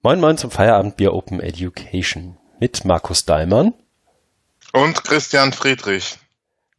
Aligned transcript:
Moin 0.00 0.20
Moin 0.20 0.38
zum 0.38 0.52
Feierabendbier 0.52 1.12
Open 1.12 1.40
Education 1.40 2.38
mit 2.60 2.84
Markus 2.84 3.24
Daimann. 3.24 3.74
Und 4.72 5.02
Christian 5.02 5.52
Friedrich. 5.52 6.18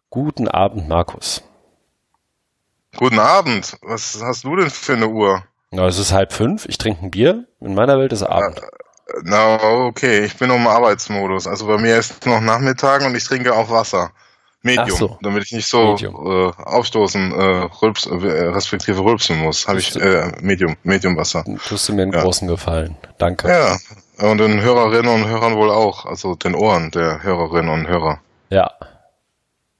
Guten 0.10 0.48
Abend, 0.48 0.88
Markus. 0.88 1.44
Guten 2.96 3.20
Abend. 3.20 3.78
Was 3.82 4.22
hast 4.24 4.46
du 4.46 4.56
denn 4.56 4.70
für 4.70 4.94
eine 4.94 5.10
Uhr? 5.10 5.44
Na, 5.72 5.86
es 5.88 6.00
ist 6.00 6.14
halb 6.14 6.32
fünf. 6.32 6.66
Ich 6.70 6.78
trinke 6.78 7.02
ein 7.04 7.12
Bier. 7.12 7.46
In 7.60 7.76
meiner 7.76 8.00
Welt 8.00 8.14
ist 8.14 8.24
Abend. 8.24 8.62
Na, 9.24 9.62
okay. 9.64 10.24
Ich 10.24 10.38
bin 10.38 10.50
im 10.50 10.66
Arbeitsmodus. 10.66 11.46
Also 11.46 11.68
bei 11.68 11.78
mir 11.78 12.00
ist 12.00 12.26
noch 12.26 12.40
Nachmittag 12.40 13.02
und 13.06 13.16
ich 13.16 13.26
trinke 13.26 13.54
auch 13.54 13.70
Wasser. 13.70 14.14
Medium, 14.62 14.98
so. 14.98 15.18
damit 15.22 15.46
ich 15.46 15.52
nicht 15.54 15.68
so 15.68 15.96
äh, 15.96 16.52
aufstoßen, 16.64 17.32
äh, 17.32 17.44
rülps, 17.82 18.06
äh, 18.08 18.14
respektive 18.14 19.02
rülpsen 19.04 19.38
muss. 19.40 19.68
Habe 19.68 19.80
ich 19.80 19.96
äh, 19.96 20.32
Medium, 20.42 20.76
Medium 20.84 21.16
Wasser. 21.16 21.46
Tust 21.68 21.88
du 21.88 21.94
mir 21.94 22.04
einen 22.04 22.12
Ja. 22.14 22.22
großen 22.22 22.48
Gefallen. 22.48 22.98
Danke. 23.18 23.48
Ja, 23.48 23.78
und 24.30 24.38
den 24.40 24.60
Hörerinnen 24.62 25.14
und 25.14 25.28
Hörern 25.30 25.56
wohl 25.56 25.72
auch. 25.72 26.06
Also 26.06 26.36
den 26.36 26.56
Ohren 26.56 26.92
der 26.92 27.24
Hörerinnen 27.24 27.70
und 27.74 27.88
Hörer. 27.88 28.20
Ja. 28.50 28.74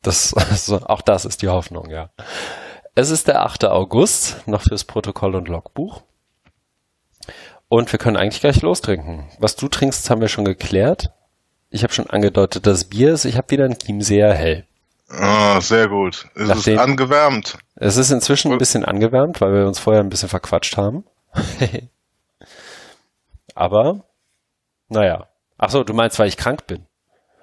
Das, 0.02 0.34
also, 0.50 0.80
auch 0.86 1.02
das 1.02 1.26
ist 1.26 1.42
die 1.42 1.50
Hoffnung, 1.50 1.90
ja. 1.90 2.10
Es 2.96 3.10
ist 3.10 3.28
der 3.28 3.44
8. 3.44 3.66
August, 3.66 4.48
noch 4.48 4.62
fürs 4.62 4.86
Protokoll 4.86 5.36
und 5.36 5.50
Logbuch. 5.50 6.04
Und 7.68 7.92
wir 7.92 8.00
können 8.00 8.18
eigentlich 8.18 8.42
gleich 8.42 8.62
lostrinken. 8.62 9.26
Was 9.40 9.56
du 9.56 9.68
trinkst, 9.68 10.10
haben 10.10 10.22
wir 10.22 10.28
schon 10.30 10.46
geklärt. 10.46 11.12
Ich 11.70 11.84
habe 11.84 11.94
schon 11.94 12.10
angedeutet, 12.10 12.66
dass 12.66 12.86
Bier 12.86 13.14
ist. 13.14 13.26
Ich 13.26 13.38
habe 13.38 13.52
wieder 13.52 13.66
ein 13.66 13.78
Chiemseer 13.78 14.34
hell. 14.34 14.66
Ah, 15.10 15.60
sehr 15.62 15.88
gut. 15.88 16.28
Ist 16.36 16.48
Nachdem- 16.48 16.76
es 16.78 16.80
angewärmt? 16.84 17.58
Es 17.76 17.98
ist 17.98 18.12
inzwischen 18.12 18.52
ein 18.52 18.58
bisschen 18.58 18.86
angewärmt, 18.86 19.42
weil 19.42 19.54
wir 19.54 19.66
uns 19.68 19.80
vorher 19.80 20.02
ein 20.04 20.10
bisschen 20.10 20.30
verquatscht 20.30 20.78
haben. 20.78 21.04
Aber, 23.56 24.04
naja. 24.90 25.28
Ach 25.58 25.70
so, 25.70 25.84
du 25.84 25.94
meinst, 25.94 26.18
weil 26.20 26.28
ich 26.28 26.38
krank 26.38 26.68
bin. 26.68 26.86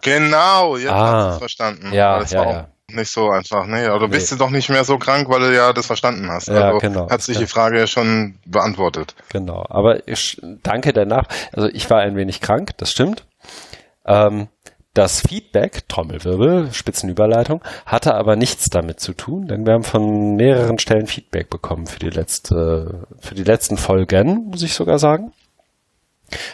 Genau, 0.03 0.77
jetzt 0.77 0.91
Ah. 0.91 0.97
hast 1.13 1.25
du 1.27 1.31
es 1.33 1.39
verstanden. 1.39 1.93
Ja, 1.93 2.19
das 2.21 2.31
ja, 2.31 2.41
war 2.41 2.53
ja. 2.53 2.61
auch 2.63 2.95
nicht 2.95 3.11
so 3.11 3.29
einfach. 3.31 3.67
Nee, 3.67 3.85
aber 3.87 3.99
du 3.99 4.09
bist 4.09 4.31
Nee. 4.31 4.39
ja 4.39 4.45
doch 4.45 4.51
nicht 4.51 4.69
mehr 4.69 4.85
so 4.85 4.97
krank, 4.99 5.29
weil 5.29 5.41
du 5.41 5.55
ja 5.55 5.73
das 5.73 5.87
verstanden 5.87 6.31
hast. 6.31 6.47
Ja, 6.49 6.67
also 6.69 6.79
genau. 6.79 7.11
hat 7.11 7.21
sich 7.23 7.37
die 7.37 7.47
Frage 7.49 7.79
ja 7.81 7.87
schon 7.87 8.39
beantwortet. 8.47 9.15
Genau. 9.31 9.67
Aber 9.69 10.07
ich 10.09 10.41
danke 10.63 10.93
danach. 10.93 11.25
Also 11.53 11.69
ich 11.69 11.91
war 11.91 12.01
ein 12.01 12.17
wenig 12.17 12.41
krank, 12.41 12.71
das 12.79 12.93
stimmt. 12.93 13.27
Ähm, 14.07 14.47
das 14.97 15.21
Feedback, 15.21 15.89
Trommelwirbel, 15.89 16.73
Spitzenüberleitung, 16.73 17.63
hatte 17.85 18.15
aber 18.15 18.37
nichts 18.37 18.71
damit 18.71 19.01
zu 19.01 19.13
tun, 19.13 19.47
denn 19.47 19.67
wir 19.67 19.75
haben 19.75 19.85
von 19.85 20.37
mehreren 20.37 20.79
Stellen 20.79 21.07
Feedback 21.07 21.51
bekommen 21.51 21.87
für 21.87 21.99
die 21.99 22.11
letzte, 22.11 23.07
für 23.21 23.35
die 23.35 23.45
letzten 23.45 23.77
Folgen, 23.77 24.47
muss 24.51 24.63
ich 24.63 24.75
sogar 24.75 24.99
sagen. 24.99 25.33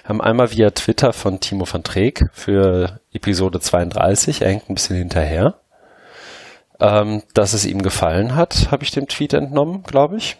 Haben 0.04 0.20
einmal 0.20 0.52
via 0.52 0.70
Twitter 0.70 1.12
von 1.12 1.40
Timo 1.40 1.66
van 1.70 1.82
Treek 1.82 2.24
für 2.32 3.00
Episode 3.12 3.60
32, 3.60 4.42
er 4.42 4.50
hängt 4.50 4.68
ein 4.68 4.74
bisschen 4.74 4.96
hinterher. 4.96 5.54
Ähm, 6.80 7.22
dass 7.34 7.52
es 7.52 7.64
ihm 7.64 7.82
gefallen 7.82 8.34
hat, 8.34 8.68
habe 8.70 8.82
ich 8.82 8.90
dem 8.90 9.06
Tweet 9.06 9.34
entnommen, 9.34 9.82
glaube 9.84 10.16
ich. 10.16 10.36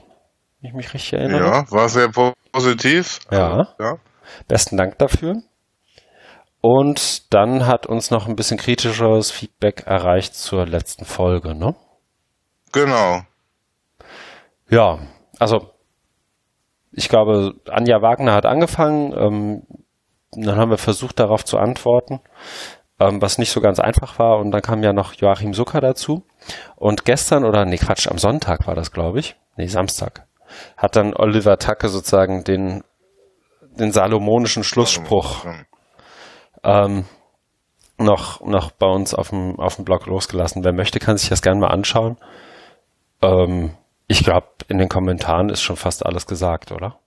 Wenn 0.61 0.71
ich 0.71 0.75
mich 0.77 0.93
richtig 0.95 1.13
erinnere. 1.15 1.45
Ja, 1.45 1.71
war 1.71 1.89
sehr 1.89 2.09
po- 2.09 2.33
positiv. 2.51 3.21
Ja. 3.31 3.69
Ja. 3.79 3.97
Besten 4.49 4.77
Dank 4.77 4.99
dafür. 4.99 5.43
Und 6.63 7.35
dann 7.35 7.67
hat 7.67 7.87
uns 7.87 8.11
noch 8.11 8.29
ein 8.29 8.37
bisschen 8.37 8.57
kritischeres 8.57 9.33
Feedback 9.33 9.83
erreicht 9.85 10.37
zur 10.37 10.65
letzten 10.65 11.05
Folge, 11.05 11.57
ne? 11.57 11.75
Genau. 12.71 13.23
Ja, 14.71 15.01
also 15.41 15.73
ich 16.93 17.09
glaube, 17.09 17.55
Anja 17.69 18.01
Wagner 18.01 18.33
hat 18.33 18.47
angefangen, 18.47 19.13
ähm, 19.17 19.63
dann 20.31 20.57
haben 20.57 20.71
wir 20.71 20.79
versucht 20.79 21.19
darauf 21.19 21.45
zu 21.45 21.59
antworten, 21.59 22.21
ähm, 23.01 23.21
was 23.21 23.39
nicht 23.39 23.51
so 23.51 23.61
ganz 23.61 23.81
einfach 23.81 24.21
war. 24.21 24.39
Und 24.39 24.53
dann 24.53 24.63
kam 24.63 24.85
ja 24.85 24.93
noch 24.93 25.15
Joachim 25.15 25.55
Zucker 25.55 25.81
dazu. 25.81 26.25
Und 26.77 27.05
gestern 27.05 27.45
oder 27.45 27.65
nee 27.65 27.77
Quatsch, 27.77 28.07
am 28.07 28.19
Sonntag 28.19 28.69
war 28.69 28.77
das, 28.77 28.93
glaube 28.93 29.19
ich, 29.19 29.37
nee 29.57 29.67
Samstag, 29.67 30.29
hat 30.77 30.95
dann 30.95 31.13
Oliver 31.13 31.59
Tacke 31.59 31.89
sozusagen 31.89 32.45
den 32.45 32.85
den 33.79 33.91
salomonischen 33.91 34.65
Schlussspruch 34.65 35.47
ähm, 36.65 37.05
noch, 37.99 38.41
noch 38.41 38.71
bei 38.71 38.87
uns 38.87 39.15
auf 39.15 39.31
dem, 39.31 39.59
auf 39.59 39.77
dem 39.77 39.85
Blog 39.85 40.07
losgelassen. 40.07 40.65
Wer 40.65 40.73
möchte, 40.73 40.99
kann 40.99 41.19
sich 41.19 41.29
das 41.29 41.43
gerne 41.43 41.61
mal 41.61 41.69
anschauen. 41.69 42.17
Ähm, 43.23 43.75
ich 44.09 44.25
glaube, 44.25 44.49
in 44.69 44.79
den 44.79 44.89
Kommentaren 44.89 45.49
ist 45.49 45.63
schon 45.63 45.77
fast 45.77 46.05
alles 46.05 46.27
gesagt, 46.27 46.73
oder? 46.73 46.99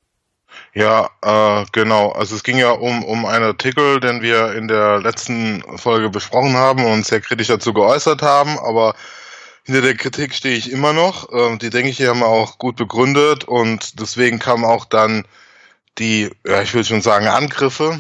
Ja, 0.74 1.10
äh, 1.22 1.66
genau. 1.72 2.12
Also 2.12 2.36
es 2.36 2.44
ging 2.44 2.58
ja 2.58 2.72
um, 2.72 3.04
um 3.04 3.26
einen 3.26 3.46
Artikel, 3.46 4.00
den 4.00 4.22
wir 4.22 4.54
in 4.54 4.68
der 4.68 5.00
letzten 5.00 5.62
Folge 5.78 6.10
besprochen 6.10 6.56
haben 6.56 6.86
und 6.86 7.06
sehr 7.06 7.22
kritisch 7.22 7.48
dazu 7.48 7.74
geäußert 7.74 8.22
haben, 8.22 8.58
aber 8.60 8.96
hinter 9.64 9.82
der 9.82 9.96
Kritik 9.96 10.34
stehe 10.34 10.56
ich 10.56 10.72
immer 10.72 10.94
noch. 10.94 11.30
Ähm, 11.34 11.60
die 11.60 11.70
denke 11.70 11.90
ich, 11.90 11.98
die 11.98 12.08
haben 12.08 12.20
wir 12.20 12.28
auch 12.28 12.58
gut 12.58 12.76
begründet 12.78 13.44
und 13.46 14.00
deswegen 14.00 14.40
kamen 14.40 14.64
auch 14.64 14.86
dann 14.86 15.26
die, 15.98 16.30
ja, 16.46 16.62
ich 16.62 16.74
würde 16.74 16.88
schon 16.88 17.02
sagen, 17.02 17.28
Angriffe 17.28 18.00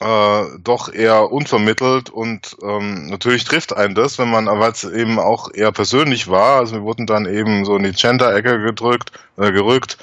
äh, 0.00 0.44
doch 0.58 0.92
eher 0.92 1.30
unvermittelt 1.30 2.10
und 2.10 2.56
ähm, 2.62 3.06
natürlich 3.06 3.44
trifft 3.44 3.76
einen 3.76 3.94
das, 3.94 4.18
wenn 4.18 4.30
man, 4.30 4.46
weil 4.46 4.72
es 4.72 4.84
eben 4.84 5.18
auch 5.18 5.52
eher 5.52 5.72
persönlich 5.72 6.28
war. 6.28 6.60
Also 6.60 6.76
wir 6.76 6.82
wurden 6.82 7.06
dann 7.06 7.26
eben 7.26 7.64
so 7.64 7.76
in 7.76 7.84
die 7.84 7.92
Gender-Ecke 7.92 8.62
gedrückt, 8.62 9.12
äh, 9.36 9.52
gerückt 9.52 9.98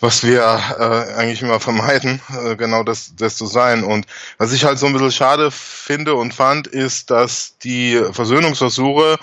was 0.00 0.24
wir 0.24 0.40
äh, 0.42 1.14
eigentlich 1.14 1.42
immer 1.42 1.60
vermeiden, 1.60 2.20
äh, 2.44 2.56
genau 2.56 2.82
das, 2.82 3.14
das 3.16 3.36
zu 3.36 3.46
sein. 3.46 3.82
Und 3.82 4.06
was 4.38 4.52
ich 4.52 4.64
halt 4.64 4.78
so 4.78 4.86
ein 4.86 4.92
bisschen 4.92 5.12
schade 5.12 5.50
finde 5.50 6.14
und 6.14 6.34
fand, 6.34 6.66
ist, 6.66 7.10
dass 7.10 7.56
die 7.58 8.00
Versöhnungsversuche 8.12 9.18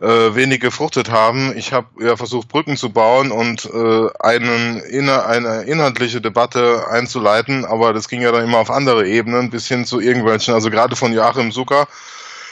äh, 0.00 0.34
wenig 0.34 0.60
gefruchtet 0.60 1.10
haben. 1.10 1.56
Ich 1.56 1.72
habe 1.72 1.86
ja 2.00 2.16
versucht, 2.16 2.48
Brücken 2.48 2.76
zu 2.76 2.90
bauen 2.90 3.30
und 3.30 3.66
äh, 3.66 4.08
einen, 4.20 4.80
inner, 4.80 5.26
eine 5.26 5.62
inhaltliche 5.62 6.20
Debatte 6.20 6.86
einzuleiten, 6.90 7.64
aber 7.64 7.92
das 7.92 8.08
ging 8.08 8.22
ja 8.22 8.32
dann 8.32 8.44
immer 8.44 8.58
auf 8.58 8.70
andere 8.70 9.06
Ebenen, 9.06 9.50
bis 9.50 9.68
hin 9.68 9.84
zu 9.84 10.00
irgendwelchen, 10.00 10.54
also 10.54 10.70
gerade 10.70 10.96
von 10.96 11.12
Joachim 11.12 11.52
Zucker, 11.52 11.86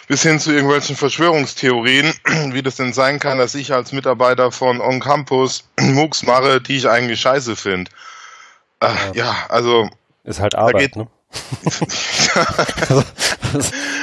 bis 0.06 0.22
hin 0.22 0.38
zu 0.38 0.52
irgendwelchen 0.52 0.96
Verschwörungstheorien, 0.96 2.12
wie 2.52 2.62
das 2.62 2.76
denn 2.76 2.92
sein 2.92 3.18
kann, 3.18 3.38
dass 3.38 3.54
ich 3.54 3.72
als 3.72 3.92
Mitarbeiter 3.92 4.52
von 4.52 4.80
On 4.80 5.00
Campus 5.00 5.64
MOOCs 5.80 6.24
mache, 6.24 6.60
die 6.60 6.76
ich 6.76 6.88
eigentlich 6.88 7.20
scheiße 7.20 7.56
finde. 7.56 7.90
Äh, 8.80 8.88
ja. 9.14 9.34
also 9.48 9.88
Ist 10.24 10.40
halt 10.40 10.54
Arbeit, 10.54 10.92
geht- 10.92 10.96
ne? 10.96 11.06
Also, 12.88 13.04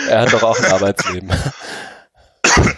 er 0.10 0.22
hat 0.22 0.34
doch 0.34 0.44
auch 0.44 0.58
ein 0.60 0.66
Arbeitsleben. 0.72 1.30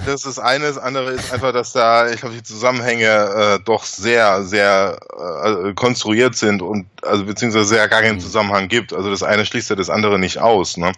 das 0.06 0.26
ist 0.26 0.40
eines, 0.40 0.78
andere 0.78 1.12
ist 1.12 1.32
einfach, 1.32 1.52
dass 1.54 1.74
da, 1.74 2.10
ich 2.10 2.22
glaube, 2.22 2.36
die 2.36 2.44
Zusammenhänge 2.44 3.06
äh, 3.06 3.60
doch 3.64 3.84
sehr, 3.84 4.44
sehr 4.44 5.00
äh, 5.44 5.74
konstruiert 5.74 6.36
sind 6.36 6.62
und 6.62 6.88
also 7.02 7.26
beziehungsweise 7.26 7.66
sehr 7.66 7.88
gar 7.88 8.02
keinen 8.02 8.20
Zusammenhang 8.20 8.68
gibt. 8.68 8.94
Also 8.94 9.10
das 9.10 9.24
eine 9.24 9.46
schließt 9.46 9.70
ja 9.70 9.76
das 9.76 9.90
andere 9.90 10.20
nicht 10.20 10.40
aus. 10.40 10.78
Ne? 10.78 10.92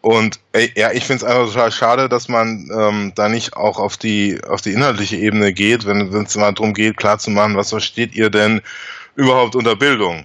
Und 0.00 0.38
ey, 0.52 0.72
ja, 0.76 0.92
ich 0.92 1.04
finde 1.04 1.24
es 1.24 1.30
einfach 1.30 1.52
total 1.52 1.72
schade, 1.72 2.08
dass 2.08 2.28
man 2.28 2.70
ähm, 2.72 3.12
da 3.14 3.28
nicht 3.28 3.56
auch 3.56 3.78
auf 3.78 3.96
die 3.96 4.40
auf 4.48 4.60
die 4.60 4.72
inhaltliche 4.72 5.16
Ebene 5.16 5.52
geht, 5.52 5.86
wenn 5.86 6.12
es 6.12 6.36
mal 6.36 6.52
darum 6.52 6.74
geht, 6.74 6.96
klarzumachen, 6.96 7.56
was 7.56 7.70
versteht 7.70 8.14
ihr 8.14 8.30
denn 8.30 8.60
überhaupt 9.16 9.56
unter 9.56 9.74
Bildung? 9.74 10.24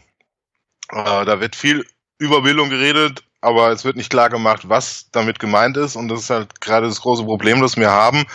Äh, 0.91 1.25
da 1.25 1.39
wird 1.39 1.55
viel 1.55 1.85
über 2.19 2.41
Bildung 2.41 2.69
geredet, 2.69 3.23
aber 3.41 3.71
es 3.71 3.83
wird 3.83 3.97
nicht 3.97 4.11
klar 4.11 4.29
gemacht, 4.29 4.69
was 4.69 5.07
damit 5.11 5.39
gemeint 5.39 5.75
ist. 5.77 5.95
Und 5.95 6.07
das 6.07 6.21
ist 6.21 6.29
halt 6.29 6.61
gerade 6.61 6.87
das 6.87 7.01
große 7.01 7.23
Problem, 7.23 7.61
das 7.61 7.75
wir 7.75 7.91
haben, 7.91 8.25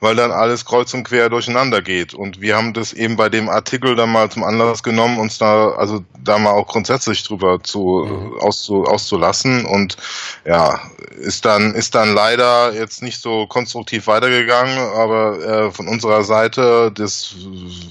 weil 0.00 0.16
dann 0.16 0.30
alles 0.32 0.64
kreuz 0.64 0.92
und 0.94 1.04
quer 1.04 1.28
durcheinander 1.30 1.82
geht. 1.82 2.14
Und 2.14 2.40
wir 2.40 2.56
haben 2.56 2.72
das 2.72 2.92
eben 2.92 3.16
bei 3.16 3.28
dem 3.28 3.48
Artikel 3.48 3.94
dann 3.96 4.10
mal 4.12 4.30
zum 4.30 4.44
Anlass 4.44 4.82
genommen, 4.82 5.18
uns 5.18 5.38
da, 5.38 5.70
also 5.70 6.04
da 6.22 6.38
mal 6.38 6.50
auch 6.52 6.66
grundsätzlich 6.66 7.22
drüber 7.22 7.62
zu, 7.62 8.06
Mhm. 8.08 8.38
auszu, 8.40 8.84
auszulassen. 8.84 9.64
Und 9.64 9.96
ja, 10.44 10.80
ist 11.18 11.44
dann, 11.44 11.74
ist 11.74 11.94
dann 11.94 12.14
leider 12.14 12.72
jetzt 12.74 13.02
nicht 13.02 13.20
so 13.20 13.46
konstruktiv 13.46 14.06
weitergegangen, 14.06 14.78
aber 14.78 15.38
äh, 15.40 15.70
von 15.70 15.88
unserer 15.88 16.24
Seite, 16.24 16.90
das 16.94 17.34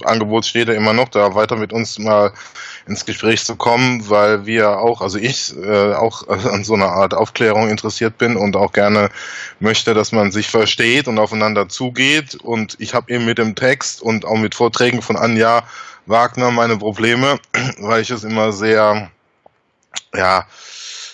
Angebot 0.03 0.45
steht 0.45 0.67
ja 0.67 0.73
immer 0.73 0.93
noch, 0.93 1.09
da 1.09 1.33
weiter 1.35 1.55
mit 1.55 1.73
uns 1.73 1.99
mal 1.99 2.33
ins 2.85 3.05
Gespräch 3.05 3.45
zu 3.45 3.55
kommen, 3.55 4.09
weil 4.09 4.45
wir 4.45 4.79
auch, 4.79 5.01
also 5.01 5.17
ich 5.17 5.55
äh, 5.55 5.93
auch 5.93 6.27
an 6.27 6.65
so 6.65 6.73
einer 6.73 6.89
Art 6.89 7.13
Aufklärung 7.13 7.69
interessiert 7.69 8.17
bin 8.17 8.35
und 8.35 8.57
auch 8.57 8.73
gerne 8.73 9.09
möchte, 9.61 9.93
dass 9.93 10.11
man 10.11 10.31
sich 10.33 10.49
versteht 10.49 11.07
und 11.07 11.17
aufeinander 11.17 11.69
zugeht. 11.69 11.92
Und 12.43 12.75
ich 12.79 12.93
habe 12.93 13.13
eben 13.13 13.25
mit 13.25 13.37
dem 13.37 13.55
Text 13.55 14.01
und 14.01 14.25
auch 14.25 14.37
mit 14.37 14.55
Vorträgen 14.55 15.01
von 15.01 15.15
Anja 15.15 15.63
Wagner 16.05 16.51
meine 16.51 16.77
Probleme, 16.77 17.39
weil 17.79 18.01
ich 18.01 18.09
es 18.09 18.23
immer 18.23 18.51
sehr, 18.51 19.09
ja, 20.15 20.45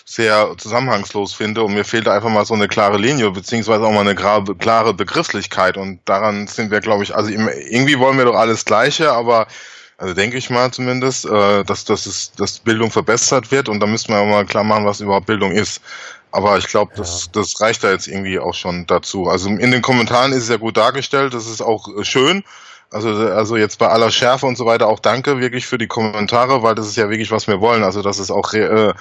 sehr 0.05 0.55
zusammenhangslos 0.57 1.35
finde 1.35 1.63
und 1.63 1.75
mir 1.75 1.85
fehlt 1.85 2.07
einfach 2.07 2.29
mal 2.29 2.45
so 2.45 2.55
eine 2.55 2.67
klare 2.67 2.97
Linie, 2.97 3.29
beziehungsweise 3.29 3.85
auch 3.85 3.91
mal 3.91 4.01
eine 4.01 4.15
klare 4.15 4.93
Begrifflichkeit 4.93 5.77
und 5.77 5.99
daran 6.05 6.47
sind 6.47 6.71
wir, 6.71 6.79
glaube 6.79 7.03
ich, 7.03 7.15
also 7.15 7.29
irgendwie 7.29 7.99
wollen 7.99 8.17
wir 8.17 8.25
doch 8.25 8.35
alles 8.35 8.65
Gleiche, 8.65 9.11
aber 9.11 9.45
Also 9.99 10.13
denke 10.13 10.37
ich 10.37 10.49
mal 10.49 10.71
zumindest, 10.71 11.25
äh, 11.25 11.63
dass, 11.65 11.83
dass, 11.83 12.05
es, 12.05 12.31
dass 12.31 12.59
Bildung 12.59 12.89
verbessert 12.89 13.51
wird 13.51 13.67
und 13.67 13.81
da 13.81 13.85
müssen 13.85 14.13
wir 14.13 14.19
auch 14.19 14.25
mal 14.25 14.45
klar 14.45 14.63
machen, 14.63 14.85
was 14.85 15.01
überhaupt 15.01 15.25
Bildung 15.25 15.51
ist. 15.51 15.81
Aber 16.31 16.57
ich 16.57 16.67
glaube, 16.67 16.91
das, 16.95 17.25
ja. 17.25 17.41
das 17.41 17.59
reicht 17.59 17.83
da 17.83 17.91
jetzt 17.91 18.07
irgendwie 18.07 18.39
auch 18.39 18.53
schon 18.53 18.85
dazu. 18.85 19.27
Also 19.27 19.49
in 19.49 19.71
den 19.71 19.81
Kommentaren 19.81 20.31
ist 20.31 20.43
es 20.43 20.49
ja 20.49 20.57
gut 20.57 20.77
dargestellt, 20.77 21.33
das 21.33 21.47
ist 21.47 21.61
auch 21.61 21.87
äh, 21.97 22.03
schön. 22.03 22.43
Also, 22.91 23.09
also 23.09 23.55
jetzt 23.55 23.77
bei 23.77 23.87
aller 23.87 24.09
Schärfe 24.09 24.47
und 24.47 24.57
so 24.57 24.65
weiter 24.65 24.87
auch 24.87 24.99
danke 24.99 25.39
wirklich 25.39 25.67
für 25.67 25.77
die 25.77 25.87
Kommentare, 25.87 26.63
weil 26.63 26.73
das 26.73 26.87
ist 26.87 26.97
ja 26.97 27.09
wirklich, 27.09 27.31
was 27.31 27.47
wir 27.47 27.61
wollen. 27.61 27.83
Also, 27.83 28.01
dass 28.01 28.17
es 28.17 28.31
auch 28.31 28.53
Re 28.53 28.89
äh, 28.89 28.93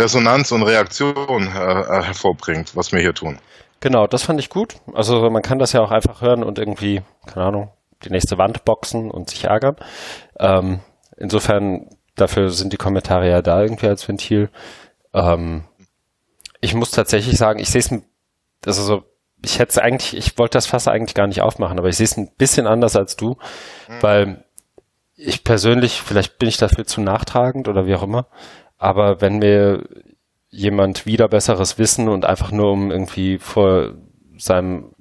Resonanz 0.00 0.52
und 0.52 0.62
Reaktion 0.62 1.48
äh, 1.48 2.02
hervorbringt, 2.02 2.76
was 2.76 2.92
wir 2.92 3.00
hier 3.00 3.14
tun. 3.14 3.38
Genau, 3.80 4.06
das 4.06 4.22
fand 4.22 4.38
ich 4.38 4.48
gut. 4.48 4.76
Also 4.94 5.28
man 5.28 5.42
kann 5.42 5.58
das 5.58 5.72
ja 5.72 5.80
auch 5.80 5.90
einfach 5.90 6.20
hören 6.20 6.44
und 6.44 6.60
irgendwie, 6.60 7.02
keine 7.26 7.46
Ahnung, 7.46 7.72
die 8.04 8.10
nächste 8.10 8.38
Wand 8.38 8.64
boxen 8.64 9.10
und 9.10 9.28
sich 9.28 9.44
ärgern. 9.44 9.74
Ähm, 10.38 10.80
insofern, 11.16 11.88
dafür 12.14 12.50
sind 12.50 12.72
die 12.72 12.76
Kommentare 12.76 13.28
ja 13.28 13.42
da 13.42 13.60
irgendwie 13.60 13.88
als 13.88 14.06
Ventil. 14.06 14.50
Ähm, 15.12 15.64
ich 16.62 16.74
muss 16.74 16.92
tatsächlich 16.92 17.36
sagen, 17.36 17.58
ich 17.58 17.68
sehe 17.68 17.80
es, 17.80 17.92
also 18.64 18.82
so, 18.82 19.04
ich 19.44 19.58
hätte 19.58 19.70
es 19.70 19.78
eigentlich, 19.78 20.16
ich 20.16 20.38
wollte 20.38 20.56
das 20.56 20.66
Fass 20.66 20.88
eigentlich 20.88 21.14
gar 21.14 21.26
nicht 21.26 21.42
aufmachen, 21.42 21.78
aber 21.78 21.88
ich 21.88 21.96
sehe 21.96 22.04
es 22.04 22.16
ein 22.16 22.30
bisschen 22.38 22.66
anders 22.66 22.96
als 22.96 23.16
du, 23.16 23.36
mhm. 23.88 24.02
weil 24.02 24.44
ich 25.16 25.44
persönlich, 25.44 26.00
vielleicht 26.00 26.38
bin 26.38 26.48
ich 26.48 26.56
dafür 26.56 26.86
zu 26.86 27.00
nachtragend 27.00 27.68
oder 27.68 27.86
wie 27.86 27.94
auch 27.94 28.04
immer, 28.04 28.28
aber 28.78 29.20
wenn 29.20 29.38
mir 29.38 29.84
jemand 30.50 31.04
wieder 31.04 31.28
besseres 31.28 31.78
Wissen 31.78 32.08
und 32.08 32.24
einfach 32.24 32.52
nur 32.52 32.72
um 32.72 32.90
irgendwie 32.90 33.38
vor 33.38 33.94
seinem 34.36 34.94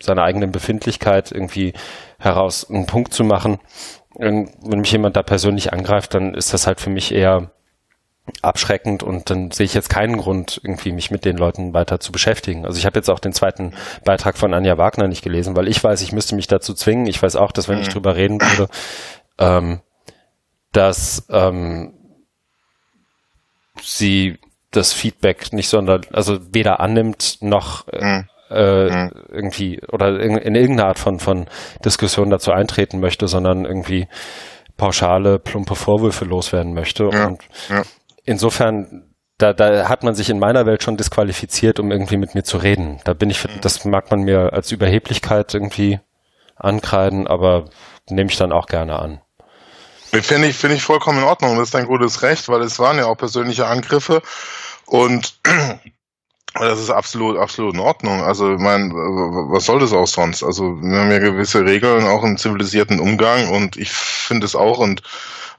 seiner 0.00 0.22
eigenen 0.22 0.52
Befindlichkeit 0.52 1.32
irgendwie 1.32 1.72
heraus 2.18 2.68
einen 2.68 2.86
Punkt 2.86 3.14
zu 3.14 3.24
machen. 3.24 3.58
wenn 4.18 4.80
mich 4.80 4.92
jemand 4.92 5.16
da 5.16 5.22
persönlich 5.22 5.72
angreift, 5.72 6.14
dann 6.14 6.34
ist 6.34 6.52
das 6.54 6.66
halt 6.66 6.80
für 6.80 6.90
mich 6.90 7.12
eher 7.12 7.50
abschreckend 8.42 9.02
und 9.02 9.30
dann 9.30 9.50
sehe 9.50 9.66
ich 9.66 9.74
jetzt 9.74 9.88
keinen 9.88 10.16
Grund, 10.16 10.60
irgendwie 10.62 10.92
mich 10.92 11.10
mit 11.10 11.24
den 11.24 11.36
Leuten 11.36 11.74
weiter 11.74 12.00
zu 12.00 12.12
beschäftigen. 12.12 12.66
Also 12.66 12.78
ich 12.78 12.86
habe 12.86 12.98
jetzt 12.98 13.08
auch 13.08 13.20
den 13.20 13.32
zweiten 13.32 13.74
Beitrag 14.04 14.36
von 14.36 14.52
Anja 14.52 14.78
Wagner 14.78 15.08
nicht 15.08 15.22
gelesen, 15.22 15.56
weil 15.56 15.68
ich 15.68 15.82
weiß, 15.82 16.02
ich 16.02 16.12
müsste 16.12 16.34
mich 16.34 16.46
dazu 16.46 16.74
zwingen. 16.74 17.06
Ich 17.06 17.22
weiß 17.22 17.36
auch, 17.36 17.52
dass 17.52 17.68
wenn 17.68 17.78
ich 17.78 17.88
mhm. 17.88 17.92
drüber 17.92 18.16
reden 18.16 18.40
würde, 18.40 18.68
ähm, 19.38 19.80
dass 20.72 21.26
ähm, 21.30 21.94
sie 23.80 24.38
das 24.70 24.92
Feedback 24.92 25.52
nicht 25.52 25.68
sondern, 25.68 26.02
also 26.12 26.38
weder 26.52 26.80
annimmt 26.80 27.38
noch 27.40 27.88
äh, 27.88 28.04
mhm 28.04 28.28
äh, 28.50 28.88
mhm. 28.90 29.10
irgendwie 29.28 29.80
oder 29.90 30.20
in, 30.20 30.36
in 30.36 30.54
irgendeine 30.54 30.88
Art 30.88 30.98
von, 30.98 31.18
von 31.18 31.46
Diskussion 31.84 32.30
dazu 32.30 32.52
eintreten 32.52 33.00
möchte, 33.00 33.26
sondern 33.28 33.64
irgendwie 33.64 34.06
pauschale, 34.76 35.38
plumpe 35.38 35.74
Vorwürfe 35.74 36.24
loswerden 36.24 36.74
möchte. 36.74 37.08
Ja. 37.12 37.26
Und 37.26 37.42
ja. 37.68 37.82
Insofern, 38.26 39.14
da, 39.38 39.52
da 39.52 39.88
hat 39.88 40.02
man 40.02 40.14
sich 40.14 40.28
in 40.28 40.38
meiner 40.38 40.66
Welt 40.66 40.82
schon 40.82 40.96
disqualifiziert, 40.96 41.80
um 41.80 41.90
irgendwie 41.90 42.16
mit 42.16 42.34
mir 42.34 42.42
zu 42.42 42.58
reden. 42.58 43.00
Da 43.04 43.14
bin 43.14 43.30
ich, 43.30 43.42
mhm. 43.44 43.60
das 43.62 43.84
mag 43.84 44.10
man 44.10 44.20
mir 44.20 44.52
als 44.52 44.72
Überheblichkeit 44.72 45.54
irgendwie 45.54 46.00
ankreiden, 46.56 47.26
aber 47.26 47.66
nehme 48.08 48.30
ich 48.30 48.36
dann 48.36 48.52
auch 48.52 48.66
gerne 48.66 48.98
an. 48.98 49.20
Finde 50.12 50.48
ich, 50.48 50.56
finde 50.56 50.76
ich 50.76 50.82
vollkommen 50.82 51.18
in 51.18 51.24
Ordnung. 51.24 51.56
Das 51.58 51.68
ist 51.68 51.74
ein 51.74 51.86
gutes 51.86 52.22
Recht, 52.22 52.48
weil 52.48 52.62
es 52.62 52.78
waren 52.78 52.98
ja 52.98 53.06
auch 53.06 53.16
persönliche 53.16 53.66
Angriffe. 53.66 54.22
Und 54.86 55.38
das 56.54 56.80
ist 56.80 56.90
absolut, 56.90 57.36
absolut 57.36 57.74
in 57.74 57.80
Ordnung. 57.80 58.22
Also, 58.22 58.54
ich 58.54 58.60
meine, 58.60 58.90
was 58.94 59.66
soll 59.66 59.80
das 59.80 59.92
auch 59.92 60.06
sonst? 60.06 60.42
Also, 60.42 60.80
wir 60.80 60.98
haben 60.98 61.10
ja 61.10 61.18
gewisse 61.18 61.64
Regeln, 61.64 62.06
auch 62.06 62.24
im 62.24 62.38
zivilisierten 62.38 63.00
Umgang 63.00 63.50
und 63.50 63.76
ich 63.76 63.90
finde 63.90 64.46
es 64.46 64.54
auch 64.54 64.78
und 64.78 65.02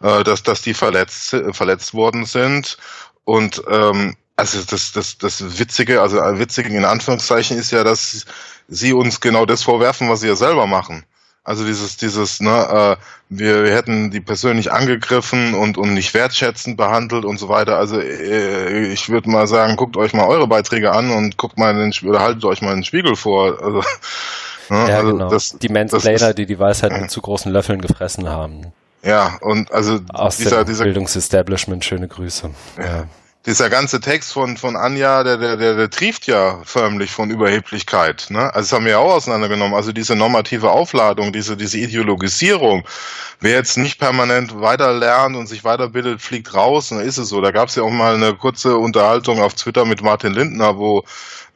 äh, 0.01 0.23
dass, 0.23 0.43
dass 0.43 0.61
die 0.61 0.73
verletzt, 0.73 1.35
verletzt 1.51 1.93
worden 1.93 2.25
sind 2.25 2.77
und 3.23 3.61
ähm, 3.69 4.15
also 4.37 4.59
das, 4.69 4.91
das, 4.91 5.17
das 5.17 5.59
Witzige, 5.59 6.01
also 6.01 6.17
witzige 6.37 6.69
in 6.69 6.85
Anführungszeichen 6.85 7.57
ist 7.57 7.71
ja, 7.71 7.83
dass 7.83 8.25
sie 8.67 8.93
uns 8.93 9.19
genau 9.19 9.45
das 9.45 9.63
vorwerfen, 9.63 10.09
was 10.09 10.21
sie 10.21 10.27
ja 10.27 10.35
selber 10.35 10.67
machen. 10.67 11.03
Also 11.43 11.65
dieses, 11.65 11.97
dieses, 11.97 12.39
ne, 12.41 12.49
äh, 12.49 13.03
wir, 13.29 13.63
wir 13.63 13.73
hätten 13.73 14.11
die 14.11 14.19
persönlich 14.19 14.71
angegriffen 14.71 15.53
und, 15.53 15.77
und 15.77 15.93
nicht 15.93 16.13
wertschätzend 16.13 16.77
behandelt 16.77 17.25
und 17.25 17.39
so 17.39 17.49
weiter. 17.49 17.77
Also 17.77 17.99
äh, 17.99 18.87
ich 18.87 19.09
würde 19.09 19.29
mal 19.29 19.47
sagen, 19.47 19.77
guckt 19.77 19.97
euch 19.97 20.13
mal 20.13 20.27
eure 20.27 20.47
Beiträge 20.47 20.91
an 20.91 21.09
und 21.09 21.37
guckt 21.37 21.57
mal 21.57 21.73
den 21.73 21.93
oder 22.07 22.19
haltet 22.19 22.43
euch 22.45 22.61
mal 22.61 22.75
den 22.75 22.83
Spiegel 22.83 23.15
vor. 23.15 23.63
Also, 23.63 23.77
ne, 24.69 24.89
ja, 24.89 24.97
also 24.97 25.11
genau. 25.13 25.29
Das, 25.29 25.57
die 25.57 25.69
Mansplainer, 25.69 26.33
die 26.33 26.45
die 26.45 26.59
Weisheit 26.59 26.91
mit 27.01 27.09
zu 27.09 27.21
großen 27.21 27.51
Löffeln 27.51 27.81
gefressen 27.81 28.29
haben. 28.29 28.73
Ja, 29.03 29.37
und 29.41 29.71
also 29.71 29.99
Aus 30.13 30.37
dieser, 30.37 30.63
dem 30.63 30.67
dieser 30.67 30.83
Bildungsestablishment, 30.85 31.85
schöne 31.85 32.07
Grüße. 32.07 32.49
Ja. 32.77 32.83
ja 32.83 33.07
dieser 33.47 33.69
ganze 33.69 34.01
Text 34.01 34.33
von, 34.33 34.57
von 34.57 34.75
Anja, 34.75 35.23
der, 35.23 35.37
der, 35.37 35.55
der, 35.55 35.75
der 35.75 35.89
trieft 35.89 36.27
ja 36.27 36.59
förmlich 36.65 37.11
von 37.11 37.31
Überheblichkeit. 37.31 38.27
Ne? 38.29 38.53
Also 38.53 38.59
das 38.59 38.73
haben 38.73 38.83
wir 38.83 38.91
ja 38.91 38.97
auch 38.97 39.13
auseinandergenommen. 39.13 39.73
Also 39.73 39.93
diese 39.93 40.17
normative 40.17 40.69
Aufladung, 40.69 41.31
diese, 41.31 41.55
diese 41.55 41.77
Ideologisierung. 41.77 42.83
Wer 43.39 43.53
jetzt 43.53 43.77
nicht 43.77 43.99
permanent 43.99 44.59
weiter 44.59 44.91
lernt 44.91 45.37
und 45.37 45.47
sich 45.47 45.63
weiterbildet, 45.63 46.21
fliegt 46.21 46.53
raus. 46.53 46.91
Und 46.91 46.97
dann 46.97 47.07
ist 47.07 47.17
es 47.17 47.29
so. 47.29 47.39
Da 47.39 47.51
gab 47.51 47.69
es 47.69 47.75
ja 47.75 47.83
auch 47.83 47.89
mal 47.89 48.15
eine 48.15 48.35
kurze 48.35 48.77
Unterhaltung 48.77 49.39
auf 49.39 49.53
Twitter 49.53 49.85
mit 49.85 50.01
Martin 50.01 50.33
Lindner, 50.33 50.77
wo 50.77 51.05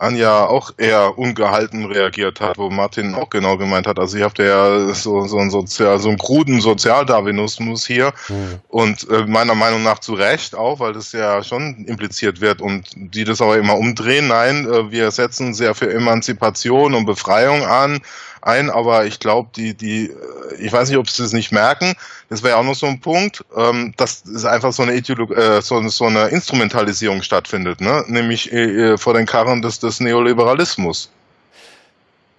Anja 0.01 0.45
auch 0.45 0.71
eher 0.77 1.17
ungehalten 1.17 1.85
reagiert 1.85 2.41
hat, 2.41 2.57
wo 2.57 2.69
Martin 2.69 3.13
auch 3.15 3.29
genau 3.29 3.57
gemeint 3.57 3.87
hat, 3.87 3.99
also 3.99 4.17
ihr 4.17 4.25
habt 4.25 4.39
ja 4.39 4.93
so, 4.93 5.27
so, 5.27 5.37
ein 5.37 5.51
Sozial, 5.51 5.99
so 5.99 6.09
einen 6.09 6.17
kruden 6.17 6.59
Sozialdarwinismus 6.59 7.85
hier. 7.85 8.13
Mhm. 8.27 8.59
und 8.67 9.09
äh, 9.09 9.25
meiner 9.25 9.55
Meinung 9.55 9.83
nach 9.83 9.99
zu 9.99 10.13
Recht 10.13 10.55
auch, 10.55 10.79
weil 10.79 10.93
das 10.93 11.11
ja 11.11 11.43
schon 11.43 11.85
impliziert 11.85 12.41
wird 12.41 12.61
und 12.61 12.89
die 12.95 13.23
das 13.23 13.41
aber 13.41 13.57
immer 13.57 13.77
umdrehen, 13.77 14.27
nein, 14.27 14.65
äh, 14.65 14.91
wir 14.91 15.11
setzen 15.11 15.53
sehr 15.53 15.75
für 15.75 15.91
Emanzipation 15.91 16.93
und 16.93 17.05
Befreiung 17.05 17.63
an, 17.63 17.99
ein, 18.41 18.69
aber 18.69 19.05
ich 19.05 19.19
glaube, 19.19 19.49
die, 19.55 19.75
die, 19.75 20.09
äh, 20.09 20.55
ich 20.59 20.71
weiß 20.71 20.89
nicht, 20.89 20.97
ob 20.97 21.09
sie 21.09 21.23
es 21.23 21.33
nicht 21.33 21.51
merken, 21.51 21.93
das 22.29 22.43
wäre 22.43 22.57
auch 22.57 22.63
noch 22.63 22.75
so 22.75 22.87
ein 22.87 22.99
Punkt, 22.99 23.43
ähm, 23.55 23.93
dass 23.97 24.25
es 24.25 24.45
einfach 24.45 24.73
so 24.73 24.83
eine 24.83 24.93
Ideolog 24.93 25.31
äh, 25.31 25.61
so, 25.61 25.81
so 25.87 26.05
eine 26.05 26.27
Instrumentalisierung 26.27 27.21
stattfindet, 27.21 27.81
ne? 27.81 28.03
Nämlich 28.07 28.51
äh, 28.51 28.93
äh, 28.93 28.97
vor 28.97 29.13
den 29.13 29.25
Karren 29.25 29.61
des, 29.61 29.79
des 29.79 29.99
Neoliberalismus. 29.99 31.11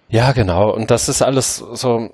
Ja, 0.09 0.31
genau. 0.31 0.71
Und 0.71 0.91
das 0.91 1.09
ist 1.09 1.21
alles 1.21 1.57
so. 1.57 2.13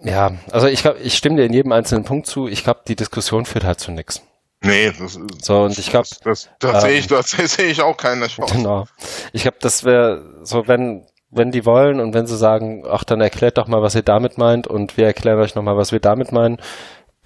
Ja, 0.00 0.32
also 0.50 0.66
ich 0.68 0.82
glaube, 0.82 0.98
ich 1.00 1.16
stimme 1.16 1.36
dir 1.36 1.44
in 1.44 1.52
jedem 1.52 1.72
einzelnen 1.72 2.04
Punkt 2.04 2.26
zu. 2.26 2.48
Ich 2.48 2.64
glaube, 2.64 2.80
die 2.86 2.96
Diskussion 2.96 3.44
führt 3.44 3.64
halt 3.64 3.80
zu 3.80 3.90
nichts. 3.90 4.22
Nee, 4.60 4.90
das 4.90 5.14
ist, 5.14 5.44
so 5.44 5.60
und 5.62 5.78
ich 5.78 5.90
glaube, 5.90 6.08
das, 6.08 6.18
das, 6.20 6.50
das 6.58 6.74
ähm, 6.84 6.90
sehe 6.90 6.98
ich, 6.98 7.06
das 7.06 7.30
sehe 7.30 7.66
ich 7.66 7.80
auch 7.80 7.96
keine 7.96 8.26
Chance. 8.26 8.54
Genau. 8.54 8.86
Ich 9.32 9.42
glaube, 9.42 9.58
das 9.60 9.84
wäre 9.84 10.24
so, 10.42 10.66
wenn 10.66 11.06
wenn 11.30 11.50
die 11.50 11.66
wollen 11.66 12.00
und 12.00 12.14
wenn 12.14 12.26
sie 12.26 12.36
sagen, 12.36 12.84
ach, 12.88 13.04
dann 13.04 13.20
erklärt 13.20 13.58
doch 13.58 13.68
mal, 13.68 13.82
was 13.82 13.94
ihr 13.94 14.02
damit 14.02 14.38
meint 14.38 14.66
und 14.66 14.96
wir 14.96 15.06
erklären 15.06 15.38
euch 15.38 15.54
nochmal, 15.54 15.76
was 15.76 15.92
wir 15.92 16.00
damit 16.00 16.32
meinen, 16.32 16.58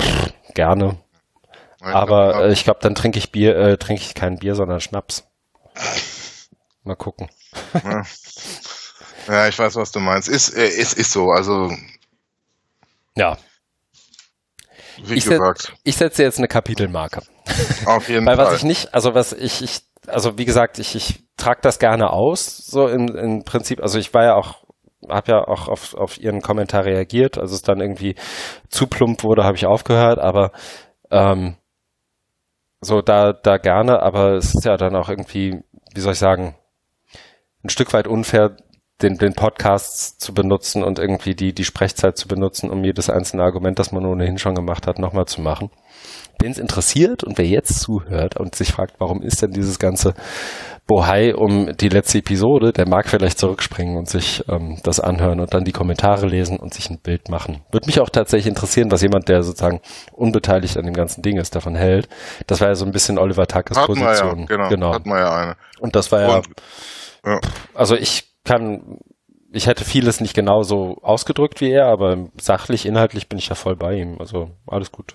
pff, 0.00 0.32
gerne. 0.54 0.98
Aber 1.80 2.44
äh, 2.44 2.52
ich 2.52 2.64
glaube, 2.64 2.80
dann 2.82 2.94
trinke 2.94 3.18
ich 3.18 3.32
Bier, 3.32 3.56
äh, 3.56 3.76
trinke 3.76 4.02
ich 4.02 4.14
kein 4.14 4.38
Bier, 4.38 4.54
sondern 4.54 4.80
Schnaps. 4.80 5.24
Mal 6.84 6.96
gucken. 6.96 7.28
Ja. 7.84 8.02
ja, 9.28 9.48
ich 9.48 9.58
weiß, 9.58 9.76
was 9.76 9.92
du 9.92 10.00
meinst. 10.00 10.28
Ist, 10.28 10.50
äh, 10.50 10.66
ist, 10.66 10.94
ist 10.94 11.12
so, 11.12 11.30
also. 11.30 11.72
Ja. 13.16 13.36
Wie 15.04 15.14
ich 15.14 15.24
gesagt. 15.24 15.62
Setz, 15.62 15.72
ich 15.84 15.96
setze 15.96 16.22
jetzt 16.22 16.38
eine 16.38 16.48
Kapitelmarke. 16.48 17.22
Auf 17.86 18.08
jeden 18.08 18.26
Weil 18.26 18.36
Fall. 18.36 18.46
was 18.46 18.56
ich 18.56 18.62
nicht, 18.64 18.94
also 18.94 19.14
was 19.14 19.32
ich, 19.32 19.62
ich 19.62 19.82
also 20.06 20.38
wie 20.38 20.44
gesagt, 20.44 20.78
ich, 20.78 20.94
ich 20.94 21.24
trage 21.42 21.60
das 21.62 21.78
gerne 21.78 22.10
aus, 22.10 22.56
so 22.56 22.86
im, 22.86 23.08
im 23.16 23.42
Prinzip. 23.44 23.82
Also 23.82 23.98
ich 23.98 24.14
war 24.14 24.24
ja 24.24 24.34
auch, 24.34 24.64
habe 25.08 25.32
ja 25.32 25.48
auch 25.48 25.68
auf, 25.68 25.94
auf 25.94 26.18
ihren 26.18 26.40
Kommentar 26.40 26.84
reagiert. 26.84 27.36
Also 27.36 27.54
es 27.54 27.62
dann 27.62 27.80
irgendwie 27.80 28.14
zu 28.68 28.86
plump 28.86 29.24
wurde, 29.24 29.44
habe 29.44 29.56
ich 29.56 29.66
aufgehört, 29.66 30.18
aber 30.18 30.52
ähm, 31.10 31.56
so 32.80 33.00
da, 33.00 33.32
da 33.32 33.58
gerne, 33.58 34.02
aber 34.02 34.34
es 34.36 34.54
ist 34.54 34.64
ja 34.64 34.76
dann 34.76 34.94
auch 34.96 35.08
irgendwie, 35.08 35.60
wie 35.94 36.00
soll 36.00 36.12
ich 36.12 36.18
sagen, 36.18 36.54
ein 37.64 37.68
Stück 37.68 37.92
weit 37.92 38.06
unfair, 38.06 38.56
den, 39.02 39.18
den 39.18 39.34
Podcast 39.34 40.20
zu 40.20 40.32
benutzen 40.32 40.84
und 40.84 41.00
irgendwie 41.00 41.34
die, 41.34 41.52
die 41.52 41.64
Sprechzeit 41.64 42.16
zu 42.16 42.28
benutzen, 42.28 42.70
um 42.70 42.84
jedes 42.84 43.10
einzelne 43.10 43.42
Argument, 43.42 43.78
das 43.80 43.90
man 43.90 44.06
ohnehin 44.06 44.38
schon 44.38 44.54
gemacht 44.54 44.86
hat, 44.86 45.00
nochmal 45.00 45.26
zu 45.26 45.40
machen 45.40 45.70
wen 46.40 46.52
es 46.52 46.58
interessiert 46.58 47.24
und 47.24 47.38
wer 47.38 47.46
jetzt 47.46 47.80
zuhört 47.80 48.38
und 48.38 48.54
sich 48.54 48.72
fragt, 48.72 48.94
warum 48.98 49.22
ist 49.22 49.42
denn 49.42 49.52
dieses 49.52 49.78
ganze 49.78 50.14
Bohai 50.86 51.34
um 51.34 51.76
die 51.76 51.88
letzte 51.88 52.18
Episode, 52.18 52.72
der 52.72 52.88
mag 52.88 53.08
vielleicht 53.08 53.38
zurückspringen 53.38 53.96
und 53.96 54.08
sich 54.08 54.44
ähm, 54.48 54.78
das 54.82 54.98
anhören 54.98 55.40
und 55.40 55.54
dann 55.54 55.64
die 55.64 55.72
Kommentare 55.72 56.26
lesen 56.26 56.58
und 56.58 56.74
sich 56.74 56.90
ein 56.90 56.98
Bild 56.98 57.28
machen. 57.28 57.62
Würde 57.70 57.86
mich 57.86 58.00
auch 58.00 58.10
tatsächlich 58.10 58.48
interessieren, 58.48 58.90
was 58.90 59.00
jemand, 59.00 59.28
der 59.28 59.42
sozusagen 59.42 59.80
unbeteiligt 60.12 60.76
an 60.76 60.84
dem 60.84 60.94
ganzen 60.94 61.22
Ding 61.22 61.38
ist, 61.38 61.54
davon 61.54 61.76
hält. 61.76 62.08
Das 62.46 62.60
war 62.60 62.68
ja 62.68 62.74
so 62.74 62.84
ein 62.84 62.90
bisschen 62.90 63.18
Oliver 63.18 63.46
Tuckers 63.46 63.78
hat 63.78 63.86
Position. 63.86 64.40
Ja, 64.40 64.46
genau, 64.46 64.68
genau. 64.68 64.92
Hat 64.92 65.06
man 65.06 65.18
ja 65.18 65.34
eine. 65.34 65.56
Und 65.78 65.94
das 65.94 66.10
war 66.10 66.20
ja, 66.20 66.36
und, 66.36 66.46
ja. 67.24 67.40
also 67.74 67.94
ich 67.94 68.24
kann 68.44 68.98
ich 69.52 69.66
hätte 69.66 69.84
vieles 69.84 70.20
nicht 70.20 70.34
genauso 70.34 70.96
ausgedrückt 71.02 71.60
wie 71.60 71.70
er, 71.70 71.86
aber 71.86 72.28
sachlich, 72.40 72.86
inhaltlich 72.86 73.28
bin 73.28 73.38
ich 73.38 73.48
ja 73.48 73.54
voll 73.54 73.76
bei 73.76 73.94
ihm. 73.94 74.16
Also 74.18 74.50
alles 74.66 74.90
gut. 74.90 75.14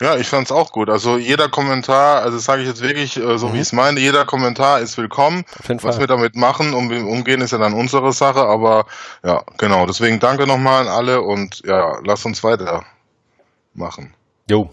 Ja, 0.00 0.16
ich 0.16 0.26
fand's 0.26 0.50
auch 0.50 0.72
gut. 0.72 0.90
Also 0.90 1.18
jeder 1.18 1.48
Kommentar, 1.48 2.22
also 2.22 2.38
sage 2.38 2.62
ich 2.62 2.68
jetzt 2.68 2.82
wirklich 2.82 3.16
äh, 3.16 3.38
so, 3.38 3.48
mhm. 3.48 3.52
wie 3.52 3.56
ich 3.58 3.62
es 3.62 3.72
meine, 3.72 4.00
jeder 4.00 4.24
Kommentar 4.24 4.80
ist 4.80 4.98
willkommen. 4.98 5.44
Was 5.82 6.00
wir 6.00 6.08
damit 6.08 6.34
machen 6.34 6.74
und 6.74 6.90
umgehen, 6.90 7.40
ist 7.40 7.52
ja 7.52 7.58
dann 7.58 7.74
unsere 7.74 8.12
Sache. 8.12 8.40
Aber 8.40 8.86
ja, 9.24 9.44
genau. 9.56 9.86
Deswegen 9.86 10.18
danke 10.18 10.46
nochmal 10.46 10.82
an 10.82 10.88
alle 10.88 11.22
und 11.22 11.62
ja, 11.64 11.98
lass 12.04 12.24
uns 12.24 12.42
weiter 12.42 12.84
machen. 13.72 14.14
Jo. 14.50 14.70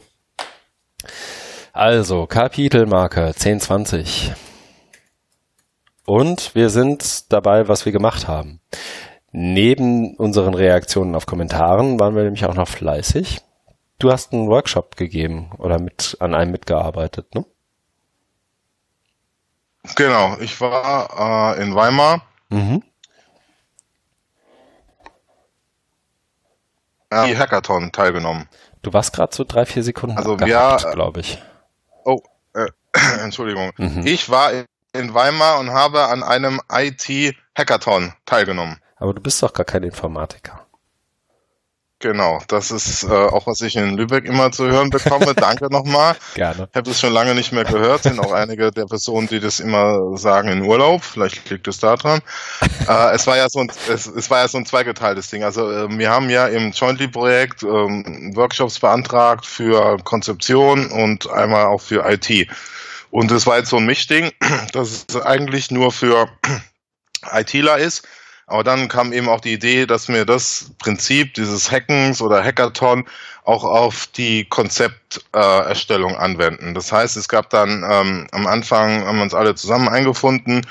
Also, 1.72 2.25
Kapitelmarke 2.25 3.28
1020. 3.28 4.34
Und 6.06 6.56
wir 6.56 6.70
sind 6.70 7.32
dabei, 7.32 7.68
was 7.68 7.86
wir 7.86 7.92
gemacht 7.92 8.28
haben. 8.28 8.60
Neben 9.32 10.16
unseren 10.18 10.56
Reaktionen 10.56 11.16
auf 11.16 11.25
Kommentaren 11.25 12.00
waren 12.00 12.16
wir 12.16 12.24
nämlich 12.24 12.46
auch 12.46 12.56
noch 12.56 12.68
fleißig. 12.68 13.42
Du 14.01 14.12
hast 14.12 14.34
einen 14.34 14.48
Workshop 14.48 14.96
gegeben 14.96 15.51
oder 15.60 15.79
mit 15.79 16.17
an 16.20 16.34
einem 16.34 16.51
mitgearbeitet, 16.51 17.36
ne? 17.36 17.46
Genau, 19.96 20.38
ich 20.39 20.60
war 20.60 21.55
äh, 21.55 21.62
in 21.62 21.75
Weimar. 21.75 22.24
Mhm. 22.50 22.81
Die 27.12 27.38
Hackathon 27.38 27.91
teilgenommen. 27.91 28.50
Du 28.81 28.91
warst 28.91 29.13
gerade 29.13 29.36
so 29.36 29.43
drei, 29.43 29.67
vier 29.67 29.84
Sekunden 29.84 30.17
also 30.17 30.36
gehabt, 30.36 30.91
glaube 30.93 31.20
ich. 31.20 31.39
Oh, 32.03 32.24
äh, 32.55 32.70
Entschuldigung. 33.22 33.72
Mhm. 33.77 34.01
Ich 34.08 34.31
war 34.31 34.51
in 34.93 35.13
Weimar 35.13 35.60
und 35.60 35.70
habe 35.70 36.05
an 36.05 36.24
einem 36.24 36.60
IT-Hackathon 36.72 38.13
teilgenommen. 38.25 38.79
Aber 38.96 39.13
du 39.13 39.22
bist 39.22 39.43
doch 39.43 39.53
gar 39.53 39.65
kein 39.65 39.84
Informatiker. 39.84 40.61
Genau, 42.01 42.41
das 42.48 42.72
ist 42.72 43.03
äh, 43.03 43.08
auch, 43.10 43.46
was 43.46 43.62
ich 43.62 43.75
in 43.75 43.96
Lübeck 43.96 44.25
immer 44.25 44.51
zu 44.51 44.65
hören 44.67 44.89
bekomme. 44.89 45.36
Danke 45.36 45.67
nochmal. 45.72 46.15
Gerne. 46.34 46.67
Ich 46.72 46.75
habe 46.75 46.89
das 46.89 47.00
schon 47.00 47.13
lange 47.13 47.36
nicht 47.36 47.51
mehr 47.51 47.63
gehört. 47.63 48.03
Sind 48.03 48.20
auch 48.20 48.31
einige 48.31 48.72
der 48.72 48.86
Personen, 48.86 49.27
die 49.27 49.39
das 49.39 49.60
immer 49.60 50.17
sagen 50.17 50.50
in 50.50 50.63
Urlaub. 50.63 51.03
Vielleicht 51.03 51.48
liegt 51.51 51.67
es 51.67 51.77
daran. 51.77 52.22
äh, 52.88 53.13
es 53.13 53.27
war 53.27 53.38
ja 53.38 53.48
so 53.50 53.60
ein, 53.60 53.72
es, 53.88 54.08
es 54.08 54.29
war 54.31 54.39
ja 54.39 54.48
so 54.48 54.58
ein 54.58 54.65
zweigeteiltes 54.65 55.29
Ding. 55.29 55.43
Also 55.43 55.70
äh, 55.70 55.98
wir 55.98 56.10
haben 56.10 56.31
ja 56.31 56.48
im 56.48 56.72
Jointly-Projekt 56.72 57.62
ähm, 57.62 58.36
Workshops 58.36 58.79
beantragt 58.79 59.46
für 59.46 59.98
Konzeption 60.03 60.88
und 60.88 61.29
einmal 61.29 61.67
auch 61.67 61.81
für 61.81 62.03
IT. 62.10 62.48
Und 63.12 63.29
das 63.29 63.46
war 63.46 63.60
jetzt 63.60 63.70
so 63.70 63.77
ein 63.77 63.86
Mischding, 63.86 64.31
das 64.74 65.05
eigentlich 65.24 65.70
nur 65.70 65.91
für 65.91 66.27
ITler 67.31 67.77
ist 67.77 68.08
aber 68.51 68.63
dann 68.63 68.88
kam 68.89 69.13
eben 69.13 69.29
auch 69.29 69.39
die 69.39 69.53
Idee, 69.53 69.86
dass 69.86 70.10
wir 70.10 70.25
das 70.25 70.72
Prinzip 70.77 71.34
dieses 71.36 71.72
Hackens 71.72 72.22
oder 72.22 72.43
Hackathon 72.43 73.05
auch 73.43 73.63
auf 73.63 74.08
die 74.08 74.46
Konzepterstellung 74.46 76.13
äh, 76.13 76.17
anwenden. 76.17 76.74
Das 76.74 76.91
heißt, 76.91 77.17
es 77.17 77.29
gab 77.29 77.50
dann 77.50 77.84
ähm, 77.89 78.27
am 78.31 78.48
Anfang 78.48 79.05
haben 79.05 79.17
wir 79.17 79.24
uns 79.24 79.34
alle 79.34 79.55
zusammen 79.55 79.89
eingefunden 79.89 80.65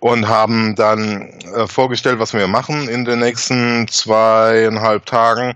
und 0.00 0.28
haben 0.28 0.74
dann 0.74 1.22
äh, 1.54 1.66
vorgestellt, 1.66 2.18
was 2.18 2.32
wir 2.32 2.48
machen 2.48 2.88
in 2.88 3.04
den 3.04 3.18
nächsten 3.18 3.86
zweieinhalb 3.88 5.06
Tagen. 5.06 5.54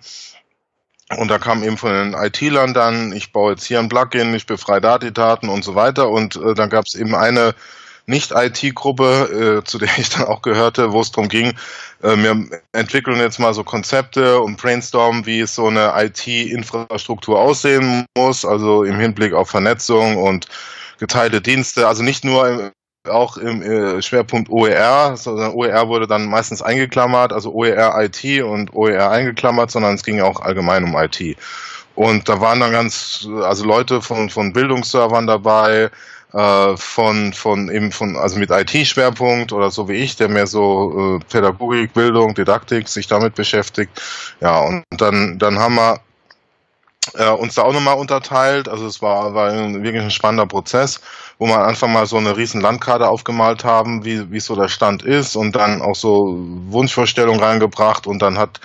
Und 1.17 1.29
da 1.29 1.38
kam 1.38 1.62
eben 1.62 1.76
von 1.76 1.93
den 1.93 2.14
IT-Lern 2.14 2.75
dann, 2.75 3.12
ich 3.12 3.33
baue 3.33 3.52
jetzt 3.52 3.64
hier 3.64 3.79
ein 3.79 3.88
Plugin, 3.88 4.35
ich 4.35 4.47
befreie 4.47 4.81
Datadaten 4.81 5.49
und 5.49 5.64
so 5.64 5.75
weiter. 5.75 6.09
Und 6.11 6.37
äh, 6.37 6.55
dann 6.55 6.71
gab 6.71 6.87
es 6.87 6.95
eben 6.95 7.14
eine 7.14 7.55
nicht-IT-Gruppe, 8.12 9.61
äh, 9.61 9.64
zu 9.64 9.78
der 9.78 9.88
ich 9.99 10.11
dann 10.11 10.26
auch 10.26 10.42
gehörte, 10.42 10.92
wo 10.92 11.00
es 11.00 11.11
darum 11.11 11.28
ging, 11.28 11.54
äh, 12.02 12.16
wir 12.16 12.61
entwickeln 12.73 13.19
jetzt 13.19 13.40
mal 13.40 13.54
so 13.54 13.64
Konzepte 13.64 14.40
und 14.40 14.57
brainstormen, 14.59 15.26
wie 15.26 15.40
es 15.40 15.54
so 15.54 15.66
eine 15.66 15.92
IT-Infrastruktur 15.97 17.40
aussehen 17.40 18.07
muss, 18.16 18.45
also 18.45 18.85
im 18.85 18.99
Hinblick 18.99 19.33
auf 19.33 19.50
Vernetzung 19.50 20.19
und 20.19 20.47
geteilte 20.99 21.40
Dienste, 21.40 21.88
also 21.88 22.02
nicht 22.02 22.25
nur 22.25 22.49
im, 22.49 22.71
auch 23.11 23.37
im 23.37 23.62
äh, 23.62 24.00
Schwerpunkt 24.00 24.49
OER, 24.50 25.16
sondern 25.16 25.52
OER 25.54 25.88
wurde 25.88 26.07
dann 26.07 26.26
meistens 26.26 26.62
eingeklammert, 26.62 27.33
also 27.33 27.52
OER 27.52 28.00
IT 28.00 28.42
und 28.45 28.73
OER 28.75 29.11
eingeklammert, 29.11 29.73
sondern 29.73 29.95
es 29.95 30.04
ging 30.04 30.21
auch 30.21 30.40
allgemein 30.40 30.85
um 30.85 30.97
IT. 30.97 31.37
Und 31.95 32.28
da 32.28 32.40
waren 32.40 32.61
dann 32.61 32.73
ganz, 32.73 33.26
also 33.42 33.64
Leute 33.64 34.00
von, 34.00 34.31
von 34.31 34.52
Bildungsservern 34.52 35.26
dabei, 35.26 35.90
äh, 36.33 36.77
von, 36.77 37.33
von 37.33 37.71
eben 37.71 37.93
von, 37.93 38.17
also 38.17 38.39
mit 38.39 38.51
IT-Schwerpunkt 38.51 39.53
oder 39.53 39.71
so 39.71 39.89
wie 39.89 39.95
ich, 39.95 40.17
der 40.17 40.29
mehr 40.29 40.47
so 40.47 41.19
äh, 41.21 41.25
Pädagogik, 41.31 41.93
Bildung, 41.93 42.35
Didaktik 42.35 42.89
sich 42.89 43.07
damit 43.07 43.35
beschäftigt. 43.35 43.91
Ja, 44.41 44.61
und 44.61 44.85
dann, 44.91 45.39
dann 45.39 45.59
haben 45.59 45.75
wir 45.75 46.01
äh, 47.15 47.31
uns 47.31 47.55
da 47.55 47.62
auch 47.62 47.73
nochmal 47.73 47.99
unterteilt. 47.99 48.69
Also 48.69 48.87
es 48.87 49.03
war, 49.03 49.35
war 49.35 49.53
wirklich 49.53 50.03
ein 50.03 50.11
spannender 50.11 50.47
Prozess, 50.47 51.01
wo 51.39 51.47
wir 51.47 51.59
Anfang 51.59 51.93
mal 51.93 52.07
so 52.07 52.17
eine 52.17 52.37
riesen 52.37 52.61
Landkarte 52.61 53.09
aufgemalt 53.09 53.65
haben, 53.65 54.05
wie, 54.05 54.31
wie 54.31 54.41
so 54.41 54.55
der 54.55 54.69
Stand 54.69 55.03
ist 55.03 55.37
und 55.37 55.55
dann 55.57 55.83
auch 55.83 55.97
so 55.97 56.37
Wunschvorstellungen 56.69 57.43
reingebracht 57.43 58.07
und 58.07 58.21
dann 58.21 58.39
hat 58.39 58.61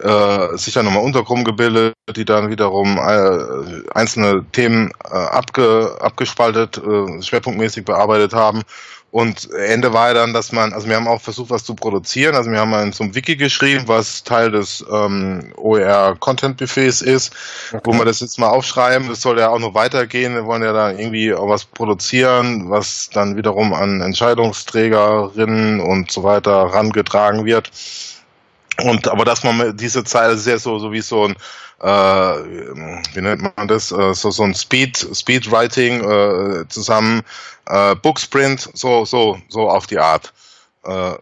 äh, 0.00 0.56
sich 0.56 0.74
dann 0.74 0.84
nochmal 0.84 1.04
Untergruppen 1.04 1.44
gebildet, 1.44 1.94
die 2.14 2.24
dann 2.24 2.50
wiederum 2.50 2.98
äh, 2.98 3.82
einzelne 3.94 4.44
Themen 4.52 4.90
äh, 5.04 5.14
abge, 5.14 5.96
abgespaltet, 6.00 6.78
äh, 6.78 7.22
schwerpunktmäßig 7.22 7.84
bearbeitet 7.84 8.32
haben. 8.32 8.62
Und 9.10 9.50
Ende 9.52 9.94
war 9.94 10.08
ja 10.08 10.14
dann, 10.14 10.34
dass 10.34 10.52
man, 10.52 10.74
also 10.74 10.86
wir 10.86 10.96
haben 10.96 11.08
auch 11.08 11.22
versucht, 11.22 11.48
was 11.48 11.64
zu 11.64 11.74
produzieren. 11.74 12.34
Also 12.34 12.50
wir 12.50 12.60
haben 12.60 12.72
dann 12.72 12.92
zum 12.92 13.14
Wiki 13.14 13.36
geschrieben, 13.36 13.84
was 13.86 14.22
Teil 14.22 14.50
des 14.50 14.84
ähm, 14.92 15.50
OER 15.56 16.14
Content 16.20 16.58
Buffets 16.58 17.00
ist, 17.00 17.32
okay. 17.72 17.80
wo 17.84 17.94
wir 17.94 18.04
das 18.04 18.20
jetzt 18.20 18.38
mal 18.38 18.50
aufschreiben. 18.50 19.08
Das 19.08 19.22
soll 19.22 19.38
ja 19.38 19.48
auch 19.48 19.60
noch 19.60 19.72
weitergehen. 19.72 20.34
Wir 20.34 20.44
wollen 20.44 20.62
ja 20.62 20.74
da 20.74 20.90
irgendwie 20.90 21.32
auch 21.32 21.48
was 21.48 21.64
produzieren, 21.64 22.68
was 22.68 23.08
dann 23.10 23.34
wiederum 23.34 23.72
an 23.72 24.02
Entscheidungsträgerinnen 24.02 25.80
und 25.80 26.10
so 26.10 26.22
weiter 26.22 26.52
rangetragen 26.52 27.46
wird. 27.46 27.70
Und 28.82 29.08
aber 29.08 29.24
dass 29.24 29.42
man 29.42 29.76
diese 29.76 30.04
Zeile 30.04 30.36
sehr 30.36 30.58
so, 30.58 30.78
so 30.78 30.92
wie 30.92 31.00
so 31.00 31.24
ein 31.24 31.36
äh, 31.80 31.86
wie 31.86 33.20
nennt 33.20 33.56
man 33.56 33.68
das, 33.68 33.92
äh, 33.92 34.14
so, 34.14 34.30
so 34.30 34.42
ein 34.42 34.54
Speed, 34.54 35.08
Speedwriting 35.14 36.02
äh, 36.02 36.68
zusammen, 36.68 37.22
äh, 37.66 37.94
Booksprint, 37.94 38.68
so, 38.74 39.04
so, 39.04 39.38
so 39.48 39.68
auf 39.70 39.86
die 39.86 39.98
Art. 39.98 40.32
Äh, 40.84 41.12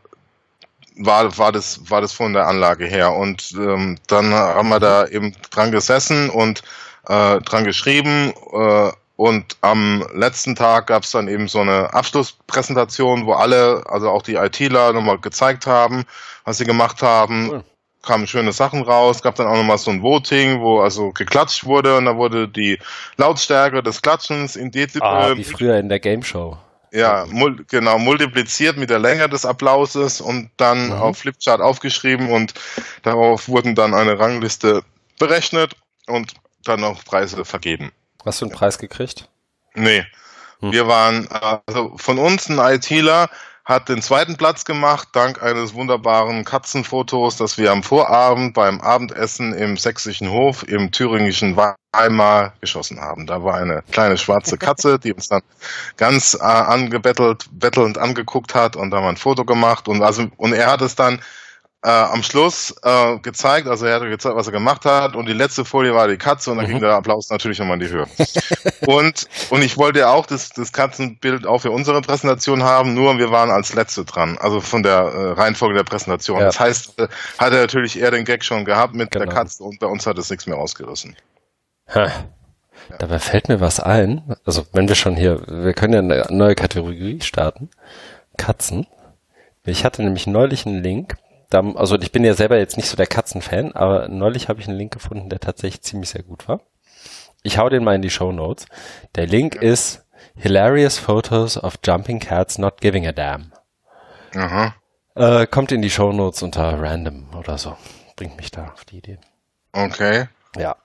war, 0.98 1.36
war, 1.36 1.52
das, 1.52 1.90
war 1.90 2.00
das 2.00 2.12
von 2.12 2.32
der 2.32 2.46
Anlage 2.46 2.86
her. 2.86 3.12
Und 3.12 3.52
ähm, 3.52 3.98
dann 4.06 4.32
haben 4.32 4.68
wir 4.70 4.80
da 4.80 5.06
eben 5.06 5.34
dran 5.50 5.70
gesessen 5.70 6.30
und 6.30 6.62
äh, 7.06 7.40
dran 7.40 7.64
geschrieben. 7.64 8.32
Äh, 8.52 8.92
und 9.16 9.56
am 9.62 10.06
letzten 10.14 10.56
Tag 10.56 10.88
gab 10.88 11.02
es 11.02 11.10
dann 11.10 11.28
eben 11.28 11.48
so 11.48 11.60
eine 11.60 11.92
Abschlusspräsentation, 11.92 13.26
wo 13.26 13.32
alle, 13.32 13.82
also 13.86 14.10
auch 14.10 14.22
die 14.22 14.34
ITler, 14.34 14.92
nochmal 14.92 15.18
gezeigt 15.18 15.66
haben, 15.66 16.04
was 16.46 16.58
sie 16.58 16.64
gemacht 16.64 17.02
haben. 17.02 17.50
Cool. 17.50 17.64
Kamen 18.02 18.28
schöne 18.28 18.52
Sachen 18.52 18.82
raus, 18.82 19.20
gab 19.20 19.34
dann 19.34 19.48
auch 19.48 19.56
nochmal 19.56 19.78
so 19.78 19.90
ein 19.90 20.00
Voting, 20.00 20.60
wo 20.60 20.80
also 20.80 21.10
geklatscht 21.10 21.64
wurde 21.64 21.96
und 21.96 22.04
da 22.04 22.16
wurde 22.16 22.48
die 22.48 22.78
Lautstärke 23.16 23.82
des 23.82 24.00
Klatschens 24.00 24.54
in 24.54 24.70
Dezibel. 24.70 25.06
Ah, 25.06 25.36
wie 25.36 25.42
früher 25.42 25.76
in 25.76 25.88
der 25.88 25.98
Game 25.98 26.22
Show. 26.22 26.56
Ja, 26.92 27.26
mul 27.28 27.64
genau, 27.68 27.98
multipliziert 27.98 28.76
mit 28.76 28.90
der 28.90 29.00
Länge 29.00 29.28
des 29.28 29.44
Applauses 29.44 30.20
und 30.20 30.50
dann 30.56 30.86
mhm. 30.86 30.92
auf 30.92 31.18
Flipchart 31.18 31.60
aufgeschrieben 31.60 32.30
und 32.30 32.54
darauf 33.02 33.48
wurden 33.48 33.74
dann 33.74 33.92
eine 33.92 34.20
Rangliste 34.20 34.82
berechnet 35.18 35.74
und 36.06 36.34
dann 36.62 36.84
auch 36.84 37.04
Preise 37.04 37.44
vergeben. 37.44 37.90
Hast 38.24 38.40
du 38.40 38.46
einen 38.46 38.54
Preis 38.54 38.78
gekriegt? 38.78 39.28
Nee. 39.74 40.04
Hm. 40.60 40.72
Wir 40.72 40.86
waren, 40.86 41.28
also 41.66 41.96
von 41.96 42.18
uns 42.18 42.48
ein 42.48 42.58
ITler 42.58 43.30
hat 43.66 43.88
den 43.88 44.00
zweiten 44.00 44.36
Platz 44.36 44.64
gemacht, 44.64 45.08
dank 45.12 45.42
eines 45.42 45.74
wunderbaren 45.74 46.44
Katzenfotos, 46.44 47.36
das 47.36 47.58
wir 47.58 47.72
am 47.72 47.82
Vorabend 47.82 48.54
beim 48.54 48.80
Abendessen 48.80 49.52
im 49.52 49.76
sächsischen 49.76 50.30
Hof 50.30 50.62
im 50.62 50.92
thüringischen 50.92 51.56
Weimar 51.56 52.52
geschossen 52.60 53.00
haben. 53.00 53.26
Da 53.26 53.42
war 53.42 53.56
eine 53.56 53.82
kleine 53.90 54.18
schwarze 54.18 54.56
Katze, 54.58 55.00
die 55.00 55.12
uns 55.12 55.26
dann 55.26 55.42
ganz 55.96 56.34
äh, 56.34 56.44
angebettelt, 56.44 57.46
bettelnd 57.50 57.98
angeguckt 57.98 58.54
hat 58.54 58.76
und 58.76 58.92
da 58.92 58.98
haben 58.98 59.04
wir 59.04 59.10
ein 59.10 59.16
Foto 59.16 59.44
gemacht 59.44 59.88
und 59.88 60.00
also, 60.00 60.28
und 60.36 60.52
er 60.52 60.70
hat 60.70 60.80
es 60.80 60.94
dann 60.94 61.20
äh, 61.86 61.88
am 61.88 62.24
Schluss 62.24 62.74
äh, 62.82 63.16
gezeigt, 63.20 63.68
also 63.68 63.86
er 63.86 64.00
hat 64.00 64.02
gezeigt, 64.02 64.34
was 64.34 64.48
er 64.48 64.52
gemacht 64.52 64.84
hat 64.84 65.14
und 65.14 65.26
die 65.28 65.32
letzte 65.32 65.64
Folie 65.64 65.94
war 65.94 66.08
die 66.08 66.16
Katze 66.16 66.50
und 66.50 66.56
dann 66.56 66.66
mhm. 66.66 66.70
ging 66.70 66.80
der 66.80 66.90
Applaus 66.90 67.30
natürlich 67.30 67.60
nochmal 67.60 67.80
in 67.80 67.86
die 67.86 67.92
Höhe. 67.92 68.06
und, 68.86 69.28
und 69.50 69.62
ich 69.62 69.76
wollte 69.76 70.00
ja 70.00 70.10
auch 70.10 70.26
das, 70.26 70.50
das 70.50 70.72
Katzenbild 70.72 71.46
auch 71.46 71.60
für 71.60 71.70
unsere 71.70 72.02
Präsentation 72.02 72.64
haben, 72.64 72.94
nur 72.94 73.16
wir 73.18 73.30
waren 73.30 73.52
als 73.52 73.72
Letzte 73.72 74.04
dran, 74.04 74.36
also 74.38 74.60
von 74.60 74.82
der 74.82 74.96
äh, 74.96 75.30
Reihenfolge 75.32 75.76
der 75.76 75.84
Präsentation. 75.84 76.40
Ja. 76.40 76.46
Das 76.46 76.58
heißt, 76.58 76.98
äh, 76.98 77.06
hat 77.38 77.52
er 77.52 77.60
natürlich 77.60 78.00
eher 78.00 78.10
den 78.10 78.24
Gag 78.24 78.44
schon 78.44 78.64
gehabt 78.64 78.94
mit 78.94 79.12
genau. 79.12 79.26
der 79.26 79.34
Katze 79.34 79.62
und 79.62 79.78
bei 79.78 79.86
uns 79.86 80.08
hat 80.08 80.18
es 80.18 80.28
nichts 80.28 80.48
mehr 80.48 80.58
ausgerissen. 80.58 81.14
Ha. 81.94 82.06
Ja. 82.06 82.98
Dabei 82.98 83.20
fällt 83.20 83.48
mir 83.48 83.60
was 83.60 83.78
ein, 83.78 84.34
also 84.44 84.66
wenn 84.72 84.88
wir 84.88 84.96
schon 84.96 85.14
hier, 85.14 85.40
wir 85.46 85.72
können 85.72 85.92
ja 85.92 86.00
eine 86.00 86.36
neue 86.36 86.56
Kategorie 86.56 87.20
starten, 87.20 87.70
Katzen. 88.36 88.88
Ich 89.64 89.84
hatte 89.84 90.02
nämlich 90.02 90.26
neulich 90.26 90.66
einen 90.66 90.82
Link 90.82 91.16
Da, 91.50 91.60
also 91.74 91.98
ich 91.98 92.12
bin 92.12 92.24
ja 92.24 92.34
selber 92.34 92.58
jetzt 92.58 92.76
nicht 92.76 92.88
so 92.88 92.96
der 92.96 93.06
Katzenfan, 93.06 93.72
aber 93.72 94.08
neulich 94.08 94.48
habe 94.48 94.60
ich 94.60 94.68
einen 94.68 94.78
Link 94.78 94.92
gefunden, 94.92 95.28
der 95.28 95.40
tatsächlich 95.40 95.82
ziemlich 95.82 96.10
sehr 96.10 96.22
gut 96.22 96.48
war. 96.48 96.60
Ich 97.42 97.58
hau 97.58 97.68
den 97.68 97.84
mal 97.84 97.94
in 97.94 98.02
die 98.02 98.10
Show 98.10 98.32
Notes. 98.32 98.66
Der 99.14 99.26
Link 99.26 99.54
ist 99.54 100.04
Hilarious 100.34 100.98
Photos 100.98 101.56
of 101.62 101.78
Jumping 101.84 102.18
Cats 102.18 102.58
Not 102.58 102.80
Giving 102.80 103.06
a 103.06 103.12
Damn. 103.12 103.52
Aha. 104.34 104.74
Äh, 105.14 105.46
kommt 105.46 105.72
in 105.72 105.80
die 105.80 105.90
Show 105.90 106.12
Notes 106.12 106.42
unter 106.42 106.80
Random 106.80 107.28
oder 107.38 107.56
so. 107.56 107.76
Bringt 108.16 108.36
mich 108.36 108.50
da 108.50 108.68
auf 108.72 108.84
die 108.84 108.98
Idee. 108.98 109.18
Okay. 109.72 110.28
Ja. 110.56 110.76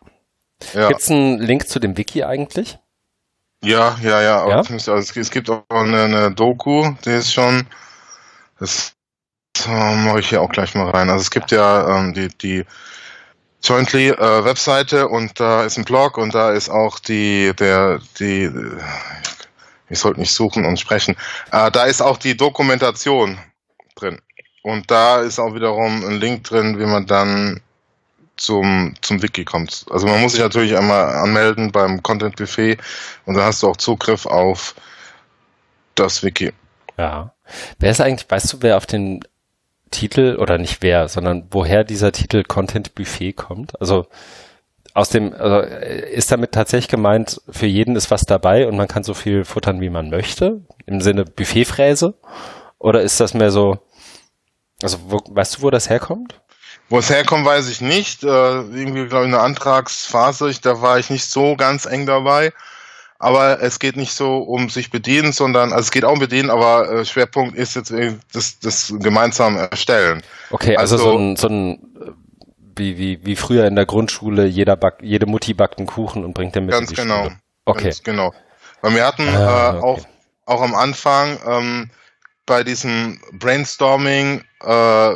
ja. 0.74 0.88
Gibt 0.90 1.02
es 1.02 1.10
einen 1.10 1.40
Link 1.40 1.68
zu 1.68 1.80
dem 1.80 1.98
Wiki 1.98 2.24
eigentlich? 2.24 2.78
Ja, 3.64 3.98
ja, 4.02 4.22
ja. 4.22 4.48
ja? 4.48 4.58
Also 4.58 4.94
es 4.96 5.32
gibt 5.32 5.50
auch 5.50 5.64
eine, 5.70 6.04
eine 6.04 6.32
Doku, 6.32 6.94
die 7.06 7.12
ist 7.12 7.34
schon, 7.34 7.68
das 8.60 8.94
mache 9.68 10.20
ich 10.20 10.30
hier 10.30 10.42
auch 10.42 10.50
gleich 10.50 10.76
mal 10.76 10.90
rein. 10.90 11.10
Also 11.10 11.22
es 11.22 11.32
gibt 11.32 11.52
ja 11.52 11.98
ähm, 11.98 12.14
die, 12.14 12.30
die 12.30 12.66
Jointly 13.64 14.10
äh, 14.10 14.46
Webseite 14.46 15.08
und 15.08 15.40
da 15.40 15.64
ist 15.64 15.78
ein 15.78 15.86
Blog 15.86 16.18
und 16.18 16.34
da 16.34 16.52
ist 16.52 16.70
auch 16.70 17.00
die, 17.00 17.54
der, 17.58 18.00
die, 18.20 18.52
ich 19.90 20.00
sollte 20.00 20.20
nicht 20.20 20.34
suchen 20.34 20.66
und 20.66 20.80
sprechen, 20.80 21.16
äh, 21.52 21.70
da 21.70 21.84
ist 21.84 22.02
auch 22.02 22.18
die 22.18 22.36
Dokumentation 22.36 23.38
drin. 23.96 24.20
Und 24.64 24.90
da 24.92 25.22
ist 25.22 25.40
auch 25.40 25.54
wiederum 25.56 26.04
ein 26.06 26.20
Link 26.20 26.44
drin, 26.44 26.80
wie 26.80 26.86
man 26.86 27.06
dann 27.06 27.62
zum, 28.38 28.94
zum 29.02 29.22
Wiki 29.22 29.46
kommt. 29.46 29.86
Also 29.92 30.08
man 30.08 30.22
muss 30.22 30.34
sich 30.34 30.42
natürlich 30.42 30.76
einmal 30.76 31.16
anmelden 31.16 31.72
beim 31.72 32.02
Content 32.02 32.36
Buffet 32.36 32.78
und 33.26 33.36
dann 33.36 33.44
hast 33.44 33.62
du 33.62 33.70
auch 33.70 33.78
Zugriff 33.78 34.26
auf 34.26 34.76
das 35.96 36.24
Wiki. 36.24 36.52
Ja. 36.98 37.34
Wer 37.80 37.92
ist 37.92 38.02
eigentlich, 38.02 38.30
weißt 38.30 38.54
du, 38.54 38.58
wer 38.62 38.78
auf 38.78 38.86
den 38.86 39.22
Titel 39.92 40.38
oder 40.40 40.58
nicht 40.58 40.82
wer, 40.82 41.08
sondern 41.08 41.48
woher 41.52 41.84
dieser 41.84 42.12
Titel 42.12 42.44
Content 42.44 42.96
Buffet 42.96 43.34
kommt? 43.34 43.80
Also 43.80 44.08
aus 44.94 45.10
dem, 45.10 45.34
also 45.34 45.60
ist 45.60 46.32
damit 46.32 46.52
tatsächlich 46.52 46.90
gemeint, 46.90 47.42
für 47.50 47.66
jeden 47.66 47.96
ist 47.96 48.12
was 48.12 48.24
dabei 48.24 48.68
und 48.68 48.76
man 48.76 48.88
kann 48.88 49.04
so 49.04 49.14
viel 49.14 49.46
futtern, 49.46 49.80
wie 49.82 49.90
man 49.90 50.10
möchte, 50.10 50.62
im 50.86 51.02
Sinne 51.02 51.26
Buffetfräse? 51.26 52.14
Oder 52.78 53.02
ist 53.02 53.20
das 53.20 53.34
mehr 53.34 53.52
so, 53.52 53.80
also 54.82 54.98
wo, 55.08 55.20
weißt 55.30 55.58
du, 55.58 55.62
wo 55.62 55.70
das 55.70 55.90
herkommt? 55.90 56.42
Wo 56.90 57.00
es 57.00 57.10
herkommt, 57.10 57.46
weiß 57.46 57.70
ich 57.70 57.80
nicht. 57.80 58.24
Äh, 58.24 58.28
irgendwie, 58.28 59.08
glaube 59.08 59.26
ich, 59.26 59.34
eine 59.34 59.40
Antragsphase, 59.40 60.50
ich, 60.50 60.60
da 60.60 60.82
war 60.82 61.00
ich 61.00 61.10
nicht 61.10 61.26
so 61.26 61.56
ganz 61.56 61.86
eng 61.86 62.06
dabei. 62.06 62.52
Aber 63.22 63.62
es 63.62 63.78
geht 63.78 63.98
nicht 63.98 64.14
so 64.14 64.40
um 64.40 64.70
sich 64.70 64.90
bedienen, 64.90 65.32
sondern, 65.32 65.74
also 65.74 65.84
es 65.84 65.92
geht 65.92 66.06
auch 66.06 66.14
um 66.14 66.20
bedienen, 66.20 66.50
aber 66.50 66.92
äh, 66.92 67.06
Schwerpunkt 67.06 67.56
ist 67.56 67.76
jetzt 67.76 67.94
das, 68.34 68.58
das 68.60 68.92
gemeinsam 68.98 69.58
erstellen. 69.58 70.24
Okay, 70.50 70.76
also, 70.76 70.96
also 70.96 71.12
so 71.12 71.18
ein, 71.18 71.36
so 71.36 71.48
ein 71.48 71.80
wie, 72.76 72.98
wie, 72.98 73.24
wie 73.24 73.36
früher 73.36 73.66
in 73.66 73.76
der 73.76 73.86
Grundschule, 73.86 74.46
jeder 74.48 74.76
back, 74.76 74.96
jede 75.02 75.28
Mutti 75.28 75.54
backt 75.54 75.78
einen 75.78 75.86
Kuchen 75.86 76.26
und 76.26 76.34
bringt 76.34 76.56
den 76.56 76.66
mit 76.66 76.74
Ganz 76.74 76.90
in 76.90 76.96
die 76.96 77.02
genau. 77.02 77.24
Schule. 77.26 77.36
Okay. 77.66 77.84
Ganz 77.84 78.04
genau. 78.04 78.34
Weil 78.82 78.96
wir 78.96 79.06
hatten 79.06 79.28
ah, 79.28 79.74
äh, 79.74 79.78
okay. 79.78 79.86
auch, 79.86 80.00
auch 80.46 80.62
am 80.64 80.74
Anfang 80.74 81.38
ähm, 81.46 81.92
bei 82.48 82.64
diesem 82.64 83.22
Brainstorming 83.34 84.44
äh, 84.62 85.16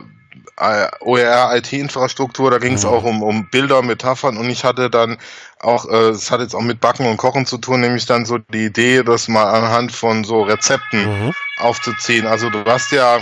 OER 0.58 1.56
IT-Infrastruktur, 1.56 2.50
da 2.50 2.60
ging 2.60 2.74
es 2.74 2.84
mhm. 2.84 2.90
auch 2.90 3.04
um, 3.04 3.24
um 3.24 3.50
Bilder, 3.50 3.82
Metaphern 3.82 4.38
und 4.38 4.50
ich 4.50 4.64
hatte 4.64 4.90
dann 4.90 5.18
auch, 5.60 5.86
äh, 5.90 6.10
es 6.10 6.32
hat 6.32 6.40
jetzt 6.40 6.56
auch 6.56 6.62
mit 6.62 6.80
Backen 6.80 7.08
und 7.08 7.18
Kochen 7.18 7.46
zu 7.46 7.58
tun, 7.58 7.82
nämlich 7.82 8.06
dann 8.06 8.26
so 8.26 8.38
die 8.38 8.66
Idee, 8.66 9.04
das 9.04 9.28
mal 9.28 9.52
anhand 9.52 9.92
von 9.92 10.24
so 10.24 10.44
Rezepten 10.44 11.26
mhm. 11.26 11.34
aufzuziehen. 11.58 12.26
Also 12.26 12.50
du 12.50 12.64
hast 12.66 12.92
ja, 12.92 13.20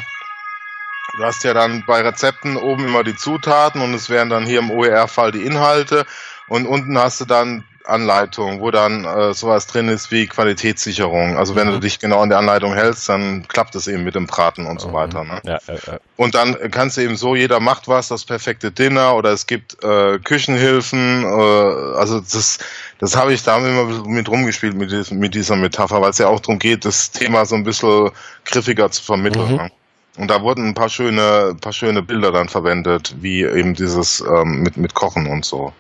du 1.18 1.24
hast 1.24 1.44
ja 1.44 1.56
dann 1.56 1.84
bei 1.88 2.02
Rezepten 2.02 2.56
oben 2.56 2.88
immer 2.88 3.04
die 3.04 3.16
Zutaten 3.16 3.82
und 3.82 3.96
es 3.96 4.10
wären 4.10 4.30
dann 4.30 4.46
hier 4.46 4.60
im 4.60 4.70
OER-Fall 4.70 5.32
die 5.32 5.44
Inhalte 5.44 6.06
und 6.48 6.68
unten 6.68 6.98
hast 7.00 7.20
du 7.22 7.26
dann 7.26 7.64
Anleitung, 7.86 8.62
wo 8.62 8.72
dann 8.72 9.06
äh, 9.06 9.34
sowas 9.34 9.68
drin 9.68 9.90
ist 9.90 10.12
wie 10.12 10.28
Qualitätssicherung. 10.28 11.38
Also 11.38 11.56
wenn 11.56 11.68
mhm. 11.68 11.74
du 11.74 11.80
dich 11.80 12.00
genau 12.00 12.22
an 12.22 12.30
der 12.30 12.38
Anleitung 12.38 12.74
hältst, 12.74 13.10
dann 13.10 13.48
klappt 13.48 13.76
es 13.76 13.88
eben 13.88 14.04
mit 14.04 14.16
dem 14.16 14.28
Braten 14.28 14.66
und 14.66 14.80
so 14.80 14.90
mhm. 14.90 14.94
weiter. 14.94 15.24
Ne? 15.24 15.42
Ja, 15.44 15.60
äh, 15.68 15.74
äh. 15.74 16.00
Und 16.16 16.36
dann 16.36 16.56
kannst 16.72 16.98
du 16.98 17.02
eben 17.02 17.16
so, 17.16 17.36
jeder 17.36 17.60
macht 17.60 17.88
was, 17.88 18.08
das 18.08 18.26
perfekte 18.26 18.72
Dinner 18.72 19.16
oder 19.16 19.32
es 19.32 19.48
gibt 19.48 19.84
äh, 19.84 20.20
Küchenhilfen. 20.20 21.24
Äh, 21.24 21.98
also 21.98 22.20
das, 22.20 22.60
das 23.00 23.16
habe 23.16 23.34
ich 23.34 23.44
da 23.44 23.58
immer 23.58 24.08
mit 24.08 24.30
rumgespielt 24.30 24.76
mit, 24.76 24.92
diesem, 24.92 25.20
mit 25.20 25.36
dieser 25.36 25.56
Metapher, 25.56 26.02
weil 26.02 26.12
es 26.12 26.18
ja 26.18 26.28
auch 26.28 26.40
darum 26.40 26.60
geht, 26.60 26.86
das 26.86 27.12
Thema 27.12 27.46
so 27.46 27.56
ein 27.56 27.64
bisschen 27.64 28.12
griffiger 28.46 28.92
zu 28.92 29.04
vermitteln. 29.04 29.52
Mhm. 29.52 29.58
Ne? 29.58 29.72
Und 30.18 30.30
da 30.30 30.42
wurden 30.42 30.68
ein 30.68 30.74
paar 30.74 30.90
schöne, 30.90 31.56
paar 31.60 31.74
schöne 31.74 32.04
Bilder 32.04 32.32
dann 32.32 32.48
verwendet, 32.48 33.16
wie 33.20 33.44
eben 33.44 33.74
dieses 33.74 34.22
ähm, 34.22 34.62
mit, 34.62 34.78
mit 34.78 34.94
Kochen 34.94 35.28
und 35.28 35.44
so. 35.44 35.74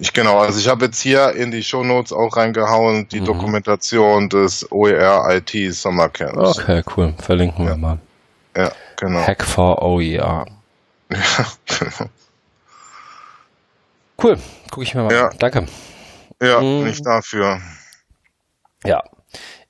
Ich 0.00 0.14
genau, 0.14 0.38
also 0.38 0.58
ich 0.58 0.66
habe 0.66 0.86
jetzt 0.86 1.00
hier 1.00 1.34
in 1.34 1.50
die 1.50 1.62
Show 1.62 1.84
Notes 1.84 2.10
auch 2.10 2.34
reingehauen, 2.34 3.06
die 3.08 3.20
mhm. 3.20 3.26
Dokumentation 3.26 4.30
des 4.30 4.66
OER 4.72 5.28
IT 5.30 5.74
Sommercamps. 5.74 6.58
Okay, 6.58 6.82
cool. 6.96 7.12
Verlinken 7.18 7.66
ja. 7.66 7.72
wir 7.72 7.76
mal. 7.76 7.98
Ja, 8.56 8.72
genau. 8.96 9.20
Hack 9.20 9.44
for 9.44 9.82
OER. 9.82 10.46
Ja, 11.10 11.46
genau. 11.66 12.10
Cool, 14.22 14.38
gucke 14.70 14.84
ich 14.84 14.94
mir 14.94 15.02
mal 15.02 15.12
ja. 15.12 15.28
an. 15.28 15.36
Danke. 15.38 15.66
Ja, 16.42 16.60
mhm. 16.60 16.84
nicht 16.84 17.04
dafür. 17.04 17.60
Ja. 18.84 19.02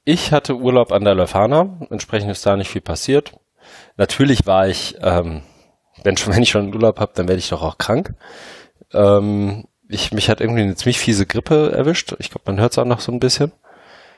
Ich 0.04 0.32
hatte 0.32 0.56
Urlaub 0.56 0.92
an 0.92 1.04
der 1.04 1.14
Lefana, 1.14 1.78
entsprechend 1.90 2.30
ist 2.30 2.46
da 2.46 2.56
nicht 2.56 2.70
viel 2.70 2.80
passiert. 2.80 3.32
Natürlich 3.96 4.46
war 4.46 4.68
ich, 4.68 4.96
ähm, 5.02 5.42
wenn, 6.04 6.16
schon, 6.16 6.32
wenn 6.34 6.42
ich 6.42 6.50
schon 6.50 6.72
Urlaub 6.72 7.00
habe, 7.00 7.12
dann 7.16 7.26
werde 7.26 7.40
ich 7.40 7.48
doch 7.48 7.62
auch 7.62 7.78
krank. 7.78 8.14
Ähm, 8.92 9.66
ich, 9.90 10.12
mich 10.12 10.30
hat 10.30 10.40
irgendwie 10.40 10.62
eine 10.62 10.76
ziemlich 10.76 10.98
fiese 10.98 11.26
Grippe 11.26 11.72
erwischt. 11.72 12.14
Ich 12.18 12.30
glaube, 12.30 12.44
man 12.46 12.60
hört 12.60 12.72
es 12.72 12.78
auch 12.78 12.84
noch 12.84 13.00
so 13.00 13.12
ein 13.12 13.20
bisschen. 13.20 13.52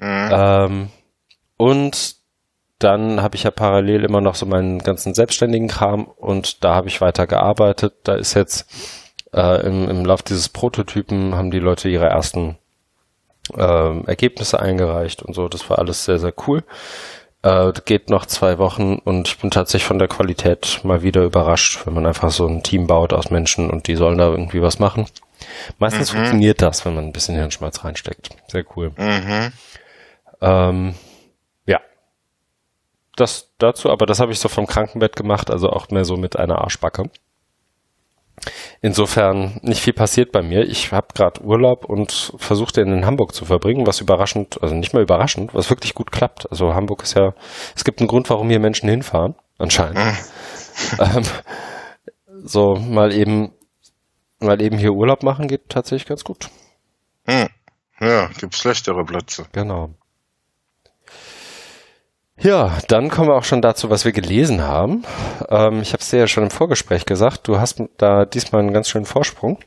Mhm. 0.00 0.30
Ähm, 0.32 0.88
und 1.56 2.16
dann 2.78 3.22
habe 3.22 3.36
ich 3.36 3.44
ja 3.44 3.50
parallel 3.50 4.04
immer 4.04 4.20
noch 4.20 4.34
so 4.34 4.46
meinen 4.46 4.80
ganzen 4.80 5.14
selbstständigen 5.14 5.68
Kram 5.68 6.04
und 6.04 6.64
da 6.64 6.74
habe 6.74 6.88
ich 6.88 7.00
weiter 7.00 7.26
gearbeitet. 7.26 7.94
Da 8.04 8.14
ist 8.14 8.34
jetzt 8.34 8.68
äh, 9.32 9.66
im, 9.66 9.88
im 9.88 10.04
Lauf 10.04 10.22
dieses 10.22 10.48
Prototypen 10.48 11.34
haben 11.34 11.50
die 11.50 11.60
Leute 11.60 11.88
ihre 11.88 12.06
ersten 12.06 12.58
äh, 13.56 14.00
Ergebnisse 14.06 14.60
eingereicht 14.60 15.22
und 15.22 15.34
so. 15.34 15.48
Das 15.48 15.68
war 15.70 15.78
alles 15.78 16.04
sehr, 16.04 16.18
sehr 16.18 16.34
cool. 16.46 16.64
Äh, 17.42 17.72
geht 17.84 18.10
noch 18.10 18.26
zwei 18.26 18.58
Wochen 18.58 18.96
und 18.96 19.28
ich 19.28 19.38
bin 19.38 19.50
tatsächlich 19.50 19.86
von 19.86 19.98
der 19.98 20.08
Qualität 20.08 20.80
mal 20.82 21.02
wieder 21.02 21.22
überrascht, 21.22 21.86
wenn 21.86 21.94
man 21.94 22.06
einfach 22.06 22.30
so 22.30 22.46
ein 22.46 22.62
Team 22.62 22.86
baut 22.86 23.12
aus 23.12 23.30
Menschen 23.30 23.70
und 23.70 23.86
die 23.86 23.96
sollen 23.96 24.18
da 24.18 24.28
irgendwie 24.28 24.62
was 24.62 24.78
machen. 24.78 25.06
Meistens 25.78 26.12
mhm. 26.12 26.16
funktioniert 26.16 26.62
das, 26.62 26.84
wenn 26.84 26.94
man 26.94 27.04
ein 27.04 27.12
bisschen 27.12 27.34
Hirnschmalz 27.34 27.84
reinsteckt. 27.84 28.30
Sehr 28.48 28.64
cool. 28.76 28.90
Mhm. 28.96 29.52
Ähm, 30.40 30.94
ja. 31.66 31.80
Das 33.16 33.52
dazu, 33.58 33.90
aber 33.90 34.06
das 34.06 34.20
habe 34.20 34.32
ich 34.32 34.38
so 34.38 34.48
vom 34.48 34.66
Krankenbett 34.66 35.16
gemacht, 35.16 35.50
also 35.50 35.68
auch 35.68 35.88
mehr 35.90 36.04
so 36.04 36.16
mit 36.16 36.36
einer 36.36 36.58
Arschbacke. 36.58 37.10
Insofern 38.80 39.60
nicht 39.62 39.80
viel 39.80 39.92
passiert 39.92 40.32
bei 40.32 40.42
mir. 40.42 40.62
Ich 40.62 40.90
habe 40.90 41.08
gerade 41.14 41.42
Urlaub 41.42 41.84
und 41.84 42.32
versuchte 42.36 42.80
ihn 42.80 42.92
in 42.92 43.06
Hamburg 43.06 43.34
zu 43.34 43.44
verbringen, 43.44 43.86
was 43.86 44.00
überraschend, 44.00 44.60
also 44.60 44.74
nicht 44.74 44.92
mal 44.92 45.02
überraschend, 45.02 45.54
was 45.54 45.70
wirklich 45.70 45.94
gut 45.94 46.10
klappt. 46.10 46.50
Also 46.50 46.74
Hamburg 46.74 47.02
ist 47.04 47.16
ja, 47.16 47.34
es 47.76 47.84
gibt 47.84 48.00
einen 48.00 48.08
Grund, 48.08 48.28
warum 48.30 48.48
hier 48.48 48.58
Menschen 48.58 48.88
hinfahren, 48.88 49.36
anscheinend. 49.58 49.98
Mhm. 49.98 50.98
ähm, 50.98 51.22
so 52.44 52.74
mal 52.74 53.12
eben 53.12 53.52
weil 54.46 54.62
eben 54.62 54.78
hier 54.78 54.92
Urlaub 54.92 55.22
machen 55.22 55.48
geht 55.48 55.68
tatsächlich 55.68 56.06
ganz 56.06 56.24
gut. 56.24 56.50
Hm. 57.26 57.48
Ja, 58.00 58.26
gibt 58.38 58.54
schlechtere 58.56 59.04
Plätze. 59.04 59.46
Genau. 59.52 59.90
Ja, 62.38 62.76
dann 62.88 63.08
kommen 63.08 63.28
wir 63.28 63.36
auch 63.36 63.44
schon 63.44 63.62
dazu, 63.62 63.90
was 63.90 64.04
wir 64.04 64.10
gelesen 64.10 64.62
haben. 64.62 65.04
Ähm, 65.48 65.80
ich 65.80 65.92
habe 65.92 66.02
es 66.02 66.10
dir 66.10 66.18
ja 66.18 66.26
schon 66.26 66.42
im 66.42 66.50
Vorgespräch 66.50 67.06
gesagt, 67.06 67.46
du 67.46 67.60
hast 67.60 67.80
da 67.98 68.24
diesmal 68.24 68.62
einen 68.62 68.72
ganz 68.72 68.88
schönen 68.88 69.04
Vorsprung. 69.04 69.58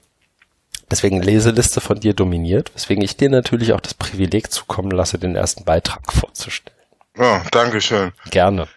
Deswegen 0.92 1.22
Leseliste 1.22 1.82
von 1.82 2.00
dir 2.00 2.14
dominiert, 2.14 2.72
weswegen 2.76 3.04
ich 3.04 3.18
dir 3.18 3.30
natürlich 3.30 3.74
auch 3.74 3.80
das 3.80 3.94
Privileg 3.94 4.52
zukommen 4.52 4.92
lasse, 4.92 5.18
den 5.18 5.36
ersten 5.36 5.64
Beitrag 5.64 6.12
vorzustellen. 6.12 6.78
Ja, 7.18 7.42
Dankeschön. 7.52 8.12
Gerne. 8.30 8.68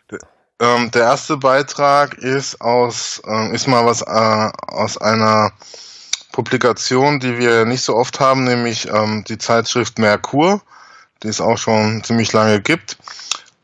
Ähm, 0.60 0.90
der 0.92 1.02
erste 1.02 1.36
Beitrag 1.36 2.14
ist 2.14 2.60
aus, 2.60 3.20
ähm, 3.26 3.52
ist 3.52 3.66
mal 3.66 3.84
was 3.84 4.02
äh, 4.02 4.50
aus 4.72 4.96
einer 4.98 5.52
Publikation, 6.38 7.18
die 7.18 7.36
wir 7.36 7.64
nicht 7.64 7.82
so 7.82 7.96
oft 7.96 8.20
haben, 8.20 8.44
nämlich 8.44 8.88
ähm, 8.88 9.24
die 9.26 9.38
Zeitschrift 9.38 9.98
Merkur, 9.98 10.62
die 11.24 11.26
es 11.26 11.40
auch 11.40 11.58
schon 11.58 12.04
ziemlich 12.04 12.32
lange 12.32 12.60
gibt. 12.60 12.96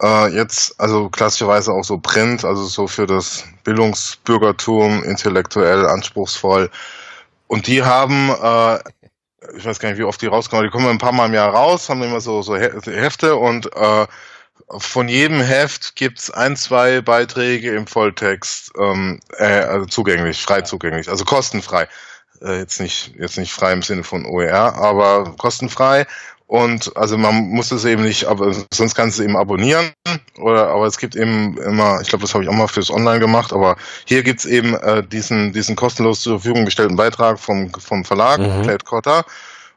Äh, 0.03 0.35
jetzt, 0.35 0.75
also 0.81 1.09
klassischerweise 1.09 1.71
auch 1.71 1.85
so 1.85 1.99
Print, 1.99 2.45
also 2.45 2.65
so 2.65 2.89
für 2.89 3.07
das 3.07 3.45
Bildungsbürgertum, 3.63 5.05
intellektuell 5.05 5.87
anspruchsvoll. 5.87 6.69
Und 7.47 7.69
die 7.69 7.85
haben, 7.85 8.31
äh, 8.31 8.79
ich 9.57 9.65
weiß 9.65 9.79
gar 9.79 9.91
nicht, 9.91 9.99
wie 10.01 10.05
oft 10.05 10.21
die 10.21 10.27
rauskommen, 10.27 10.65
die 10.65 10.73
kommen 10.73 10.89
ein 10.89 10.99
paar 10.99 11.13
Mal 11.13 11.27
im 11.27 11.35
Jahr 11.35 11.55
raus, 11.55 11.89
haben 11.89 12.03
immer 12.03 12.21
so, 12.21 12.43
so 12.43 12.57
Hefte 12.57 13.37
und 13.37 13.73
äh, 13.77 14.07
von 14.79 15.09
jedem 15.09 15.41
Heft 15.41 15.95
gibt's 15.95 16.29
ein, 16.29 16.57
zwei 16.57 17.03
Beiträge 17.03 17.73
im 17.77 17.87
Volltext 17.87 18.73
ähm, 18.81 19.21
äh, 19.39 19.61
also 19.61 19.87
zugänglich, 19.87 20.43
frei 20.43 20.63
zugänglich, 20.63 21.09
also 21.09 21.25
kostenfrei. 21.25 21.87
Äh, 22.45 22.59
jetzt 22.59 22.81
nicht 22.81 23.13
jetzt 23.19 23.39
nicht 23.39 23.53
frei 23.53 23.73
im 23.73 23.83
Sinne 23.83 24.05
von 24.05 24.27
OER, 24.27 24.75
aber 24.75 25.35
kostenfrei. 25.39 26.07
Und 26.47 26.95
also 26.97 27.17
man 27.17 27.49
muss 27.49 27.73
es 27.73 27.85
eben 27.85 28.03
nicht, 28.03 28.27
aber 28.27 28.55
sonst 28.73 28.95
kannst 28.95 29.19
du 29.19 29.23
eben 29.23 29.37
abonnieren. 29.37 29.93
Oder 30.39 30.69
aber 30.69 30.87
es 30.87 30.99
gibt 30.99 31.17
eben 31.17 31.57
immer, 31.59 32.01
ich 32.03 32.09
glaube, 32.09 32.23
das 32.23 32.35
habe 32.35 32.45
ich 32.45 32.51
auch 32.51 32.55
mal 32.55 32.69
fürs 32.69 32.91
Online 32.91 33.19
gemacht, 33.19 33.53
aber 33.53 33.77
hier 34.05 34.23
gibt's 34.23 34.45
eben 34.45 34.75
äh, 34.75 35.03
diesen, 35.03 35.53
diesen 35.53 35.75
kostenlos 35.75 36.21
zur 36.21 36.41
Verfügung 36.41 36.67
gestellten 36.67 36.97
Beitrag 36.97 37.41
vom, 37.41 37.73
vom 37.73 38.05
Verlag, 38.05 38.41
mhm. 38.41 38.63
Plate 38.63 38.85
Cotta. 38.85 39.25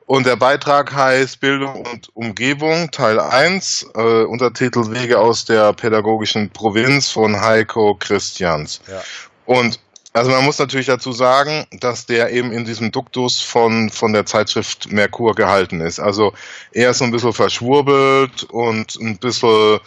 Und 0.06 0.26
der 0.26 0.36
Beitrag 0.36 0.94
heißt 0.94 1.40
Bildung 1.40 1.86
und 1.86 2.10
Umgebung, 2.16 2.92
Teil 2.92 3.20
1, 3.20 3.88
äh, 3.96 4.24
Untertitel 4.24 4.92
Wege 4.92 5.20
aus 5.20 5.46
der 5.46 5.74
pädagogischen 5.74 6.50
Provinz 6.50 7.10
von 7.10 7.42
Heiko 7.42 7.96
Christians. 7.96 8.82
Ja. 8.88 9.02
Und 9.46 9.80
also 10.18 10.32
man 10.32 10.44
muss 10.44 10.60
natürlich 10.60 10.88
dazu 10.88 11.12
sagen, 11.12 11.66
dass 11.72 12.06
der 12.06 12.32
eben 12.32 12.52
in 12.52 12.66
diesem 12.66 12.92
Duktus 12.92 13.40
von, 13.42 13.90
von 13.90 14.14
der 14.14 14.26
Zeitschrift 14.26 14.92
Merkur 14.92 15.36
gehalten 15.36 15.82
ist. 15.82 16.00
Also 16.00 16.34
er 16.72 16.92
ist 16.92 17.00
so 17.00 17.06
ein 17.06 17.12
bisschen 17.12 17.34
verschwurbelt 17.34 18.44
und 18.46 18.96
ein 18.96 19.18
bisschen, 19.18 19.80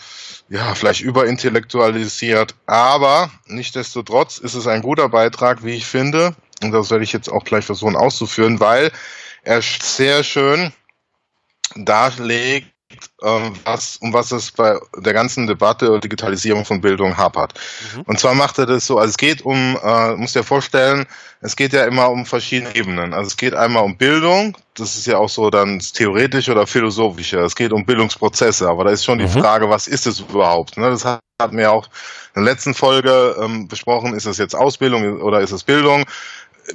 ja, 0.49 0.75
vielleicht 0.75 1.01
überintellektualisiert, 1.01 2.55
aber 2.67 3.31
nichtdestotrotz 3.47 4.39
ist 4.39 4.55
es 4.55 4.67
ein 4.67 4.83
guter 4.83 5.09
Beitrag, 5.09 5.65
wie 5.65 5.75
ich 5.75 5.87
finde. 5.87 6.35
Und 6.63 6.73
das 6.73 6.91
werde 6.91 7.05
ich 7.05 7.13
jetzt 7.13 7.29
auch 7.29 7.45
gleich 7.45 7.65
versuchen 7.65 7.97
auszuführen, 7.97 8.61
weil 8.61 8.93
er 9.43 9.63
sehr 9.63 10.23
schön 10.23 10.73
darlegt, 11.75 12.69
was, 13.65 13.99
um 13.99 14.13
was 14.13 14.33
es 14.33 14.51
bei 14.51 14.79
der 14.97 15.13
ganzen 15.13 15.47
Debatte 15.47 15.93
und 15.93 16.03
Digitalisierung 16.03 16.65
von 16.65 16.81
Bildung 16.81 17.17
hapert. 17.17 17.55
Mhm. 17.95 18.03
Und 18.03 18.21
zwar 18.21 18.35
macht 18.35 18.59
er 18.59 18.67
das 18.67 18.87
so, 18.87 18.99
also 18.99 19.11
es 19.11 19.17
geht 19.17 19.43
um, 19.43 19.79
äh, 19.83 20.17
muss 20.17 20.33
dir 20.33 20.43
vorstellen, 20.43 21.07
es 21.41 21.57
geht 21.57 21.73
ja 21.73 21.85
immer 21.85 22.11
um 22.11 22.27
verschiedene 22.27 22.75
Ebenen. 22.75 23.15
Also 23.15 23.29
es 23.29 23.37
geht 23.37 23.55
einmal 23.55 23.85
um 23.85 23.97
Bildung, 23.97 24.57
das 24.75 24.97
ist 24.97 25.07
ja 25.07 25.19
auch 25.19 25.29
so 25.29 25.51
dann 25.51 25.79
theoretisch 25.79 26.49
oder 26.49 26.67
philosophische. 26.67 27.39
Es 27.41 27.55
geht 27.55 27.73
um 27.73 27.85
Bildungsprozesse, 27.85 28.69
aber 28.69 28.85
da 28.85 28.91
ist 28.91 29.05
schon 29.05 29.19
die 29.19 29.27
mhm. 29.27 29.41
Frage, 29.41 29.69
was 29.69 29.87
ist 29.87 30.07
es 30.07 30.21
überhaupt? 30.21 30.77
Ne? 30.77 30.91
Das 30.91 31.05
hatten 31.05 31.57
wir 31.57 31.73
auch 31.73 31.87
in 32.35 32.45
der 32.45 32.53
letzten 32.53 32.75
Folge 32.75 33.37
ähm, 33.43 33.69
besprochen, 33.69 34.15
ist 34.15 34.27
es 34.27 34.39
jetzt 34.39 34.55
Ausbildung 34.55 35.21
oder 35.21 35.41
ist 35.41 35.53
es 35.53 35.65
Bildung? 35.65 36.05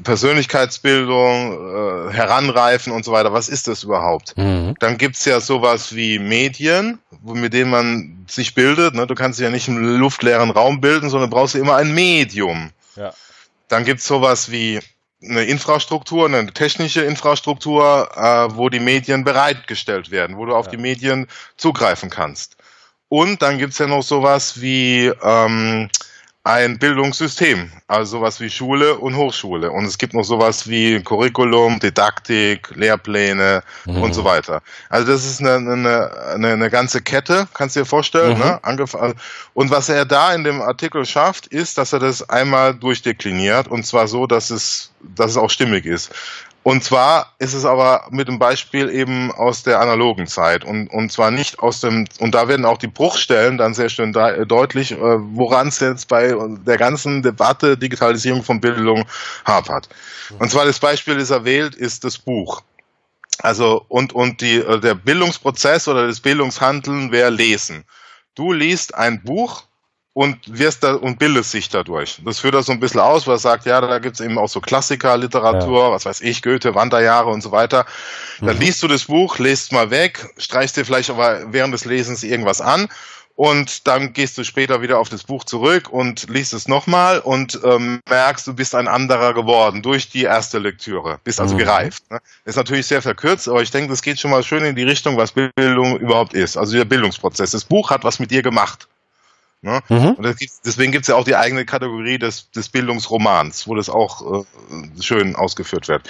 Persönlichkeitsbildung, 0.04 2.10
äh, 2.10 2.14
Heranreifen 2.14 2.94
und 2.94 3.06
so 3.06 3.12
weiter. 3.12 3.34
Was 3.34 3.50
ist 3.50 3.68
das 3.68 3.84
überhaupt? 3.84 4.38
Mhm. 4.38 4.76
Dann 4.80 4.98
gibt's 4.98 5.26
ja 5.26 5.40
sowas 5.40 5.96
wie 5.96 6.20
Medien, 6.20 7.00
mit 7.24 7.54
denen 7.54 7.72
man 7.72 8.26
sich 8.28 8.54
bildet. 8.54 8.96
Ne? 8.96 9.08
Du 9.08 9.16
kannst 9.16 9.40
dich 9.40 9.44
ja 9.44 9.50
nicht 9.50 9.68
im 9.68 9.78
luftleeren 9.78 10.52
Raum 10.52 10.82
bilden, 10.82 11.10
sondern 11.10 11.30
brauchst 11.30 11.56
ja 11.56 11.62
immer 11.62 11.76
ein 11.76 11.94
Medium. 11.94 12.72
Ja. 12.96 13.14
Dann 13.68 13.86
gibt's 13.86 14.06
sowas 14.06 14.52
wie 14.52 14.80
eine 15.24 15.46
Infrastruktur, 15.46 16.28
eine 16.28 16.54
technische 16.54 17.02
Infrastruktur, 17.02 18.10
äh, 18.16 18.56
wo 18.56 18.70
die 18.70 18.80
Medien 18.80 19.24
bereitgestellt 19.24 20.12
werden, 20.12 20.38
wo 20.38 20.46
du 20.46 20.56
auf 20.56 20.66
ja. 20.66 20.72
die 20.72 20.78
Medien 20.78 21.28
zugreifen 21.58 22.10
kannst. 22.10 22.58
Und 23.08 23.42
dann 23.42 23.58
gibt's 23.58 23.78
ja 23.78 23.88
noch 23.88 24.04
sowas 24.04 24.62
wie 24.62 25.12
ähm, 25.22 25.90
ein 26.46 26.78
Bildungssystem, 26.78 27.72
also 27.88 28.20
sowas 28.20 28.40
wie 28.40 28.52
Schule 28.52 29.00
und 29.00 29.16
Hochschule. 29.16 29.72
Und 29.72 29.86
es 29.86 29.98
gibt 29.98 30.14
noch 30.14 30.24
sowas 30.24 30.70
wie 30.70 31.02
Curriculum, 31.02 31.80
Didaktik, 31.80 32.70
Lehrpläne 32.76 33.64
mhm. 33.86 34.04
und 34.04 34.14
so 34.14 34.24
weiter. 34.24 34.62
Also 34.90 35.12
das 35.12 35.26
ist 35.26 35.42
eine, 35.42 35.56
eine, 35.56 36.48
eine, 36.48 36.70
ganze 36.70 37.02
Kette, 37.02 37.48
kannst 37.56 37.76
du 37.76 37.80
dir 37.80 37.86
vorstellen. 37.88 38.38
Mhm. 38.38 38.44
Ne? 38.44 39.16
Und 39.56 39.72
was 39.72 39.90
er 39.90 40.06
da 40.06 40.36
in 40.36 40.44
dem 40.44 40.62
Artikel 40.62 41.04
schafft, 41.06 41.48
ist, 41.48 41.80
dass 41.80 41.94
er 41.94 42.00
das 42.00 42.30
einmal 42.30 42.76
durchdekliniert 42.76 43.68
und 43.68 43.84
zwar 43.84 44.08
so, 44.08 44.28
dass 44.28 44.52
es, 44.52 44.92
dass 45.02 45.32
es 45.32 45.38
auch 45.38 45.50
stimmig 45.50 45.88
ist. 45.88 46.12
Und 46.68 46.84
zwar 46.84 47.36
ist 47.38 47.54
es 47.54 47.64
aber 47.64 48.08
mit 48.10 48.28
dem 48.28 48.40
Beispiel 48.40 48.90
eben 48.90 49.32
aus 49.32 49.62
der 49.62 49.80
analogen 49.82 50.26
Zeit 50.26 50.66
und, 50.66 50.88
und 50.88 51.12
zwar 51.12 51.30
nicht 51.30 51.60
aus 51.60 51.80
dem, 51.80 52.08
und 52.18 52.34
da 52.34 52.48
werden 52.48 52.66
auch 52.66 52.80
die 52.80 52.88
Bruchstellen 52.88 53.60
dann 53.60 53.76
sehr 53.76 53.88
schön 53.88 54.14
de 54.14 54.48
deutlich, 54.48 54.94
äh, 54.94 54.98
woran 54.98 55.68
es 55.68 55.80
jetzt 55.80 56.08
bei 56.08 56.36
der 56.66 56.78
ganzen 56.80 57.22
Debatte 57.22 57.78
Digitalisierung 57.78 58.42
von 58.42 58.62
Bildung 58.62 59.06
hapert. 59.46 59.90
Und 60.40 60.50
zwar 60.50 60.66
das 60.66 60.80
Beispiel, 60.80 61.20
das 61.20 61.30
er 61.30 61.46
wählt, 61.46 61.76
ist 61.76 62.04
das 62.04 62.18
Buch. 62.18 62.64
Also, 63.38 63.86
und, 63.88 64.14
und 64.14 64.42
die, 64.42 64.56
äh, 64.56 64.80
der 64.80 64.96
Bildungsprozess 64.96 65.88
oder 65.88 66.08
das 66.08 66.20
Bildungshandeln 66.20 67.12
wäre 67.12 67.30
Lesen. 67.30 67.84
Du 68.34 68.54
liest 68.54 68.96
ein 68.96 69.22
Buch, 69.22 69.66
und 70.16 70.38
wirst 70.48 70.82
da 70.82 70.94
und 70.94 71.20
bildest 71.20 71.52
sich 71.52 71.68
dadurch. 71.68 72.22
Das 72.24 72.40
führt 72.40 72.56
das 72.56 72.68
so 72.68 72.72
ein 72.72 72.80
bisschen 72.80 73.02
aus, 73.02 73.28
weil 73.28 73.36
er 73.36 73.40
sagt, 73.40 73.66
ja, 73.66 73.82
da 73.82 74.00
gibt's 74.00 74.22
eben 74.22 74.38
auch 74.38 74.48
so 74.48 74.62
Klassikerliteratur, 74.62 75.80
ja. 75.82 75.92
was 75.92 76.06
weiß 76.06 76.22
ich, 76.22 76.42
Goethe, 76.42 76.74
Wanderjahre 76.74 77.30
und 77.30 77.42
so 77.42 77.52
weiter. 77.52 77.86
Dann 78.40 78.56
mhm. 78.56 78.62
liest 78.62 78.82
du 78.82 78.88
das 78.88 79.04
Buch, 79.04 79.40
lest 79.40 79.74
mal 79.74 79.92
weg, 79.92 80.34
streichst 80.38 80.78
dir 80.78 80.86
vielleicht 80.86 81.10
aber 81.10 81.52
während 81.52 81.74
des 81.74 81.84
Lesens 81.84 82.24
irgendwas 82.24 82.62
an 82.62 82.88
und 83.36 83.88
dann 83.88 84.14
gehst 84.14 84.38
du 84.38 84.46
später 84.46 84.82
wieder 84.82 85.00
auf 85.00 85.10
das 85.10 85.26
Buch 85.26 85.44
zurück 85.44 85.90
und 85.90 86.30
liest 86.30 86.54
es 86.54 86.70
nochmal 86.70 87.20
und 87.20 87.60
ähm, 87.66 88.00
merkst, 88.08 88.48
du 88.48 88.54
bist 88.54 88.74
ein 88.74 88.88
anderer 88.88 89.34
geworden 89.34 89.82
durch 89.82 90.10
die 90.10 90.24
erste 90.24 90.60
Lektüre. 90.60 91.20
Bist 91.26 91.42
also 91.42 91.56
mhm. 91.56 91.60
gereift. 91.60 92.10
Ne? 92.10 92.20
Ist 92.46 92.56
natürlich 92.56 92.88
sehr 92.88 93.02
verkürzt, 93.02 93.50
aber 93.50 93.62
ich 93.62 93.72
denke, 93.72 93.90
das 93.90 94.02
geht 94.02 94.18
schon 94.18 94.32
mal 94.32 94.44
schön 94.44 94.64
in 94.64 94.78
die 94.78 94.84
Richtung, 94.84 95.18
was 95.18 95.34
Bildung 95.34 96.00
überhaupt 96.00 96.34
ist. 96.34 96.56
Also 96.56 96.78
der 96.78 96.86
Bildungsprozess. 96.86 97.52
Das 97.52 97.66
Buch 97.66 97.90
hat 97.90 98.06
was 98.06 98.20
mit 98.20 98.32
dir 98.32 98.42
gemacht. 98.42 98.88
Ne? 99.66 99.82
Mhm. 99.90 100.12
Und 100.12 100.38
gibt's, 100.38 100.62
deswegen 100.64 100.92
gibt 100.92 101.06
es 101.06 101.08
ja 101.08 101.16
auch 101.16 101.24
die 101.24 101.36
eigene 101.36 101.66
Kategorie 101.66 102.20
des, 102.20 102.52
des 102.52 102.70
Bildungsromans, 102.70 103.68
wo 103.68 103.74
das 103.74 103.90
auch 103.90 104.44
äh, 104.44 105.02
schön 105.02 105.36
ausgeführt 105.36 105.88
wird. 105.88 106.08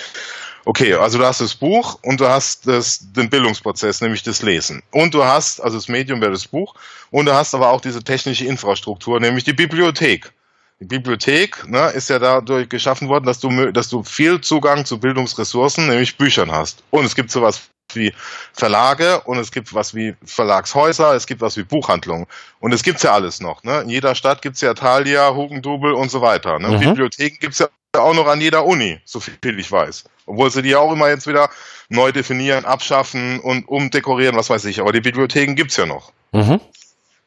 Okay, 0.65 0.95
also 0.95 1.19
du 1.19 1.25
hast 1.25 1.39
das 1.39 1.55
Buch 1.55 1.97
und 2.01 2.19
du 2.19 2.27
hast 2.27 2.67
das, 2.67 2.99
den 3.13 3.29
Bildungsprozess, 3.29 4.01
nämlich 4.01 4.23
das 4.23 4.41
Lesen. 4.41 4.83
Und 4.91 5.13
du 5.13 5.23
hast, 5.23 5.61
also 5.61 5.77
das 5.77 5.87
Medium 5.87 6.19
wäre 6.19 6.33
das 6.33 6.47
Buch, 6.47 6.75
und 7.11 7.27
du 7.27 7.33
hast 7.33 7.55
aber 7.55 7.69
auch 7.69 7.79
diese 7.79 8.03
technische 8.03 8.45
Infrastruktur, 8.45 9.21
nämlich 9.21 9.45
die 9.45 9.53
Bibliothek. 9.53 10.33
Die 10.81 10.85
Bibliothek 10.85 11.65
ne, 11.69 11.91
ist 11.91 12.09
ja 12.09 12.19
dadurch 12.19 12.67
geschaffen 12.67 13.07
worden, 13.07 13.25
dass 13.25 13.39
du, 13.39 13.71
dass 13.71 13.87
du 13.87 14.03
viel 14.03 14.41
Zugang 14.41 14.83
zu 14.83 14.99
Bildungsressourcen, 14.99 15.87
nämlich 15.87 16.17
Büchern 16.17 16.51
hast. 16.51 16.83
Und 16.89 17.05
es 17.05 17.15
gibt 17.15 17.31
sowas 17.31 17.69
wie 17.93 18.13
Verlage 18.53 19.21
und 19.21 19.37
es 19.37 19.51
gibt 19.51 19.73
was 19.73 19.93
wie 19.93 20.15
Verlagshäuser, 20.23 21.13
es 21.13 21.27
gibt 21.27 21.41
was 21.41 21.57
wie 21.57 21.63
Buchhandlungen. 21.63 22.25
Und 22.59 22.73
es 22.73 22.83
gibt's 22.83 23.03
ja 23.03 23.13
alles 23.13 23.41
noch. 23.41 23.63
Ne? 23.63 23.81
In 23.81 23.89
jeder 23.89 24.15
Stadt 24.15 24.41
gibt's 24.41 24.61
ja 24.61 24.73
Thalia, 24.73 25.33
Hugendubel 25.33 25.93
und 25.93 26.09
so 26.09 26.21
weiter. 26.21 26.59
Ne? 26.59 26.69
Mhm. 26.69 26.79
Bibliotheken 26.79 27.37
gibt's 27.39 27.59
ja 27.59 27.67
auch 27.93 28.13
noch 28.13 28.27
an 28.27 28.41
jeder 28.41 28.65
Uni, 28.65 28.99
so 29.05 29.19
viel 29.19 29.59
ich 29.59 29.71
weiß. 29.71 30.05
Obwohl 30.25 30.51
sie 30.51 30.61
die 30.61 30.75
auch 30.75 30.91
immer 30.91 31.09
jetzt 31.09 31.27
wieder 31.27 31.49
neu 31.89 32.11
definieren, 32.11 32.65
abschaffen 32.65 33.39
und 33.39 33.67
umdekorieren, 33.67 34.35
was 34.35 34.49
weiß 34.49 34.65
ich. 34.65 34.79
Aber 34.79 34.91
die 34.91 35.01
Bibliotheken 35.01 35.55
gibt's 35.55 35.77
ja 35.77 35.85
noch. 35.85 36.11
Mhm. 36.31 36.59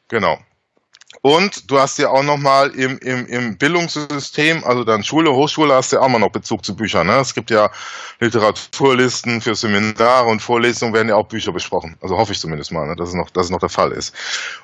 Genau. 0.09 0.37
Und 1.21 1.69
du 1.69 1.79
hast 1.79 1.97
ja 1.99 2.09
auch 2.09 2.23
nochmal 2.23 2.69
im, 2.69 2.97
im, 2.99 3.25
im 3.25 3.57
Bildungssystem, 3.57 4.63
also 4.63 4.83
dann 4.83 5.03
Schule, 5.03 5.33
Hochschule, 5.33 5.73
hast 5.73 5.91
du 5.91 5.97
ja 5.97 6.01
auch 6.01 6.07
mal 6.07 6.19
noch 6.19 6.31
Bezug 6.31 6.63
zu 6.63 6.75
Büchern. 6.75 7.07
Ne? 7.07 7.17
Es 7.17 7.33
gibt 7.33 7.51
ja 7.51 7.69
Literaturlisten 8.19 9.41
für 9.41 9.55
Seminare 9.55 10.27
und 10.27 10.41
Vorlesungen 10.41 10.93
werden 10.93 11.09
ja 11.09 11.15
auch 11.15 11.27
Bücher 11.27 11.51
besprochen. 11.51 11.97
Also 12.01 12.17
hoffe 12.17 12.31
ich 12.31 12.39
zumindest 12.39 12.71
mal, 12.71 12.87
ne? 12.87 12.95
dass, 12.95 13.09
es 13.09 13.15
noch, 13.15 13.29
dass 13.29 13.45
es 13.45 13.51
noch 13.51 13.59
der 13.59 13.69
Fall 13.69 13.91
ist. 13.91 14.15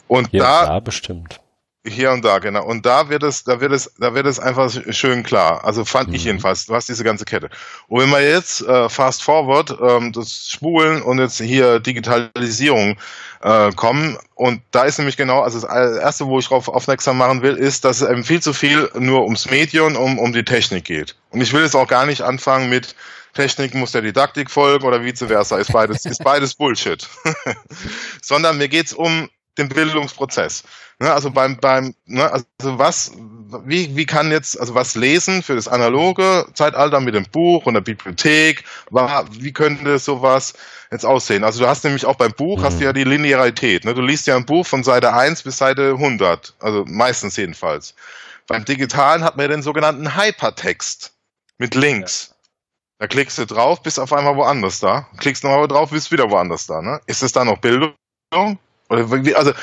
Und 0.08 0.32
ja, 0.32 0.65
da, 0.65 0.80
bestimmt. 0.80 1.41
Hier 1.88 2.12
und 2.12 2.26
da, 2.26 2.39
genau. 2.39 2.65
Und 2.65 2.86
da 2.86 3.10
wird 3.10 3.21
es, 3.21 3.43
da 3.43 3.62
wird 3.62 3.71
es, 3.71 3.91
da 4.00 4.15
wird 4.15 4.26
es 4.26 4.39
einfach 4.39 4.71
schön 4.89 5.21
klar. 5.21 5.63
Also 5.63 5.86
fand 5.86 6.10
mhm. 6.10 6.15
ich 6.15 6.24
jedenfalls. 6.24 6.65
Du 6.65 6.74
hast 6.74 6.89
diese 6.89 7.04
ganze 7.04 7.26
Kette. 7.26 7.50
Und 7.88 8.02
wenn 8.02 8.10
wir 8.10 8.28
jetzt 8.28 8.62
äh, 8.62 8.89
fast 8.89 9.21
forward, 9.21 9.78
ähm, 9.82 10.12
das 10.12 10.50
Spulen 10.50 11.04
und 11.04 11.19
jetzt 11.19 11.39
hier 11.39 11.80
Digitalisierung 11.80 12.98
äh, 13.41 13.71
kommen, 13.74 14.17
und 14.34 14.62
da 14.71 14.84
ist 14.84 14.98
nämlich 14.98 15.15
genau, 15.15 15.41
also 15.41 15.62
das 15.62 15.69
erste, 15.69 16.26
wo 16.26 16.39
ich 16.39 16.48
darauf 16.48 16.67
aufmerksam 16.69 17.17
machen 17.17 17.43
will, 17.43 17.56
ist, 17.56 17.86
dass 17.86 18.02
es 18.02 18.10
eben 18.10 18.24
viel 18.24 18.41
zu 18.41 18.52
viel 18.52 18.89
nur 18.98 19.24
ums 19.24 19.50
Medium, 19.50 19.95
um, 19.95 20.17
um 20.17 20.34
die 20.34 20.43
Technik 20.43 20.86
geht. 20.86 21.15
Und 21.30 21.41
ich 21.41 21.54
will 21.54 21.62
jetzt 21.62 21.76
auch 21.76 21.88
gar 21.88 22.08
nicht 22.08 22.21
anfangen 22.21 22.67
mit 22.69 22.95
Technik 23.36 23.76
muss 23.76 23.91
der 23.91 24.02
Didaktik 24.02 24.50
folgen 24.50 24.86
oder 24.86 25.04
vice 25.04 25.26
versa. 25.28 25.58
Ist 25.60 25.71
beides, 25.71 26.06
ist 26.06 26.24
beides 26.24 26.56
Bullshit. 26.56 27.08
Sondern 28.21 28.58
mir 28.58 28.69
geht's 28.69 28.93
um 28.93 29.30
den 29.58 29.70
Bildungsprozess. 29.70 30.63
Ne, 31.00 31.12
also 31.12 31.30
beim, 31.30 31.58
beim, 31.58 31.94
ne, 32.06 32.32
also 32.32 32.46
was, 32.80 33.12
wie, 33.65 33.96
wie 33.98 34.06
kann 34.06 34.32
jetzt, 34.32 34.58
also 34.60 34.76
was 34.76 34.96
lesen 34.96 35.44
für 35.44 35.56
das 35.56 35.68
analoge 35.68 36.46
Zeitalter 36.54 37.02
mit 37.02 37.15
dem 37.15 37.26
Buch 37.26 37.65
und 37.65 37.74
der 37.74 37.82
Bibliothek, 37.82 38.63
war, 38.91 39.28
wie 39.32 39.52
könnte 39.52 40.00
sowas 40.00 40.54
jetzt 40.91 41.06
aussehen? 41.06 41.44
Also 41.44 41.62
du 41.62 41.68
hast 41.68 41.84
nämlich 41.84 42.06
auch 42.06 42.15
beim 42.15 42.32
Buch, 42.32 42.60
mhm. 42.60 42.63
hast 42.63 42.80
du 42.80 42.86
ja 42.86 42.94
die 42.94 43.04
Linearität, 43.04 43.84
ne? 43.84 43.94
du 43.94 44.02
liest 44.02 44.28
ja 44.28 44.38
ein 44.38 44.46
Buch 44.46 44.65
von 44.65 44.84
Seite 44.86 45.13
1 45.13 45.44
bis 45.44 45.58
Seite 45.58 45.91
100, 45.91 46.56
also 46.60 46.86
meistens 46.88 47.36
jedenfalls. 47.36 47.94
Beim 48.48 48.63
Digitalen 48.63 49.24
hat 49.24 49.36
man 49.36 49.46
ja 49.46 49.48
den 49.50 49.63
sogenannten 49.63 50.15
Hypertext 50.15 51.13
mit 51.58 51.76
Links. 51.76 52.30
Ja. 52.30 52.36
Da 53.00 53.08
klickst 53.08 53.38
du 53.38 53.46
drauf, 53.46 53.84
bist 53.84 54.00
auf 54.00 54.13
einmal 54.13 54.38
woanders 54.38 54.80
da. 54.80 55.08
Klickst 55.18 55.44
nochmal 55.44 55.68
drauf, 55.68 55.89
bist 55.89 56.12
wieder 56.12 56.30
woanders 56.32 56.68
da. 56.68 56.82
Ne? 56.82 57.02
Ist 57.08 57.24
es 57.24 57.34
da 57.34 57.44
noch 57.44 57.58
Bildung? 57.58 57.94
Also 58.89 59.54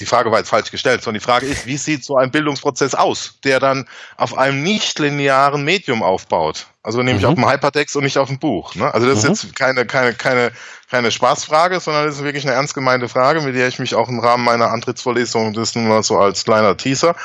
die 0.00 0.06
Frage 0.06 0.30
war 0.30 0.38
jetzt 0.38 0.50
falsch 0.50 0.70
gestellt, 0.70 1.02
sondern 1.02 1.20
die 1.20 1.24
Frage 1.24 1.46
ist, 1.46 1.66
wie 1.66 1.76
sieht 1.76 2.04
so 2.04 2.16
ein 2.16 2.30
Bildungsprozess 2.30 2.94
aus, 2.94 3.38
der 3.42 3.58
dann 3.58 3.88
auf 4.16 4.38
einem 4.38 4.62
nicht 4.62 4.98
linearen 4.98 5.64
Medium 5.64 6.02
aufbaut? 6.02 6.66
Also 6.84 7.02
nämlich 7.02 7.24
mhm. 7.24 7.30
auf 7.30 7.34
dem 7.34 7.50
Hypertext 7.50 7.96
und 7.96 8.04
nicht 8.04 8.16
auf 8.16 8.28
dem 8.28 8.38
Buch. 8.38 8.74
Ne? 8.74 8.92
Also 8.94 9.08
das 9.08 9.24
mhm. 9.24 9.32
ist 9.32 9.42
jetzt 9.42 9.56
keine, 9.56 9.84
keine, 9.86 10.14
keine, 10.14 10.52
keine 10.88 11.10
Spaßfrage, 11.10 11.80
sondern 11.80 12.06
das 12.06 12.16
ist 12.16 12.22
wirklich 12.22 12.46
eine 12.46 12.54
ernst 12.54 12.74
gemeinte 12.74 13.08
Frage, 13.08 13.40
mit 13.40 13.56
der 13.56 13.66
ich 13.66 13.78
mich 13.78 13.94
auch 13.94 14.08
im 14.08 14.20
Rahmen 14.20 14.44
meiner 14.44 14.70
Antrittsvorlesung, 14.70 15.52
das 15.52 15.74
nun 15.74 15.88
mal 15.88 16.02
so 16.02 16.16
als 16.16 16.44
kleiner 16.44 16.76
Teaser, 16.76 17.16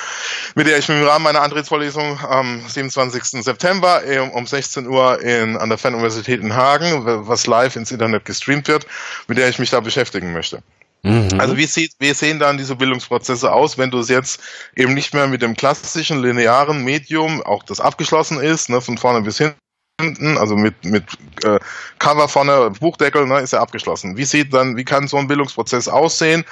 mit 0.55 0.67
der 0.67 0.79
ich 0.79 0.89
mich 0.89 0.97
im 0.97 1.05
Rahmen 1.05 1.23
meiner 1.23 1.43
Antrittsvorlesung 1.43 2.19
am 2.27 2.67
27. 2.67 3.43
September 3.43 4.01
um 4.33 4.47
16 4.47 4.87
Uhr 4.87 5.21
in, 5.21 5.57
an 5.57 5.69
der 5.69 5.77
Fernuniversität 5.77 6.41
in 6.41 6.55
Hagen, 6.55 7.27
was 7.27 7.45
live 7.45 7.75
ins 7.75 7.91
Internet 7.91 8.25
gestreamt 8.25 8.67
wird, 8.67 8.87
mit 9.27 9.37
der 9.37 9.47
ich 9.47 9.59
mich 9.59 9.69
da 9.69 9.79
beschäftigen 9.79 10.33
möchte. 10.33 10.63
Mhm. 11.03 11.39
Also 11.39 11.57
wie, 11.57 11.65
sieht, 11.65 11.91
wie 11.99 12.13
sehen 12.13 12.39
dann 12.39 12.57
diese 12.57 12.75
Bildungsprozesse 12.75 13.51
aus, 13.51 13.77
wenn 13.77 13.91
du 13.91 13.99
es 13.99 14.09
jetzt 14.09 14.41
eben 14.75 14.93
nicht 14.93 15.13
mehr 15.13 15.27
mit 15.27 15.41
dem 15.41 15.55
klassischen 15.55 16.21
linearen 16.21 16.83
Medium, 16.83 17.41
auch 17.43 17.63
das 17.63 17.81
abgeschlossen 17.81 18.39
ist, 18.39 18.69
ne, 18.69 18.79
von 18.79 18.97
vorne 18.97 19.21
bis 19.21 19.37
hinten, 19.37 20.37
also 20.37 20.55
mit, 20.55 20.85
mit 20.85 21.03
äh, 21.43 21.59
Cover 21.99 22.29
vorne, 22.29 22.71
Buchdeckel, 22.79 23.27
ne, 23.27 23.41
ist 23.41 23.51
ja 23.51 23.59
abgeschlossen. 23.59 24.15
Wie 24.15 24.25
sieht 24.25 24.53
dann, 24.53 24.77
wie 24.77 24.85
kann 24.85 25.07
so 25.07 25.17
ein 25.17 25.27
Bildungsprozess 25.27 25.89
aussehen, 25.89 26.45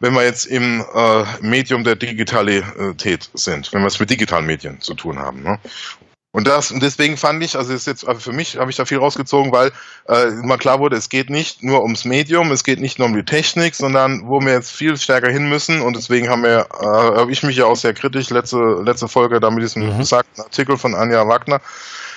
wenn 0.00 0.14
wir 0.14 0.22
jetzt 0.22 0.46
im 0.46 0.84
äh, 0.94 1.24
Medium 1.40 1.82
der 1.82 1.96
Digitalität 1.96 3.28
sind, 3.34 3.72
wenn 3.72 3.80
wir 3.82 3.88
es 3.88 3.98
mit 3.98 4.10
digitalen 4.10 4.46
Medien 4.46 4.80
zu 4.80 4.94
tun 4.94 5.18
haben. 5.18 5.42
Ne? 5.42 5.58
Und 6.38 6.46
das 6.46 6.70
und 6.70 6.84
deswegen 6.84 7.16
fand 7.16 7.42
ich, 7.42 7.56
also 7.56 7.72
ist 7.72 7.88
jetzt 7.88 8.06
also 8.06 8.20
für 8.20 8.32
mich 8.32 8.58
habe 8.58 8.70
ich 8.70 8.76
da 8.76 8.84
viel 8.84 8.98
rausgezogen, 8.98 9.50
weil 9.50 9.72
äh, 10.08 10.26
mal 10.44 10.56
klar 10.56 10.78
wurde, 10.78 10.96
es 10.96 11.08
geht 11.08 11.30
nicht 11.30 11.64
nur 11.64 11.82
ums 11.82 12.04
Medium, 12.04 12.52
es 12.52 12.62
geht 12.62 12.78
nicht 12.78 13.00
nur 13.00 13.08
um 13.08 13.16
die 13.16 13.24
Technik, 13.24 13.74
sondern 13.74 14.28
wo 14.28 14.38
wir 14.40 14.52
jetzt 14.52 14.70
viel 14.70 14.96
stärker 14.96 15.30
hin 15.30 15.48
müssen. 15.48 15.80
Und 15.80 15.96
deswegen 15.96 16.28
haben 16.28 16.44
wir, 16.44 16.68
äh, 16.80 16.84
habe 16.84 17.32
ich 17.32 17.42
mich 17.42 17.56
ja 17.56 17.64
auch 17.64 17.74
sehr 17.74 17.92
kritisch 17.92 18.30
letzte 18.30 18.80
letzte 18.84 19.08
Folge 19.08 19.40
da 19.40 19.50
mit 19.50 19.64
diesem 19.64 19.92
mhm. 19.92 19.98
besagten 19.98 20.44
Artikel 20.44 20.78
von 20.78 20.94
Anja 20.94 21.26
Wagner 21.26 21.60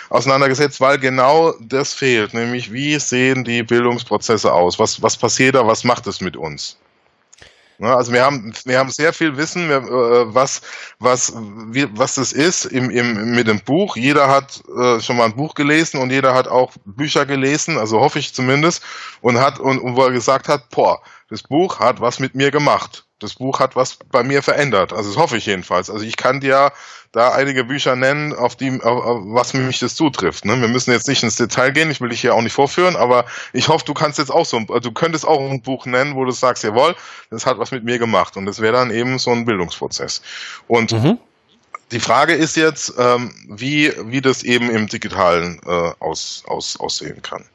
auseinandergesetzt, 0.09 0.79
weil 0.81 0.99
genau 0.99 1.55
das 1.59 1.95
fehlt, 1.95 2.35
nämlich 2.35 2.71
wie 2.71 2.99
sehen 2.99 3.43
die 3.43 3.63
Bildungsprozesse 3.63 4.53
aus? 4.53 4.77
Was 4.77 5.01
was 5.01 5.17
passiert 5.17 5.55
da? 5.55 5.65
Was 5.65 5.83
macht 5.83 6.05
es 6.05 6.21
mit 6.21 6.37
uns? 6.37 6.77
Ne? 7.81 7.95
Also 7.95 8.13
wir 8.13 8.23
haben, 8.23 8.53
wir 8.65 8.77
haben 8.77 8.91
sehr 8.91 9.11
viel 9.11 9.35
Wissen, 9.37 9.71
äh, 9.71 9.81
was, 9.81 10.61
was, 10.99 11.33
wie, 11.71 11.87
was 11.97 12.15
das 12.15 12.31
ist 12.31 12.65
im, 12.65 12.91
im, 12.91 13.31
mit 13.31 13.47
dem 13.47 13.59
Buch. 13.59 13.97
Jeder 13.97 14.27
hat 14.27 14.61
äh, 14.77 14.99
schon 14.99 15.17
mal 15.17 15.25
ein 15.25 15.35
Buch 15.35 15.55
gelesen 15.55 15.99
und 15.99 16.11
jeder 16.11 16.35
hat 16.35 16.47
auch 16.47 16.73
Bücher 16.85 17.25
gelesen, 17.25 17.79
also 17.79 17.99
hoffe 17.99 18.19
ich 18.19 18.35
zumindest, 18.35 18.83
und 19.21 19.39
hat, 19.39 19.59
und, 19.59 19.79
und 19.79 19.95
wo 19.95 20.03
er 20.03 20.11
gesagt 20.11 20.47
hat, 20.47 20.69
boah, 20.69 21.01
das 21.29 21.41
Buch 21.41 21.79
hat 21.79 21.99
was 22.01 22.19
mit 22.19 22.35
mir 22.35 22.51
gemacht 22.51 23.05
das 23.21 23.35
Buch 23.35 23.59
hat 23.59 23.75
was 23.75 23.97
bei 24.11 24.23
mir 24.23 24.41
verändert. 24.41 24.93
Also 24.93 25.09
das 25.09 25.17
hoffe 25.17 25.37
ich 25.37 25.45
jedenfalls. 25.45 25.89
Also 25.89 26.03
ich 26.05 26.17
kann 26.17 26.39
dir 26.39 26.71
da 27.11 27.31
einige 27.31 27.63
Bücher 27.63 27.95
nennen, 27.95 28.33
auf 28.33 28.55
die, 28.55 28.81
auf, 28.81 29.03
auf 29.03 29.21
was 29.25 29.53
mich 29.53 29.79
das 29.79 29.95
zutrifft. 29.95 30.45
Ne? 30.45 30.59
Wir 30.61 30.67
müssen 30.67 30.91
jetzt 30.91 31.07
nicht 31.07 31.23
ins 31.23 31.35
Detail 31.35 31.71
gehen, 31.71 31.91
ich 31.91 31.99
will 32.01 32.09
dich 32.09 32.21
hier 32.21 32.33
auch 32.33 32.41
nicht 32.41 32.53
vorführen, 32.53 32.95
aber 32.95 33.25
ich 33.53 33.67
hoffe, 33.67 33.85
du 33.85 33.93
kannst 33.93 34.17
jetzt 34.17 34.31
auch 34.31 34.45
so, 34.45 34.59
du 34.59 34.91
könntest 34.91 35.27
auch 35.27 35.39
ein 35.39 35.61
Buch 35.61 35.85
nennen, 35.85 36.15
wo 36.15 36.25
du 36.25 36.31
sagst, 36.31 36.63
jawohl, 36.63 36.95
das 37.29 37.45
hat 37.45 37.59
was 37.59 37.71
mit 37.71 37.83
mir 37.83 37.99
gemacht. 37.99 38.37
Und 38.37 38.45
das 38.45 38.59
wäre 38.59 38.73
dann 38.73 38.91
eben 38.91 39.19
so 39.19 39.31
ein 39.31 39.45
Bildungsprozess. 39.45 40.21
Und 40.67 40.93
mhm. 40.93 41.17
die 41.91 41.99
Frage 41.99 42.33
ist 42.33 42.55
jetzt, 42.55 42.93
ähm, 42.97 43.33
wie, 43.49 43.93
wie 44.05 44.21
das 44.21 44.43
eben 44.43 44.69
im 44.69 44.87
Digitalen 44.87 45.59
äh, 45.65 45.91
aus, 45.99 46.43
aus, 46.47 46.79
aussehen 46.79 47.21
kann. 47.21 47.45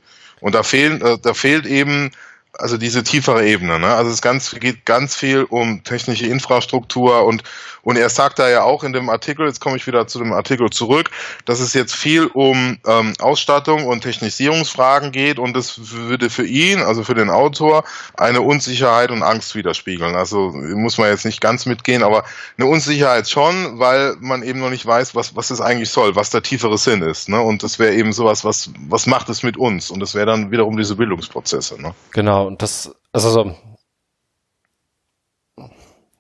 Und 0.41 0.55
da 0.55 0.63
fehlen, 0.63 1.01
äh, 1.01 1.19
da 1.19 1.33
fehlt 1.33 1.65
eben 1.65 2.13
also 2.59 2.77
diese 2.77 3.03
tiefere 3.03 3.47
Ebene. 3.47 3.79
Ne? 3.79 3.89
Also 3.89 4.11
es 4.11 4.23
ganz, 4.23 4.55
geht 4.59 4.85
ganz 4.85 5.15
viel 5.15 5.45
um 5.45 5.85
technische 5.85 6.27
Infrastruktur 6.27 7.25
und, 7.25 7.43
und 7.83 7.97
er 7.97 8.09
sagt 8.09 8.39
da 8.39 8.49
ja 8.49 8.63
auch 8.63 8.85
in 8.85 8.93
dem 8.93 9.11
Artikel, 9.11 9.47
jetzt 9.47 9.61
komme 9.61 9.77
ich 9.77 9.87
wieder 9.87 10.07
zu 10.07 10.19
dem 10.19 10.33
Artikel 10.33 10.71
zurück, 10.71 11.11
dass 11.45 11.61
es 11.61 11.75
jetzt 11.75 11.95
viel 11.95 12.27
um 12.27 12.79
ähm, 12.87 13.13
Ausstattung 13.21 13.87
und 13.87 14.03
Technisierungsfragen 14.03 15.13
geht 15.13 15.39
und 15.39 15.55
das 15.55 15.93
würde 15.93 16.31
für 16.31 16.47
ihn, 16.47 16.81
also 16.81 17.05
für 17.05 17.15
den 17.15 17.31
Autor, 17.31 17.85
eine 18.17 18.41
Unsicherheit 18.41 19.11
und 19.11 19.23
Angst 19.23 19.55
widerspiegeln. 19.55 20.17
Also 20.17 20.51
muss 20.53 20.99
man 20.99 21.11
jetzt 21.11 21.25
nicht 21.25 21.41
ganz 21.41 21.67
mitgehen, 21.67 22.03
aber 22.03 22.25
eine 22.59 22.67
Unsicherheit 22.67 23.29
schon, 23.29 23.79
weil 23.79 24.17
man 24.21 24.43
eben 24.43 24.61
noch 24.61 24.71
nicht 24.71 24.87
weiß, 24.87 25.15
was, 25.15 25.37
was 25.37 25.51
es 25.51 25.61
eigentlich 25.61 25.91
soll, 25.91 26.17
was 26.17 26.31
der 26.31 26.43
tiefere 26.43 26.79
Sinn 26.79 27.03
ist. 27.03 27.29
Ne? 27.29 27.41
Und 27.41 27.63
das 27.63 27.79
wäre 27.79 27.95
eben 27.95 28.13
sowas, 28.13 28.45
was, 28.45 28.71
was 28.89 29.07
macht 29.07 29.29
es 29.29 29.43
mit 29.43 29.57
uns? 29.57 29.91
Und 29.91 30.01
das 30.01 30.15
wäre 30.15 30.27
dann 30.27 30.51
wiederum 30.51 30.77
diese 30.77 30.97
Bildungsprozesse. 30.97 31.81
Ne? 31.81 31.95
Genau 32.13 32.46
und 32.47 32.63
das, 32.63 32.95
also 33.13 33.31
so, 33.31 33.55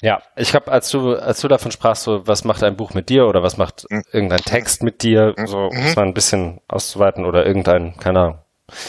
ja, 0.03 0.23
ich 0.37 0.51
glaube, 0.51 0.71
als 0.71 0.91
du, 0.91 1.15
als 1.15 1.41
du 1.41 1.49
davon 1.49 1.73
sprachst, 1.73 2.03
so, 2.03 2.27
was 2.27 2.45
macht 2.45 2.63
ein 2.63 2.77
Buch 2.77 2.93
mit 2.93 3.09
dir 3.09 3.27
oder 3.27 3.43
was 3.43 3.57
macht 3.57 3.87
mhm. 3.91 4.03
irgendein 4.13 4.43
Text 4.43 4.83
mit 4.83 5.03
dir, 5.03 5.35
mhm. 5.37 5.47
so, 5.47 5.71
mhm. 5.73 5.83
das 5.83 5.97
mal 5.97 6.07
ein 6.07 6.15
bisschen 6.15 6.61
auszuweiten 6.69 7.25
oder 7.25 7.47
irgendein, 7.47 7.97
keine 7.97 8.21
Ahnung, 8.21 8.39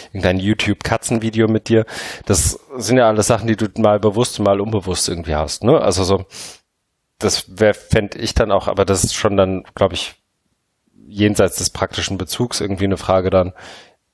irgendein 0.08 0.40
YouTube-Katzenvideo 0.40 1.48
mit 1.48 1.70
dir, 1.70 1.86
das 2.26 2.60
sind 2.76 2.98
ja 2.98 3.08
alles 3.08 3.28
Sachen, 3.28 3.48
die 3.48 3.56
du 3.56 3.68
mal 3.78 4.00
bewusst 4.00 4.40
mal 4.40 4.60
unbewusst 4.60 5.08
irgendwie 5.08 5.36
hast, 5.36 5.64
ne? 5.64 5.80
Also 5.80 6.04
so, 6.04 6.26
das 7.20 7.58
wäre, 7.58 7.74
fände 7.74 8.18
ich 8.18 8.34
dann 8.34 8.52
auch, 8.52 8.68
aber 8.68 8.86
das 8.86 9.04
ist 9.04 9.16
schon 9.16 9.38
dann, 9.38 9.64
glaube 9.76 9.94
ich, 9.94 10.16
jenseits 11.08 11.58
des 11.58 11.70
praktischen 11.70 12.18
Bezugs 12.18 12.60
irgendwie 12.60 12.84
eine 12.84 12.98
Frage 12.98 13.30
dann, 13.30 13.54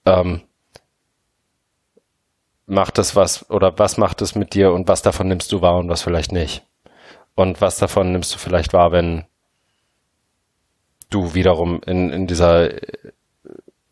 ähm, 0.06 0.42
macht 2.66 2.98
es 2.98 3.16
was 3.16 3.50
oder 3.50 3.78
was 3.78 3.98
macht 3.98 4.22
es 4.22 4.36
mit 4.36 4.54
dir 4.54 4.72
und 4.72 4.88
was 4.88 5.02
davon 5.02 5.28
nimmst 5.28 5.52
du 5.52 5.62
wahr 5.62 5.78
und 5.78 5.90
was 5.90 6.02
vielleicht 6.02 6.32
nicht? 6.32 6.64
Und 7.36 7.62
was 7.62 7.78
davon 7.78 8.12
nimmst 8.12 8.34
du 8.34 8.38
vielleicht 8.38 8.74
wahr, 8.74 8.92
wenn 8.92 9.26
du 11.10 11.34
wiederum 11.34 11.82
in, 11.86 12.10
in 12.10 12.28
dieser 12.28 12.70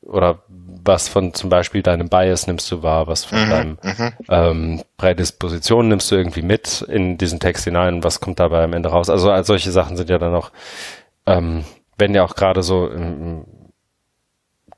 oder 0.02 0.40
was 0.84 1.08
von 1.08 1.34
zum 1.34 1.50
Beispiel 1.50 1.84
deinem 1.84 2.10
Bias 2.10 2.48
nimmst 2.48 2.72
du 2.72 2.82
wahr, 2.82 3.08
was 3.08 3.26
von 3.26 3.46
mhm, 3.46 3.50
deinem 3.50 3.78
mhm. 3.84 4.12
ähm, 4.30 4.82
Prädisposition 4.98 5.88
nimmst 5.88 6.10
du 6.12 6.16
irgendwie 6.16 6.42
mit 6.42 6.82
in 6.82 7.18
diesen 7.18 7.40
Text 7.40 7.66
hinein, 7.66 8.04
was 8.04 8.20
kommt 8.20 8.40
dabei 8.40 8.64
am 8.64 8.74
Ende 8.74 8.90
raus? 8.90 9.10
Also 9.10 9.30
all 9.30 9.44
solche 9.44 9.72
Sachen 9.72 9.96
sind 9.98 10.10
ja 10.10 10.18
dann 10.18 10.34
auch, 10.34 10.52
ähm, 11.28 11.64
wenn 11.98 12.16
ja 12.16 12.24
auch 12.24 12.36
gerade 12.36 12.64
so 12.64 12.88
im, 12.88 13.46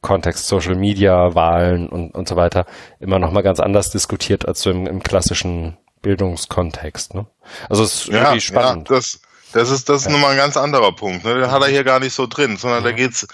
Kontext 0.03 0.47
Social 0.47 0.75
Media, 0.75 1.33
Wahlen 1.33 1.89
und, 1.89 2.11
und 2.11 2.27
so 2.27 2.35
weiter 2.35 2.67
immer 2.99 3.17
noch 3.17 3.31
mal 3.31 3.41
ganz 3.41 3.59
anders 3.59 3.89
diskutiert 3.89 4.47
als 4.47 4.61
so 4.61 4.69
im, 4.69 4.85
im 4.85 5.01
klassischen 5.01 5.77
Bildungskontext. 6.03 7.15
Ne? 7.15 7.25
Also 7.69 7.83
es 7.83 8.01
ist 8.01 8.07
ja, 8.09 8.21
irgendwie 8.21 8.41
spannend. 8.41 8.89
Ja, 8.89 8.95
das, 8.97 9.19
das 9.53 9.71
ist, 9.71 9.89
das 9.89 10.01
ist 10.01 10.07
ja. 10.07 10.11
nochmal 10.11 10.31
ein 10.31 10.37
ganz 10.37 10.57
anderer 10.57 10.91
Punkt. 10.91 11.25
Ne? 11.25 11.33
Den 11.33 11.51
hat 11.51 11.63
er 11.63 11.69
hier 11.69 11.83
gar 11.83 11.99
nicht 11.99 12.13
so 12.13 12.27
drin, 12.27 12.57
sondern 12.57 12.81
mhm. 12.81 12.85
da 12.85 12.91
geht's 12.91 13.27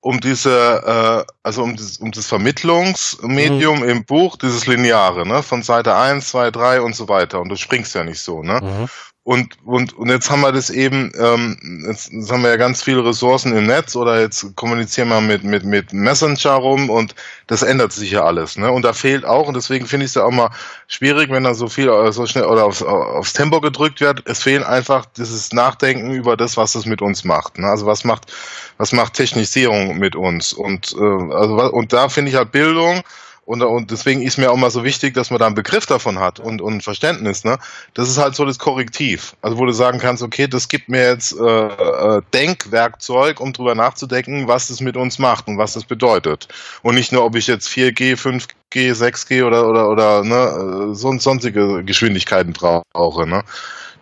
um 0.00 0.20
diese, 0.20 1.26
äh, 1.26 1.32
also 1.42 1.62
um 1.62 1.76
das, 1.76 1.98
um 1.98 2.10
das 2.12 2.26
Vermittlungsmedium 2.26 3.80
mhm. 3.80 3.88
im 3.88 4.04
Buch, 4.04 4.36
dieses 4.36 4.66
Lineare, 4.66 5.26
ne? 5.26 5.42
Von 5.42 5.62
Seite 5.62 5.94
1, 5.94 6.30
2, 6.30 6.50
3 6.50 6.80
und 6.80 6.96
so 6.96 7.08
weiter. 7.08 7.40
Und 7.40 7.50
du 7.50 7.56
springst 7.56 7.94
ja 7.94 8.02
nicht 8.04 8.20
so, 8.20 8.42
ne? 8.42 8.60
Mhm. 8.62 8.88
Und, 9.22 9.58
und, 9.66 9.92
und 9.98 10.08
jetzt 10.08 10.30
haben 10.30 10.40
wir 10.40 10.50
das 10.50 10.70
eben, 10.70 11.12
ähm, 11.14 11.84
jetzt, 11.86 12.10
jetzt 12.10 12.32
haben 12.32 12.42
wir 12.42 12.48
ja 12.48 12.56
ganz 12.56 12.82
viele 12.82 13.04
Ressourcen 13.04 13.54
im 13.54 13.66
Netz 13.66 13.94
oder 13.94 14.18
jetzt 14.18 14.56
kommunizieren 14.56 15.08
wir 15.08 15.20
mit, 15.20 15.44
mit, 15.44 15.62
mit 15.62 15.92
Messenger 15.92 16.52
rum 16.52 16.88
und 16.88 17.14
das 17.46 17.62
ändert 17.62 17.92
sich 17.92 18.12
ja 18.12 18.24
alles. 18.24 18.56
Ne? 18.56 18.72
Und 18.72 18.82
da 18.82 18.94
fehlt 18.94 19.26
auch, 19.26 19.46
und 19.46 19.54
deswegen 19.54 19.86
finde 19.86 20.06
ich 20.06 20.12
es 20.12 20.14
ja 20.14 20.24
auch 20.24 20.30
mal 20.30 20.50
schwierig, 20.88 21.30
wenn 21.30 21.44
da 21.44 21.52
so 21.52 21.68
viel 21.68 21.90
äh, 21.90 22.12
so 22.12 22.24
schnell 22.24 22.44
oder 22.44 22.64
aufs, 22.64 22.82
aufs 22.82 23.34
Tempo 23.34 23.60
gedrückt 23.60 24.00
wird. 24.00 24.22
Es 24.24 24.42
fehlt 24.42 24.64
einfach 24.64 25.04
dieses 25.04 25.52
Nachdenken 25.52 26.12
über 26.12 26.38
das, 26.38 26.56
was 26.56 26.74
es 26.74 26.86
mit 26.86 27.02
uns 27.02 27.22
macht. 27.22 27.58
Ne? 27.58 27.66
Also 27.66 27.84
was 27.84 28.04
macht, 28.04 28.32
was 28.78 28.92
macht 28.92 29.14
Technisierung 29.14 29.98
mit 29.98 30.16
uns? 30.16 30.54
Und, 30.54 30.94
äh, 30.98 31.34
also, 31.34 31.70
und 31.72 31.92
da 31.92 32.08
finde 32.08 32.30
ich 32.30 32.36
halt 32.38 32.52
Bildung, 32.52 33.02
und, 33.50 33.62
und 33.62 33.90
deswegen 33.90 34.22
ist 34.22 34.38
mir 34.38 34.52
auch 34.52 34.56
mal 34.56 34.70
so 34.70 34.84
wichtig, 34.84 35.12
dass 35.12 35.30
man 35.30 35.40
da 35.40 35.46
einen 35.46 35.56
Begriff 35.56 35.84
davon 35.84 36.20
hat 36.20 36.38
und, 36.38 36.62
und 36.62 36.84
Verständnis. 36.84 37.42
Ne? 37.42 37.58
Das 37.94 38.08
ist 38.08 38.16
halt 38.16 38.36
so 38.36 38.44
das 38.44 38.60
Korrektiv. 38.60 39.34
Also 39.42 39.58
wo 39.58 39.66
du 39.66 39.72
sagen 39.72 39.98
kannst, 39.98 40.22
okay, 40.22 40.46
das 40.46 40.68
gibt 40.68 40.88
mir 40.88 41.02
jetzt 41.02 41.32
äh, 41.36 41.66
äh, 41.66 42.22
Denkwerkzeug, 42.32 43.40
um 43.40 43.52
drüber 43.52 43.74
nachzudenken, 43.74 44.46
was 44.46 44.68
das 44.68 44.80
mit 44.80 44.96
uns 44.96 45.18
macht 45.18 45.48
und 45.48 45.58
was 45.58 45.72
das 45.72 45.82
bedeutet. 45.82 46.46
Und 46.82 46.94
nicht 46.94 47.10
nur, 47.10 47.24
ob 47.24 47.34
ich 47.34 47.48
jetzt 47.48 47.68
4G, 47.68 48.14
5G, 48.14 48.94
6G 48.94 49.44
oder 49.44 49.68
oder 49.68 49.88
oder 49.88 50.22
ne, 50.22 50.94
so 50.94 51.12
sonstige 51.18 51.82
Geschwindigkeiten 51.82 52.52
brauche. 52.52 53.26
Ne? 53.26 53.42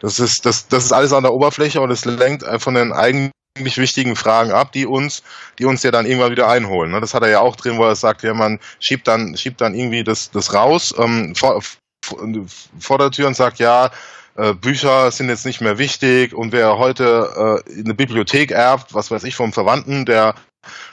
Das 0.01 0.21
ist 0.21 0.45
das 0.45 0.69
das 0.69 0.85
ist 0.85 0.93
alles 0.93 1.15
an 1.15 1.23
der 1.23 1.33
Oberfläche 1.33 1.81
und 1.81 1.91
es 1.91 2.05
lenkt 2.05 2.45
von 2.61 2.75
den 2.75 2.93
eigenen 2.93 3.31
eigentlich 3.59 3.79
wichtigen 3.79 4.17
Fragen 4.17 4.51
ab, 4.51 4.73
die 4.73 4.87
uns, 4.87 5.23
die 5.59 5.65
uns 5.65 5.83
ja 5.83 5.91
dann 5.91 6.07
irgendwann 6.07 6.31
wieder 6.31 6.49
einholen. 6.49 6.93
Ne? 6.93 7.01
Das 7.01 7.15
hat 7.15 7.23
er 7.23 7.29
ja 7.29 7.41
auch 7.41 7.57
drin, 7.57 7.79
wo 7.79 7.85
er 7.85 7.97
sagt, 7.97 8.23
ja, 8.23 8.35
man 8.35 8.59
schiebt 8.81 9.09
dann, 9.09 9.37
schiebt 9.37 9.61
dann 9.61 9.75
irgendwie 9.75 10.05
das, 10.05 10.31
das 10.31 10.55
raus 10.55 10.95
ähm, 10.99 11.35
vor, 11.35 11.61
vor 12.79 12.99
der 12.99 13.11
Tür 13.11 13.27
und 13.27 13.35
sagt, 13.35 13.59
ja, 13.59 13.91
äh, 14.37 14.55
Bücher 14.55 15.11
sind 15.11 15.29
jetzt 15.29 15.47
nicht 15.47 15.61
mehr 15.61 15.79
wichtig 15.79 16.33
und 16.33 16.53
wer 16.53 16.79
heute 16.79 17.63
äh, 17.67 17.81
eine 17.81 17.95
Bibliothek 17.95 18.51
erbt, 18.53 18.95
was 18.95 19.11
weiß 19.11 19.25
ich 19.25 19.35
vom 19.35 19.53
Verwandten, 19.53 20.05
der, 20.05 20.35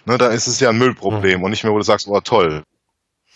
ne, 0.05 0.17
da 0.17 0.27
ist 0.27 0.47
es 0.47 0.59
ja 0.59 0.69
ein 0.69 0.77
Müllproblem 0.77 1.39
mhm. 1.39 1.43
und 1.43 1.51
nicht 1.51 1.63
mehr, 1.63 1.73
wo 1.73 1.77
du 1.77 1.83
sagst, 1.83 2.07
oh 2.07 2.19
toll. 2.21 2.63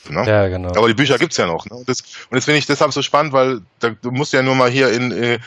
Ne? 0.07 0.25
Ja, 0.25 0.47
genau. 0.47 0.69
Aber 0.69 0.87
die 0.87 0.93
Bücher 0.93 1.17
gibt's 1.17 1.37
ja 1.37 1.45
noch. 1.45 1.65
Ne? 1.65 1.83
Das, 1.85 2.01
und 2.01 2.35
das 2.35 2.45
finde 2.45 2.57
ich 2.57 2.65
deshalb 2.65 2.93
so 2.93 3.01
spannend, 3.01 3.33
weil 3.33 3.61
da, 3.79 3.89
du 3.89 4.11
musst 4.11 4.33
ja 4.33 4.41
nur 4.41 4.55
mal 4.55 4.69
hier 4.69 4.91
in, 4.91 5.11
äh, 5.11 5.39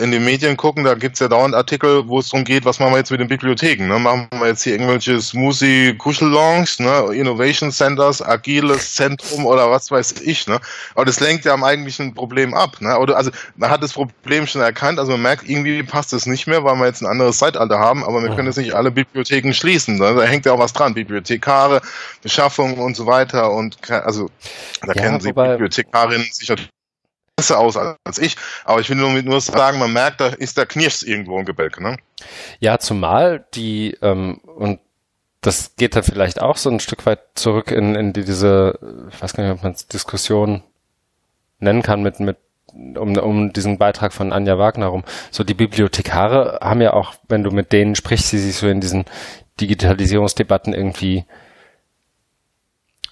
in 0.00 0.10
den 0.10 0.24
Medien 0.24 0.56
gucken, 0.56 0.82
da 0.82 0.94
gibt's 0.94 1.20
ja 1.20 1.28
dauernd 1.28 1.54
Artikel, 1.54 2.08
wo 2.08 2.20
es 2.20 2.30
darum 2.30 2.44
geht, 2.44 2.64
was 2.64 2.78
machen 2.78 2.92
wir 2.92 2.98
jetzt 2.98 3.10
mit 3.10 3.20
den 3.20 3.28
Bibliotheken. 3.28 3.86
Ne? 3.86 3.98
Machen 3.98 4.28
wir 4.32 4.46
jetzt 4.46 4.62
hier 4.62 4.72
irgendwelche 4.72 5.20
smoothie 5.20 5.94
Kuschelongs, 5.98 6.80
ne? 6.80 7.08
Innovation 7.12 7.70
Centers, 7.70 8.22
agiles 8.22 8.94
Zentrum 8.94 9.44
oder 9.44 9.70
was 9.70 9.90
weiß 9.90 10.14
ich. 10.22 10.46
Ne? 10.46 10.58
Aber 10.94 11.04
das 11.04 11.20
lenkt 11.20 11.44
ja 11.44 11.52
am 11.52 11.64
eigentlichen 11.64 12.14
Problem 12.14 12.54
ab. 12.54 12.80
Ne? 12.80 12.98
Oder, 12.98 13.16
also 13.16 13.30
man 13.56 13.68
hat 13.68 13.82
das 13.82 13.92
Problem 13.92 14.46
schon 14.46 14.62
erkannt, 14.62 14.98
also 14.98 15.12
man 15.12 15.22
merkt, 15.22 15.46
irgendwie 15.48 15.82
passt 15.82 16.14
es 16.14 16.24
nicht 16.24 16.46
mehr, 16.46 16.64
weil 16.64 16.76
wir 16.76 16.86
jetzt 16.86 17.02
ein 17.02 17.06
anderes 17.06 17.36
Zeitalter 17.36 17.78
haben, 17.78 18.04
aber 18.04 18.22
wir 18.22 18.34
können 18.34 18.48
jetzt 18.48 18.56
nicht 18.56 18.74
alle 18.74 18.90
Bibliotheken 18.90 19.52
schließen. 19.52 19.98
Ne? 19.98 20.14
Da 20.14 20.22
hängt 20.22 20.46
ja 20.46 20.52
auch 20.52 20.58
was 20.58 20.72
dran. 20.72 20.94
Bibliothekare, 20.94 21.82
Beschaffung 22.22 22.78
und 22.78 22.96
so 22.96 23.06
weiter. 23.06 23.52
Und 23.52 23.76
also 23.90 24.30
da 24.80 24.94
ja, 24.94 25.02
kennen 25.02 25.20
Sie 25.20 25.32
Bibliothekarinnen 25.32 26.28
sicher 26.32 26.56
besser 27.36 27.58
aus 27.58 27.76
als 27.76 28.18
ich, 28.18 28.36
aber 28.64 28.80
ich 28.80 28.88
will 28.90 28.96
nur, 28.96 29.10
nur 29.22 29.40
sagen, 29.40 29.78
man 29.78 29.92
merkt, 29.92 30.20
da 30.20 30.28
ist 30.28 30.58
der 30.58 30.66
Knirsch 30.66 31.02
irgendwo 31.02 31.38
im 31.38 31.44
Gebälk, 31.44 31.80
ne? 31.80 31.96
Ja, 32.60 32.78
zumal 32.78 33.44
die, 33.54 33.96
ähm, 34.02 34.38
und 34.44 34.80
das 35.40 35.74
geht 35.76 35.96
dann 35.96 36.04
vielleicht 36.04 36.40
auch 36.40 36.56
so 36.56 36.70
ein 36.70 36.80
Stück 36.80 37.04
weit 37.04 37.20
zurück 37.34 37.70
in, 37.72 37.94
in 37.94 38.12
diese, 38.12 38.78
ich 39.10 39.20
weiß 39.20 39.34
gar 39.34 39.42
nicht, 39.42 39.52
ob 39.52 39.62
man 39.62 39.72
es 39.72 39.88
Diskussion 39.88 40.62
nennen 41.58 41.82
kann 41.82 42.02
mit, 42.02 42.20
mit 42.20 42.36
um, 42.74 43.16
um 43.16 43.52
diesen 43.52 43.76
Beitrag 43.76 44.12
von 44.12 44.32
Anja 44.32 44.58
Wagner 44.58 44.86
rum. 44.86 45.04
So 45.30 45.44
die 45.44 45.54
Bibliothekare 45.54 46.60
haben 46.62 46.80
ja 46.80 46.92
auch, 46.92 47.14
wenn 47.28 47.42
du 47.42 47.50
mit 47.50 47.72
denen 47.72 47.94
sprichst, 47.94 48.32
die 48.32 48.38
sich 48.38 48.56
so 48.56 48.68
in 48.68 48.80
diesen 48.80 49.04
Digitalisierungsdebatten 49.60 50.72
irgendwie 50.72 51.24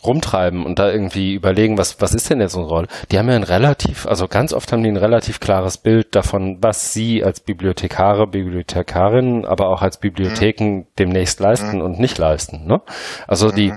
rumtreiben 0.05 0.65
und 0.65 0.79
da 0.79 0.91
irgendwie 0.91 1.35
überlegen, 1.35 1.79
was, 1.79 2.01
was 2.01 2.15
ist 2.15 2.31
denn 2.31 2.41
jetzt 2.41 2.55
unsere 2.55 2.75
Rolle? 2.75 2.89
Die 3.11 3.19
haben 3.19 3.29
ja 3.29 3.37
ein 3.37 3.43
relativ, 3.43 4.07
also 4.07 4.29
ganz 4.29 4.53
oft 4.53 4.73
haben 4.73 4.83
die 4.83 4.91
ein 4.91 4.97
relativ 4.97 5.41
klares 5.41 5.79
Bild 5.79 6.15
davon, 6.15 6.59
was 6.61 6.93
sie 6.93 7.25
als 7.25 7.41
Bibliothekare, 7.41 8.27
Bibliothekarinnen, 8.27 9.45
aber 9.45 9.69
auch 9.69 9.83
als 9.83 9.99
Bibliotheken 9.99 10.65
mhm. 10.65 10.87
demnächst 10.99 11.41
leisten 11.41 11.79
mhm. 11.79 11.83
und 11.83 11.99
nicht 11.99 12.19
leisten. 12.19 12.67
Ne? 12.67 12.81
Also 13.27 13.49
mhm. 13.49 13.55
die, 13.55 13.73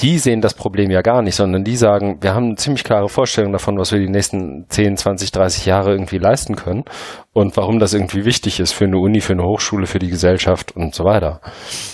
die 0.00 0.18
sehen 0.18 0.40
das 0.40 0.54
Problem 0.54 0.90
ja 0.90 1.02
gar 1.02 1.22
nicht, 1.22 1.36
sondern 1.36 1.62
die 1.62 1.76
sagen, 1.76 2.18
wir 2.20 2.34
haben 2.34 2.46
eine 2.46 2.56
ziemlich 2.56 2.82
klare 2.82 3.08
Vorstellung 3.08 3.52
davon, 3.52 3.78
was 3.78 3.92
wir 3.92 4.00
die 4.00 4.08
nächsten 4.08 4.66
10, 4.68 4.96
20, 4.96 5.30
30 5.30 5.66
Jahre 5.66 5.92
irgendwie 5.92 6.18
leisten 6.18 6.56
können 6.56 6.84
und 7.32 7.56
warum 7.56 7.78
das 7.78 7.94
irgendwie 7.94 8.24
wichtig 8.24 8.58
ist 8.58 8.72
für 8.72 8.84
eine 8.84 8.98
Uni, 8.98 9.20
für 9.20 9.34
eine 9.34 9.44
Hochschule, 9.44 9.86
für 9.86 10.00
die 10.00 10.10
Gesellschaft 10.10 10.72
und 10.72 10.96
so 10.96 11.04
weiter. 11.04 11.40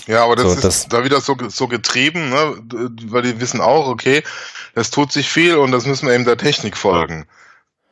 Ja, 0.07 0.23
aber 0.23 0.35
das 0.35 0.45
so, 0.45 0.51
ist 0.53 0.63
das, 0.63 0.87
da 0.87 1.03
wieder 1.03 1.21
so, 1.21 1.37
so 1.47 1.67
getrieben, 1.67 2.29
ne? 2.29 2.55
weil 3.05 3.21
die 3.21 3.39
wissen 3.39 3.61
auch, 3.61 3.87
okay, 3.87 4.23
es 4.73 4.89
tut 4.89 5.11
sich 5.11 5.29
viel 5.29 5.57
und 5.57 5.71
das 5.71 5.85
müssen 5.85 6.07
wir 6.07 6.15
eben 6.15 6.25
der 6.25 6.37
Technik 6.37 6.77
folgen. 6.77 7.27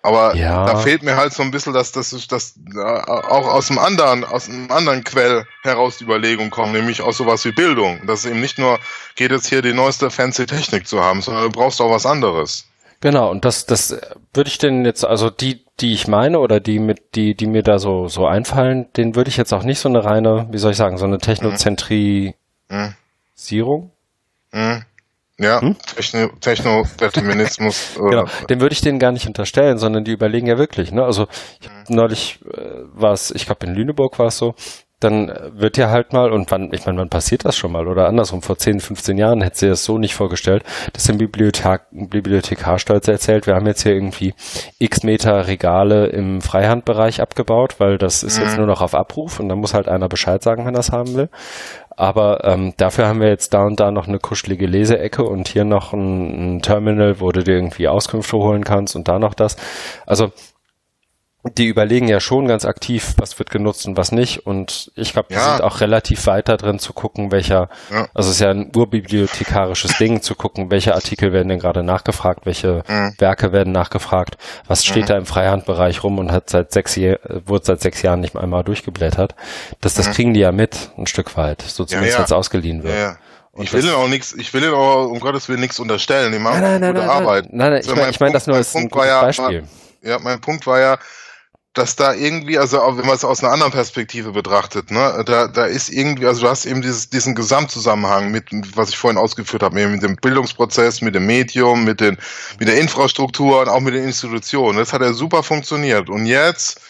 Aber 0.01 0.35
ja. 0.35 0.65
da 0.65 0.77
fehlt 0.77 1.03
mir 1.03 1.17
halt 1.17 1.33
so 1.33 1.43
ein 1.43 1.51
bisschen, 1.51 1.73
dass 1.73 1.91
das, 1.91 2.11
das 2.27 2.55
auch 2.77 3.47
aus 3.47 3.69
einem 3.69 3.79
anderen, 3.79 4.23
aus 4.23 4.47
einem 4.47 4.71
anderen 4.71 5.03
Quell 5.03 5.45
heraus 5.61 5.97
die 5.97 6.05
Überlegung 6.05 6.49
kommt, 6.49 6.71
nämlich 6.71 7.01
aus 7.01 7.17
sowas 7.17 7.43
wie 7.43 7.51
Bildung. 7.51 8.05
Dass 8.07 8.21
es 8.21 8.25
eben 8.27 8.39
nicht 8.39 8.57
nur 8.57 8.79
geht 9.15 9.31
jetzt 9.31 9.47
hier 9.47 9.61
die 9.61 9.73
neueste 9.73 10.09
fancy 10.09 10.45
Technik 10.45 10.87
zu 10.87 11.01
haben, 11.01 11.21
sondern 11.21 11.43
du 11.43 11.49
brauchst 11.49 11.81
auch 11.81 11.91
was 11.91 12.05
anderes. 12.05 12.69
Genau, 13.01 13.29
und 13.29 13.45
das, 13.45 13.65
das 13.65 13.97
würde 14.33 14.49
ich 14.49 14.57
denn 14.57 14.83
jetzt, 14.85 15.05
also 15.05 15.29
die, 15.29 15.65
die 15.79 15.93
ich 15.93 16.07
meine 16.07 16.39
oder 16.39 16.59
die 16.59 16.79
mit, 16.79 17.15
die, 17.15 17.33
die 17.35 17.47
mir 17.47 17.63
da 17.63 17.79
so, 17.79 18.07
so 18.07 18.25
einfallen, 18.25 18.87
den 18.97 19.15
würde 19.15 19.29
ich 19.29 19.37
jetzt 19.37 19.53
auch 19.53 19.63
nicht 19.63 19.79
so 19.79 19.87
eine 19.87 20.03
reine, 20.03 20.47
wie 20.51 20.57
soll 20.57 20.71
ich 20.71 20.77
sagen, 20.77 20.97
so 20.97 21.05
eine 21.05 21.17
Technozentrisierung. 21.17 22.35
Mhm. 22.69 22.93
Mhm. 24.51 24.83
Ja, 25.39 25.61
hm? 25.61 25.75
Techno, 25.95 26.29
Techno-Determinismus. 26.41 27.93
genau, 27.95 28.25
den 28.49 28.59
würde 28.59 28.73
ich 28.73 28.81
denen 28.81 28.99
gar 28.99 29.13
nicht 29.13 29.25
unterstellen, 29.25 29.77
sondern 29.77 30.03
die 30.03 30.11
überlegen 30.11 30.47
ja 30.47 30.57
wirklich. 30.57 30.91
Ne? 30.91 31.03
Also 31.03 31.27
ich 31.61 31.69
hab 31.69 31.89
neulich 31.89 32.39
äh, 32.53 32.59
war 32.93 33.13
es, 33.13 33.31
ich 33.31 33.45
glaube 33.45 33.65
in 33.65 33.73
Lüneburg 33.73 34.19
war 34.19 34.27
es 34.27 34.37
so, 34.37 34.53
dann 34.99 35.31
wird 35.53 35.77
ja 35.77 35.89
halt 35.89 36.11
mal, 36.11 36.31
und 36.31 36.51
wann, 36.51 36.73
ich 36.73 36.85
meine, 36.85 36.99
wann 36.99 37.09
passiert 37.09 37.45
das 37.45 37.55
schon 37.55 37.71
mal? 37.71 37.87
Oder 37.87 38.07
andersrum, 38.07 38.41
vor 38.41 38.57
10, 38.57 38.81
15 38.81 39.17
Jahren 39.17 39.41
hätte 39.41 39.57
sie 39.57 39.67
das 39.69 39.85
so 39.85 39.97
nicht 39.97 40.13
vorgestellt, 40.13 40.63
dass 40.91 41.09
ein 41.09 41.17
Bibliothek, 41.17 41.83
Bibliothekar 41.91 42.79
stolz 42.79 43.07
erzählt, 43.07 43.47
wir 43.47 43.55
haben 43.55 43.65
jetzt 43.65 43.83
hier 43.83 43.93
irgendwie 43.93 44.33
x 44.77 45.03
Meter 45.03 45.47
Regale 45.47 46.07
im 46.07 46.41
Freihandbereich 46.41 47.21
abgebaut, 47.21 47.75
weil 47.77 47.97
das 47.97 48.23
ist 48.23 48.39
mhm. 48.39 48.45
jetzt 48.45 48.57
nur 48.57 48.67
noch 48.67 48.81
auf 48.81 48.93
Abruf 48.93 49.39
und 49.39 49.47
dann 49.47 49.59
muss 49.59 49.73
halt 49.73 49.87
einer 49.87 50.09
Bescheid 50.09 50.43
sagen, 50.43 50.65
wenn 50.65 50.73
er 50.73 50.79
das 50.79 50.91
haben 50.91 51.15
will. 51.15 51.29
Aber 51.99 52.45
ähm, 52.45 52.73
dafür 52.77 53.07
haben 53.07 53.19
wir 53.19 53.27
jetzt 53.27 53.53
da 53.53 53.65
und 53.65 53.81
da 53.81 53.91
noch 53.91 54.07
eine 54.07 54.19
kuschelige 54.19 54.67
Leseecke 54.67 55.21
und 55.21 55.49
hier 55.49 55.65
noch 55.65 55.91
ein, 55.91 56.55
ein 56.55 56.61
Terminal, 56.61 57.19
wo 57.19 57.29
du 57.33 57.43
dir 57.43 57.55
irgendwie 57.55 57.89
Auskünfte 57.89 58.37
holen 58.37 58.63
kannst 58.63 58.95
und 58.95 59.09
da 59.09 59.19
noch 59.19 59.33
das. 59.33 59.57
Also 60.05 60.31
die 61.43 61.67
überlegen 61.67 62.09
ja 62.09 62.19
schon 62.19 62.47
ganz 62.47 62.65
aktiv, 62.65 63.13
was 63.17 63.39
wird 63.39 63.49
genutzt 63.49 63.87
und 63.87 63.95
was 63.95 64.11
nicht. 64.11 64.45
Und 64.45 64.91
ich 64.95 65.13
glaube, 65.13 65.29
die 65.29 65.35
ja. 65.35 65.51
sind 65.51 65.63
auch 65.63 65.79
relativ 65.79 66.27
weit 66.27 66.49
da 66.49 66.57
drin 66.57 66.79
zu 66.79 66.91
gucken, 66.91 67.31
welcher, 67.31 67.69
ja. 67.89 68.07
also 68.13 68.29
es 68.29 68.35
ist 68.35 68.41
ja 68.41 68.49
ein 68.49 68.71
urbibliothekarisches 68.75 69.97
Ding, 69.97 70.21
zu 70.21 70.35
gucken, 70.35 70.69
welche 70.69 70.95
Artikel 70.95 71.31
werden 71.31 71.47
denn 71.47 71.59
gerade 71.59 71.81
nachgefragt, 71.81 72.45
welche 72.45 72.83
mhm. 72.87 73.13
Werke 73.17 73.53
werden 73.53 73.71
nachgefragt, 73.71 74.37
was 74.67 74.85
steht 74.85 75.03
mhm. 75.03 75.07
da 75.07 75.17
im 75.17 75.25
Freihandbereich 75.25 76.03
rum 76.03 76.19
und 76.19 76.31
hat 76.31 76.49
seit 76.49 76.73
sechs 76.73 76.97
wurde 76.97 77.65
seit 77.65 77.79
sechs 77.81 78.01
Jahren 78.01 78.19
nicht 78.19 78.35
einmal 78.35 78.63
durchgeblättert. 78.65 79.35
Das, 79.79 79.93
das 79.93 80.09
mhm. 80.09 80.11
kriegen 80.11 80.33
die 80.33 80.41
ja 80.41 80.51
mit, 80.51 80.91
ein 80.97 81.07
Stück 81.07 81.37
weit, 81.37 81.61
so 81.61 81.85
zumindest 81.85 82.19
ja, 82.19 82.25
ja. 82.25 82.35
ausgeliehen 82.35 82.83
wird. 82.83 83.17
Und 83.51 83.63
ich 83.63 83.73
will 83.73 83.83
ihnen 83.83 83.93
auch 83.93 84.07
nichts, 84.07 84.33
ich 84.33 84.53
will 84.53 84.63
ihnen 84.63 84.73
auch 84.73 85.07
um 85.07 85.19
Gottes 85.19 85.47
Willen 85.47 85.59
nichts 85.59 85.79
unterstellen. 85.79 86.31
Die 86.31 86.39
machen 86.39 86.61
nein, 86.61 86.81
nein, 86.81 86.93
gute 86.93 87.05
nein, 87.05 87.15
Arbeit. 87.17 87.45
Nein, 87.51 87.71
nein, 87.71 87.81
ich 87.81 87.95
meine 87.95 88.09
ich 88.09 88.19
mein 88.19 88.33
das 88.33 88.47
nur 88.47 88.57
als 88.57 88.75
ein 88.75 88.89
Beispiel. 88.89 89.63
Ja, 90.01 90.17
mein 90.19 90.39
Punkt 90.39 90.65
war 90.65 90.79
ja, 90.79 90.97
dass 91.73 91.95
da 91.95 92.13
irgendwie, 92.13 92.57
also 92.57 92.77
wenn 92.77 93.05
man 93.05 93.15
es 93.15 93.23
aus 93.23 93.43
einer 93.43 93.53
anderen 93.53 93.71
Perspektive 93.71 94.31
betrachtet, 94.31 94.89
ne, 94.89 95.23
da, 95.25 95.47
da 95.47 95.65
ist 95.65 95.89
irgendwie, 95.89 96.25
also 96.25 96.41
du 96.41 96.49
hast 96.49 96.65
eben 96.65 96.81
dieses, 96.81 97.09
diesen 97.09 97.35
Gesamtzusammenhang 97.35 98.31
mit, 98.31 98.45
was 98.75 98.89
ich 98.89 98.97
vorhin 98.97 99.19
ausgeführt 99.19 99.61
habe, 99.61 99.87
mit 99.87 100.01
dem 100.01 100.15
Bildungsprozess, 100.15 101.01
mit 101.01 101.13
dem 101.13 101.27
Medium, 101.27 101.83
mit 101.83 102.01
den, 102.01 102.17
mit 102.59 102.67
der 102.67 102.79
Infrastruktur 102.79 103.61
und 103.61 103.69
auch 103.69 103.81
mit 103.81 103.93
den 103.93 104.03
Institutionen. 104.03 104.79
Das 104.79 104.93
hat 104.93 105.01
ja 105.01 105.13
super 105.13 105.43
funktioniert. 105.43 106.09
Und 106.09 106.25
jetzt 106.25 106.81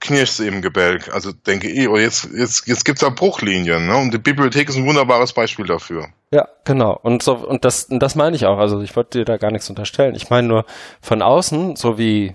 knirscht 0.00 0.40
eben 0.40 0.62
Gebälk. 0.62 1.12
Also 1.12 1.32
denke 1.32 1.68
ich, 1.68 1.88
oh, 1.88 1.96
jetzt, 1.96 2.28
jetzt, 2.34 2.66
jetzt 2.66 2.84
gibt's 2.84 3.00
da 3.00 3.10
Bruchlinien, 3.10 3.86
ne? 3.86 3.96
Und 3.96 4.12
die 4.12 4.18
Bibliothek 4.18 4.68
ist 4.68 4.76
ein 4.76 4.86
wunderbares 4.86 5.32
Beispiel 5.32 5.66
dafür. 5.66 6.08
Ja, 6.30 6.48
genau. 6.64 6.98
Und 7.02 7.22
so, 7.22 7.34
und 7.34 7.64
das, 7.64 7.84
und 7.84 8.00
das 8.00 8.14
meine 8.14 8.36
ich 8.36 8.46
auch. 8.46 8.58
Also 8.58 8.80
ich 8.80 8.94
wollte 8.96 9.18
dir 9.18 9.24
da 9.24 9.36
gar 9.36 9.50
nichts 9.50 9.68
unterstellen. 9.68 10.14
Ich 10.14 10.30
meine 10.30 10.48
nur 10.48 10.64
von 11.00 11.22
außen, 11.22 11.76
so 11.76 11.98
wie 11.98 12.34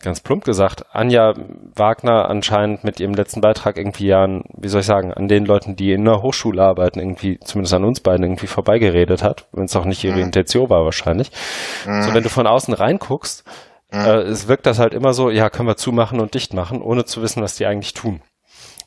ganz 0.00 0.20
plump 0.20 0.44
gesagt, 0.44 0.84
Anja 0.92 1.34
Wagner 1.74 2.28
anscheinend 2.28 2.84
mit 2.84 3.00
ihrem 3.00 3.14
letzten 3.14 3.40
Beitrag 3.40 3.76
irgendwie 3.76 4.08
ja, 4.08 4.22
an, 4.22 4.44
wie 4.56 4.68
soll 4.68 4.80
ich 4.80 4.86
sagen, 4.86 5.12
an 5.12 5.28
den 5.28 5.44
Leuten, 5.44 5.76
die 5.76 5.92
in 5.92 6.04
der 6.04 6.22
Hochschule 6.22 6.62
arbeiten, 6.62 7.00
irgendwie, 7.00 7.38
zumindest 7.40 7.74
an 7.74 7.84
uns 7.84 8.00
beiden, 8.00 8.24
irgendwie 8.24 8.46
vorbeigeredet 8.46 9.22
hat, 9.22 9.46
wenn 9.52 9.64
es 9.64 9.76
auch 9.76 9.84
nicht 9.84 10.04
ihre 10.04 10.16
mhm. 10.16 10.24
Intention 10.24 10.70
war 10.70 10.84
wahrscheinlich. 10.84 11.30
Mhm. 11.86 12.02
So, 12.02 12.14
wenn 12.14 12.22
du 12.22 12.28
von 12.28 12.46
außen 12.46 12.74
reinguckst, 12.74 13.44
mhm. 13.92 14.00
äh, 14.00 14.20
es 14.22 14.48
wirkt 14.48 14.66
das 14.66 14.78
halt 14.78 14.94
immer 14.94 15.12
so, 15.12 15.30
ja, 15.30 15.50
können 15.50 15.68
wir 15.68 15.76
zumachen 15.76 16.20
und 16.20 16.34
dicht 16.34 16.54
machen, 16.54 16.82
ohne 16.82 17.04
zu 17.04 17.22
wissen, 17.22 17.42
was 17.42 17.56
die 17.56 17.66
eigentlich 17.66 17.94
tun. 17.94 18.20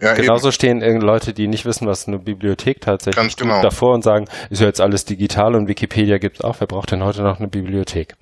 Ja, 0.01 0.13
Genauso 0.13 0.47
eben. 0.47 0.53
stehen 0.53 1.01
Leute, 1.01 1.31
die 1.31 1.47
nicht 1.47 1.65
wissen, 1.65 1.87
was 1.87 2.07
eine 2.07 2.17
Bibliothek 2.17 2.81
tatsächlich 2.81 3.35
genau. 3.35 3.55
tut, 3.55 3.63
davor 3.63 3.93
und 3.93 4.03
sagen, 4.03 4.25
ist 4.49 4.59
ja 4.59 4.65
jetzt 4.65 4.81
alles 4.81 5.05
digital 5.05 5.55
und 5.55 5.67
Wikipedia 5.67 6.17
gibt's 6.17 6.41
auch, 6.41 6.55
wer 6.59 6.65
braucht 6.65 6.91
denn 6.91 7.03
heute 7.03 7.21
noch 7.21 7.37
eine 7.37 7.47
Bibliothek? 7.47 8.15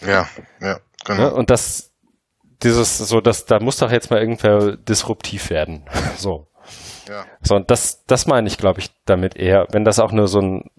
Ja, 0.00 0.26
ja, 0.60 0.80
genau. 1.04 1.22
Ja, 1.22 1.28
ne? 1.28 1.34
und 1.34 1.50
das 1.50 1.89
dieses, 2.62 2.98
so, 2.98 3.20
dass 3.20 3.46
da 3.46 3.58
muss 3.60 3.78
doch 3.78 3.90
jetzt 3.90 4.10
mal 4.10 4.20
irgendwer 4.20 4.76
disruptiv 4.76 5.50
werden. 5.50 5.84
so. 6.16 6.46
Ja. 7.08 7.24
So, 7.42 7.56
und 7.56 7.70
das, 7.70 8.04
das 8.06 8.26
meine 8.26 8.46
ich, 8.46 8.58
glaube 8.58 8.80
ich, 8.80 8.90
damit 9.04 9.36
eher, 9.36 9.66
wenn 9.70 9.84
das 9.84 9.98
auch 9.98 10.12
nur 10.12 10.28
so 10.28 10.38
einen 10.38 10.70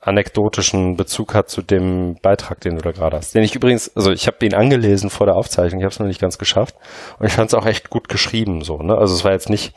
anekdotischen 0.00 0.96
Bezug 0.96 1.34
hat 1.34 1.50
zu 1.50 1.62
dem 1.62 2.16
Beitrag, 2.22 2.60
den 2.60 2.76
du 2.76 2.82
da 2.82 2.90
gerade 2.90 3.18
hast. 3.18 3.34
Den 3.34 3.42
ich 3.42 3.54
übrigens, 3.54 3.94
also 3.94 4.12
ich 4.12 4.26
habe 4.26 4.38
den 4.38 4.54
angelesen 4.54 5.10
vor 5.10 5.26
der 5.26 5.36
Aufzeichnung, 5.36 5.80
ich 5.80 5.84
habe 5.84 5.92
es 5.92 5.98
noch 5.98 6.06
nicht 6.06 6.20
ganz 6.20 6.38
geschafft. 6.38 6.74
Und 7.18 7.26
ich 7.26 7.32
fand 7.32 7.48
es 7.48 7.54
auch 7.54 7.66
echt 7.66 7.90
gut 7.90 8.08
geschrieben, 8.08 8.62
so, 8.62 8.78
ne? 8.78 8.96
Also 8.96 9.14
es 9.14 9.24
war 9.24 9.32
jetzt 9.32 9.50
nicht 9.50 9.74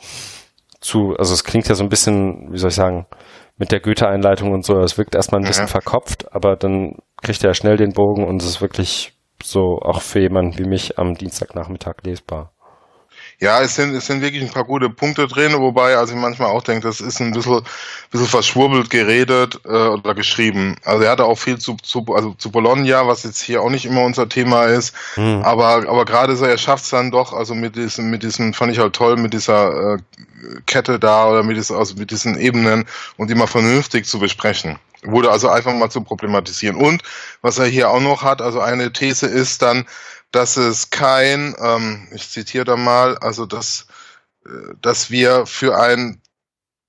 zu, 0.80 1.14
also 1.18 1.34
es 1.34 1.44
klingt 1.44 1.68
ja 1.68 1.74
so 1.74 1.82
ein 1.82 1.90
bisschen, 1.90 2.52
wie 2.52 2.58
soll 2.58 2.68
ich 2.68 2.74
sagen, 2.74 3.06
mit 3.56 3.70
der 3.70 3.80
Goethe-Einleitung 3.80 4.52
und 4.52 4.64
so, 4.64 4.78
es 4.80 4.98
wirkt 4.98 5.14
erstmal 5.14 5.40
ein 5.40 5.46
bisschen 5.46 5.64
ja. 5.64 5.70
verkopft, 5.70 6.32
aber 6.34 6.56
dann 6.56 6.96
kriegt 7.22 7.44
er 7.44 7.54
schnell 7.54 7.76
den 7.76 7.92
Bogen 7.92 8.26
und 8.26 8.42
es 8.42 8.48
ist 8.48 8.60
wirklich 8.60 9.13
so 9.44 9.80
auch 9.80 10.00
für 10.00 10.20
jemanden 10.20 10.58
wie 10.58 10.64
mich 10.64 10.98
am 10.98 11.14
Dienstagnachmittag 11.14 11.96
lesbar. 12.02 12.53
Ja, 13.40 13.60
es 13.60 13.74
sind, 13.74 13.94
es 13.94 14.06
sind 14.06 14.22
wirklich 14.22 14.42
ein 14.42 14.50
paar 14.50 14.64
gute 14.64 14.88
Punkte 14.88 15.26
drin, 15.26 15.54
wobei 15.58 15.96
also 15.96 16.14
ich 16.14 16.20
manchmal 16.20 16.50
auch 16.50 16.62
denke, 16.62 16.86
das 16.86 17.00
ist 17.00 17.20
ein 17.20 17.32
bisschen, 17.32 17.62
bisschen 18.10 18.28
verschwurbelt 18.28 18.90
geredet 18.90 19.60
äh, 19.64 19.68
oder 19.68 20.14
geschrieben. 20.14 20.76
Also 20.84 21.04
er 21.04 21.10
hatte 21.10 21.24
auch 21.24 21.38
viel 21.38 21.58
zu, 21.58 21.76
zu, 21.82 22.04
also 22.14 22.34
zu 22.34 22.50
Bologna, 22.50 23.06
was 23.06 23.24
jetzt 23.24 23.42
hier 23.42 23.60
auch 23.60 23.70
nicht 23.70 23.86
immer 23.86 24.02
unser 24.02 24.28
Thema 24.28 24.64
ist. 24.64 24.94
Hm. 25.14 25.42
Aber, 25.42 25.88
aber 25.88 26.04
gerade 26.04 26.36
so, 26.36 26.44
er 26.44 26.58
schafft 26.58 26.84
es 26.84 26.90
dann 26.90 27.10
doch, 27.10 27.32
also 27.32 27.54
mit 27.54 27.76
diesem, 27.76 28.10
mit 28.10 28.22
diesem, 28.22 28.54
fand 28.54 28.72
ich 28.72 28.78
halt 28.78 28.94
toll, 28.94 29.16
mit 29.16 29.32
dieser 29.32 29.94
äh, 29.94 29.98
Kette 30.66 30.98
da 30.98 31.28
oder 31.28 31.42
mit, 31.42 31.58
also 31.58 31.94
mit 31.96 32.10
diesen 32.10 32.38
Ebenen 32.38 32.84
und 33.16 33.28
die 33.30 33.34
mal 33.34 33.46
vernünftig 33.46 34.06
zu 34.06 34.18
besprechen. 34.18 34.78
Wurde 35.02 35.30
also 35.30 35.48
einfach 35.48 35.74
mal 35.74 35.90
zu 35.90 36.00
problematisieren. 36.00 36.76
Und 36.76 37.02
was 37.42 37.58
er 37.58 37.66
hier 37.66 37.90
auch 37.90 38.00
noch 38.00 38.22
hat, 38.22 38.40
also 38.40 38.60
eine 38.60 38.92
These 38.92 39.26
ist 39.26 39.60
dann, 39.60 39.84
dass 40.34 40.56
es 40.56 40.90
kein, 40.90 41.54
ähm, 41.60 42.08
ich 42.12 42.28
zitiere 42.28 42.64
da 42.64 42.76
mal, 42.76 43.16
also 43.18 43.46
dass, 43.46 43.86
äh, 44.44 44.74
dass 44.80 45.10
wir 45.10 45.46
für 45.46 45.78
ein 45.78 46.20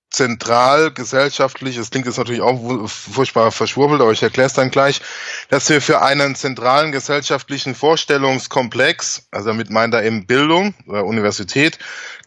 zentral 0.09 0.91
gesellschaftlich, 0.91 1.75
das 1.75 1.91
klingt 1.91 2.05
jetzt 2.05 2.17
natürlich 2.17 2.41
auch 2.41 2.87
furchtbar 2.87 3.51
verschwurbelt, 3.51 4.01
aber 4.01 4.13
ich 4.13 4.23
erkläre 4.23 4.47
es 4.47 4.53
dann 4.53 4.71
gleich, 4.71 5.01
dass 5.49 5.69
wir 5.69 5.81
für 5.81 6.01
einen 6.01 6.35
zentralen 6.35 6.91
gesellschaftlichen 6.91 7.75
Vorstellungskomplex, 7.75 9.27
also 9.31 9.49
damit 9.49 9.69
meint 9.69 9.93
er 9.93 10.03
eben 10.03 10.25
Bildung 10.25 10.73
oder 10.87 11.05
Universität, 11.05 11.77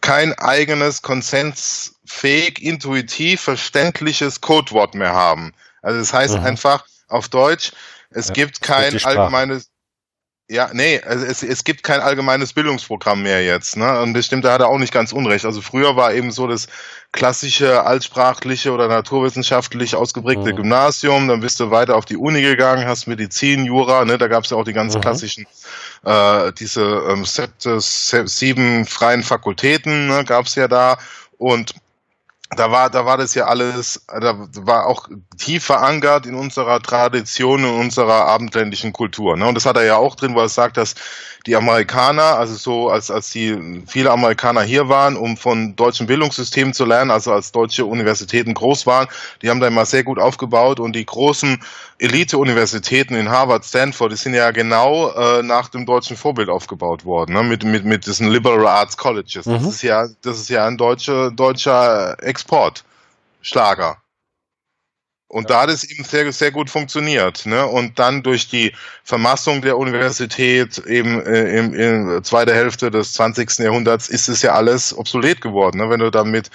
kein 0.01 0.33
eigenes 0.37 1.01
konsensfähig, 1.01 2.61
intuitiv 2.61 3.41
verständliches 3.41 4.39
Codewort 4.39 4.93
mehr 4.93 5.13
haben. 5.13 5.53
Also 5.81 5.99
das 5.99 6.13
heißt 6.13 6.35
mhm. 6.35 6.45
einfach 6.45 6.85
auf 7.07 7.27
Deutsch, 7.27 7.71
es 8.11 8.27
ja, 8.27 8.33
gibt 8.35 8.61
kein 8.61 9.03
allgemeines 9.03 9.69
ja, 10.51 10.71
nee, 10.73 10.99
also 11.05 11.25
es, 11.25 11.43
es 11.43 11.63
gibt 11.63 11.83
kein 11.83 12.01
allgemeines 12.01 12.53
Bildungsprogramm 12.53 13.21
mehr 13.21 13.45
jetzt. 13.45 13.77
Ne? 13.77 14.01
Und 14.01 14.15
das 14.15 14.25
stimmt, 14.25 14.45
da 14.45 14.53
hat 14.53 14.61
er 14.61 14.69
auch 14.69 14.79
nicht 14.79 14.91
ganz 14.91 15.13
unrecht. 15.13 15.45
Also 15.45 15.61
früher 15.61 15.95
war 15.95 16.11
eben 16.11 16.31
so 16.31 16.47
das 16.47 16.67
klassische 17.11 17.85
altsprachliche 17.85 18.71
oder 18.71 18.87
naturwissenschaftlich 18.87 19.95
ausgeprägte 19.95 20.51
mhm. 20.51 20.57
Gymnasium, 20.57 21.27
dann 21.27 21.41
bist 21.41 21.59
du 21.59 21.69
weiter 21.69 21.95
auf 21.95 22.05
die 22.05 22.17
Uni 22.17 22.41
gegangen, 22.41 22.87
hast 22.87 23.05
Medizin, 23.05 23.65
Jura, 23.65 24.05
ne? 24.05 24.17
da 24.17 24.27
gab 24.27 24.43
es 24.43 24.49
ja 24.49 24.57
auch 24.57 24.63
die 24.63 24.73
ganz 24.73 24.95
mhm. 24.95 25.01
klassischen, 25.01 25.45
äh, 26.03 26.51
diese 26.53 26.81
ähm, 26.83 27.25
sieben 27.25 28.85
freien 28.85 29.21
Fakultäten 29.21 30.07
ne? 30.07 30.25
gab 30.25 30.47
es 30.47 30.55
ja 30.55 30.67
da. 30.67 30.97
Und 31.37 31.75
da 32.55 32.71
war, 32.71 32.89
da 32.89 33.05
war 33.05 33.17
das 33.17 33.35
ja 33.35 33.45
alles, 33.45 34.05
da 34.07 34.47
war 34.55 34.87
auch 34.87 35.07
tief 35.37 35.65
verankert 35.65 36.25
in 36.25 36.33
unserer 36.33 36.81
Tradition, 36.81 37.63
in 37.63 37.79
unserer 37.79 38.25
abendländischen 38.25 38.91
Kultur. 38.91 39.37
Ne? 39.37 39.47
Und 39.47 39.55
das 39.55 39.65
hat 39.65 39.77
er 39.77 39.83
ja 39.83 39.97
auch 39.97 40.15
drin, 40.15 40.33
wo 40.33 40.39
er 40.39 40.49
sagt, 40.49 40.77
dass 40.77 40.95
die 41.49 41.55
Amerikaner, 41.55 42.37
also 42.37 42.53
so 42.53 42.89
als, 42.89 43.09
als 43.09 43.31
die 43.31 43.81
viele 43.87 44.11
Amerikaner 44.11 44.61
hier 44.61 44.87
waren, 44.87 45.17
um 45.17 45.35
von 45.35 45.75
deutschen 45.75 46.05
Bildungssystemen 46.05 46.75
zu 46.75 46.85
lernen, 46.85 47.09
also 47.09 47.33
als 47.33 47.51
deutsche 47.51 47.85
Universitäten 47.85 48.53
groß 48.53 48.85
waren, 48.85 49.07
die 49.41 49.49
haben 49.49 49.59
da 49.59 49.65
immer 49.65 49.85
sehr 49.85 50.03
gut 50.03 50.19
aufgebaut 50.19 50.79
und 50.79 50.95
die 50.95 51.05
großen 51.05 51.59
Elite-Universitäten 51.97 53.15
in 53.15 53.29
Harvard, 53.29 53.65
Stanford, 53.65 54.11
die 54.11 54.17
sind 54.17 54.35
ja 54.35 54.51
genau 54.51 55.09
äh, 55.09 55.41
nach 55.41 55.69
dem 55.69 55.87
deutschen 55.87 56.15
Vorbild 56.15 56.49
aufgebaut 56.49 57.03
worden, 57.03 57.33
ne? 57.33 57.41
mit, 57.41 57.63
mit, 57.63 57.83
mit 57.83 58.05
diesen 58.05 58.29
Liberal 58.29 58.67
Arts 58.67 58.95
Colleges. 58.95 59.47
Mhm. 59.47 59.53
Das 59.53 59.63
ist 59.65 59.81
ja, 59.81 60.07
das 60.21 60.37
ist 60.37 60.49
ja 60.49 60.67
ein 60.67 60.77
deutscher, 60.77 61.31
deutscher 61.31 62.15
Export. 62.21 62.83
Schlager. 63.41 63.97
Und 65.29 65.51
da 65.51 65.61
hat 65.61 65.69
es 65.69 65.83
eben 65.83 66.03
sehr, 66.03 66.31
sehr 66.33 66.51
gut 66.51 66.71
funktioniert. 66.71 67.45
Ne? 67.45 67.65
Und 67.65 67.99
dann 67.99 68.23
durch 68.23 68.49
die 68.49 68.73
Vermassung 69.03 69.61
der 69.61 69.77
Universität 69.77 70.79
eben 70.79 71.23
äh, 71.23 71.55
im, 71.55 71.73
in 71.75 72.23
zweiter 72.23 72.55
Hälfte 72.55 72.89
des 72.89 73.13
20. 73.13 73.59
Jahrhunderts 73.59 74.09
ist 74.09 74.27
es 74.27 74.41
ja 74.41 74.53
alles 74.53 74.91
obsolet 74.97 75.39
geworden. 75.39 75.77
Ne? 75.77 75.89
Wenn 75.91 75.99
du 75.99 76.09
da 76.09 76.23
mit 76.23 76.49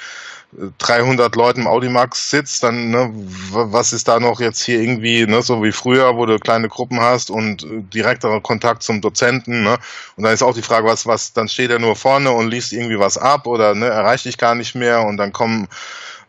300 0.78 1.34
Leuten 1.36 1.62
im 1.62 1.66
Audimax 1.66 2.30
sitzt, 2.30 2.62
dann 2.62 2.90
ne, 2.90 3.10
was 3.50 3.92
ist 3.92 4.08
da 4.08 4.20
noch 4.20 4.40
jetzt 4.40 4.62
hier 4.62 4.80
irgendwie, 4.80 5.26
ne, 5.26 5.42
so 5.42 5.62
wie 5.62 5.72
früher, 5.72 6.16
wo 6.16 6.26
du 6.26 6.38
kleine 6.38 6.68
Gruppen 6.68 7.00
hast 7.00 7.30
und 7.30 7.64
äh, 7.64 7.82
direkter 7.82 8.40
Kontakt 8.40 8.82
zum 8.82 9.00
Dozenten. 9.00 9.62
Ne? 9.62 9.78
Und 10.16 10.24
dann 10.24 10.34
ist 10.34 10.42
auch 10.42 10.54
die 10.54 10.62
Frage, 10.62 10.86
was, 10.86 11.06
was, 11.06 11.32
dann 11.32 11.48
steht 11.48 11.70
er 11.70 11.78
nur 11.78 11.96
vorne 11.96 12.30
und 12.30 12.50
liest 12.50 12.72
irgendwie 12.72 12.98
was 12.98 13.18
ab 13.18 13.46
oder 13.46 13.74
ne, 13.74 13.86
erreicht 13.86 14.24
dich 14.24 14.38
gar 14.38 14.54
nicht 14.54 14.74
mehr 14.74 15.02
und 15.02 15.16
dann 15.16 15.32
kommen 15.32 15.68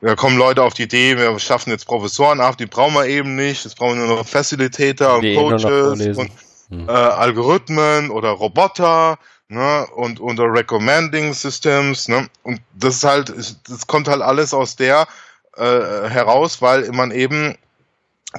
da 0.02 0.16
kommen 0.16 0.38
Leute 0.38 0.64
auf 0.64 0.74
die 0.74 0.84
Idee, 0.84 1.18
wir 1.18 1.38
schaffen 1.40 1.72
jetzt 1.72 1.86
Professoren 1.86 2.42
ab, 2.42 2.58
die 2.58 2.66
brauchen 2.66 2.94
wir 2.94 3.06
eben 3.06 3.36
nicht, 3.36 3.64
jetzt 3.64 3.78
brauchen 3.78 4.00
wir 4.00 4.08
nur 4.08 4.18
noch 4.18 4.28
Facilitator 4.28 5.18
und 5.18 5.36
Coaches 5.36 6.18
und 6.18 6.32
hm. 6.70 6.90
äh, 6.90 6.92
Algorithmen 6.92 8.10
oder 8.10 8.30
Roboter 8.30 9.18
ne, 9.48 9.88
und 9.96 10.20
unter 10.20 10.46
Recommending 10.46 11.34
Systems, 11.34 12.08
ne, 12.08 12.28
und 12.44 12.62
das 12.74 12.98
ist 12.98 13.04
halt, 13.04 13.34
das 13.68 13.88
kommt 13.88 14.08
halt 14.08 14.22
alles 14.22 14.54
aus 14.54 14.76
der 14.76 15.08
äh, 15.58 15.64
heraus, 16.10 16.62
weil 16.62 16.92
man 16.92 17.12
eben 17.12 17.56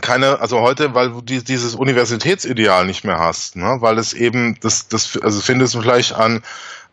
keine, 0.03 0.41
also 0.41 0.61
heute, 0.61 0.95
weil 0.95 1.11
du 1.11 1.23
dieses 1.23 1.75
Universitätsideal 1.75 2.85
nicht 2.85 3.05
mehr 3.05 3.19
hast, 3.19 3.57
ne? 3.57 3.79
weil 3.81 3.99
es 3.99 4.13
eben, 4.13 4.59
das, 4.61 4.89
das, 4.89 5.19
also 5.23 5.41
findest 5.41 5.75
du 5.75 5.81
vielleicht 5.81 6.13
an, 6.13 6.43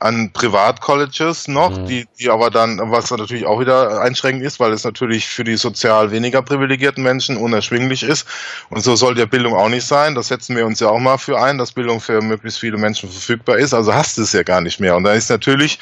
an 0.04 0.32
Privatcolleges 0.34 1.48
noch, 1.48 1.78
mhm. 1.78 1.86
die, 1.86 2.08
die 2.20 2.30
aber 2.30 2.50
dann, 2.50 2.80
was 2.92 3.10
natürlich 3.10 3.46
auch 3.46 3.60
wieder 3.60 4.02
einschränkend 4.02 4.46
ist, 4.46 4.60
weil 4.60 4.74
es 4.74 4.84
natürlich 4.84 5.28
für 5.28 5.46
die 5.46 5.56
sozial 5.56 6.12
weniger 6.12 6.42
privilegierten 6.42 7.02
Menschen 7.02 7.38
unerschwinglich 7.38 8.04
ist. 8.04 8.28
Und 8.70 8.82
so 8.82 8.96
soll 8.96 9.16
der 9.16 9.28
Bildung 9.28 9.56
auch 9.56 9.70
nicht 9.70 9.88
sein. 9.88 10.14
Das 10.14 10.28
setzen 10.28 10.58
wir 10.58 10.66
uns 10.66 10.82
ja 10.82 10.90
auch 10.90 11.00
mal 11.00 11.18
für 11.18 11.42
ein, 11.42 11.58
dass 11.58 11.72
Bildung 11.72 12.02
für 12.02 12.22
möglichst 12.22 12.60
viele 12.60 12.78
Menschen 12.78 13.10
verfügbar 13.10 13.58
ist. 13.58 13.74
Also 13.74 13.94
hast 13.94 14.18
du 14.18 14.24
es 14.24 14.34
ja 14.34 14.44
gar 14.44 14.60
nicht 14.60 14.82
mehr. 14.82 14.98
Und 14.98 15.06
da 15.06 15.14
ist 15.14 15.30
natürlich 15.30 15.80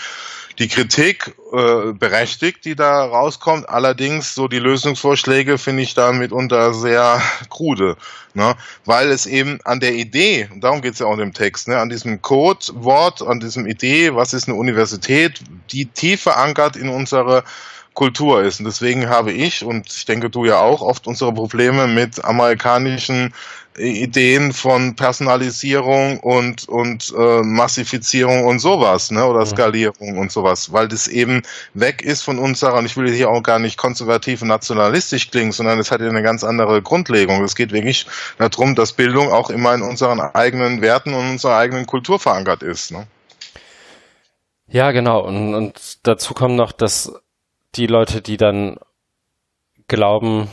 die 0.60 0.68
Kritik 0.68 1.34
äh, 1.54 1.94
berechtigt, 1.94 2.66
die 2.66 2.76
da 2.76 3.06
rauskommt. 3.06 3.70
Allerdings 3.70 4.36
so 4.36 4.48
die 4.48 4.60
Lösungsvorschläge 4.60 5.58
finde 5.58 5.84
ich 5.84 5.94
da 5.94 6.12
mitunter 6.12 6.74
sehr 6.74 7.22
krude, 7.50 7.98
ne? 8.34 8.56
weil 8.86 9.12
es 9.12 9.26
eben 9.26 9.60
an 9.64 9.80
der 9.80 9.94
Idee, 9.94 10.50
und 10.52 10.64
darum 10.64 10.82
geht 10.82 10.94
es 10.94 11.00
ja 11.00 11.08
auch 11.08 11.14
in 11.14 11.20
dem 11.20 11.34
Text, 11.34 11.68
ne? 11.68 11.80
an 11.80 11.90
diesem 11.90 12.22
Codewort, 12.22 13.22
an 13.22 13.40
diesem 13.40 13.66
Idee, 13.66 14.16
was 14.16 14.34
ist 14.34 14.48
eine 14.48 14.58
Universität, 14.58 15.40
die 15.72 15.86
tief 15.86 16.22
verankert 16.22 16.76
in 16.76 16.90
unsere 16.90 17.44
Kultur 17.94 18.42
ist. 18.42 18.60
Und 18.60 18.66
deswegen 18.66 19.10
habe 19.10 19.34
ich, 19.34 19.66
und 19.66 19.92
ich 19.92 20.06
denke 20.06 20.30
du 20.30 20.46
ja 20.46 20.60
auch, 20.60 20.82
oft 20.82 21.08
unsere 21.08 21.34
Probleme 21.34 21.88
mit 21.88 22.24
amerikanischen 22.24 23.34
Ideen 23.78 24.52
von 24.52 24.96
Personalisierung 24.96 26.20
und, 26.20 26.68
und 26.68 27.14
äh, 27.18 27.42
Massifizierung 27.42 28.46
und 28.46 28.60
sowas, 28.60 29.12
ne? 29.12 29.26
Oder 29.26 29.46
Skalierung 29.46 30.18
und 30.18 30.32
sowas, 30.32 30.74
weil 30.74 30.88
das 30.88 31.08
eben 31.08 31.42
weg 31.74 32.02
ist 32.02 32.22
von 32.22 32.38
unserer, 32.38 32.76
und 32.76 32.86
ich 32.86 32.98
will 32.98 33.12
hier 33.12 33.30
auch 33.30 33.42
gar 33.44 33.60
nicht 33.60 33.78
konservativ 33.78 34.42
und 34.42 34.50
nationalistisch 34.50 35.32
klingen, 35.32 35.54
sondern 35.54 35.80
es 35.80 35.90
hat 35.90 36.02
ja 36.02 36.10
eine 36.10 36.22
ganz 36.22 36.44
andere 36.44 36.82
Grundlegung. 36.82 37.44
Es 37.44 37.56
geht 37.56 37.72
wirklich 37.72 38.06
darum, 38.38 38.76
dass 38.76 38.94
Bildung 38.94 39.32
auch 39.32 39.50
immer 39.50 39.74
in 39.74 39.82
unseren 39.82 40.20
eigenen 40.20 40.82
Werten 40.82 41.14
und 41.14 41.32
unserer 41.32 41.58
eigenen 41.58 41.86
Kultur 41.86 42.20
verankert 42.20 42.64
ist. 42.64 42.92
Ne? 42.92 43.08
Ja, 44.68 44.92
genau. 44.92 45.22
Und, 45.26 45.54
und 45.56 46.00
dazu 46.04 46.34
kommt 46.34 46.56
noch, 46.56 46.72
dass 46.72 47.14
die 47.76 47.88
Leute, 47.88 48.22
die 48.22 48.38
dann 48.38 48.78
glauben, 49.88 50.50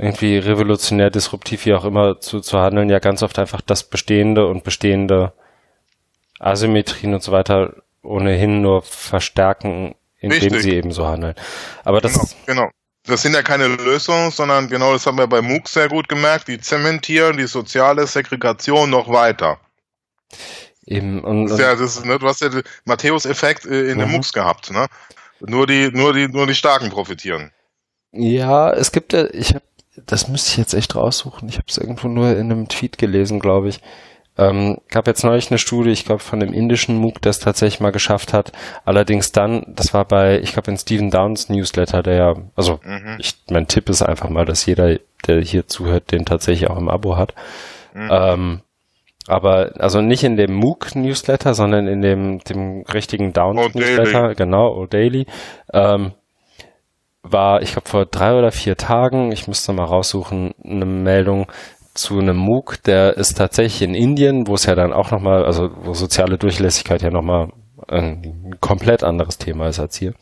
irgendwie 0.00 0.38
revolutionär, 0.38 1.10
disruptiv, 1.10 1.66
wie 1.66 1.74
auch 1.74 1.84
immer 1.84 2.20
zu, 2.20 2.40
zu 2.40 2.58
handeln, 2.58 2.88
ja 2.88 2.98
ganz 2.98 3.22
oft 3.22 3.38
einfach 3.38 3.60
das 3.60 3.84
Bestehende 3.84 4.46
und 4.46 4.64
bestehende 4.64 5.32
Asymmetrien 6.38 7.14
und 7.14 7.22
so 7.22 7.32
weiter 7.32 7.74
ohnehin 8.02 8.62
nur 8.62 8.82
verstärken, 8.82 9.94
indem 10.18 10.40
Richtig. 10.40 10.62
sie 10.62 10.74
eben 10.74 10.92
so 10.92 11.06
handeln. 11.06 11.34
Aber 11.84 12.00
das 12.00 12.14
genau, 12.14 12.28
genau. 12.46 12.70
Das 13.06 13.22
sind 13.22 13.34
ja 13.34 13.42
keine 13.42 13.66
Lösungen, 13.66 14.30
sondern 14.30 14.68
genau 14.68 14.92
das 14.92 15.06
haben 15.06 15.18
wir 15.18 15.26
bei 15.26 15.40
MOOC 15.40 15.68
sehr 15.68 15.88
gut 15.88 16.08
gemerkt, 16.08 16.48
die 16.48 16.60
zementieren 16.60 17.36
die 17.36 17.46
soziale 17.46 18.06
Segregation 18.06 18.90
noch 18.90 19.08
weiter. 19.08 19.58
Eben, 20.86 21.24
und, 21.24 21.46
das 21.46 21.52
ist 21.52 21.60
ja, 21.60 21.72
das 21.72 21.96
ist, 21.96 22.04
ne, 22.04 22.18
du 22.18 22.26
hast 22.26 22.40
ja 22.40 22.48
den 22.48 22.62
Matthäus-Effekt 22.84 23.64
äh, 23.64 23.90
in 23.90 23.96
mhm. 23.96 24.00
den 24.00 24.10
MOOCs 24.10 24.32
gehabt, 24.32 24.70
ne? 24.70 24.86
Nur 25.40 25.66
die, 25.66 25.90
nur 25.90 26.12
die, 26.12 26.28
nur 26.28 26.46
die 26.46 26.54
Starken 26.54 26.90
profitieren. 26.90 27.50
Ja, 28.12 28.70
es 28.72 28.92
gibt 28.92 29.12
ja, 29.12 29.26
ich 29.32 29.54
habe 29.54 29.64
das 30.06 30.28
müsste 30.28 30.50
ich 30.50 30.56
jetzt 30.56 30.74
echt 30.74 30.96
raussuchen. 30.96 31.48
Ich 31.48 31.56
habe 31.56 31.66
es 31.68 31.78
irgendwo 31.78 32.08
nur 32.08 32.30
in 32.30 32.50
einem 32.50 32.68
Tweet 32.68 32.98
gelesen, 32.98 33.40
glaube 33.40 33.68
ich. 33.68 33.80
Ähm, 34.38 34.78
gab 34.88 35.06
jetzt 35.06 35.22
neulich 35.22 35.50
eine 35.50 35.58
Studie, 35.58 35.90
ich 35.90 36.04
glaube 36.04 36.20
von 36.20 36.40
dem 36.40 36.54
indischen 36.54 36.96
MOOC, 36.96 37.20
der 37.20 37.30
es 37.30 37.40
tatsächlich 37.40 37.80
mal 37.80 37.92
geschafft 37.92 38.32
hat. 38.32 38.52
Allerdings 38.84 39.32
dann, 39.32 39.64
das 39.68 39.92
war 39.92 40.06
bei, 40.06 40.40
ich 40.40 40.52
glaube 40.52 40.70
in 40.70 40.78
Stephen 40.78 41.10
Downs 41.10 41.48
Newsletter, 41.48 42.02
der 42.02 42.14
ja, 42.14 42.34
also 42.56 42.80
mhm. 42.82 43.16
ich, 43.18 43.34
mein 43.50 43.68
Tipp 43.68 43.88
ist 43.90 44.02
einfach 44.02 44.30
mal, 44.30 44.46
dass 44.46 44.64
jeder, 44.64 44.98
der 45.26 45.42
hier 45.42 45.66
zuhört, 45.66 46.12
den 46.12 46.24
tatsächlich 46.24 46.70
auch 46.70 46.78
im 46.78 46.88
Abo 46.88 47.16
hat. 47.16 47.34
Mhm. 47.92 48.08
Ähm, 48.10 48.60
aber 49.26 49.72
also 49.78 50.00
nicht 50.00 50.24
in 50.24 50.36
dem 50.36 50.54
MOOC 50.54 50.96
Newsletter, 50.96 51.52
sondern 51.52 51.86
in 51.86 52.00
dem 52.00 52.38
dem 52.40 52.82
richtigen 52.82 53.32
Downs 53.32 53.74
Newsletter, 53.74 54.34
genau, 54.34 54.74
O'Daily. 54.82 55.26
Ähm, 55.72 56.12
war, 57.22 57.62
ich 57.62 57.72
glaube, 57.72 57.88
vor 57.88 58.06
drei 58.06 58.38
oder 58.38 58.50
vier 58.52 58.76
Tagen, 58.76 59.32
ich 59.32 59.46
müsste 59.46 59.72
mal 59.72 59.84
raussuchen, 59.84 60.52
eine 60.64 60.86
Meldung 60.86 61.46
zu 61.94 62.18
einem 62.18 62.36
MOOC, 62.36 62.82
der 62.84 63.16
ist 63.16 63.34
tatsächlich 63.34 63.82
in 63.82 63.94
Indien, 63.94 64.46
wo 64.46 64.54
es 64.54 64.64
ja 64.64 64.74
dann 64.74 64.92
auch 64.92 65.10
nochmal, 65.10 65.44
also 65.44 65.70
wo 65.82 65.92
soziale 65.92 66.38
Durchlässigkeit 66.38 67.02
ja 67.02 67.10
nochmal 67.10 67.48
ein 67.88 68.56
komplett 68.60 69.02
anderes 69.02 69.38
Thema 69.38 69.68
ist 69.68 69.80
als 69.80 69.96
hier. 69.96 70.14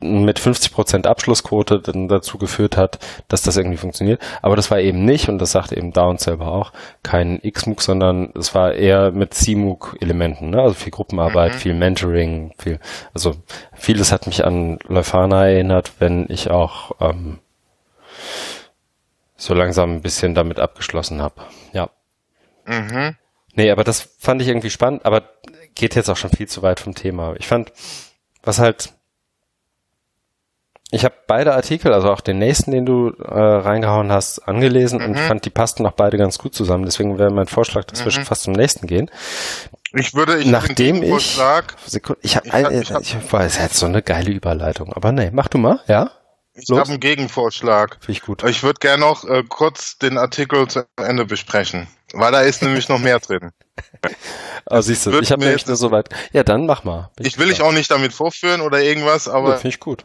Mit 0.00 0.40
50% 0.40 1.06
Abschlussquote 1.06 1.80
dann 1.80 2.08
dazu 2.08 2.38
geführt 2.38 2.76
hat, 2.76 2.98
dass 3.28 3.42
das 3.42 3.56
irgendwie 3.56 3.76
funktioniert. 3.76 4.20
Aber 4.42 4.56
das 4.56 4.70
war 4.70 4.80
eben 4.80 5.04
nicht, 5.04 5.28
und 5.28 5.38
das 5.38 5.52
sagte 5.52 5.76
eben 5.76 5.92
Down 5.92 6.18
selber 6.18 6.48
auch, 6.48 6.72
kein 7.02 7.40
XMOOC, 7.40 7.82
sondern 7.82 8.32
es 8.36 8.54
war 8.54 8.72
eher 8.74 9.12
mit 9.12 9.34
CMOOC-Elementen, 9.34 10.50
ne? 10.50 10.60
also 10.60 10.74
viel 10.74 10.90
Gruppenarbeit, 10.90 11.54
mhm. 11.54 11.58
viel 11.58 11.74
Mentoring, 11.74 12.54
viel, 12.58 12.80
also 13.14 13.34
vieles 13.74 14.10
hat 14.10 14.26
mich 14.26 14.44
an 14.44 14.78
Leuphana 14.88 15.46
erinnert, 15.46 15.92
wenn 16.00 16.26
ich 16.28 16.50
auch 16.50 16.92
ähm, 17.00 17.38
so 19.36 19.54
langsam 19.54 19.96
ein 19.96 20.02
bisschen 20.02 20.34
damit 20.34 20.58
abgeschlossen 20.58 21.22
habe. 21.22 21.42
Ja. 21.72 21.90
Mhm. 22.64 23.16
Nee, 23.54 23.70
aber 23.70 23.84
das 23.84 24.16
fand 24.18 24.40
ich 24.42 24.48
irgendwie 24.48 24.70
spannend, 24.70 25.04
aber 25.04 25.22
geht 25.74 25.94
jetzt 25.94 26.08
auch 26.08 26.16
schon 26.16 26.30
viel 26.30 26.48
zu 26.48 26.62
weit 26.62 26.80
vom 26.80 26.94
Thema. 26.94 27.34
Ich 27.38 27.46
fand, 27.46 27.72
was 28.42 28.58
halt 28.58 28.92
ich 30.94 31.06
habe 31.06 31.14
beide 31.26 31.54
Artikel, 31.54 31.94
also 31.94 32.12
auch 32.12 32.20
den 32.20 32.38
nächsten, 32.38 32.70
den 32.70 32.84
du 32.84 33.08
äh, 33.18 33.34
reingehauen 33.34 34.12
hast, 34.12 34.40
angelesen 34.40 35.00
mhm. 35.00 35.06
und 35.06 35.18
fand, 35.18 35.44
die 35.46 35.50
passten 35.50 35.86
auch 35.86 35.92
beide 35.92 36.18
ganz 36.18 36.38
gut 36.38 36.54
zusammen. 36.54 36.84
Deswegen 36.84 37.18
wäre 37.18 37.30
mein 37.30 37.46
Vorschlag, 37.46 37.84
dass 37.84 38.00
mhm. 38.00 38.04
wir 38.04 38.12
schon 38.12 38.24
fast 38.26 38.42
zum 38.42 38.52
nächsten 38.52 38.86
gehen. 38.86 39.10
Ich 39.94 40.14
würde, 40.14 40.38
ich 40.38 40.46
nachdem 40.46 41.02
ich, 41.02 41.40
Sekunde, 41.86 42.20
ich 42.22 42.36
habe, 42.36 42.46
ich, 42.46 42.54
hab, 42.62 42.72
ich, 42.72 42.92
hab, 42.92 43.00
ich 43.00 43.32
weiß, 43.32 43.58
jetzt 43.58 43.76
so 43.76 43.86
eine 43.86 44.02
geile 44.02 44.30
Überleitung, 44.30 44.92
aber 44.92 45.12
nee, 45.12 45.30
mach 45.32 45.48
du 45.48 45.56
mal, 45.56 45.80
ja? 45.88 46.10
Ich 46.54 46.70
habe 46.70 46.86
einen 46.86 47.00
Gegenvorschlag. 47.00 47.96
Finde 48.00 48.12
ich 48.12 48.20
gut. 48.20 48.44
Ich 48.44 48.62
würde 48.62 48.78
gerne 48.78 49.00
noch 49.00 49.24
äh, 49.24 49.42
kurz 49.48 49.96
den 49.96 50.18
Artikel 50.18 50.68
zu 50.68 50.84
Ende 50.98 51.24
besprechen, 51.24 51.88
weil 52.12 52.32
da 52.32 52.42
ist 52.42 52.62
nämlich 52.62 52.90
noch 52.90 52.98
mehr 52.98 53.18
drin. 53.18 53.52
oh, 54.66 54.80
siehst 54.82 55.06
du, 55.06 55.18
ich 55.18 55.32
habe 55.32 55.42
nämlich 55.42 55.66
nur 55.66 55.76
so 55.76 55.90
weit. 55.90 56.10
Ja, 56.32 56.42
dann 56.44 56.66
mach 56.66 56.84
mal. 56.84 57.10
ich 57.18 57.38
will 57.38 57.50
ich 57.50 57.62
auch 57.62 57.72
nicht 57.72 57.90
damit 57.90 58.12
vorführen 58.12 58.60
oder 58.60 58.82
irgendwas, 58.82 59.26
aber. 59.28 59.52
Ja, 59.52 59.56
Finde 59.56 59.68
ich 59.68 59.80
gut 59.80 60.04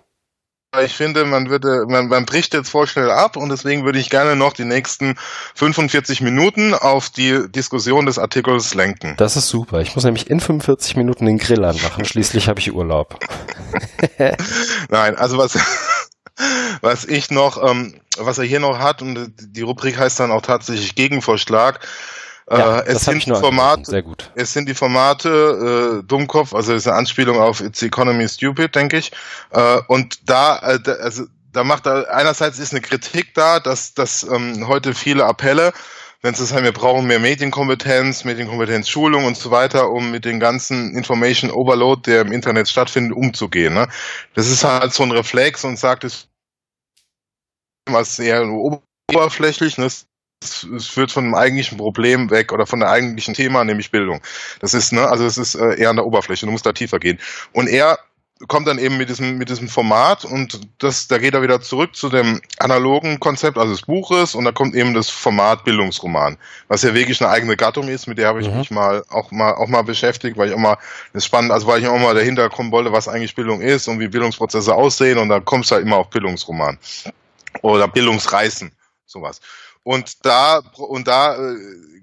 ich 0.83 0.93
finde, 0.93 1.25
man 1.25 1.49
würde, 1.49 1.85
man, 1.87 2.07
man 2.07 2.25
bricht 2.25 2.53
jetzt 2.53 2.69
voll 2.69 2.87
schnell 2.87 3.09
ab 3.09 3.37
und 3.37 3.49
deswegen 3.49 3.85
würde 3.85 3.99
ich 3.99 4.09
gerne 4.09 4.35
noch 4.35 4.53
die 4.53 4.65
nächsten 4.65 5.15
45 5.55 6.21
Minuten 6.21 6.73
auf 6.73 7.09
die 7.09 7.49
Diskussion 7.49 8.05
des 8.05 8.19
Artikels 8.19 8.73
lenken. 8.73 9.15
Das 9.17 9.37
ist 9.37 9.47
super. 9.47 9.79
Ich 9.81 9.95
muss 9.95 10.03
nämlich 10.03 10.29
in 10.29 10.39
45 10.39 10.97
Minuten 10.97 11.25
den 11.25 11.37
Grill 11.37 11.63
anmachen. 11.63 12.05
Schließlich 12.05 12.49
habe 12.49 12.59
ich 12.59 12.73
Urlaub. 12.73 13.17
Nein, 14.89 15.15
also 15.15 15.37
was, 15.37 15.57
was 16.81 17.05
ich 17.05 17.31
noch, 17.31 17.63
ähm, 17.63 17.95
was 18.17 18.37
er 18.37 18.43
hier 18.43 18.59
noch 18.59 18.79
hat 18.79 19.01
und 19.01 19.33
die 19.39 19.61
Rubrik 19.61 19.97
heißt 19.97 20.19
dann 20.19 20.31
auch 20.31 20.41
tatsächlich 20.41 20.95
Gegenvorschlag. 20.95 21.79
Ja, 22.49 22.79
äh, 22.79 22.93
es 22.93 23.03
sind 23.03 23.23
Formate, 23.23 23.83
Sehr 23.89 24.03
gut. 24.03 24.31
es 24.35 24.53
sind 24.53 24.69
die 24.69 24.73
Formate 24.73 25.99
äh, 25.99 26.07
Dummkopf, 26.07 26.53
also 26.53 26.73
ist 26.73 26.87
eine 26.87 26.95
Anspielung 26.95 27.39
auf 27.39 27.59
It's 27.59 27.81
Economy 27.81 28.27
Stupid, 28.29 28.73
denke 28.73 28.97
ich. 28.97 29.11
Äh, 29.51 29.79
und 29.87 30.29
da, 30.29 30.59
äh, 30.59 30.79
da, 30.79 30.93
also 30.93 31.25
da 31.51 31.65
macht 31.65 31.87
er 31.87 32.13
einerseits 32.13 32.59
ist 32.59 32.71
eine 32.71 32.81
Kritik 32.81 33.33
da, 33.33 33.59
dass, 33.59 33.93
dass 33.93 34.23
ähm, 34.23 34.67
heute 34.67 34.93
viele 34.93 35.25
Appelle, 35.25 35.73
wenn 36.21 36.33
es 36.33 36.39
das 36.39 36.53
heißt, 36.53 36.63
wir 36.63 36.71
brauchen 36.71 37.05
mehr 37.05 37.19
Medienkompetenz, 37.19 38.23
Medienkompetenz, 38.23 38.87
Schulung 38.87 39.25
und 39.25 39.35
so 39.37 39.51
weiter, 39.51 39.89
um 39.89 40.09
mit 40.11 40.23
den 40.23 40.39
ganzen 40.39 40.95
Information 40.95 41.51
Overload, 41.51 42.09
der 42.09 42.21
im 42.21 42.31
Internet 42.31 42.69
stattfindet, 42.69 43.15
umzugehen. 43.15 43.73
Ne? 43.73 43.87
Das 44.35 44.49
ist 44.49 44.63
halt 44.63 44.93
so 44.93 45.03
ein 45.03 45.11
Reflex 45.11 45.65
und 45.65 45.77
sagt 45.77 46.05
es 46.05 46.27
was 47.85 48.19
eher 48.19 48.45
oberflächlich, 49.09 49.77
ne? 49.77 49.87
Es 50.43 50.87
führt 50.87 51.11
von 51.11 51.25
dem 51.25 51.35
eigentlichen 51.35 51.77
Problem 51.77 52.29
weg 52.29 52.53
oder 52.53 52.67
von 52.67 52.79
der 52.79 52.89
eigentlichen 52.89 53.33
Thema, 53.33 53.63
nämlich 53.63 53.91
Bildung. 53.91 54.21
Das 54.59 54.73
ist, 54.73 54.93
ne, 54.93 55.07
also 55.07 55.25
es 55.25 55.37
ist 55.37 55.55
äh, 55.55 55.79
eher 55.79 55.89
an 55.89 55.95
der 55.95 56.05
Oberfläche, 56.05 56.45
du 56.45 56.51
musst 56.51 56.65
da 56.65 56.73
tiefer 56.73 56.99
gehen. 56.99 57.19
Und 57.53 57.67
er 57.67 57.97
kommt 58.47 58.67
dann 58.67 58.77
eben 58.77 58.97
mit 58.97 59.09
diesem, 59.09 59.39
mit 59.39 59.49
diesem 59.49 59.67
Format 59.67 60.23
und 60.23 60.61
das, 60.77 61.07
da 61.07 61.17
geht 61.17 61.33
er 61.33 61.41
wieder 61.41 61.59
zurück 61.59 61.95
zu 61.95 62.07
dem 62.09 62.39
analogen 62.59 63.19
Konzept, 63.19 63.57
also 63.57 63.71
des 63.71 63.81
Buches, 63.81 64.35
und 64.35 64.45
da 64.45 64.51
kommt 64.51 64.75
eben 64.75 64.93
das 64.93 65.09
Format 65.09 65.63
Bildungsroman, 65.63 66.37
was 66.67 66.83
ja 66.83 66.93
wirklich 66.93 67.19
eine 67.19 67.31
eigene 67.31 67.57
Gattung 67.57 67.87
ist, 67.87 68.05
mit 68.05 68.19
der 68.19 68.27
habe 68.27 68.41
ich 68.41 68.47
mhm. 68.47 68.57
mich 68.57 68.69
mal 68.69 69.03
auch 69.09 69.31
mal 69.31 69.55
auch 69.55 69.67
mal 69.67 69.81
beschäftigt, 69.81 70.37
weil 70.37 70.49
ich 70.49 70.53
auch 70.53 70.59
mal 70.59 70.77
das 71.13 71.25
spannend, 71.25 71.51
also 71.51 71.65
weil 71.65 71.81
ich 71.81 71.87
auch 71.87 71.97
mal 71.97 72.13
dahinter 72.13 72.47
kommen 72.49 72.71
wollte, 72.71 72.91
was 72.91 73.07
eigentlich 73.07 73.33
Bildung 73.33 73.61
ist 73.61 73.87
und 73.87 73.99
wie 73.99 74.07
Bildungsprozesse 74.07 74.73
aussehen, 74.75 75.17
und 75.17 75.29
da 75.29 75.39
kommst 75.39 75.71
du 75.71 75.75
halt 75.75 75.85
immer 75.85 75.97
auf 75.97 76.11
Bildungsroman 76.11 76.77
oder 77.63 77.87
Bildungsreißen, 77.87 78.71
sowas. 79.07 79.41
Und 79.87 80.25
da, 80.25 80.59
und 80.75 81.07
da, 81.07 81.37
äh, 81.37 81.55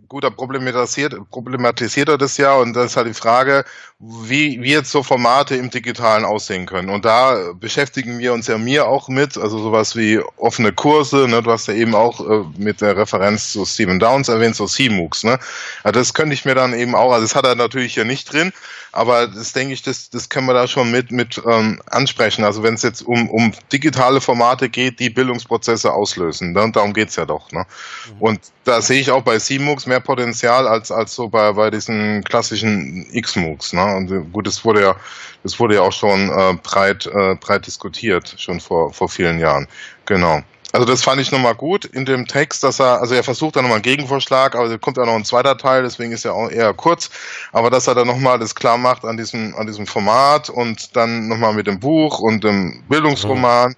gut, 0.08 0.24
da 0.24 0.30
problematisiert, 0.30 1.16
problematisiert 1.30 2.08
er 2.08 2.16
das 2.16 2.38
ja 2.38 2.54
und 2.54 2.72
das 2.72 2.86
ist 2.86 2.96
halt 2.96 3.08
die 3.08 3.12
Frage, 3.12 3.62
wie, 3.98 4.62
wie 4.62 4.70
jetzt 4.70 4.90
so 4.90 5.02
Formate 5.02 5.56
im 5.56 5.68
Digitalen 5.68 6.24
aussehen 6.24 6.64
können. 6.64 6.88
Und 6.88 7.04
da 7.04 7.52
beschäftigen 7.52 8.18
wir 8.18 8.32
uns 8.32 8.46
ja 8.46 8.56
mir 8.56 8.88
auch 8.88 9.08
mit, 9.08 9.36
also 9.36 9.58
sowas 9.58 9.96
wie 9.96 10.18
offene 10.38 10.72
Kurse, 10.72 11.28
ne, 11.28 11.42
du 11.42 11.50
hast 11.50 11.68
ja 11.68 11.74
eben 11.74 11.94
auch 11.94 12.20
äh, 12.26 12.44
mit 12.56 12.80
der 12.80 12.96
Referenz 12.96 13.52
zu 13.52 13.66
Stephen 13.66 13.98
Downs 13.98 14.30
erwähnt, 14.30 14.56
so 14.56 14.64
CMOOCs, 14.64 15.24
ne. 15.24 15.38
Also 15.82 16.00
das 16.00 16.14
könnte 16.14 16.32
ich 16.32 16.46
mir 16.46 16.54
dann 16.54 16.72
eben 16.72 16.94
auch, 16.94 17.12
also 17.12 17.26
das 17.26 17.36
hat 17.36 17.44
er 17.44 17.54
natürlich 17.54 17.92
hier 17.92 18.06
nicht 18.06 18.32
drin, 18.32 18.50
aber 18.94 19.26
das 19.26 19.52
denke 19.52 19.74
ich, 19.74 19.82
das, 19.82 20.08
das 20.08 20.28
können 20.28 20.46
wir 20.46 20.54
da 20.54 20.68
schon 20.68 20.90
mit, 20.90 21.10
mit 21.10 21.42
ähm, 21.46 21.80
ansprechen. 21.86 22.44
Also 22.44 22.62
wenn 22.62 22.74
es 22.74 22.82
jetzt 22.82 23.02
um, 23.02 23.28
um 23.28 23.52
digitale 23.72 24.20
Formate 24.20 24.68
geht, 24.68 25.00
die 25.00 25.10
Bildungsprozesse 25.10 25.92
auslösen, 25.92 26.52
ne? 26.52 26.70
darum 26.72 26.92
geht's 26.92 27.16
ja 27.16 27.26
doch. 27.26 27.50
Ne? 27.50 27.66
Mhm. 28.06 28.22
Und 28.22 28.40
da 28.62 28.80
sehe 28.80 29.00
ich 29.00 29.10
auch 29.10 29.22
bei 29.22 29.38
CMOOCs 29.38 29.86
mehr 29.86 29.98
Potenzial 29.98 30.68
als, 30.68 30.92
als 30.92 31.14
so 31.14 31.28
bei, 31.28 31.52
bei 31.52 31.70
diesen 31.70 32.22
klassischen 32.22 33.04
XMOOCs. 33.12 33.72
Ne? 33.72 33.96
Und 33.96 34.32
gut, 34.32 34.46
das 34.46 34.64
wurde 34.64 34.82
ja, 34.82 34.96
das 35.42 35.58
wurde 35.58 35.74
ja 35.74 35.82
auch 35.82 35.92
schon 35.92 36.30
äh, 36.30 36.54
breit, 36.62 37.06
äh, 37.06 37.34
breit 37.34 37.66
diskutiert, 37.66 38.36
schon 38.38 38.60
vor, 38.60 38.92
vor 38.92 39.08
vielen 39.08 39.40
Jahren. 39.40 39.66
Genau. 40.06 40.40
Also 40.74 40.86
das 40.86 41.04
fand 41.04 41.20
ich 41.20 41.30
nochmal 41.30 41.54
gut 41.54 41.84
in 41.84 42.04
dem 42.04 42.26
Text, 42.26 42.64
dass 42.64 42.80
er, 42.80 43.00
also 43.00 43.14
er 43.14 43.22
versucht 43.22 43.54
da 43.54 43.62
nochmal 43.62 43.76
einen 43.76 43.84
Gegenvorschlag, 43.84 44.56
aber 44.56 44.68
da 44.68 44.76
kommt 44.76 44.96
ja 44.96 45.06
noch 45.06 45.14
ein 45.14 45.24
zweiter 45.24 45.56
Teil, 45.56 45.84
deswegen 45.84 46.10
ist 46.10 46.24
er 46.24 46.34
auch 46.34 46.50
eher 46.50 46.74
kurz, 46.74 47.10
aber 47.52 47.70
dass 47.70 47.86
er 47.86 47.94
dann 47.94 48.08
nochmal 48.08 48.40
das 48.40 48.56
klar 48.56 48.76
macht 48.76 49.04
an 49.04 49.16
diesem, 49.16 49.54
an 49.54 49.68
diesem 49.68 49.86
Format 49.86 50.50
und 50.50 50.96
dann 50.96 51.28
nochmal 51.28 51.54
mit 51.54 51.68
dem 51.68 51.78
Buch 51.78 52.18
und 52.18 52.42
dem 52.42 52.82
Bildungsroman. 52.88 53.68
Mhm. 53.68 53.76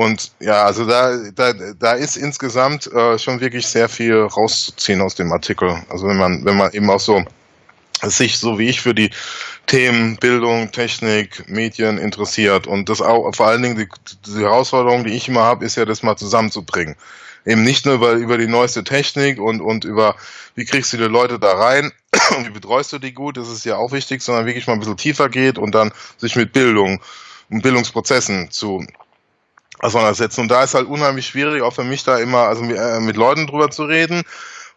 Und 0.00 0.30
ja, 0.38 0.62
also 0.62 0.86
da, 0.86 1.16
da, 1.34 1.52
da 1.52 1.92
ist 1.94 2.16
insgesamt 2.16 2.86
äh, 2.92 3.18
schon 3.18 3.40
wirklich 3.40 3.66
sehr 3.66 3.88
viel 3.88 4.14
rauszuziehen 4.14 5.00
aus 5.00 5.16
dem 5.16 5.32
Artikel. 5.32 5.82
Also 5.88 6.06
wenn 6.06 6.16
man, 6.16 6.44
wenn 6.44 6.56
man 6.56 6.70
eben 6.70 6.88
auch 6.90 7.00
so 7.00 7.24
sich 8.02 8.38
so 8.38 8.58
wie 8.58 8.68
ich 8.68 8.80
für 8.80 8.94
die 8.94 9.10
Themen 9.66 10.16
Bildung, 10.16 10.70
Technik, 10.70 11.48
Medien 11.48 11.98
interessiert. 11.98 12.66
Und 12.66 12.88
das 12.88 13.00
auch 13.00 13.30
vor 13.34 13.46
allen 13.48 13.62
Dingen 13.62 13.76
die, 13.76 13.88
die 14.26 14.42
Herausforderung, 14.42 15.04
die 15.04 15.14
ich 15.14 15.28
immer 15.28 15.42
habe, 15.42 15.64
ist 15.64 15.76
ja 15.76 15.84
das 15.84 16.02
mal 16.02 16.16
zusammenzubringen. 16.16 16.96
Eben 17.44 17.62
nicht 17.62 17.86
nur 17.86 17.94
über, 17.94 18.12
über 18.12 18.38
die 18.38 18.48
neueste 18.48 18.84
Technik 18.84 19.40
und, 19.40 19.60
und 19.60 19.84
über, 19.84 20.16
wie 20.54 20.64
kriegst 20.64 20.92
du 20.92 20.96
die 20.96 21.04
Leute 21.04 21.38
da 21.38 21.52
rein 21.52 21.92
und 22.36 22.46
wie 22.46 22.50
betreust 22.50 22.92
du 22.92 22.98
die 22.98 23.12
gut, 23.12 23.36
das 23.36 23.48
ist 23.48 23.64
ja 23.64 23.76
auch 23.76 23.92
wichtig, 23.92 24.22
sondern 24.22 24.46
wirklich 24.46 24.66
mal 24.66 24.74
ein 24.74 24.80
bisschen 24.80 24.96
tiefer 24.96 25.28
geht 25.28 25.58
und 25.58 25.74
dann 25.74 25.92
sich 26.16 26.34
mit 26.36 26.52
Bildung 26.52 27.00
und 27.50 27.62
Bildungsprozessen 27.62 28.50
zu 28.50 28.84
auseinandersetzen. 29.78 30.42
Und 30.42 30.48
da 30.48 30.64
ist 30.64 30.74
halt 30.74 30.88
unheimlich 30.88 31.26
schwierig, 31.26 31.62
auch 31.62 31.72
für 31.72 31.84
mich 31.84 32.02
da 32.02 32.18
immer, 32.18 32.48
also 32.48 32.62
mit, 32.62 32.76
äh, 32.76 33.00
mit 33.00 33.16
Leuten 33.16 33.46
drüber 33.46 33.70
zu 33.70 33.84
reden 33.84 34.24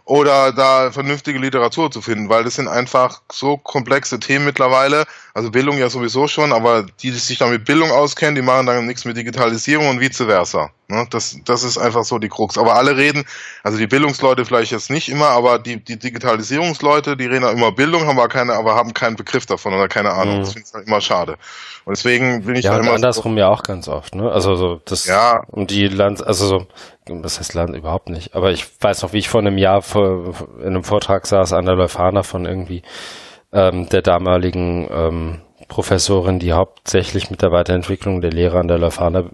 oder 0.10 0.51
da 0.51 0.91
vernünftige 0.91 1.38
Literatur 1.38 1.91
zu 1.91 2.01
finden, 2.01 2.30
weil 2.30 2.43
das 2.43 2.55
sind 2.55 2.68
einfach 2.68 3.22
so 3.32 3.57
komplexe 3.57 4.20
Themen 4.20 4.43
mittlerweile. 4.43 5.05
Also 5.36 5.51
Bildung 5.51 5.78
ja 5.78 5.88
sowieso 5.88 6.28
schon, 6.28 6.51
aber 6.51 6.82
die, 6.82 7.12
die 7.12 7.18
sich 7.18 7.38
dann 7.38 7.51
mit 7.51 7.64
Bildung 7.66 7.91
auskennen, 7.91 8.34
die 8.34 8.41
machen 8.41 8.66
dann 8.66 8.88
nichts 8.88 9.05
mit 9.05 9.18
Digitalisierung 9.18 9.88
und 9.88 9.99
vice 9.99 10.24
versa. 10.24 10.72
Ne? 10.89 11.05
Das, 11.09 11.37
das 11.45 11.63
ist 11.63 11.77
einfach 11.77 12.03
so 12.03 12.17
die 12.17 12.29
Krux. 12.29 12.57
Aber 12.57 12.75
alle 12.75 12.97
reden, 12.97 13.23
also 13.63 13.77
die 13.77 13.87
Bildungsleute 13.87 14.43
vielleicht 14.43 14.71
jetzt 14.71 14.89
nicht 14.89 15.09
immer, 15.09 15.27
aber 15.27 15.59
die, 15.59 15.83
die 15.83 15.99
Digitalisierungsleute, 15.99 17.15
die 17.15 17.25
reden 17.25 17.45
auch 17.45 17.53
immer 17.53 17.71
Bildung, 17.71 18.07
haben 18.07 18.17
aber 18.17 18.27
keine, 18.27 18.53
aber 18.53 18.75
haben 18.75 18.93
keinen 18.93 19.15
Begriff 19.15 19.45
davon 19.45 19.73
oder 19.73 19.87
keine 19.87 20.11
Ahnung. 20.11 20.37
Mhm. 20.37 20.39
Das 20.41 20.53
finde 20.53 20.67
ich 20.67 20.73
halt 20.73 20.87
immer 20.87 21.01
schade. 21.01 21.37
Und 21.85 21.95
deswegen 21.95 22.43
bin 22.45 22.55
ich 22.55 22.65
ja, 22.65 22.73
da 22.73 22.79
immer. 22.79 22.93
andersrum 22.93 23.33
so, 23.33 23.39
ja 23.39 23.49
auch 23.49 23.63
ganz 23.63 23.87
oft, 23.87 24.15
ne? 24.15 24.31
Also 24.31 24.55
so 24.55 24.81
das 24.85 25.05
ja. 25.05 25.43
und 25.47 25.71
die 25.71 25.87
Land, 25.87 26.25
also 26.25 26.47
so 26.47 26.67
das 27.05 27.39
heißt 27.39 27.53
Land 27.53 27.75
überhaupt 27.75 28.09
nicht. 28.09 28.35
Aber 28.35 28.51
ich 28.51 28.65
weiß 28.81 29.01
noch, 29.01 29.13
wie 29.13 29.19
ich 29.19 29.29
vor 29.29 29.41
einem 29.41 29.57
Jahr 29.57 29.81
vor, 29.81 30.33
in 30.59 30.67
einem 30.67 30.83
Vortrag 30.83 31.25
saß 31.25 31.53
an 31.53 31.65
der 31.65 31.75
Leuphana 31.75 32.23
von 32.23 32.45
irgendwie 32.45 32.83
ähm, 33.51 33.89
der 33.89 34.01
damaligen 34.01 34.87
ähm, 34.91 35.41
Professorin, 35.67 36.39
die 36.39 36.53
hauptsächlich 36.53 37.29
mit 37.29 37.41
der 37.41 37.51
Weiterentwicklung 37.51 38.21
der 38.21 38.31
Lehre 38.31 38.59
an 38.59 38.67
der 38.67 38.77
Leuphana 38.77 39.25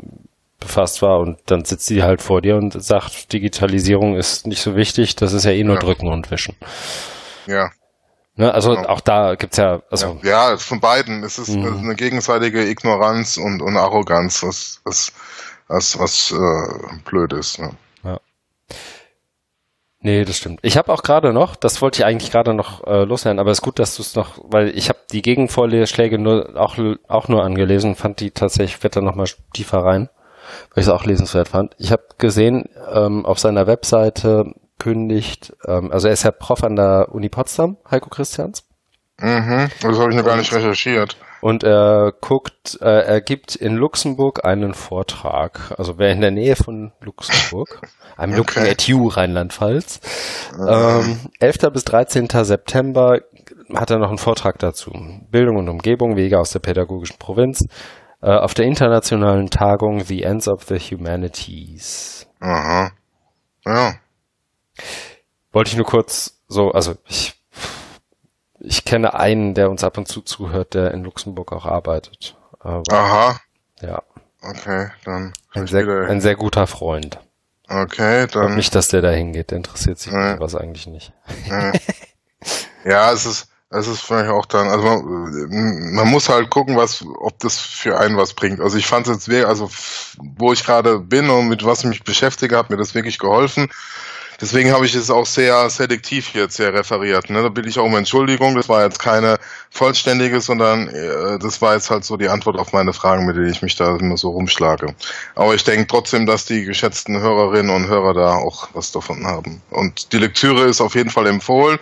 befasst 0.66 1.01
war 1.01 1.20
und 1.20 1.39
dann 1.45 1.66
sitzt 1.66 1.86
sie 1.86 2.03
halt 2.03 2.22
vor 2.22 2.41
dir 2.41 2.55
und 2.57 2.82
sagt, 2.82 3.32
Digitalisierung 3.34 4.16
ist 4.16 4.47
nicht 4.47 4.61
so 4.61 4.76
wichtig, 4.76 5.16
das 5.16 5.34
ist 5.34 5.45
ja 5.45 5.51
eh 5.51 5.63
nur 5.63 5.76
ja. 5.76 5.82
drücken 5.82 6.07
und 6.11 6.30
wischen. 6.32 6.55
Ja. 7.47 7.70
Ne, 8.38 8.53
also 8.53 8.76
genau. 8.76 8.89
auch 8.89 8.99
da 8.99 9.36
gibt's 9.36 9.57
ja, 9.57 9.82
also 9.89 10.20
ja, 10.22 10.51
ja 10.51 10.57
von 10.57 10.82
beiden. 10.82 11.24
Es 11.24 11.38
ist 11.39 11.55
mhm. 11.55 11.80
eine 11.84 11.95
gegenseitige 11.95 12.68
Ignoranz 12.68 13.38
und, 13.38 13.61
und 13.61 13.78
Arroganz, 13.78 14.43
was, 14.43 14.82
was 14.84 15.13
was, 15.68 15.99
was 15.99 16.32
äh, 16.32 16.95
blöd 17.05 17.34
ist. 17.34 17.59
Ne? 17.59 17.72
Ja. 18.03 18.20
Nee, 19.99 20.24
das 20.24 20.38
stimmt. 20.38 20.59
Ich 20.61 20.78
habe 20.78 20.93
auch 20.93 21.01
gerade 21.01 21.34
noch, 21.34 21.55
das 21.55 21.82
wollte 21.82 22.01
ich 22.01 22.05
eigentlich 22.05 22.32
gerade 22.32 22.53
noch 22.53 22.86
äh, 22.86 23.03
loswerden, 23.03 23.39
aber 23.39 23.51
es 23.51 23.59
ist 23.59 23.63
gut, 23.63 23.80
dass 23.80 23.95
du 23.95 24.03
es 24.03 24.16
noch, 24.16 24.38
weil 24.43 24.70
ich 24.78 24.89
habe 24.89 24.99
die 25.11 25.24
Gegenvorschläge 25.24 26.20
nur 26.20 26.51
auch, 26.55 26.78
auch 27.07 27.28
nur 27.28 27.43
angelesen, 27.43 27.95
fand 27.95 28.20
die 28.20 28.32
tatsächlich, 28.32 28.84
werde 28.84 28.99
da 28.99 29.05
nochmal 29.05 29.28
tiefer 29.53 29.80
rein, 29.80 30.09
weil 30.74 30.82
ich 30.82 30.88
es 30.88 30.89
auch 30.89 31.06
lesenswert 31.06 31.50
fand. 31.50 31.76
Ich 31.78 31.91
habe 31.91 32.04
gesehen, 32.18 32.66
ähm, 32.93 33.26
auf 33.26 33.39
seiner 33.39 33.68
Webseite 33.68 34.46
kündigt, 34.80 35.54
ähm, 35.68 35.91
also 35.91 36.08
er 36.08 36.14
ist 36.14 36.24
ja 36.24 36.32
Prof 36.32 36.64
an 36.64 36.76
der 36.76 37.10
Uni 37.12 37.30
Potsdam, 37.30 37.78
Heiko 37.89 38.10
Christians. 38.10 38.64
Mhm, 39.20 39.70
das 39.82 39.98
habe 39.98 40.12
ich 40.12 40.18
noch 40.18 40.26
gar 40.26 40.36
nicht 40.36 40.54
recherchiert. 40.54 41.18
Und 41.41 41.64
er 41.64 42.12
guckt, 42.22 42.78
äh, 42.82 43.04
er 43.06 43.22
gibt 43.22 43.56
in 43.56 43.76
Luxemburg 43.76 44.43
einen 44.43 44.74
Vortrag. 44.74 45.74
Also 45.78 45.98
wer 45.98 46.12
in 46.12 46.20
der 46.20 46.32
Nähe 46.32 46.56
von 46.56 46.91
Luxemburg, 47.02 47.82
I'm 48.18 48.30
okay. 48.30 48.38
looking 48.38 48.64
at 48.64 48.88
you, 48.88 49.08
Rheinland-Pfalz. 49.08 50.00
Ähm, 50.68 51.20
11. 51.39 51.58
bis 51.72 51.86
13. 51.86 52.28
September 52.30 53.20
hat 53.74 53.91
er 53.91 54.00
noch 54.00 54.10
einen 54.10 54.18
Vortrag 54.18 54.60
dazu. 54.60 54.91
Bildung 55.30 55.58
und 55.58 55.70
Umgebung, 55.70 56.16
Wege 56.16 56.39
aus 56.39 56.52
der 56.52 56.60
pädagogischen 56.60 57.18
Provinz. 57.20 57.66
Äh, 58.26 58.40
auf 58.40 58.56
der 58.56 58.66
internationalen 58.66 59.52
Tagung 59.52 60.04
The 60.04 60.24
Ends 60.24 60.48
of 60.48 60.64
the 60.64 60.80
Humanities. 60.80 62.26
Aha. 62.40 62.92
Ja. 63.64 63.94
Wollte 65.52 65.70
ich 65.70 65.78
nur 65.78 65.86
kurz 65.86 66.42
so, 66.48 66.72
also 66.72 66.96
ich 67.06 67.40
ich 68.60 68.84
kenne 68.84 69.14
einen, 69.14 69.54
der 69.54 69.70
uns 69.70 69.84
ab 69.84 70.00
und 70.00 70.08
zu 70.08 70.22
zuhört, 70.22 70.74
der 70.74 70.92
in 70.92 71.04
Luxemburg 71.04 71.52
auch 71.54 71.68
arbeitet. 71.68 72.36
Aber, 72.60 72.82
Aha. 72.92 73.40
Ja. 73.82 74.02
Okay, 74.42 74.88
dann. 75.04 75.34
Ein 75.54 75.68
sehr, 75.68 75.88
ein 76.10 76.20
sehr 76.20 76.36
guter 76.36 76.66
Freund. 76.66 77.20
Okay, 77.70 78.26
dann. 78.26 78.48
Und 78.48 78.56
nicht, 78.56 78.74
dass 78.74 78.88
der 78.88 79.04
da 79.04 79.12
hingeht, 79.12 79.52
der 79.52 79.58
interessiert 79.58 80.00
sich 80.00 80.12
nee. 80.12 80.36
was 80.40 80.56
eigentlich 80.56 80.88
nicht. 80.88 81.14
Nee. 81.48 81.80
ja, 82.90 83.12
es 83.12 83.28
ist, 83.28 83.50
es 83.70 83.88
ist 83.88 84.01
vielleicht 84.01 84.30
auch 84.30 84.45
dann, 84.45 84.68
also 84.68 84.84
man, 84.84 85.93
man, 85.93 86.07
muss 86.07 86.30
halt 86.30 86.49
gucken, 86.49 86.78
was, 86.78 87.03
ob 87.20 87.39
das 87.39 87.59
für 87.59 87.99
einen 87.99 88.18
was 88.18 88.34
bringt. 88.34 88.61
Also 88.61 88.78
ich 88.78 88.86
fand 88.86 89.07
es 89.07 89.28
jetzt, 89.28 89.45
also 89.45 89.70
wo 90.38 90.53
ich 90.53 90.63
gerade 90.63 90.99
bin 90.99 91.30
und 91.30 91.47
mit 91.47 91.66
was 91.66 91.80
ich 91.80 91.86
mich 91.86 92.03
beschäftige, 92.03 92.57
hat 92.57 92.70
mir 92.70 92.78
das 92.78 92.95
wirklich 92.95 93.18
geholfen. 93.20 93.70
Deswegen 94.41 94.74
habe 94.74 94.86
ich 94.86 94.93
es 94.93 95.09
auch 95.09 95.26
sehr 95.26 95.70
selektiv 95.70 96.34
jetzt 96.34 96.57
sehr 96.57 96.74
referiert. 96.74 97.30
Ne? 97.30 97.41
Da 97.41 97.49
bitte 97.49 97.70
ich 97.70 97.80
auch 97.80 97.86
um 97.86 97.95
Entschuldigung. 97.95 98.55
Das 98.55 98.68
war 98.68 98.84
jetzt 98.84 98.99
keine 98.99 99.38
vollständige, 99.70 100.41
sondern 100.41 100.89
äh, 100.89 101.39
das 101.39 101.61
war 101.61 101.74
jetzt 101.74 101.89
halt 101.89 102.03
so 102.03 102.18
die 102.18 102.28
Antwort 102.28 102.59
auf 102.59 102.74
meine 102.74 102.91
Fragen, 102.91 103.26
mit 103.26 103.38
denen 103.38 103.49
ich 103.49 103.61
mich 103.61 103.78
da 103.78 103.95
immer 103.95 104.18
so 104.18 104.32
rumschlage. 104.32 104.93
Aber 105.36 105.55
ich 105.55 105.63
denke 105.63 105.88
trotzdem, 105.88 106.26
dass 106.26 106.43
die 106.43 106.66
geschätzten 106.66 107.20
Hörerinnen 107.20 107.74
und 107.74 107.88
Hörer 107.88 108.13
da 108.13 108.34
auch 108.36 108.68
was 108.74 108.91
davon 108.91 109.26
haben. 109.26 109.61
Und 109.70 110.11
die 110.11 110.18
Lektüre 110.18 110.66
ist 110.66 110.82
auf 110.82 110.95
jeden 110.95 111.11
Fall 111.11 111.28
empfohlen. 111.28 111.80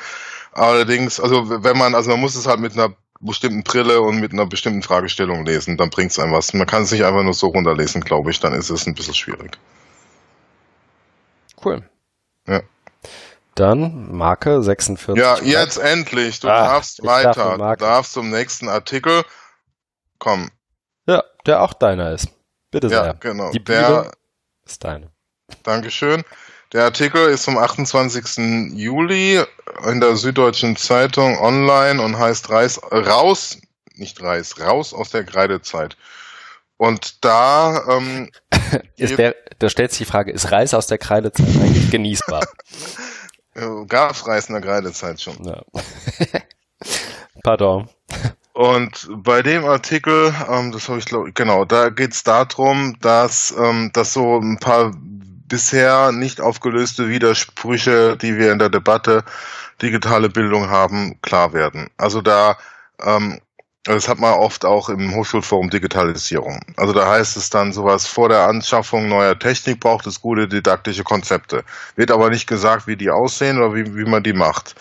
Allerdings, 0.54 1.20
also 1.20 1.64
wenn 1.64 1.78
man, 1.78 1.96
also 1.96 2.12
man 2.12 2.20
muss 2.20 2.36
es 2.36 2.48
halt 2.48 2.60
mit 2.60 2.74
einer 2.74 2.94
bestimmten 3.20 3.64
Brille 3.64 4.02
und 4.02 4.20
mit 4.20 4.34
einer 4.34 4.46
bestimmten 4.46 4.84
Fragestellung 4.84 5.46
lesen, 5.46 5.78
dann 5.78 5.90
bringt 5.90 6.12
es 6.12 6.20
einem 6.20 6.34
was. 6.34 6.54
Man 6.54 6.68
kann 6.68 6.84
es 6.84 6.92
nicht 6.92 7.06
einfach 7.06 7.24
nur 7.24 7.34
so 7.34 7.48
runterlesen, 7.48 8.02
glaube 8.02 8.32
ich, 8.32 8.40
dann 8.40 8.54
ist 8.54 8.70
es 8.70 8.86
ein 8.86 8.94
bisschen 8.94 9.14
schwierig. 9.14 9.58
Cool. 11.64 11.84
Ja. 12.48 12.62
Dann 13.56 14.12
Marke 14.16 14.62
46. 14.64 15.22
Ja, 15.22 15.40
jetzt 15.42 15.78
endlich. 15.78 16.40
Du 16.40 16.50
ah, 16.50 16.74
darfst 16.74 17.06
weiter. 17.06 17.58
Darf 17.58 17.78
du 17.78 17.86
darfst 17.86 18.14
zum 18.14 18.30
nächsten 18.30 18.68
Artikel 18.68 19.24
kommen. 20.18 20.52
Ja, 21.08 21.24
der 21.46 21.62
auch 21.62 21.74
deiner 21.74 22.12
ist. 22.12 22.30
Bitte 22.72 22.90
sehr. 22.90 23.06
Ja, 23.06 23.14
genau. 23.14 23.52
Die 23.52 23.64
der 23.64 24.12
ist 24.66 24.84
deine. 24.84 25.12
Dankeschön. 25.62 26.24
Der 26.74 26.86
Artikel 26.86 27.30
ist 27.30 27.46
vom 27.46 27.60
28. 27.60 28.74
Juli 28.74 29.40
in 29.88 30.02
der 30.02 30.16
Süddeutschen 30.16 30.76
Zeitung 30.76 31.38
online 31.38 32.02
und 32.02 32.18
heißt 32.18 32.50
Reis, 32.50 32.82
raus, 32.92 33.60
nicht 33.94 34.20
Reis, 34.24 34.60
raus 34.60 34.92
aus 34.92 35.12
der 35.12 35.24
Kreidezeit. 35.24 35.96
Und 36.78 37.24
da 37.24 37.80
ähm, 37.88 38.32
ist 38.98 39.20
der, 39.20 39.36
da 39.60 39.70
stellt 39.70 39.92
sich 39.92 40.00
die 40.00 40.12
Frage, 40.12 40.32
ist 40.32 40.52
Reis 40.52 40.74
aus 40.74 40.88
der 40.88 40.98
Kreidezeit 40.98 41.48
eigentlich 41.48 41.92
genießbar? 41.92 42.44
Gab 43.88 44.28
Reis 44.28 44.48
in 44.48 44.54
der 44.54 44.64
Kreidezeit 44.64 45.22
schon. 45.22 45.46
Ja. 45.46 45.62
Pardon. 47.44 47.88
Und 48.54 49.10
bei 49.12 49.44
dem 49.44 49.64
Artikel, 49.66 50.34
ähm, 50.50 50.72
das 50.72 50.90
habe 50.90 50.98
ich 50.98 51.06
glaube 51.06 51.32
genau, 51.34 51.66
da 51.66 51.90
geht 51.90 52.14
es 52.14 52.24
darum, 52.24 52.98
dass, 53.00 53.54
ähm, 53.58 53.92
dass 53.94 54.14
so 54.14 54.40
ein 54.40 54.58
paar 54.60 54.92
bisher 55.54 56.12
nicht 56.12 56.42
aufgelöste 56.42 57.10
Widersprüche, 57.10 58.18
die 58.18 58.40
wir 58.40 58.52
in 58.52 58.58
der 58.58 58.70
Debatte 58.70 59.24
digitale 59.84 60.28
Bildung 60.28 60.72
haben, 60.72 61.22
klar 61.22 61.54
werden. 61.54 61.92
Also 61.96 62.22
da 62.22 62.58
ähm, 63.00 63.40
das 63.84 64.08
hat 64.08 64.18
man 64.18 64.34
oft 64.34 64.66
auch 64.66 64.90
im 64.90 65.14
Hochschulforum 65.14 65.70
Digitalisierung. 65.70 66.60
Also 66.76 66.92
da 66.92 67.08
heißt 67.08 67.38
es 67.38 67.52
dann 67.52 67.72
sowas, 67.72 68.08
vor 68.08 68.30
der 68.30 68.48
Anschaffung 68.48 69.10
neuer 69.10 69.38
Technik 69.38 69.80
braucht 69.80 70.08
es 70.08 70.22
gute 70.22 70.48
didaktische 70.48 71.04
Konzepte. 71.04 71.64
Wird 71.96 72.10
aber 72.10 72.32
nicht 72.32 72.48
gesagt, 72.48 72.88
wie 72.88 72.96
die 72.96 73.12
aussehen 73.12 73.60
oder 73.60 73.76
wie, 73.76 73.96
wie 73.96 74.06
man 74.06 74.24
die 74.24 74.34
macht 74.34 74.74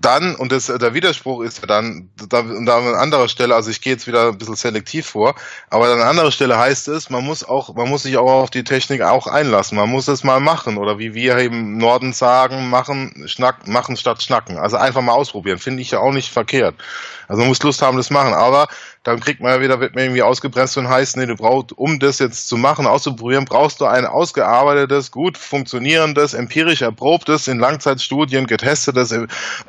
dann, 0.00 0.34
und 0.34 0.50
das, 0.50 0.66
der 0.66 0.94
Widerspruch 0.94 1.42
ist 1.42 1.60
ja 1.60 1.66
dann, 1.66 2.08
da, 2.28 2.42
da 2.42 2.78
an 2.78 2.94
anderer 2.94 3.28
Stelle, 3.28 3.54
also 3.54 3.70
ich 3.70 3.82
gehe 3.82 3.92
jetzt 3.92 4.06
wieder 4.06 4.28
ein 4.28 4.38
bisschen 4.38 4.56
selektiv 4.56 5.06
vor, 5.06 5.34
aber 5.68 5.92
an 5.92 6.00
anderer 6.00 6.32
Stelle 6.32 6.58
heißt 6.58 6.88
es, 6.88 7.10
man 7.10 7.24
muss 7.24 7.44
auch, 7.44 7.74
man 7.74 7.88
muss 7.88 8.04
sich 8.04 8.16
auch 8.16 8.42
auf 8.42 8.50
die 8.50 8.64
Technik 8.64 9.02
auch 9.02 9.26
einlassen, 9.26 9.76
man 9.76 9.90
muss 9.90 10.08
es 10.08 10.24
mal 10.24 10.40
machen, 10.40 10.78
oder 10.78 10.98
wie 10.98 11.12
wir 11.14 11.36
im 11.38 11.76
Norden 11.76 12.14
sagen, 12.14 12.70
machen, 12.70 13.24
schnack, 13.26 13.68
machen 13.68 13.96
statt 13.96 14.22
schnacken. 14.22 14.56
Also 14.56 14.78
einfach 14.78 15.02
mal 15.02 15.12
ausprobieren, 15.12 15.58
finde 15.58 15.82
ich 15.82 15.90
ja 15.90 16.00
auch 16.00 16.12
nicht 16.12 16.32
verkehrt. 16.32 16.76
Also 17.28 17.40
man 17.40 17.48
muss 17.48 17.62
Lust 17.62 17.82
haben, 17.82 17.96
das 17.96 18.10
machen, 18.10 18.32
aber 18.32 18.68
dann 19.02 19.18
kriegt 19.18 19.40
man 19.40 19.52
ja 19.52 19.60
wieder, 19.62 19.80
wird 19.80 19.94
man 19.94 20.04
irgendwie 20.04 20.22
ausgepresst 20.22 20.76
und 20.76 20.88
heißt, 20.88 21.16
nee, 21.16 21.24
du 21.24 21.34
brauchst, 21.34 21.72
um 21.72 21.98
das 21.98 22.18
jetzt 22.18 22.48
zu 22.48 22.58
machen, 22.58 22.86
auszuprobieren, 22.86 23.46
brauchst 23.46 23.80
du 23.80 23.86
ein 23.86 24.04
ausgearbeitetes, 24.04 25.10
gut 25.10 25.38
funktionierendes, 25.38 26.34
empirisch 26.34 26.82
erprobtes, 26.82 27.48
in 27.48 27.58
Langzeitstudien 27.58 28.46
getestetes, 28.46 29.12
äh, 29.12 29.26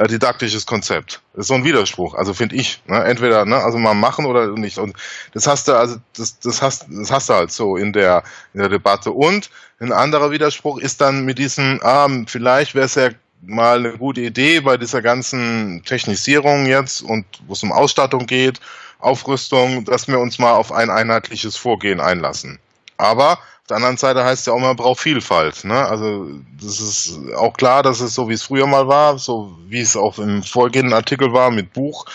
didaktisches 0.10 0.66
Konzept. 0.66 1.22
Das 1.34 1.44
ist 1.44 1.48
so 1.48 1.54
ein 1.54 1.64
Widerspruch, 1.64 2.14
also 2.14 2.34
finde 2.34 2.58
ich. 2.58 2.82
Ne? 2.88 3.02
Entweder, 3.06 3.46
ne, 3.46 3.56
also 3.56 3.78
mal 3.78 3.94
machen 3.94 4.26
oder 4.26 4.48
nicht. 4.48 4.78
Und 4.78 4.98
das 5.34 5.48
hast 5.48 5.70
du, 5.70 5.78
also 5.78 5.96
das, 6.18 6.40
das 6.40 6.62
hast, 6.62 6.88
das 6.90 7.10
hast 7.10 7.30
du 7.30 7.34
halt 7.34 7.52
so 7.54 7.78
in 7.78 7.94
der, 7.94 8.24
in 8.54 8.60
der 8.60 8.70
Debatte. 8.70 9.12
Und 9.12 9.50
ein 9.80 9.94
anderer 9.94 10.32
Widerspruch 10.32 10.78
ist 10.78 11.00
dann 11.00 11.24
mit 11.24 11.40
diesem, 11.40 11.80
ah, 11.84 12.10
vielleicht 12.28 12.76
wäre 12.76 12.86
es 12.86 12.96
ja 12.96 13.12
mal 13.44 13.80
eine 13.80 13.98
gute 13.98 14.22
Idee 14.22 14.60
bei 14.60 14.76
dieser 14.76 15.02
ganzen 15.02 15.84
Technisierung 15.86 16.66
jetzt 16.66 17.02
und 17.02 17.26
wo 17.48 17.54
es 17.54 17.64
um 17.64 17.72
Ausstattung 17.72 18.28
geht 18.28 18.60
Aufrüstung, 19.02 19.86
dass 19.86 20.08
wir 20.08 20.20
uns 20.20 20.40
mal 20.40 20.54
auf 20.54 20.72
ein 20.72 20.90
einheitliches 20.90 21.58
Vorgehen 21.58 22.00
einlassen. 22.00 22.60
Aber 22.98 23.34
auf 23.34 23.68
der 23.68 23.78
anderen 23.78 23.98
Seite 23.98 24.24
heißt 24.24 24.48
ja 24.48 24.54
auch, 24.54 24.60
man 24.60 24.76
braucht 24.76 25.00
Vielfalt. 25.00 25.64
Ne? 25.64 25.86
Also 25.88 26.28
das 26.62 26.80
ist 26.80 27.20
auch 27.36 27.54
klar, 27.54 27.84
dass 27.84 28.00
es 28.00 28.14
so, 28.14 28.30
wie 28.30 28.34
es 28.34 28.44
früher 28.44 28.68
mal 28.68 28.88
war, 28.88 29.18
so 29.18 29.58
wie 29.68 29.82
es 29.82 29.96
auch 29.96 30.20
im 30.20 30.44
vorgehenden 30.44 30.94
Artikel 30.94 31.34
war 31.34 31.52
mit 31.52 31.74
Buch 31.74 32.06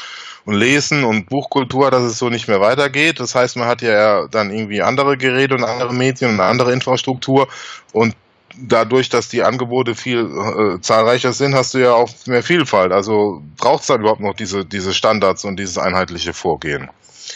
und 0.45 0.55
Lesen 0.55 1.05
und 1.05 1.29
Buchkultur, 1.29 1.91
dass 1.91 2.03
es 2.03 2.19
so 2.19 2.29
nicht 2.29 2.47
mehr 2.47 2.61
weitergeht. 2.61 3.21
Das 3.21 3.35
heißt, 3.35 3.57
man 3.57 3.69
hat 3.69 3.83
ja 3.83 4.29
dann 4.29 4.51
irgendwie 4.51 4.81
andere 4.81 5.17
Geräte 5.17 5.55
und 5.55 5.65
andere 5.65 5.93
Medien 5.93 6.31
und 6.31 6.41
eine 6.41 6.49
andere 6.49 6.73
Infrastruktur 6.73 7.49
und 7.93 8.15
dadurch, 8.59 9.09
dass 9.09 9.29
die 9.29 9.43
Angebote 9.43 9.95
viel 9.95 10.21
äh, 10.21 10.81
zahlreicher 10.81 11.33
sind, 11.33 11.55
hast 11.55 11.75
du 11.75 11.79
ja 11.79 11.93
auch 11.93 12.11
mehr 12.27 12.43
Vielfalt. 12.43 12.93
Also 12.93 13.43
braucht 13.57 13.83
es 13.83 13.87
dann 13.89 14.01
überhaupt 14.01 14.21
noch 14.21 14.35
diese, 14.35 14.65
diese 14.65 14.95
Standards 14.95 15.45
und 15.45 15.59
dieses 15.59 15.79
einheitliche 15.79 16.33
Vorgehen. 16.33 16.91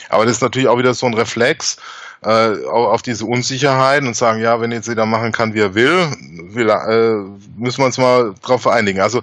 Aber 0.08 0.24
das 0.24 0.36
ist 0.36 0.42
natürlich 0.42 0.68
auch 0.68 0.78
wieder 0.78 0.94
so 0.94 1.06
ein 1.06 1.14
Reflex 1.14 1.76
äh, 2.22 2.64
auf 2.66 3.02
diese 3.02 3.24
Unsicherheit 3.24 4.02
und 4.02 4.14
sagen, 4.14 4.40
ja, 4.40 4.60
wenn 4.60 4.72
jetzt 4.72 4.88
jeder 4.88 5.06
machen 5.06 5.32
kann, 5.32 5.54
wie 5.54 5.60
er 5.60 5.74
will, 5.74 6.10
will 6.52 6.68
äh, 6.68 7.14
müssen 7.56 7.78
wir 7.78 7.86
uns 7.86 7.98
mal 7.98 8.34
drauf 8.42 8.62
vereinigen. 8.62 9.00
Also 9.00 9.22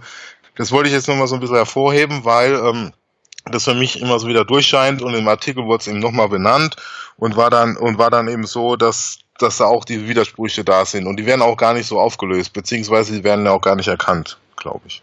das 0.55 0.71
wollte 0.71 0.89
ich 0.89 0.95
jetzt 0.95 1.07
nochmal 1.07 1.27
so 1.27 1.35
ein 1.35 1.41
bisschen 1.41 1.55
hervorheben, 1.55 2.25
weil 2.25 2.53
ähm, 2.55 2.91
das 3.45 3.63
für 3.63 3.75
mich 3.75 4.01
immer 4.01 4.19
so 4.19 4.27
wieder 4.27 4.45
durchscheint 4.45 5.01
und 5.01 5.13
im 5.13 5.27
Artikel 5.27 5.65
wurde 5.65 5.81
es 5.81 5.87
eben 5.87 5.99
nochmal 5.99 6.29
benannt 6.29 6.75
und 7.17 7.37
war 7.37 7.49
dann 7.49 7.77
und 7.77 7.97
war 7.97 8.09
dann 8.09 8.27
eben 8.27 8.45
so, 8.45 8.75
dass 8.75 9.19
dass 9.37 9.57
da 9.57 9.65
auch 9.65 9.85
die 9.85 10.07
Widersprüche 10.07 10.63
da 10.63 10.85
sind. 10.85 11.07
Und 11.07 11.17
die 11.17 11.25
werden 11.25 11.41
auch 11.41 11.57
gar 11.57 11.73
nicht 11.73 11.87
so 11.87 11.99
aufgelöst, 11.99 12.53
beziehungsweise 12.53 13.13
die 13.13 13.23
werden 13.23 13.45
ja 13.45 13.51
auch 13.51 13.61
gar 13.61 13.75
nicht 13.75 13.87
erkannt, 13.87 14.37
glaube 14.55 14.81
ich. 14.87 15.01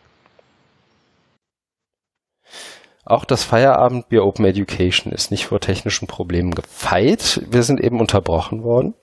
Auch 3.07 3.25
das 3.25 3.45
Feierabendbier 3.45 4.25
Open 4.25 4.47
Education 4.47 5.13
ist 5.13 5.31
nicht 5.31 5.47
vor 5.47 5.61
technischen 5.61 6.07
Problemen 6.07 6.55
gefeit. 6.55 7.43
Wir 7.51 7.63
sind 7.63 7.81
eben 7.81 8.01
unterbrochen 8.01 8.63
worden. 8.63 8.95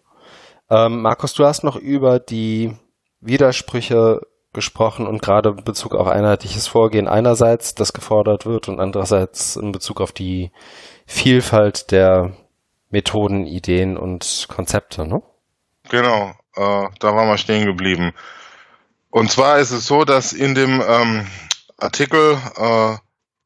Ähm, 0.70 1.02
Markus, 1.02 1.34
du 1.34 1.46
hast 1.46 1.64
noch 1.64 1.76
über 1.76 2.20
die 2.20 2.74
Widersprüche 3.20 4.22
gesprochen 4.54 5.06
und 5.06 5.22
gerade 5.22 5.50
in 5.50 5.64
Bezug 5.64 5.94
auf 5.94 6.08
einheitliches 6.08 6.68
Vorgehen 6.68 7.08
einerseits, 7.08 7.76
das 7.76 7.94
gefordert 7.94 8.46
wird 8.46 8.68
und 8.68 8.80
andererseits 8.80 9.56
in 9.56 9.72
Bezug 9.72 10.02
auf 10.02 10.12
die 10.12 10.52
Vielfalt 11.06 11.92
der 11.92 12.34
Methoden, 12.92 13.46
Ideen 13.46 13.98
und 13.98 14.46
Konzepte, 14.50 15.08
ne? 15.08 15.22
Genau, 15.90 16.34
äh, 16.56 16.88
da 17.00 17.16
waren 17.16 17.28
wir 17.28 17.38
stehen 17.38 17.66
geblieben. 17.66 18.14
Und 19.10 19.32
zwar 19.32 19.60
ist 19.60 19.72
es 19.72 19.88
so, 19.88 20.06
dass 20.06 20.34
in 20.34 20.56
dem 20.56 20.82
ähm, 20.88 21.28
Artikel 21.78 22.38
äh, 22.56 22.96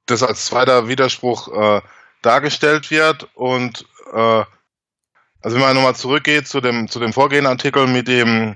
das 0.05 0.21
als 0.21 0.45
zweiter 0.45 0.87
Widerspruch 0.87 1.47
äh, 1.53 1.81
dargestellt 2.21 2.91
wird 2.91 3.27
und 3.35 3.85
äh, 4.13 4.43
also 5.41 5.57
wenn 5.57 5.59
man 5.59 5.75
nochmal 5.75 5.95
zurückgeht 5.95 6.47
zu 6.47 6.59
dem 6.59 6.87
zu 6.87 6.99
dem 6.99 7.13
Vorgehenartikel 7.13 7.87
mit 7.87 8.07
dem 8.07 8.55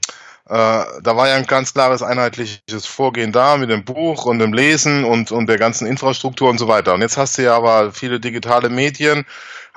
äh, 0.50 0.84
da 1.02 1.16
war 1.16 1.28
ja 1.28 1.36
ein 1.36 1.46
ganz 1.46 1.74
klares 1.74 2.02
einheitliches 2.02 2.88
Vorgehen 2.88 3.32
da 3.32 3.58
mit 3.58 3.70
dem 3.70 3.86
Buch 3.86 4.26
und 4.26 4.40
dem 4.40 4.52
Lesen 4.52 5.04
und, 5.04 5.32
und 5.32 5.48
der 5.48 5.60
ganzen 5.60 5.86
Infrastruktur 5.86 6.50
und 6.50 6.58
so 6.58 6.68
weiter. 6.68 6.96
Und 6.96 7.02
jetzt 7.02 7.18
hast 7.18 7.38
du 7.38 7.44
ja 7.44 7.56
aber 7.56 7.92
viele 7.92 8.20
digitale 8.20 8.70
Medien, 8.70 9.28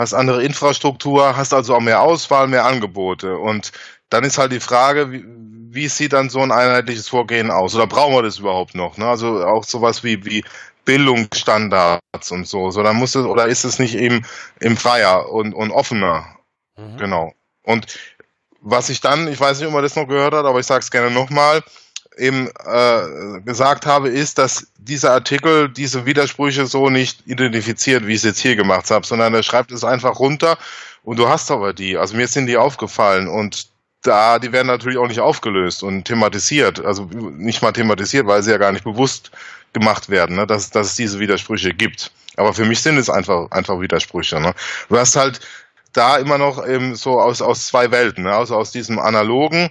hast 0.02 0.14
andere 0.14 0.42
Infrastruktur, 0.42 1.36
hast 1.36 1.54
also 1.54 1.74
auch 1.74 1.80
mehr 1.80 2.02
Auswahl, 2.02 2.46
mehr 2.46 2.66
Angebote. 2.66 3.38
Und 3.38 3.72
dann 4.10 4.24
ist 4.24 4.38
halt 4.38 4.52
die 4.52 4.60
Frage, 4.60 5.10
wie, 5.10 5.24
wie 5.70 5.88
sieht 5.88 6.12
dann 6.12 6.28
so 6.28 6.40
ein 6.40 6.52
einheitliches 6.52 7.08
Vorgehen 7.08 7.50
aus? 7.50 7.74
Oder 7.74 7.86
brauchen 7.86 8.14
wir 8.14 8.22
das 8.22 8.38
überhaupt 8.38 8.74
noch? 8.74 8.98
Ne? 8.98 9.06
Also 9.08 9.44
auch 9.44 9.64
sowas 9.64 10.04
wie, 10.04 10.24
wie 10.24 10.44
Bildungsstandards 10.84 12.30
und 12.30 12.46
so. 12.46 12.70
So, 12.70 12.82
dann 12.82 12.96
muss 12.96 13.14
es, 13.14 13.24
oder 13.24 13.46
ist 13.46 13.64
es 13.64 13.78
nicht 13.78 13.94
eben 13.94 14.26
im 14.60 14.76
freier 14.76 15.30
und, 15.30 15.54
und 15.54 15.70
offener? 15.70 16.26
Mhm. 16.76 16.98
Genau. 16.98 17.32
Und 17.62 17.86
was 18.60 18.88
ich 18.90 19.00
dann, 19.00 19.28
ich 19.28 19.40
weiß 19.40 19.58
nicht, 19.58 19.66
ob 19.66 19.72
man 19.72 19.82
das 19.82 19.96
noch 19.96 20.06
gehört 20.06 20.34
hat, 20.34 20.44
aber 20.44 20.60
ich 20.60 20.66
sage 20.66 20.80
es 20.80 20.90
gerne 20.90 21.10
nochmal, 21.10 21.62
eben 22.16 22.48
äh, 22.64 23.40
gesagt 23.44 23.86
habe, 23.86 24.08
ist, 24.08 24.38
dass 24.38 24.66
dieser 24.78 25.12
Artikel 25.12 25.68
diese 25.68 26.06
Widersprüche 26.06 26.66
so 26.66 26.90
nicht 26.90 27.26
identifiziert, 27.26 28.06
wie 28.06 28.12
ich 28.12 28.18
es 28.18 28.24
jetzt 28.24 28.40
hier 28.40 28.56
gemacht 28.56 28.90
habe, 28.90 29.06
sondern 29.06 29.34
er 29.34 29.42
schreibt 29.42 29.72
es 29.72 29.84
einfach 29.84 30.18
runter 30.18 30.58
und 31.02 31.18
du 31.18 31.28
hast 31.28 31.50
aber 31.50 31.72
die. 31.72 31.96
Also 31.96 32.16
mir 32.16 32.28
sind 32.28 32.46
die 32.46 32.56
aufgefallen 32.56 33.28
und 33.28 33.68
da, 34.02 34.38
die 34.38 34.52
werden 34.52 34.66
natürlich 34.66 34.98
auch 34.98 35.08
nicht 35.08 35.20
aufgelöst 35.20 35.82
und 35.82 36.04
thematisiert, 36.04 36.84
also 36.84 37.04
nicht 37.04 37.62
mal 37.62 37.72
thematisiert, 37.72 38.26
weil 38.26 38.42
sie 38.42 38.50
ja 38.50 38.58
gar 38.58 38.72
nicht 38.72 38.84
bewusst 38.84 39.30
gemacht 39.72 40.10
werden, 40.10 40.36
ne, 40.36 40.46
dass, 40.46 40.70
dass 40.70 40.88
es 40.88 40.94
diese 40.96 41.18
Widersprüche 41.18 41.72
gibt. 41.72 42.12
Aber 42.36 42.52
für 42.52 42.64
mich 42.64 42.82
sind 42.82 42.98
es 42.98 43.08
einfach, 43.08 43.50
einfach 43.50 43.80
Widersprüche. 43.80 44.40
Ne? 44.40 44.54
Du 44.88 44.98
hast 44.98 45.16
halt 45.16 45.40
da 45.92 46.16
immer 46.16 46.38
noch 46.38 46.66
eben 46.66 46.94
so 46.96 47.20
aus, 47.20 47.42
aus 47.42 47.66
zwei 47.66 47.90
Welten, 47.90 48.24
ne? 48.24 48.34
also 48.34 48.56
aus 48.56 48.72
diesem 48.72 48.98
analogen 48.98 49.70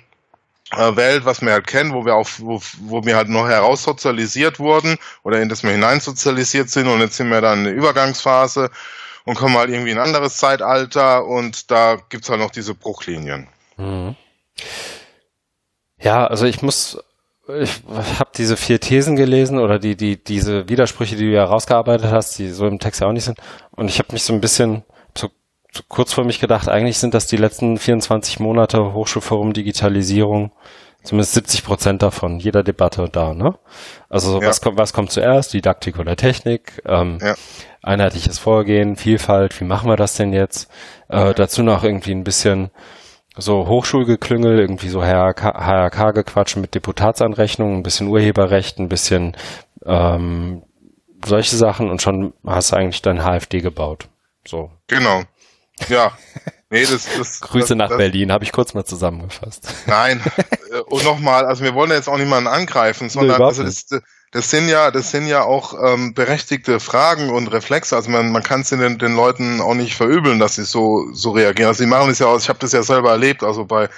Welt, 0.78 1.26
was 1.26 1.42
wir 1.42 1.52
halt 1.52 1.68
kennen, 1.68 1.94
wo 1.94 2.06
wir 2.06 2.16
auch, 2.16 2.28
wo, 2.38 2.62
wo 2.82 3.04
wir 3.06 3.16
halt 3.16 3.30
noch 3.30 3.48
heraussozialisiert 3.48 4.60
wurden 4.60 4.98
oder 5.24 5.42
in 5.42 5.50
das 5.50 5.64
wir 5.64 5.72
hineinsozialisiert 5.72 6.70
sind 6.70 6.88
und 6.88 7.02
jetzt 7.02 7.18
sind 7.18 7.30
wir 7.30 7.42
dann 7.42 7.60
in 7.60 7.66
der 7.66 7.74
Übergangsphase 7.74 8.70
und 9.26 9.36
kommen 9.36 9.58
halt 9.58 9.70
irgendwie 9.70 9.92
in 9.92 9.98
ein 9.98 10.06
anderes 10.06 10.38
Zeitalter 10.38 11.26
und 11.26 11.72
da 11.72 11.98
gibt's 12.10 12.30
halt 12.30 12.40
noch 12.40 12.52
diese 12.52 12.74
Bruchlinien. 12.74 13.48
Mhm. 13.78 14.16
Ja, 16.00 16.26
also 16.26 16.46
ich 16.46 16.62
muss, 16.62 16.98
ich 17.48 17.82
habe 18.18 18.32
diese 18.36 18.58
vier 18.58 18.80
Thesen 18.80 19.16
gelesen 19.16 19.60
oder 19.60 19.78
die, 19.78 19.96
die, 19.96 20.24
diese 20.24 20.68
Widersprüche, 20.68 21.16
die 21.16 21.26
du 21.26 21.34
ja 21.34 21.44
rausgearbeitet 21.44 22.12
hast, 22.12 22.40
die 22.40 22.50
so 22.50 22.66
im 22.66 22.80
Text 22.80 23.02
ja 23.02 23.08
auch 23.08 23.12
nicht 23.12 23.26
sind. 23.26 23.38
Und 23.72 23.88
ich 23.90 24.00
habe 24.00 24.14
mich 24.14 24.24
so 24.24 24.34
ein 24.34 24.42
bisschen 24.42 24.84
kurz 25.88 26.14
vor 26.14 26.26
mich 26.26 26.40
gedacht, 26.40 26.68
eigentlich 26.68 26.98
sind 26.98 27.14
das 27.14 27.28
die 27.28 27.38
letzten 27.38 27.78
24 27.78 28.40
Monate 28.40 28.94
Hochschulforum 28.94 29.54
Digitalisierung, 29.54 30.52
zumindest 31.04 31.34
70 31.34 31.64
Prozent 31.64 32.02
davon, 32.02 32.40
jeder 32.40 32.64
Debatte 32.64 33.08
da, 33.12 33.34
ne? 33.34 33.58
Also 34.10 34.42
ja. 34.42 34.48
was 34.48 34.62
kommt, 34.62 34.78
was 34.78 34.94
kommt 34.94 35.12
zuerst, 35.12 35.54
Didaktik 35.54 35.98
oder 35.98 36.16
Technik, 36.16 36.82
ähm, 36.86 37.20
ja. 37.22 37.36
einheitliches 37.82 38.38
Vorgehen, 38.38 38.96
Vielfalt, 38.96 39.60
wie 39.60 39.66
machen 39.66 39.90
wir 39.90 39.96
das 39.96 40.16
denn 40.16 40.34
jetzt? 40.34 40.70
Äh, 41.08 41.34
dazu 41.34 41.64
noch 41.64 41.84
irgendwie 41.84 42.12
ein 42.12 42.24
bisschen 42.24 42.70
so 43.38 43.68
Hochschulgeklüngel, 43.68 44.60
irgendwie 44.60 44.90
so 44.90 45.02
HRK-Gequatsch 45.04 46.58
mit 46.58 46.76
Deputatsanrechnung, 46.76 47.78
ein 47.78 47.84
bisschen 47.84 48.08
Urheberrecht, 48.08 48.78
ein 48.80 48.90
bisschen 48.90 49.38
ähm, 49.86 50.64
solche 51.26 51.56
Sachen 51.56 51.90
und 51.90 52.02
schon 52.02 52.34
hast 52.46 52.72
du 52.72 52.76
eigentlich 52.76 53.02
dein 53.02 53.24
HFD 53.24 53.62
gebaut. 53.62 54.10
So. 54.46 54.72
Genau. 54.88 55.22
Ja. 55.90 56.18
Nee, 56.70 56.86
das, 56.86 57.08
das, 57.18 57.42
Grüße 57.42 57.70
das, 57.70 57.78
nach 57.78 57.90
das, 57.90 57.98
Berlin, 57.98 58.32
habe 58.32 58.44
ich 58.44 58.52
kurz 58.52 58.74
mal 58.74 58.86
zusammengefasst. 58.86 59.68
Nein, 59.88 60.22
äh, 60.72 60.80
und 60.80 61.04
nochmal, 61.04 61.46
also 61.46 61.64
wir 61.64 61.74
wollen 61.74 61.92
jetzt 61.92 62.08
auch 62.08 62.18
niemanden 62.18 62.48
angreifen, 62.48 63.10
sondern 63.10 63.40
nee, 63.40 63.44
also 63.44 63.64
das, 63.64 63.88
das 64.32 64.50
sind 64.50 64.70
ja, 64.70 64.90
das 64.92 65.12
sind 65.12 65.28
ja 65.28 65.44
auch 65.44 65.74
ähm, 65.84 66.14
berechtigte 66.14 66.80
Fragen 66.80 67.30
und 67.30 67.48
Reflexe. 67.48 67.96
Also 67.96 68.10
man, 68.10 68.32
man 68.32 68.42
kann 68.42 68.62
es 68.62 68.70
den, 68.70 68.98
den 68.98 69.16
Leuten 69.16 69.60
auch 69.60 69.74
nicht 69.74 69.96
verübeln, 69.96 70.40
dass 70.40 70.56
sie 70.56 70.64
so, 70.64 71.12
so 71.12 71.32
reagieren. 71.32 71.68
Also 71.68 71.84
sie 71.84 71.90
machen 71.90 72.10
es 72.10 72.20
ja 72.20 72.28
aus, 72.28 72.44
ich 72.44 72.50
habe 72.50 72.60
das 72.60 72.72
ja 72.72 72.84
selber 72.84 73.12
erlebt, 73.12 73.44
also 73.44 73.66
bei 73.66 73.90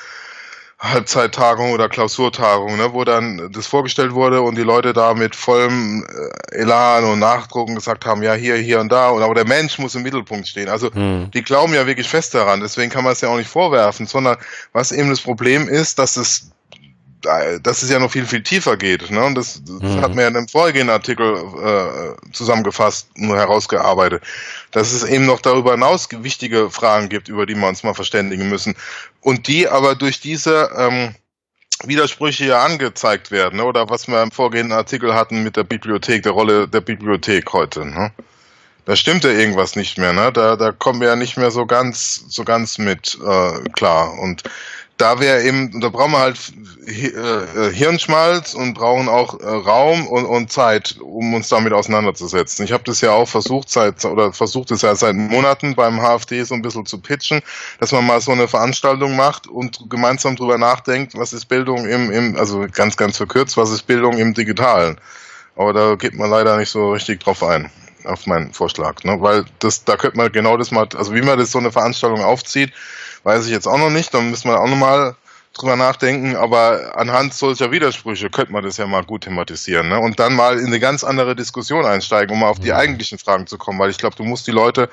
Halbzeittagung 0.84 1.72
oder 1.72 1.88
Klausurtagung, 1.88 2.76
ne, 2.76 2.94
wo 2.94 3.06
dann 3.06 3.50
das 3.54 3.68
vorgestellt 3.68 4.14
wurde 4.14 4.42
und 4.42 4.58
die 4.58 4.64
Leute 4.64 4.92
da 4.92 5.14
mit 5.14 5.34
vollem 5.34 6.06
äh, 6.52 6.56
Elan 6.58 7.06
und 7.06 7.20
Nachdrucken 7.20 7.76
gesagt 7.76 8.06
haben, 8.06 8.22
ja, 8.22 8.34
hier, 8.34 8.56
hier 8.58 8.82
und 8.82 8.92
da, 8.92 9.10
und 9.10 9.24
aber 9.24 9.34
der 9.34 9.48
Mensch 9.48 9.80
muss 9.80 9.96
im 9.96 10.04
Mittelpunkt 10.04 10.46
stehen. 10.46 10.68
Also 10.68 10.94
hm. 10.94 11.32
die 11.32 11.42
glauben 11.42 11.74
ja 11.74 11.88
wirklich 11.88 12.10
fest 12.10 12.36
daran, 12.36 12.60
deswegen 12.60 12.92
kann 12.92 13.06
man 13.06 13.14
es 13.14 13.22
ja 13.22 13.30
auch 13.30 13.38
nicht 13.38 13.50
vorwerfen, 13.50 14.08
sondern 14.08 14.36
was 14.74 14.92
eben 14.92 15.10
das 15.10 15.22
Problem 15.22 15.70
ist, 15.70 16.00
dass 16.00 16.18
es 16.18 16.52
dass 17.62 17.84
es 17.84 17.90
ja 17.90 18.00
noch 18.00 18.12
viel, 18.12 18.26
viel 18.26 18.44
tiefer 18.44 18.78
geht. 18.78 19.10
Ne? 19.10 19.24
Und 19.24 19.36
das, 19.36 19.62
das 19.64 19.82
mhm. 19.82 20.02
hat 20.02 20.10
man 20.10 20.20
ja 20.20 20.28
in 20.28 20.38
einem 20.38 20.48
vorhergehenden 20.48 20.94
Artikel 20.94 21.36
äh, 21.36 22.32
zusammengefasst, 22.32 23.10
nur 23.16 23.38
herausgearbeitet, 23.38 24.24
dass 24.72 24.92
es 24.92 25.04
eben 25.04 25.26
noch 25.26 25.42
darüber 25.42 25.72
hinaus 25.72 26.08
wichtige 26.12 26.70
Fragen 26.70 27.10
gibt, 27.10 27.30
über 27.30 27.46
die 27.46 27.56
wir 27.56 27.68
uns 27.68 27.84
mal 27.84 27.94
verständigen 27.94 28.50
müssen. 28.50 28.76
Und 29.22 29.48
die 29.48 29.68
aber 29.68 29.96
durch 29.96 30.20
diese 30.20 30.70
ähm, 30.78 31.16
Widersprüche 31.84 32.46
ja 32.46 32.64
angezeigt 32.64 33.32
werden, 33.32 33.58
ne? 33.58 33.66
oder 33.66 33.90
was 33.90 34.08
wir 34.08 34.22
im 34.22 34.32
vorgehenden 34.32 34.78
Artikel 34.78 35.14
hatten 35.14 35.44
mit 35.44 35.58
der 35.58 35.64
Bibliothek, 35.64 36.24
der 36.24 36.32
Rolle 36.34 36.68
der 36.68 36.82
Bibliothek 36.82 37.52
heute. 37.54 37.86
Ne? 37.86 38.12
Da 38.86 38.96
stimmt 38.96 39.24
ja 39.24 39.30
irgendwas 39.30 39.76
nicht 39.76 39.98
mehr, 39.98 40.12
ne? 40.12 40.32
Da, 40.34 40.58
da 40.58 40.74
kommen 40.74 41.00
wir 41.00 41.08
ja 41.08 41.16
nicht 41.16 41.38
mehr 41.38 41.52
so 41.52 41.66
ganz, 41.66 42.26
so 42.28 42.44
ganz 42.44 42.78
mit 42.78 43.18
äh, 43.26 43.70
klar. 43.70 44.20
Und 44.20 44.44
da 44.98 45.20
wäre 45.20 45.44
eben, 45.44 45.82
da 45.82 45.90
brauchen 45.90 46.12
wir 46.12 46.20
halt 46.20 46.40
äh, 46.86 47.72
Hirnschmalz 47.74 48.54
und 48.54 48.76
brauchen 48.76 49.10
auch 49.10 49.40
äh, 49.40 49.46
Raum 49.46 50.08
und, 50.08 50.26
und 50.26 50.52
Zeit, 50.52 50.98
um 51.02 51.34
uns 51.34 51.50
damit 51.50 51.74
auseinanderzusetzen. 51.74 52.64
Ich 52.64 52.72
habe 52.72 52.84
das 52.84 53.02
ja 53.02 53.12
auch 53.12 53.28
versucht 53.28 53.70
seit 53.70 54.06
oder 54.06 54.32
versucht 54.34 54.70
es 54.72 54.84
ja 54.84 54.94
seit 54.96 55.16
Monaten 55.16 55.76
beim 55.76 56.00
HFD 56.00 56.44
so 56.44 56.54
ein 56.54 56.62
bisschen 56.62 56.86
zu 56.86 57.00
pitchen, 57.00 57.42
dass 57.80 57.92
man 57.92 58.06
mal 58.06 58.22
so 58.22 58.32
eine 58.32 58.48
Veranstaltung 58.48 59.16
macht 59.16 59.48
und 59.48 59.90
gemeinsam 59.90 60.36
drüber 60.36 60.58
nachdenkt, 60.58 61.16
was 61.16 61.34
ist 61.34 61.46
Bildung 61.46 61.88
im, 61.88 62.12
im 62.12 62.38
also 62.38 62.68
ganz, 62.72 62.96
ganz 62.96 63.18
verkürzt, 63.18 63.58
was 63.58 63.72
ist 63.72 63.84
Bildung 63.84 64.18
im 64.18 64.34
Digitalen. 64.34 65.00
Aber 65.56 65.74
da 65.74 65.96
geht 65.96 66.14
man 66.14 66.30
leider 66.30 66.58
nicht 66.58 66.70
so 66.70 66.92
richtig 66.92 67.20
drauf 67.20 67.44
ein 67.44 67.72
auf 68.06 68.28
meinen 68.28 68.52
Vorschlag, 68.54 69.04
ne? 69.04 69.16
weil 69.22 69.46
das, 69.60 69.86
da 69.86 69.96
könnte 69.96 70.18
man 70.18 70.32
genau 70.32 70.58
das 70.58 70.72
mal, 70.72 70.88
also 70.96 71.14
wie 71.14 71.22
man 71.22 71.40
das 71.40 71.52
so 71.52 71.60
eine 71.60 71.72
Veranstaltung 71.72 72.22
aufzieht, 72.22 72.74
weiß 73.24 73.46
ich 73.46 73.52
jetzt 73.52 73.68
auch 73.68 73.78
noch 73.78 73.90
nicht. 73.90 74.14
Dann 74.14 74.30
müssen 74.30 74.50
wir 74.50 74.60
auch 74.60 74.70
nochmal 74.70 75.16
drüber 75.54 75.76
nachdenken, 75.76 76.36
aber 76.36 76.94
anhand 76.98 77.34
solcher 77.34 77.72
Widersprüche 77.72 78.30
könnte 78.32 78.52
man 78.52 78.64
das 78.64 78.78
ja 78.78 78.88
mal 78.88 79.04
gut 79.04 79.22
thematisieren 79.22 79.88
ne? 79.88 80.00
und 80.00 80.20
dann 80.20 80.34
mal 80.34 80.58
in 80.58 80.66
eine 80.66 80.80
ganz 80.80 81.04
andere 81.04 81.36
Diskussion 81.36 81.86
einsteigen, 81.86 82.34
um 82.34 82.40
mal 82.40 82.50
auf 82.50 82.60
die 82.60 82.74
eigentlichen 82.74 83.20
Fragen 83.20 83.46
zu 83.46 83.60
kommen, 83.60 83.78
weil 83.78 83.92
ich 83.92 84.00
glaube, 84.00 84.16
du 84.16 84.24
musst 84.24 84.48
die 84.48 84.52
Leute, 84.52 84.90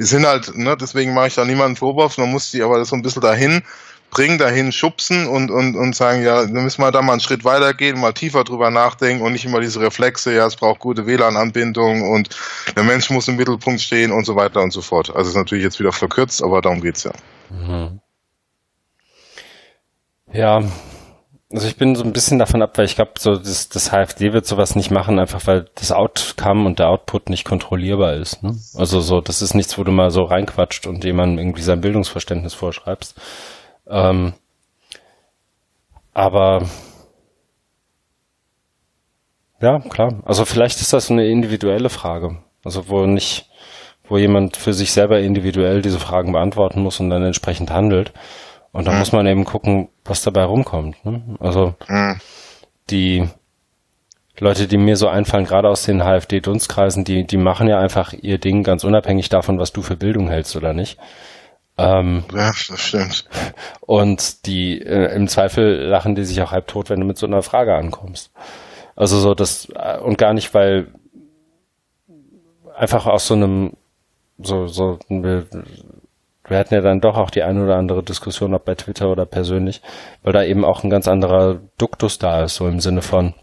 die 0.00 0.04
sind 0.04 0.26
halt, 0.26 0.56
ne, 0.56 0.76
deswegen 0.76 1.14
mache 1.14 1.28
ich 1.28 1.34
da 1.36 1.44
niemanden 1.44 1.76
Vorwurf, 1.76 2.18
man 2.18 2.30
muss 2.30 2.50
die 2.50 2.62
aber 2.62 2.84
so 2.84 2.96
ein 2.96 3.02
bisschen 3.02 3.22
dahin 3.22 3.62
bringen, 4.10 4.38
dahin 4.38 4.72
schubsen 4.72 5.26
und, 5.26 5.50
und, 5.50 5.76
und 5.76 5.94
sagen, 5.94 6.22
ja, 6.22 6.42
dann 6.42 6.64
müssen 6.64 6.82
wir 6.82 6.90
da 6.90 7.02
mal 7.02 7.12
einen 7.12 7.20
Schritt 7.20 7.44
weitergehen, 7.44 7.98
mal 7.98 8.12
tiefer 8.12 8.44
drüber 8.44 8.70
nachdenken 8.70 9.24
und 9.24 9.32
nicht 9.32 9.44
immer 9.44 9.60
diese 9.60 9.80
Reflexe, 9.80 10.34
ja, 10.34 10.46
es 10.46 10.56
braucht 10.56 10.80
gute 10.80 11.06
WLAN-Anbindung 11.06 12.02
und 12.10 12.30
der 12.76 12.84
Mensch 12.84 13.10
muss 13.10 13.28
im 13.28 13.36
Mittelpunkt 13.36 13.80
stehen 13.80 14.12
und 14.12 14.24
so 14.24 14.36
weiter 14.36 14.60
und 14.60 14.72
so 14.72 14.82
fort. 14.82 15.14
Also 15.14 15.30
ist 15.30 15.36
natürlich 15.36 15.64
jetzt 15.64 15.80
wieder 15.80 15.92
verkürzt, 15.92 16.42
aber 16.42 16.60
darum 16.60 16.80
geht's 16.80 17.04
ja. 17.04 17.12
Mhm. 17.50 18.00
Ja, 20.32 20.62
also 21.52 21.66
ich 21.66 21.76
bin 21.76 21.96
so 21.96 22.04
ein 22.04 22.12
bisschen 22.12 22.38
davon 22.38 22.62
ab, 22.62 22.78
weil 22.78 22.84
ich 22.84 22.94
glaube, 22.94 23.12
so 23.18 23.34
das, 23.34 23.68
das 23.68 23.90
HFD 23.90 24.32
wird 24.32 24.46
sowas 24.46 24.76
nicht 24.76 24.92
machen, 24.92 25.18
einfach 25.18 25.44
weil 25.48 25.66
das 25.74 25.90
Outcome 25.90 26.64
und 26.64 26.78
der 26.78 26.88
Output 26.88 27.28
nicht 27.28 27.44
kontrollierbar 27.44 28.14
ist. 28.14 28.42
Ne? 28.44 28.56
Also 28.76 29.00
so, 29.00 29.20
das 29.20 29.42
ist 29.42 29.54
nichts, 29.54 29.76
wo 29.76 29.82
du 29.82 29.90
mal 29.90 30.10
so 30.10 30.22
reinquatscht 30.22 30.86
und 30.86 31.02
jemandem 31.02 31.38
irgendwie 31.38 31.62
sein 31.62 31.80
Bildungsverständnis 31.80 32.54
vorschreibst. 32.54 33.16
Ähm, 33.90 34.32
aber 36.14 36.62
ja, 39.60 39.78
klar. 39.80 40.22
Also 40.24 40.44
vielleicht 40.44 40.80
ist 40.80 40.92
das 40.92 41.10
eine 41.10 41.26
individuelle 41.26 41.90
Frage. 41.90 42.38
Also 42.64 42.88
wo 42.88 43.04
nicht 43.06 43.50
wo 44.10 44.18
jemand 44.18 44.56
für 44.56 44.74
sich 44.74 44.92
selber 44.92 45.20
individuell 45.20 45.82
diese 45.82 46.00
Fragen 46.00 46.32
beantworten 46.32 46.82
muss 46.82 46.98
und 46.98 47.10
dann 47.10 47.22
entsprechend 47.22 47.70
handelt. 47.70 48.12
Und 48.72 48.86
da 48.86 48.92
mhm. 48.92 48.98
muss 48.98 49.12
man 49.12 49.26
eben 49.26 49.44
gucken, 49.44 49.88
was 50.04 50.22
dabei 50.22 50.44
rumkommt. 50.44 51.04
Ne? 51.04 51.22
Also 51.38 51.74
mhm. 51.88 52.20
die 52.90 53.28
Leute, 54.38 54.66
die 54.66 54.78
mir 54.78 54.96
so 54.96 55.06
einfallen, 55.06 55.44
gerade 55.44 55.68
aus 55.68 55.84
den 55.84 56.02
HFD-Dunstkreisen, 56.02 57.04
die, 57.04 57.24
die 57.24 57.36
machen 57.36 57.68
ja 57.68 57.78
einfach 57.78 58.12
ihr 58.12 58.38
Ding 58.38 58.64
ganz 58.64 58.84
unabhängig 58.84 59.28
davon, 59.28 59.58
was 59.58 59.72
du 59.72 59.82
für 59.82 59.96
Bildung 59.96 60.28
hältst 60.28 60.56
oder 60.56 60.72
nicht. 60.72 60.98
Ähm, 61.80 62.24
Ja, 62.32 62.52
das 62.68 62.80
stimmt. 62.80 63.24
und 63.80 64.46
die 64.46 64.80
äh, 64.80 65.14
im 65.14 65.28
Zweifel 65.28 65.84
lachen 65.86 66.14
die 66.14 66.24
sich 66.24 66.40
auch 66.42 66.52
halb 66.52 66.66
tot, 66.66 66.90
wenn 66.90 67.00
du 67.00 67.06
mit 67.06 67.18
so 67.18 67.26
einer 67.26 67.42
Frage 67.42 67.74
ankommst. 67.74 68.30
Also 68.96 69.18
so 69.18 69.34
das 69.34 69.68
äh, 69.74 69.98
und 69.98 70.18
gar 70.18 70.34
nicht, 70.34 70.52
weil 70.54 70.88
einfach 72.76 73.06
aus 73.06 73.26
so 73.26 73.34
einem 73.34 73.72
so 74.38 74.66
so 74.66 74.98
wir, 75.08 75.46
wir 76.48 76.58
hatten 76.58 76.74
ja 76.74 76.80
dann 76.80 77.00
doch 77.00 77.16
auch 77.16 77.30
die 77.30 77.42
eine 77.42 77.62
oder 77.62 77.76
andere 77.76 78.02
Diskussion, 78.02 78.54
ob 78.54 78.64
bei 78.64 78.74
Twitter 78.74 79.08
oder 79.10 79.26
persönlich, 79.26 79.82
weil 80.22 80.32
da 80.32 80.42
eben 80.42 80.64
auch 80.64 80.82
ein 80.82 80.90
ganz 80.90 81.06
anderer 81.08 81.60
Duktus 81.78 82.18
da 82.18 82.42
ist, 82.44 82.56
so 82.56 82.66
im 82.66 82.80
Sinne 82.80 83.02
von 83.02 83.34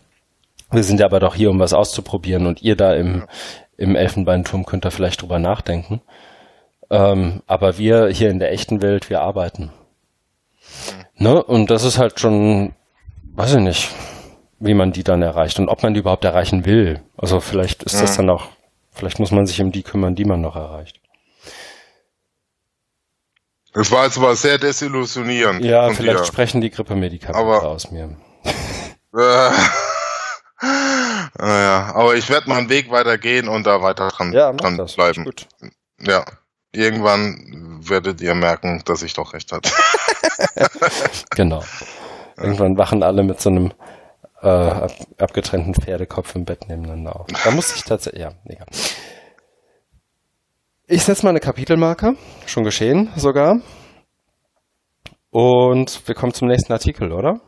wir 0.71 0.83
sind 0.83 0.99
ja 0.99 1.05
aber 1.05 1.21
doch 1.21 1.35
hier, 1.35 1.49
um 1.49 1.59
was 1.59 1.73
auszuprobieren 1.73 2.45
und 2.45 2.61
ihr 2.61 2.75
da 2.75 2.93
im 2.93 3.25
im 3.77 3.95
Elfenbeinturm 3.95 4.65
könnt 4.65 4.85
da 4.85 4.89
vielleicht 4.89 5.21
drüber 5.21 5.39
nachdenken. 5.39 6.01
Ähm, 6.89 7.41
aber 7.47 7.77
wir 7.77 8.07
hier 8.07 8.29
in 8.29 8.39
der 8.39 8.51
echten 8.51 8.81
Welt, 8.81 9.09
wir 9.09 9.21
arbeiten. 9.21 9.71
Ne? 11.15 11.43
Und 11.43 11.69
das 11.69 11.83
ist 11.83 11.97
halt 11.97 12.19
schon, 12.19 12.73
weiß 13.35 13.53
ich 13.55 13.59
nicht, 13.61 13.91
wie 14.59 14.73
man 14.73 14.91
die 14.91 15.03
dann 15.03 15.21
erreicht 15.21 15.59
und 15.59 15.69
ob 15.69 15.83
man 15.83 15.93
die 15.93 15.99
überhaupt 15.99 16.25
erreichen 16.25 16.65
will. 16.65 17.01
Also 17.17 17.39
vielleicht 17.39 17.83
ist 17.83 18.01
das 18.01 18.15
dann 18.15 18.29
auch, 18.29 18.47
vielleicht 18.91 19.19
muss 19.19 19.31
man 19.31 19.45
sich 19.45 19.61
um 19.61 19.71
die 19.71 19.83
kümmern, 19.83 20.15
die 20.15 20.25
man 20.25 20.41
noch 20.41 20.55
erreicht. 20.55 20.99
Das 23.73 23.91
war 23.91 24.05
jetzt 24.05 24.17
aber 24.17 24.35
sehr 24.35 24.57
desillusionierend. 24.57 25.63
Ja, 25.63 25.89
vielleicht 25.89 26.19
dir. 26.19 26.25
sprechen 26.25 26.61
die 26.61 26.71
Grippemedikamente 26.71 27.67
aus 27.67 27.91
mir. 27.91 28.17
Äh, 29.15 29.51
naja, 31.37 31.91
aber 31.93 32.15
ich 32.15 32.27
werde 32.29 32.49
mal 32.49 32.57
einen 32.57 32.69
Weg 32.69 32.89
weitergehen 32.89 33.47
und 33.47 33.67
da 33.67 33.81
weiter 33.83 34.07
dran, 34.07 34.33
Ja, 34.33 34.51
dran 34.53 34.77
bleiben. 34.77 35.25
Gut. 35.25 35.47
Ja. 35.99 36.25
Irgendwann 36.77 37.79
werdet 37.87 38.21
ihr 38.21 38.35
merken, 38.35 38.81
dass 38.85 39.01
ich 39.01 39.13
doch 39.13 39.33
recht 39.33 39.51
hatte. 39.51 39.71
Genau. 41.35 41.63
Irgendwann 42.37 42.77
wachen 42.77 43.01
alle 43.03 43.23
mit 43.23 43.41
so 43.41 43.49
einem 43.49 43.71
äh, 44.41 44.47
ab, 44.47 44.91
abgetrennten 45.17 45.73
Pferdekopf 45.73 46.35
im 46.35 46.45
Bett 46.45 46.67
nebeneinander 46.69 47.19
auf. 47.19 47.27
Da 47.43 47.51
muss 47.51 47.75
ich 47.75 47.83
tatsächlich, 47.83 48.21
ja, 48.21 48.31
egal. 48.45 48.67
Ich 50.87 51.03
setze 51.03 51.23
mal 51.25 51.31
eine 51.31 51.39
Kapitelmarke, 51.39 52.15
schon 52.45 52.63
geschehen 52.63 53.09
sogar. 53.15 53.57
Und 55.31 56.07
wir 56.07 56.15
kommen 56.15 56.33
zum 56.33 56.47
nächsten 56.47 56.71
Artikel, 56.73 57.11
oder? 57.11 57.39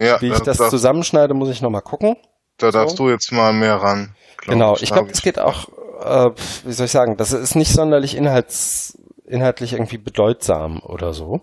Ja, 0.00 0.20
Wie 0.20 0.28
ich 0.28 0.38
da, 0.38 0.44
das 0.44 0.58
darfst- 0.58 0.70
zusammenschneide, 0.70 1.34
muss 1.34 1.48
ich 1.50 1.60
nochmal 1.60 1.82
gucken. 1.82 2.16
da 2.58 2.70
darfst 2.70 2.98
du 2.98 3.10
jetzt 3.10 3.32
mal 3.32 3.52
mehr 3.52 3.76
ran. 3.76 4.14
Genau, 4.46 4.76
ich 4.76 4.90
Da 4.90 4.96
glaube, 4.96 5.10
es 5.10 5.22
geht 5.22 5.38
auch, 5.38 5.68
äh, 6.00 6.30
wie 6.64 6.72
soll 6.72 6.86
ich 6.86 6.92
sagen, 6.92 7.16
das 7.16 7.32
ist 7.32 7.54
nicht 7.54 7.72
sonderlich 7.72 8.16
inhalts, 8.16 8.98
inhaltlich 9.24 9.72
irgendwie 9.72 9.98
bedeutsam 9.98 10.80
oder 10.82 11.12
so. 11.12 11.40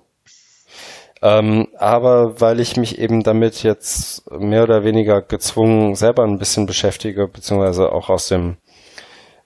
Ähm, 1.22 1.70
aber 1.78 2.42
weil 2.42 2.60
ich 2.60 2.76
mich 2.76 3.00
eben 3.00 3.24
damit 3.24 3.64
jetzt 3.64 4.30
mehr 4.30 4.64
oder 4.64 4.84
weniger 4.84 5.22
gezwungen 5.22 5.96
selber 5.96 6.24
ein 6.24 6.38
bisschen 6.38 6.66
beschäftige, 6.66 7.30
beziehungsweise 7.30 7.94
auch 7.94 8.10
aus 8.10 8.28
dem 8.28 8.58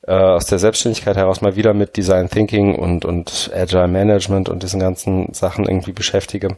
äh, 0.07 0.13
aus 0.13 0.45
der 0.47 0.57
Selbstständigkeit 0.57 1.17
heraus 1.17 1.41
mal 1.41 1.55
wieder 1.55 1.75
mit 1.75 1.95
Design 1.95 2.29
Thinking 2.29 2.73
und 2.75 3.05
und 3.05 3.51
Agile 3.53 3.87
Management 3.87 4.49
und 4.49 4.63
diesen 4.63 4.79
ganzen 4.79 5.33
Sachen 5.33 5.65
irgendwie 5.65 5.91
beschäftige, 5.91 6.57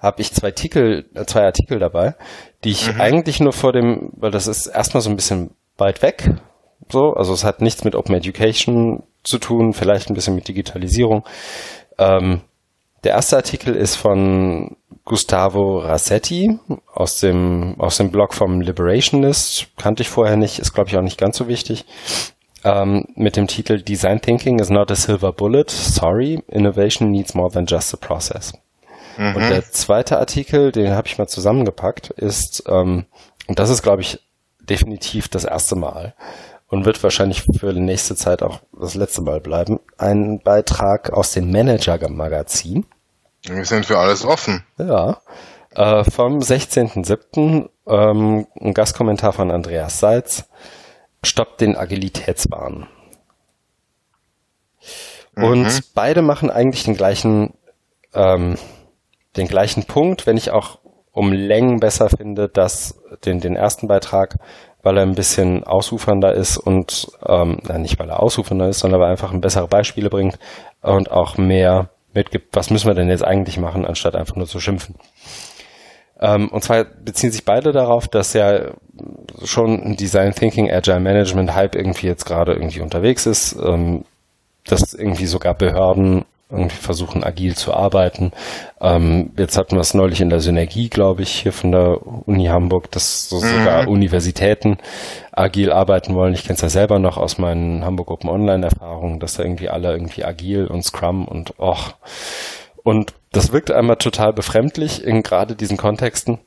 habe 0.00 0.22
ich 0.22 0.32
zwei 0.32 0.48
Artikel, 0.48 1.04
äh, 1.14 1.26
zwei 1.26 1.44
Artikel 1.44 1.78
dabei, 1.78 2.14
die 2.64 2.70
ich 2.70 2.96
eigentlich 2.98 3.40
nur 3.40 3.52
vor 3.52 3.72
dem, 3.72 4.10
weil 4.16 4.30
das 4.30 4.46
ist 4.46 4.68
erstmal 4.68 5.02
so 5.02 5.10
ein 5.10 5.16
bisschen 5.16 5.50
weit 5.76 6.00
weg, 6.00 6.30
so, 6.90 7.14
also 7.14 7.32
es 7.32 7.44
hat 7.44 7.60
nichts 7.60 7.84
mit 7.84 7.94
Open 7.94 8.14
Education 8.14 9.02
zu 9.22 9.38
tun, 9.38 9.72
vielleicht 9.72 10.08
ein 10.08 10.14
bisschen 10.14 10.34
mit 10.34 10.48
Digitalisierung. 10.48 11.24
Ähm, 11.98 12.42
der 13.04 13.12
erste 13.12 13.36
Artikel 13.36 13.74
ist 13.74 13.96
von 13.96 14.76
Gustavo 15.04 15.78
Rassetti 15.78 16.58
aus 16.92 17.20
dem, 17.20 17.76
aus 17.78 17.96
dem 17.96 18.10
Blog 18.10 18.34
vom 18.34 18.60
Liberationist. 18.60 19.68
Kannte 19.76 20.02
ich 20.02 20.08
vorher 20.08 20.36
nicht, 20.36 20.58
ist 20.58 20.72
glaube 20.72 20.90
ich 20.90 20.96
auch 20.96 21.02
nicht 21.02 21.18
ganz 21.18 21.36
so 21.36 21.48
wichtig. 21.48 21.84
Ähm, 22.64 23.04
mit 23.14 23.36
dem 23.36 23.46
Titel 23.46 23.80
Design 23.80 24.20
Thinking 24.20 24.58
is 24.58 24.70
not 24.70 24.90
a 24.90 24.96
silver 24.96 25.32
bullet. 25.32 25.70
Sorry, 25.70 26.42
innovation 26.48 27.10
needs 27.10 27.34
more 27.34 27.50
than 27.50 27.66
just 27.66 27.94
a 27.94 27.96
process. 27.96 28.52
Und 29.18 29.40
der 29.48 29.64
zweite 29.70 30.18
Artikel, 30.18 30.72
den 30.72 30.90
habe 30.90 31.08
ich 31.08 31.16
mal 31.16 31.26
zusammengepackt, 31.26 32.10
ist, 32.10 32.64
ähm, 32.68 33.06
und 33.46 33.58
das 33.58 33.70
ist, 33.70 33.82
glaube 33.82 34.02
ich, 34.02 34.20
definitiv 34.60 35.28
das 35.28 35.44
erste 35.44 35.74
Mal 35.76 36.14
und 36.68 36.84
wird 36.84 37.02
wahrscheinlich 37.02 37.44
für 37.58 37.72
die 37.72 37.80
nächste 37.80 38.16
Zeit 38.16 38.42
auch 38.42 38.60
das 38.78 38.94
letzte 38.94 39.22
Mal 39.22 39.40
bleiben, 39.40 39.80
ein 39.98 40.40
Beitrag 40.40 41.12
aus 41.12 41.32
dem 41.32 41.50
Manager-Magazin. 41.50 42.86
Wir 43.42 43.64
sind 43.64 43.86
für 43.86 43.98
alles 43.98 44.24
offen. 44.24 44.64
Ja. 44.78 45.20
Äh, 45.74 46.04
vom 46.04 46.38
16.07. 46.38 47.68
Ähm, 47.86 48.46
ein 48.60 48.74
Gastkommentar 48.74 49.32
von 49.32 49.50
Andreas 49.50 50.00
Seitz. 50.00 50.48
Stoppt 51.22 51.60
den 51.60 51.76
Agilitätswahn. 51.76 52.88
Und 55.36 55.94
beide 55.94 56.22
machen 56.22 56.50
eigentlich 56.50 56.84
den 56.84 56.96
gleichen, 56.96 57.52
ähm, 58.14 58.56
den 59.36 59.48
gleichen 59.48 59.84
Punkt, 59.84 60.26
wenn 60.26 60.38
ich 60.38 60.50
auch 60.50 60.78
um 61.12 61.32
Längen 61.32 61.78
besser 61.78 62.08
finde, 62.08 62.48
dass 62.48 62.98
den, 63.24 63.40
den 63.40 63.54
ersten 63.54 63.86
Beitrag, 63.86 64.36
weil 64.86 64.98
er 64.98 65.02
ein 65.02 65.16
bisschen 65.16 65.64
ausufernder 65.64 66.32
ist 66.32 66.58
und 66.58 67.08
ähm, 67.28 67.58
nicht 67.78 67.98
weil 67.98 68.08
er 68.08 68.22
ausufernder 68.22 68.68
ist, 68.68 68.78
sondern 68.78 69.00
weil 69.00 69.08
er 69.08 69.10
einfach 69.10 69.32
ein 69.32 69.40
bessere 69.40 69.66
Beispiele 69.66 70.08
bringt 70.08 70.38
und 70.80 71.10
auch 71.10 71.36
mehr 71.36 71.90
mitgibt, 72.14 72.54
was 72.54 72.70
müssen 72.70 72.86
wir 72.86 72.94
denn 72.94 73.08
jetzt 73.08 73.24
eigentlich 73.24 73.58
machen, 73.58 73.84
anstatt 73.84 74.14
einfach 74.14 74.36
nur 74.36 74.46
zu 74.46 74.60
schimpfen. 74.60 74.94
Ähm, 76.20 76.48
und 76.50 76.62
zwar 76.62 76.84
beziehen 76.84 77.32
sich 77.32 77.44
beide 77.44 77.72
darauf, 77.72 78.06
dass 78.06 78.32
ja 78.32 78.70
schon 79.42 79.96
Design 79.96 80.32
Thinking, 80.32 80.70
Agile 80.70 81.00
Management 81.00 81.52
Hype 81.52 81.74
irgendwie 81.74 82.06
jetzt 82.06 82.24
gerade 82.24 82.52
irgendwie 82.52 82.80
unterwegs 82.80 83.26
ist, 83.26 83.56
ähm, 83.60 84.04
dass 84.66 84.94
irgendwie 84.94 85.26
sogar 85.26 85.54
Behörden 85.54 86.24
irgendwie 86.48 86.76
versuchen, 86.76 87.24
agil 87.24 87.56
zu 87.56 87.74
arbeiten. 87.74 88.30
Ähm, 88.80 89.32
jetzt 89.36 89.58
hatten 89.58 89.74
wir 89.74 89.80
es 89.80 89.94
neulich 89.94 90.20
in 90.20 90.30
der 90.30 90.40
Synergie, 90.40 90.88
glaube 90.88 91.22
ich, 91.22 91.30
hier 91.30 91.52
von 91.52 91.72
der 91.72 92.06
Uni 92.26 92.46
Hamburg, 92.46 92.90
dass 92.92 93.28
so 93.28 93.38
sogar 93.38 93.88
Universitäten 93.88 94.78
agil 95.32 95.72
arbeiten 95.72 96.14
wollen. 96.14 96.34
Ich 96.34 96.44
kenne 96.44 96.54
es 96.54 96.60
ja 96.62 96.68
selber 96.68 96.98
noch 97.00 97.16
aus 97.16 97.38
meinen 97.38 97.84
Hamburg 97.84 98.10
Open 98.10 98.30
Online 98.30 98.66
Erfahrungen, 98.66 99.18
dass 99.18 99.34
da 99.34 99.42
irgendwie 99.42 99.68
alle 99.68 99.90
irgendwie 99.90 100.24
agil 100.24 100.66
und 100.66 100.82
Scrum 100.84 101.26
und 101.26 101.58
och. 101.58 101.94
Und 102.84 103.14
das 103.32 103.52
wirkte 103.52 103.76
einmal 103.76 103.96
total 103.96 104.32
befremdlich 104.32 105.02
in 105.02 105.22
gerade 105.22 105.56
diesen 105.56 105.76
Kontexten. 105.76 106.38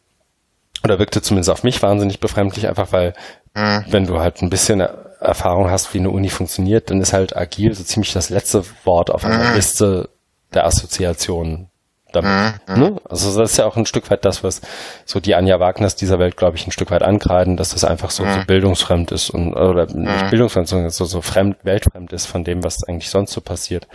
Oder 0.85 0.97
wirkte 0.97 1.21
zumindest 1.21 1.49
auf 1.49 1.63
mich 1.63 1.83
wahnsinnig 1.83 2.21
befremdlich, 2.21 2.69
einfach 2.69 2.93
weil, 2.93 3.13
wenn 3.53 4.05
du 4.05 4.19
halt 4.19 4.41
ein 4.41 4.49
bisschen 4.49 4.81
Erfahrung 5.19 5.69
hast, 5.69 5.93
wie 5.93 5.99
eine 5.99 6.09
Uni 6.11 6.29
funktioniert, 6.29 6.89
dann 6.89 7.01
ist 7.01 7.13
halt 7.13 7.35
agil 7.35 7.73
so 7.73 7.83
ziemlich 7.83 8.13
das 8.13 8.29
letzte 8.29 8.63
Wort 8.85 9.11
auf 9.11 9.25
einer 9.25 9.53
Liste 9.55 10.09
der 10.53 10.65
Assoziationen 10.65 11.69
damit. 12.11 12.67
Ne? 12.67 12.99
Also 13.07 13.37
das 13.37 13.51
ist 13.51 13.57
ja 13.57 13.65
auch 13.65 13.75
ein 13.77 13.85
Stück 13.85 14.09
weit 14.09 14.25
das, 14.25 14.43
was 14.43 14.61
so 15.05 15.19
die 15.19 15.35
Anja 15.35 15.59
Wagners 15.59 15.95
dieser 15.95 16.19
Welt, 16.19 16.37
glaube 16.37 16.57
ich, 16.57 16.65
ein 16.65 16.71
Stück 16.71 16.89
weit 16.91 17.03
ankreiden, 17.03 17.57
dass 17.57 17.71
das 17.71 17.83
einfach 17.83 18.09
so, 18.09 18.23
so 18.23 18.45
bildungsfremd 18.47 19.11
ist 19.11 19.29
und 19.29 19.53
oder 19.53 19.85
nicht 19.85 20.29
bildungsfremd, 20.29 20.67
sondern 20.67 20.89
so, 20.89 21.05
so 21.05 21.21
fremd, 21.21 21.57
weltfremd 21.63 22.11
ist 22.13 22.25
von 22.25 22.43
dem, 22.43 22.63
was 22.63 22.83
eigentlich 22.83 23.09
sonst 23.09 23.31
so 23.31 23.41
passiert. 23.41 23.87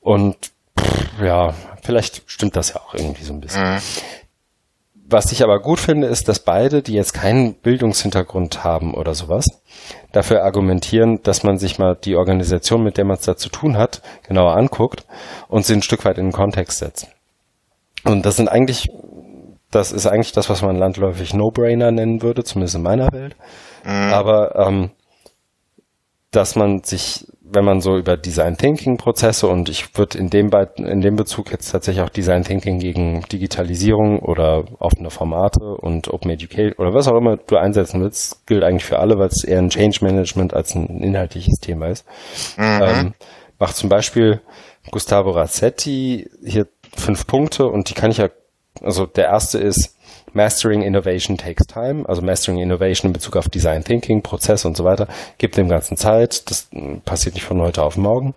Und 0.00 0.36
pff, 0.78 1.22
ja, 1.22 1.54
vielleicht 1.82 2.22
stimmt 2.26 2.56
das 2.56 2.74
ja 2.74 2.76
auch 2.80 2.94
irgendwie 2.94 3.24
so 3.24 3.32
ein 3.32 3.40
bisschen. 3.40 3.80
Was 5.12 5.32
ich 5.32 5.42
aber 5.42 5.58
gut 5.58 5.80
finde, 5.80 6.06
ist, 6.06 6.28
dass 6.28 6.38
beide, 6.38 6.82
die 6.82 6.92
jetzt 6.92 7.14
keinen 7.14 7.54
Bildungshintergrund 7.54 8.62
haben 8.62 8.94
oder 8.94 9.14
sowas, 9.14 9.44
dafür 10.12 10.44
argumentieren, 10.44 11.20
dass 11.24 11.42
man 11.42 11.58
sich 11.58 11.80
mal 11.80 11.96
die 11.96 12.14
Organisation, 12.14 12.84
mit 12.84 12.96
der 12.96 13.04
man 13.04 13.16
es 13.16 13.24
da 13.24 13.36
zu 13.36 13.48
tun 13.48 13.76
hat, 13.76 14.02
genauer 14.26 14.56
anguckt 14.56 15.04
und 15.48 15.66
sie 15.66 15.74
ein 15.74 15.82
Stück 15.82 16.04
weit 16.04 16.18
in 16.18 16.26
den 16.26 16.32
Kontext 16.32 16.78
setzt. 16.78 17.08
Und 18.04 18.24
das 18.24 18.36
sind 18.36 18.48
eigentlich, 18.48 18.88
das 19.72 19.90
ist 19.90 20.06
eigentlich 20.06 20.32
das, 20.32 20.48
was 20.48 20.62
man 20.62 20.76
landläufig 20.76 21.34
No-Brainer 21.34 21.90
nennen 21.90 22.22
würde, 22.22 22.44
zumindest 22.44 22.76
in 22.76 22.82
meiner 22.82 23.12
Welt. 23.12 23.34
Aber 23.84 24.54
ähm, 24.54 24.90
dass 26.30 26.54
man 26.54 26.84
sich, 26.84 27.26
wenn 27.52 27.64
man 27.64 27.80
so 27.80 27.96
über 27.96 28.16
Design 28.16 28.56
Thinking 28.56 28.96
Prozesse 28.96 29.48
und 29.48 29.68
ich 29.68 29.96
würde 29.96 30.18
in 30.18 30.30
dem 30.30 30.50
Be 30.50 30.68
in 30.76 31.00
dem 31.00 31.16
Bezug 31.16 31.50
jetzt 31.50 31.70
tatsächlich 31.70 32.04
auch 32.04 32.10
Design 32.10 32.44
Thinking 32.44 32.78
gegen 32.78 33.22
Digitalisierung 33.32 34.20
oder 34.20 34.64
offene 34.78 35.10
Formate 35.10 35.64
und 35.64 36.08
Open 36.08 36.30
Education 36.30 36.74
oder 36.78 36.94
was 36.94 37.08
auch 37.08 37.16
immer 37.16 37.36
du 37.36 37.56
einsetzen 37.56 38.00
willst, 38.00 38.46
gilt 38.46 38.62
eigentlich 38.62 38.84
für 38.84 38.98
alle, 38.98 39.18
weil 39.18 39.28
es 39.28 39.44
eher 39.44 39.58
ein 39.58 39.70
Change 39.70 40.04
Management 40.04 40.54
als 40.54 40.74
ein 40.74 41.00
inhaltliches 41.00 41.58
Thema 41.60 41.88
ist. 41.88 42.04
Ähm, 42.58 43.14
macht 43.58 43.76
zum 43.76 43.88
Beispiel 43.88 44.40
Gustavo 44.90 45.30
Razzetti 45.30 46.28
hier 46.44 46.66
fünf 46.96 47.26
Punkte 47.26 47.66
und 47.66 47.90
die 47.90 47.94
kann 47.94 48.10
ich 48.10 48.18
ja, 48.18 48.28
also 48.82 49.06
der 49.06 49.26
erste 49.26 49.58
ist, 49.58 49.96
Mastering 50.32 50.82
Innovation 50.82 51.36
takes 51.36 51.66
time, 51.66 52.08
also 52.08 52.22
Mastering 52.22 52.58
Innovation 52.58 53.08
in 53.08 53.12
Bezug 53.12 53.36
auf 53.36 53.48
Design 53.48 53.84
Thinking, 53.84 54.22
Prozess 54.22 54.64
und 54.64 54.76
so 54.76 54.84
weiter, 54.84 55.08
gibt 55.38 55.56
dem 55.56 55.68
Ganzen 55.68 55.96
Zeit. 55.96 56.50
Das 56.50 56.68
passiert 57.04 57.34
nicht 57.34 57.44
von 57.44 57.60
heute 57.60 57.82
auf 57.82 57.96
morgen. 57.96 58.34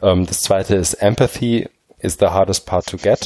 Ähm, 0.00 0.26
das 0.26 0.40
zweite 0.40 0.74
ist 0.74 0.94
Empathy 0.94 1.68
is 1.98 2.16
the 2.18 2.26
hardest 2.26 2.66
part 2.66 2.86
to 2.86 2.96
get. 2.96 3.24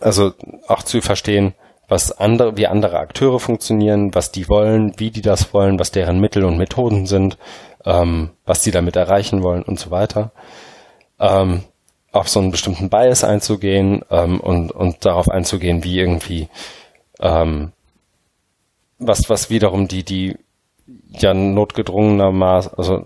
Also 0.00 0.32
auch 0.68 0.82
zu 0.82 1.00
verstehen, 1.00 1.54
was 1.88 2.12
andere, 2.12 2.56
wie 2.56 2.66
andere 2.66 2.98
Akteure 2.98 3.38
funktionieren, 3.38 4.14
was 4.14 4.32
die 4.32 4.48
wollen, 4.48 4.94
wie 4.98 5.10
die 5.10 5.22
das 5.22 5.54
wollen, 5.54 5.78
was 5.78 5.92
deren 5.92 6.20
Mittel 6.20 6.44
und 6.44 6.58
Methoden 6.58 7.06
sind, 7.06 7.38
ähm, 7.84 8.30
was 8.44 8.62
sie 8.62 8.70
damit 8.70 8.96
erreichen 8.96 9.42
wollen 9.42 9.62
und 9.62 9.78
so 9.78 9.90
weiter. 9.90 10.32
Ähm, 11.20 11.62
auf 12.12 12.28
so 12.28 12.40
einen 12.40 12.50
bestimmten 12.50 12.88
Bias 12.88 13.24
einzugehen 13.24 14.02
ähm, 14.10 14.40
und, 14.40 14.72
und 14.72 15.04
darauf 15.04 15.28
einzugehen, 15.28 15.84
wie 15.84 15.98
irgendwie 15.98 16.48
ähm, 17.20 17.72
was, 18.98 19.28
was 19.28 19.50
wiederum 19.50 19.88
die, 19.88 20.04
die 20.04 20.36
ja 21.10 21.34
notgedrungenermaßen, 21.34 22.72
also 22.76 23.02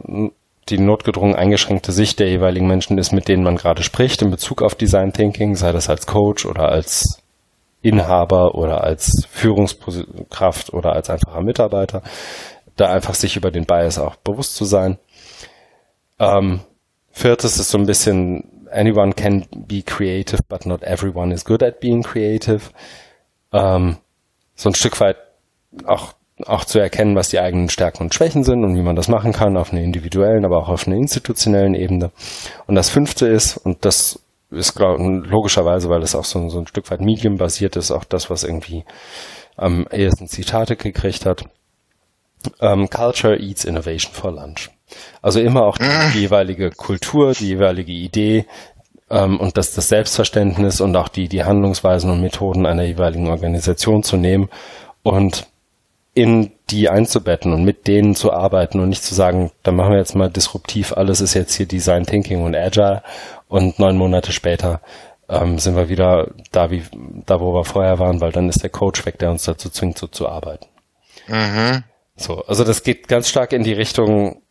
die 0.68 0.78
notgedrungen 0.78 1.34
eingeschränkte 1.34 1.92
Sicht 1.92 2.20
der 2.20 2.28
jeweiligen 2.28 2.66
Menschen 2.66 2.98
ist, 2.98 3.12
mit 3.12 3.28
denen 3.28 3.42
man 3.42 3.56
gerade 3.56 3.82
spricht 3.82 4.22
in 4.22 4.30
Bezug 4.30 4.62
auf 4.62 4.74
Design 4.74 5.12
Thinking, 5.12 5.56
sei 5.56 5.72
das 5.72 5.88
als 5.88 6.06
Coach 6.06 6.46
oder 6.46 6.68
als 6.68 7.22
Inhaber 7.82 8.54
oder 8.54 8.84
als 8.84 9.26
Führungskraft 9.30 10.72
oder 10.72 10.92
als 10.92 11.10
einfacher 11.10 11.40
Mitarbeiter, 11.40 12.02
da 12.76 12.92
einfach 12.92 13.14
sich 13.14 13.36
über 13.36 13.50
den 13.50 13.64
Bias 13.64 13.98
auch 13.98 14.16
bewusst 14.16 14.54
zu 14.54 14.64
sein. 14.64 14.98
Ähm, 16.18 16.60
viertes 17.10 17.58
ist 17.58 17.70
so 17.70 17.78
ein 17.78 17.86
bisschen, 17.86 18.66
anyone 18.70 19.12
can 19.12 19.46
be 19.66 19.82
creative, 19.82 20.42
but 20.48 20.66
not 20.66 20.82
everyone 20.82 21.32
is 21.32 21.44
good 21.44 21.62
at 21.62 21.80
being 21.80 22.02
creative. 22.02 22.70
Ähm, 23.52 23.96
so 24.54 24.68
ein 24.68 24.74
Stück 24.74 25.00
weit 25.00 25.16
auch, 25.84 26.14
auch 26.46 26.64
zu 26.64 26.78
erkennen, 26.78 27.16
was 27.16 27.28
die 27.28 27.40
eigenen 27.40 27.68
Stärken 27.68 28.04
und 28.04 28.14
Schwächen 28.14 28.44
sind 28.44 28.64
und 28.64 28.76
wie 28.76 28.82
man 28.82 28.96
das 28.96 29.08
machen 29.08 29.32
kann 29.32 29.56
auf 29.56 29.72
einer 29.72 29.82
individuellen, 29.82 30.44
aber 30.44 30.58
auch 30.58 30.68
auf 30.68 30.86
einer 30.86 30.96
institutionellen 30.96 31.74
Ebene. 31.74 32.10
Und 32.66 32.74
das 32.74 32.90
fünfte 32.90 33.26
ist, 33.26 33.56
und 33.56 33.84
das 33.84 34.20
ist 34.50 34.74
glaub, 34.74 34.98
logischerweise, 34.98 35.88
weil 35.88 36.02
es 36.02 36.14
auch 36.14 36.24
so, 36.24 36.48
so 36.48 36.58
ein 36.58 36.66
Stück 36.66 36.90
weit 36.90 37.00
medium-basiert 37.00 37.76
ist, 37.76 37.90
auch 37.90 38.04
das, 38.04 38.30
was 38.30 38.44
irgendwie 38.44 38.84
am 39.56 39.86
ehesten 39.90 40.26
Zitate 40.26 40.76
gekriegt 40.76 41.26
hat. 41.26 41.44
Um, 42.58 42.88
Culture 42.88 43.38
eats 43.38 43.66
innovation 43.66 44.14
for 44.14 44.32
lunch. 44.32 44.70
Also 45.20 45.40
immer 45.40 45.62
auch 45.62 45.76
die, 45.76 45.84
mhm. 45.84 46.12
jeweilige 46.14 46.70
Kultur, 46.70 47.32
die 47.32 47.48
jeweilige 47.48 47.92
Idee 47.92 48.46
ähm, 49.10 49.38
und 49.38 49.56
das, 49.56 49.74
das 49.74 49.88
Selbstverständnis 49.88 50.80
und 50.80 50.96
auch 50.96 51.08
die, 51.08 51.28
die 51.28 51.44
Handlungsweisen 51.44 52.10
und 52.10 52.20
Methoden 52.20 52.66
einer 52.66 52.84
jeweiligen 52.84 53.28
Organisation 53.28 54.02
zu 54.02 54.16
nehmen 54.16 54.48
und 55.02 55.46
in 56.14 56.52
die 56.70 56.88
einzubetten 56.88 57.52
und 57.52 57.64
mit 57.64 57.86
denen 57.86 58.14
zu 58.14 58.32
arbeiten 58.32 58.80
und 58.80 58.88
nicht 58.88 59.04
zu 59.04 59.14
sagen, 59.14 59.50
dann 59.62 59.76
machen 59.76 59.92
wir 59.92 59.98
jetzt 59.98 60.16
mal 60.16 60.30
disruptiv, 60.30 60.92
alles 60.92 61.20
ist 61.20 61.34
jetzt 61.34 61.54
hier 61.54 61.66
Design 61.66 62.04
Thinking 62.04 62.42
und 62.42 62.56
Agile 62.56 63.02
und 63.48 63.78
neun 63.78 63.96
Monate 63.96 64.32
später 64.32 64.80
ähm, 65.28 65.58
sind 65.58 65.76
wir 65.76 65.88
wieder 65.88 66.28
da, 66.50 66.70
wie 66.70 66.82
da, 67.26 67.40
wo 67.40 67.54
wir 67.54 67.64
vorher 67.64 67.98
waren, 67.98 68.20
weil 68.20 68.32
dann 68.32 68.48
ist 68.48 68.62
der 68.62 68.70
Coach 68.70 69.06
weg, 69.06 69.18
der 69.18 69.30
uns 69.30 69.44
dazu 69.44 69.70
zwingt, 69.70 69.98
so 69.98 70.08
zu 70.08 70.28
arbeiten. 70.28 70.66
Mhm. 71.28 71.84
So, 72.16 72.44
also 72.44 72.64
das 72.64 72.82
geht 72.82 73.08
ganz 73.08 73.28
stark 73.28 73.52
in 73.52 73.62
die 73.62 73.72
Richtung, 73.72 74.42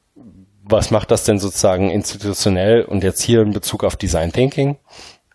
was 0.70 0.92
macht 0.92 1.12
das 1.12 1.24
denn 1.24 1.40
sozusagen 1.40 1.90
institutionell 1.90 2.84
und 2.84 3.04
jetzt 3.04 3.22
hier 3.22 3.42
in 3.42 3.52
Bezug 3.52 3.84
auf 3.84 3.96
Design 3.96 4.32
Thinking? 4.32 4.78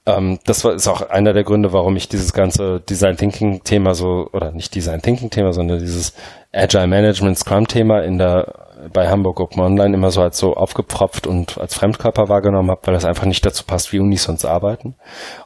Ähm, 0.06 0.38
das 0.44 0.64
war, 0.64 0.74
ist 0.74 0.88
auch 0.88 1.02
einer 1.02 1.32
der 1.32 1.44
Gründe, 1.44 1.72
warum 1.72 1.96
ich 1.96 2.08
dieses 2.08 2.32
ganze 2.32 2.80
Design 2.80 3.16
Thinking 3.16 3.62
Thema 3.64 3.94
so, 3.94 4.28
oder 4.32 4.52
nicht 4.52 4.74
Design 4.74 5.00
Thinking 5.00 5.30
Thema, 5.30 5.52
sondern 5.52 5.78
dieses 5.78 6.14
Agile 6.52 6.86
Management 6.86 7.38
Scrum 7.38 7.66
Thema 7.66 8.02
in 8.02 8.18
der 8.18 8.64
bei 8.92 9.08
Hamburg 9.08 9.40
Open 9.40 9.62
Online 9.62 9.94
immer 9.94 10.10
so 10.10 10.20
als 10.20 10.36
so 10.36 10.54
aufgepfropft 10.54 11.26
und 11.26 11.58
als 11.58 11.74
Fremdkörper 11.74 12.28
wahrgenommen 12.28 12.70
habe, 12.70 12.82
weil 12.84 12.94
das 12.94 13.06
einfach 13.06 13.24
nicht 13.24 13.46
dazu 13.46 13.64
passt, 13.64 13.92
wie 13.92 13.98
Unis 13.98 14.24
sonst 14.24 14.44
arbeiten. 14.44 14.94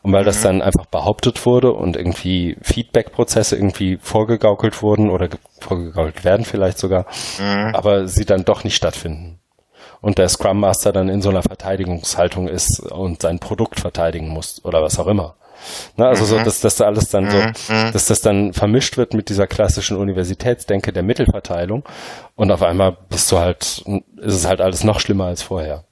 Und 0.03 0.13
weil 0.13 0.23
mhm. 0.23 0.27
das 0.27 0.43
dann 0.43 0.61
einfach 0.61 0.87
behauptet 0.87 1.47
wurde 1.47 1.73
und 1.73 1.97
irgendwie 1.97 2.57
Feedback-Prozesse 2.63 3.55
irgendwie 3.55 3.99
vorgegaukelt 4.01 4.83
wurden 4.83 5.09
oder 5.09 5.29
vorgegaukelt 5.61 6.25
werden 6.25 6.45
vielleicht 6.45 6.79
sogar, 6.79 7.07
mhm. 7.39 7.75
aber 7.75 8.09
sie 8.09 8.25
dann 8.25 8.45
doch 8.45 8.65
nicht 8.65 8.75
stattfinden 8.75 9.38
und 10.01 10.19
der 10.19 10.29
Scrum 10.29 10.61
Master 10.61 10.93
dann 10.93 11.09
in 11.09 11.23
so 11.23 11.31
einer 11.31 11.43
Verteidigungshaltung 11.43 12.49
ist 12.49 12.81
und 12.81 13.23
sein 13.23 13.39
Produkt 13.39 13.81
verteidigen 13.81 14.29
muss 14.29 14.65
oder 14.65 14.83
was 14.83 14.99
auch 14.99 15.07
immer. 15.07 15.35
Na, 15.97 16.09
also 16.09 16.25
mhm. 16.25 16.29
so, 16.29 16.45
dass 16.45 16.61
das 16.61 16.81
alles 16.81 17.11
dann 17.11 17.31
so, 17.31 17.37
mhm. 17.37 17.53
mhm. 17.87 17.93
dass 17.93 18.07
das 18.07 18.21
dann 18.21 18.53
vermischt 18.53 18.97
wird 18.97 19.15
mit 19.15 19.29
dieser 19.29 19.47
klassischen 19.47 19.97
Universitätsdenke 19.97 20.93
der 20.93 21.03
Mittelverteilung 21.03 21.85
und 22.37 22.51
auf 22.53 22.63
einmal 22.63 22.97
bist 23.09 23.31
du 23.33 23.39
halt, 23.39 23.85
ist 24.17 24.35
es 24.35 24.47
halt 24.47 24.61
alles 24.61 24.85
noch 24.85 25.01
schlimmer 25.01 25.27
als 25.27 25.43
vorher. 25.43 25.85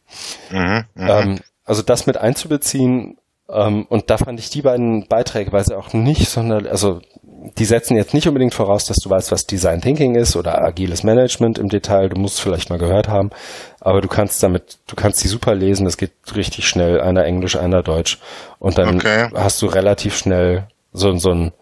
Mhm. 0.50 0.84
mhm. 0.94 1.09
Ähm, 1.09 1.38
also 1.64 1.82
das 1.82 2.07
mit 2.07 2.16
einzubeziehen 2.16 3.18
ähm, 3.48 3.86
und 3.88 4.11
da 4.11 4.18
fand 4.18 4.38
ich 4.38 4.50
die 4.50 4.62
beiden 4.62 5.07
Beiträge, 5.09 5.52
weil 5.52 5.64
sie 5.64 5.76
auch 5.76 5.92
nicht, 5.92 6.28
sondern 6.28 6.66
also 6.66 7.00
die 7.59 7.64
setzen 7.64 7.97
jetzt 7.97 8.14
nicht 8.14 8.26
unbedingt 8.26 8.55
voraus, 8.55 8.86
dass 8.86 8.97
du 8.97 9.09
weißt, 9.09 9.30
was 9.30 9.47
Design 9.47 9.80
Thinking 9.80 10.14
ist 10.16 10.36
oder 10.36 10.62
agiles 10.62 11.05
Management 11.05 11.59
im 11.59 11.68
Detail. 11.68 12.09
Du 12.09 12.18
musst 12.18 12.36
es 12.36 12.40
vielleicht 12.40 12.70
mal 12.70 12.78
gehört 12.78 13.09
haben, 13.09 13.30
aber 13.80 14.01
du 14.01 14.09
kannst 14.09 14.42
damit, 14.42 14.78
du 14.86 14.97
kannst 14.97 15.22
die 15.22 15.28
super 15.28 15.55
lesen. 15.55 15.84
Das 15.84 15.97
geht 15.97 16.12
richtig 16.34 16.68
schnell. 16.68 17.01
Einer 17.01 17.24
Englisch, 17.24 17.57
einer 17.57 17.82
Deutsch. 17.82 18.18
Und 18.59 18.78
dann 18.78 18.97
okay. 18.97 19.28
hast 19.34 19.62
du 19.62 19.66
relativ 19.66 20.16
schnell 20.16 20.66
so, 20.92 21.16
so 21.18 21.30
ein 21.30 21.53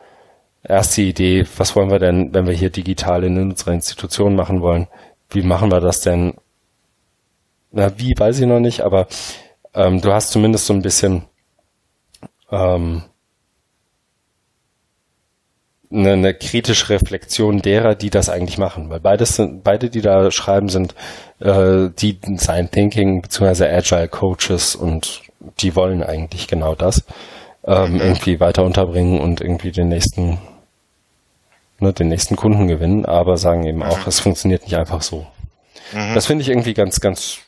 erste 0.62 1.03
Idee. 1.03 1.47
Was 1.57 1.76
wollen 1.76 1.91
wir 1.91 1.99
denn, 1.99 2.32
wenn 2.32 2.47
wir 2.47 2.55
hier 2.55 2.70
digital 2.70 3.24
in 3.24 3.39
unserer 3.39 3.72
Institution 3.72 4.35
machen 4.35 4.62
wollen? 4.62 4.89
Wie 5.30 5.43
machen 5.43 5.70
wir 5.70 5.80
das 5.80 6.01
denn? 6.01 6.35
Na, 7.72 7.99
wie 7.99 8.14
weiß 8.16 8.39
ich 8.39 8.47
noch 8.47 8.61
nicht, 8.61 8.80
aber 8.80 9.07
ähm, 9.74 10.01
du 10.01 10.12
hast 10.12 10.30
zumindest 10.30 10.66
so 10.66 10.72
ein 10.72 10.82
bisschen 10.82 11.24
ähm, 12.51 13.03
eine, 15.95 16.12
eine 16.12 16.34
kritische 16.34 16.90
Reflexion 16.90 17.61
derer, 17.61 17.95
die 17.95 18.11
das 18.11 18.28
eigentlich 18.28 18.59
machen. 18.59 18.90
Weil 18.90 19.01
beides 19.01 19.36
sind, 19.36 19.64
beide, 19.64 19.90
die 19.90 20.01
da 20.01 20.30
schreiben, 20.30 20.68
sind 20.68 20.95
äh, 21.40 21.88
die 21.99 22.20
Design 22.20 22.70
Thinking 22.70 23.22
bzw. 23.22 23.66
Agile 23.66 24.09
Coaches 24.09 24.74
und 24.74 25.22
die 25.61 25.76
wollen 25.76 26.03
eigentlich 26.03 26.49
genau 26.49 26.74
das 26.74 27.05
ähm, 27.66 28.01
irgendwie 28.01 28.40
weiter 28.40 28.64
unterbringen 28.64 29.20
und 29.20 29.40
irgendwie 29.40 29.72
den 29.72 29.88
nächsten 29.88 30.38
ne, 31.80 31.92
den 31.92 32.09
nächsten 32.09 32.36
Kunden 32.36 32.66
gewinnen, 32.66 33.05
aber 33.07 33.36
sagen 33.36 33.66
eben 33.66 33.82
auch, 33.82 34.07
es 34.07 34.20
funktioniert 34.20 34.62
nicht 34.64 34.76
einfach 34.76 35.03
so. 35.03 35.26
Mhm. 35.92 36.14
Das 36.14 36.26
finde 36.26 36.42
ich 36.42 36.49
irgendwie 36.49 36.74
ganz, 36.74 37.01
ganz 37.01 37.38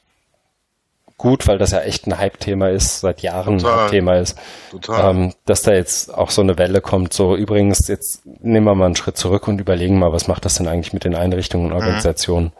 gut, 1.18 1.46
weil 1.46 1.58
das 1.58 1.70
ja 1.70 1.80
echt 1.80 2.06
ein 2.06 2.18
Hype-Thema 2.18 2.70
ist, 2.70 3.00
seit 3.00 3.22
Jahren 3.22 3.58
Total. 3.58 3.72
ein 3.72 3.80
Hype-Thema 3.84 4.16
ist. 4.16 4.38
Total. 4.70 5.10
Ähm, 5.10 5.34
dass 5.44 5.62
da 5.62 5.72
jetzt 5.72 6.12
auch 6.12 6.30
so 6.30 6.42
eine 6.42 6.58
Welle 6.58 6.80
kommt. 6.80 7.12
So, 7.12 7.36
übrigens, 7.36 7.88
jetzt 7.88 8.26
nehmen 8.26 8.66
wir 8.66 8.74
mal 8.74 8.86
einen 8.86 8.96
Schritt 8.96 9.16
zurück 9.16 9.48
und 9.48 9.60
überlegen 9.60 9.98
mal, 9.98 10.12
was 10.12 10.28
macht 10.28 10.44
das 10.44 10.56
denn 10.56 10.68
eigentlich 10.68 10.92
mit 10.92 11.04
den 11.04 11.14
Einrichtungen 11.14 11.66
und 11.66 11.72
mhm. 11.72 11.76
Organisationen? 11.76 12.46
Mhm. 12.46 12.52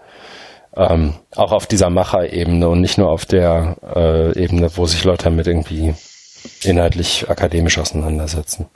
Ähm, 0.79 1.15
auch 1.35 1.53
auf 1.53 1.67
dieser 1.67 1.89
Macher-Ebene 1.89 2.69
und 2.69 2.81
nicht 2.81 2.99
nur 2.99 3.09
auf 3.09 3.25
der 3.25 3.77
äh, 3.95 4.39
Ebene, 4.39 4.71
wo 4.77 4.87
sich 4.87 5.05
Leute 5.05 5.25
damit 5.25 5.47
irgendwie 5.47 5.95
inhaltlich 6.63 7.31
akademisch 7.31 7.79
auseinandersetzen. 7.79 8.67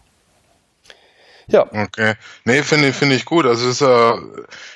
Ja. 1.51 1.67
Okay. 1.73 2.15
Nee, 2.45 2.63
finde 2.63 2.89
ich, 2.89 2.97
finde 2.97 3.17
ich 3.17 3.25
gut. 3.25 3.45
Also 3.45 3.69
ist, 3.69 3.81
äh, 3.81 4.13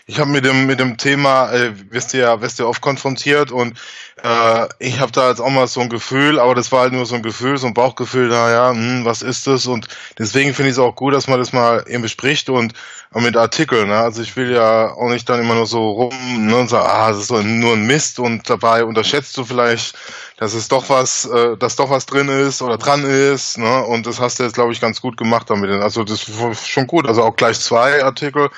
ich 0.06 0.18
habe 0.18 0.30
mit 0.30 0.44
dem 0.44 0.66
mit 0.66 0.80
dem 0.80 0.96
Thema, 0.96 1.52
äh, 1.52 1.72
wirst 1.90 2.12
du 2.12 2.18
ja, 2.18 2.40
wirst 2.40 2.58
du 2.58 2.66
oft 2.66 2.80
konfrontiert 2.80 3.52
und 3.52 3.78
äh, 4.24 4.68
ich 4.78 5.00
habe 5.00 5.12
da 5.12 5.28
jetzt 5.28 5.40
auch 5.40 5.50
mal 5.50 5.66
so 5.66 5.80
ein 5.80 5.90
Gefühl, 5.90 6.40
aber 6.40 6.54
das 6.54 6.72
war 6.72 6.80
halt 6.80 6.94
nur 6.94 7.04
so 7.04 7.14
ein 7.14 7.22
Gefühl, 7.22 7.58
so 7.58 7.66
ein 7.66 7.74
Bauchgefühl, 7.74 8.28
naja, 8.28 8.70
hm, 8.70 9.04
was 9.04 9.20
ist 9.20 9.46
das? 9.46 9.66
Und 9.66 9.86
deswegen 10.18 10.54
finde 10.54 10.70
ich 10.70 10.76
es 10.76 10.78
auch 10.78 10.96
gut, 10.96 11.12
dass 11.12 11.28
man 11.28 11.38
das 11.38 11.52
mal 11.52 11.84
eben 11.86 12.02
bespricht 12.02 12.48
und 12.48 12.72
mit 13.12 13.36
Artikeln. 13.36 13.88
Ne? 13.88 13.98
Also 13.98 14.22
ich 14.22 14.34
will 14.34 14.50
ja 14.50 14.92
auch 14.94 15.10
nicht 15.10 15.28
dann 15.28 15.40
immer 15.40 15.54
nur 15.54 15.66
so 15.66 15.90
rum 15.90 16.46
ne, 16.46 16.56
und 16.56 16.68
sagen, 16.70 16.88
ah, 16.90 17.10
das 17.10 17.18
ist 17.18 17.28
so 17.28 17.42
nur 17.42 17.74
ein 17.74 17.86
Mist 17.86 18.18
und 18.18 18.48
dabei 18.48 18.84
unterschätzt 18.84 19.36
du 19.36 19.44
vielleicht, 19.44 19.94
dass 20.38 20.54
es 20.54 20.68
doch 20.68 20.88
was, 20.88 21.26
äh, 21.26 21.58
dass 21.58 21.76
doch 21.76 21.90
was 21.90 22.06
drin 22.06 22.28
ist 22.30 22.62
oder 22.62 22.78
dran 22.78 23.04
ist. 23.04 23.58
Ne? 23.58 23.84
Und 23.84 24.06
das 24.06 24.20
hast 24.20 24.38
du 24.38 24.44
jetzt, 24.44 24.54
glaube 24.54 24.72
ich, 24.72 24.80
ganz 24.80 25.02
gut 25.02 25.18
gemacht 25.18 25.50
damit. 25.50 25.70
Also 25.70 26.02
das 26.02 26.26
ist 26.28 26.66
schon 26.66 26.86
gut. 26.86 27.06
Also 27.06 27.22
auch 27.22 27.36
gleich 27.36 27.60
zwei 27.60 28.02
Artikel 28.02 28.48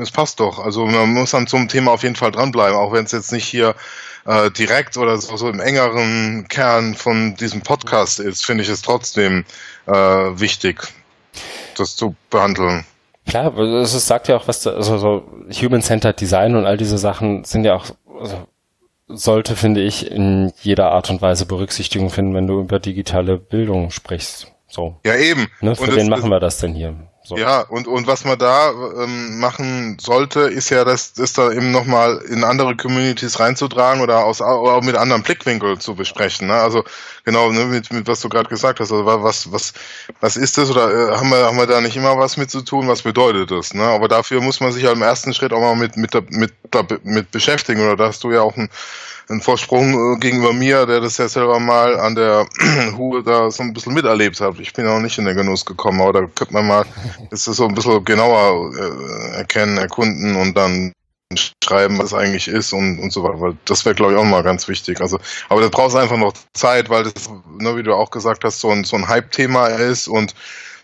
das 0.00 0.10
passt 0.10 0.40
doch. 0.40 0.58
Also 0.58 0.86
man 0.86 1.12
muss 1.12 1.30
dann 1.30 1.46
zum 1.46 1.68
Thema 1.68 1.92
auf 1.92 2.02
jeden 2.02 2.16
Fall 2.16 2.30
dranbleiben, 2.30 2.76
auch 2.76 2.92
wenn 2.92 3.04
es 3.04 3.12
jetzt 3.12 3.32
nicht 3.32 3.46
hier 3.46 3.74
äh, 4.26 4.50
direkt 4.50 4.96
oder 4.96 5.18
so, 5.18 5.36
so, 5.36 5.48
im 5.48 5.60
engeren 5.60 6.46
Kern 6.48 6.94
von 6.94 7.36
diesem 7.36 7.62
Podcast 7.62 8.20
ist, 8.20 8.44
finde 8.44 8.62
ich 8.62 8.70
es 8.70 8.82
trotzdem 8.82 9.44
äh, 9.86 9.92
wichtig, 9.92 10.82
das 11.76 11.96
zu 11.96 12.14
behandeln. 12.30 12.84
Klar, 13.26 13.56
es 13.58 14.06
sagt 14.06 14.28
ja 14.28 14.36
auch 14.36 14.48
was, 14.48 14.66
also 14.66 14.98
so 14.98 15.30
Human-Centered 15.50 16.20
Design 16.20 16.56
und 16.56 16.66
all 16.66 16.76
diese 16.76 16.98
Sachen 16.98 17.44
sind 17.44 17.64
ja 17.64 17.74
auch, 17.74 17.86
also 18.20 18.46
sollte, 19.06 19.56
finde 19.56 19.82
ich, 19.82 20.10
in 20.10 20.52
jeder 20.62 20.92
Art 20.92 21.10
und 21.10 21.20
Weise 21.20 21.46
Berücksichtigung 21.46 22.10
finden, 22.10 22.34
wenn 22.34 22.46
du 22.46 22.60
über 22.60 22.78
digitale 22.78 23.38
Bildung 23.38 23.90
sprichst. 23.90 24.48
So. 24.68 24.96
Ja, 25.04 25.16
eben. 25.16 25.48
Ne, 25.60 25.74
für 25.74 25.94
wen 25.94 26.08
machen 26.08 26.30
wir 26.30 26.40
das 26.40 26.58
denn 26.58 26.74
hier? 26.74 26.94
So. 27.30 27.36
Ja, 27.36 27.60
und, 27.60 27.86
und 27.86 28.08
was 28.08 28.24
man 28.24 28.36
da 28.36 28.70
ähm, 28.70 29.38
machen 29.38 29.98
sollte, 30.00 30.40
ist 30.40 30.68
ja, 30.68 30.84
das, 30.84 31.12
das 31.12 31.32
da 31.32 31.52
eben 31.52 31.70
nochmal 31.70 32.16
in 32.28 32.42
andere 32.42 32.74
Communities 32.74 33.38
reinzutragen 33.38 34.00
oder, 34.02 34.24
aus, 34.24 34.42
auch 34.42 34.82
mit 34.82 34.96
anderen 34.96 35.22
Blickwinkeln 35.22 35.78
zu 35.78 35.94
besprechen. 35.94 36.48
Ne? 36.48 36.54
Also 36.54 36.82
genau, 37.24 37.52
ne, 37.52 37.66
mit, 37.66 37.92
mit 37.92 38.08
was 38.08 38.18
du 38.18 38.28
gerade 38.28 38.48
gesagt 38.48 38.80
hast, 38.80 38.90
also 38.90 39.06
was, 39.06 39.52
was, 39.52 39.74
was 40.18 40.36
ist 40.36 40.58
das 40.58 40.72
oder 40.72 40.90
äh, 40.90 41.16
haben, 41.16 41.30
wir, 41.30 41.46
haben 41.46 41.56
wir 41.56 41.68
da 41.68 41.80
nicht 41.80 41.96
immer 41.96 42.18
was 42.18 42.36
mit 42.36 42.50
zu 42.50 42.62
tun, 42.62 42.88
was 42.88 43.02
bedeutet 43.02 43.52
das? 43.52 43.74
Ne? 43.74 43.84
Aber 43.84 44.08
dafür 44.08 44.40
muss 44.40 44.58
man 44.58 44.72
sich 44.72 44.82
ja 44.82 44.90
im 44.90 45.02
ersten 45.02 45.32
Schritt 45.32 45.52
auch 45.52 45.60
mal 45.60 45.76
mit, 45.76 45.96
mit, 45.96 46.12
mit, 46.32 46.52
mit 47.04 47.30
beschäftigen. 47.30 47.80
Oder 47.82 47.94
da 47.94 48.08
hast 48.08 48.24
du 48.24 48.32
ja 48.32 48.42
auch 48.42 48.56
ein 48.56 48.68
ein 49.30 49.40
Vorsprung 49.40 50.14
äh, 50.14 50.18
gegenüber 50.18 50.52
mir, 50.52 50.86
der 50.86 51.00
das 51.00 51.16
ja 51.16 51.28
selber 51.28 51.58
mal 51.60 51.98
an 51.98 52.14
der 52.14 52.46
Hu 52.96 53.20
da 53.22 53.50
so 53.50 53.62
ein 53.62 53.72
bisschen 53.72 53.94
miterlebt 53.94 54.40
hat. 54.40 54.58
Ich 54.58 54.72
bin 54.72 54.86
auch 54.86 55.00
nicht 55.00 55.18
in 55.18 55.24
den 55.24 55.36
Genuss 55.36 55.64
gekommen, 55.64 56.00
aber 56.00 56.12
da 56.12 56.26
könnte 56.34 56.52
man 56.52 56.66
mal 56.66 56.84
das 57.30 57.44
so 57.44 57.66
ein 57.66 57.74
bisschen 57.74 58.04
genauer 58.04 58.72
äh, 58.74 59.36
erkennen, 59.36 59.78
erkunden 59.78 60.36
und 60.36 60.56
dann 60.56 60.92
schreiben, 61.62 61.98
was 61.98 62.12
eigentlich 62.12 62.48
ist 62.48 62.72
und, 62.72 62.98
und 62.98 63.12
so 63.12 63.22
weiter. 63.22 63.56
Das 63.64 63.84
wäre, 63.84 63.94
glaube 63.94 64.12
ich, 64.12 64.18
auch 64.18 64.24
mal 64.24 64.42
ganz 64.42 64.66
wichtig. 64.66 65.00
Also, 65.00 65.18
aber 65.48 65.60
das 65.60 65.70
brauchst 65.70 65.96
einfach 65.96 66.16
noch 66.16 66.32
Zeit, 66.52 66.90
weil 66.90 67.04
das, 67.04 67.30
ne, 67.58 67.76
wie 67.76 67.84
du 67.84 67.94
auch 67.94 68.10
gesagt 68.10 68.42
hast, 68.42 68.60
so 68.60 68.70
ein, 68.70 68.82
so 68.82 68.96
ein 68.96 69.06
Hype-Thema 69.06 69.68
ist 69.68 70.08
und 70.08 70.34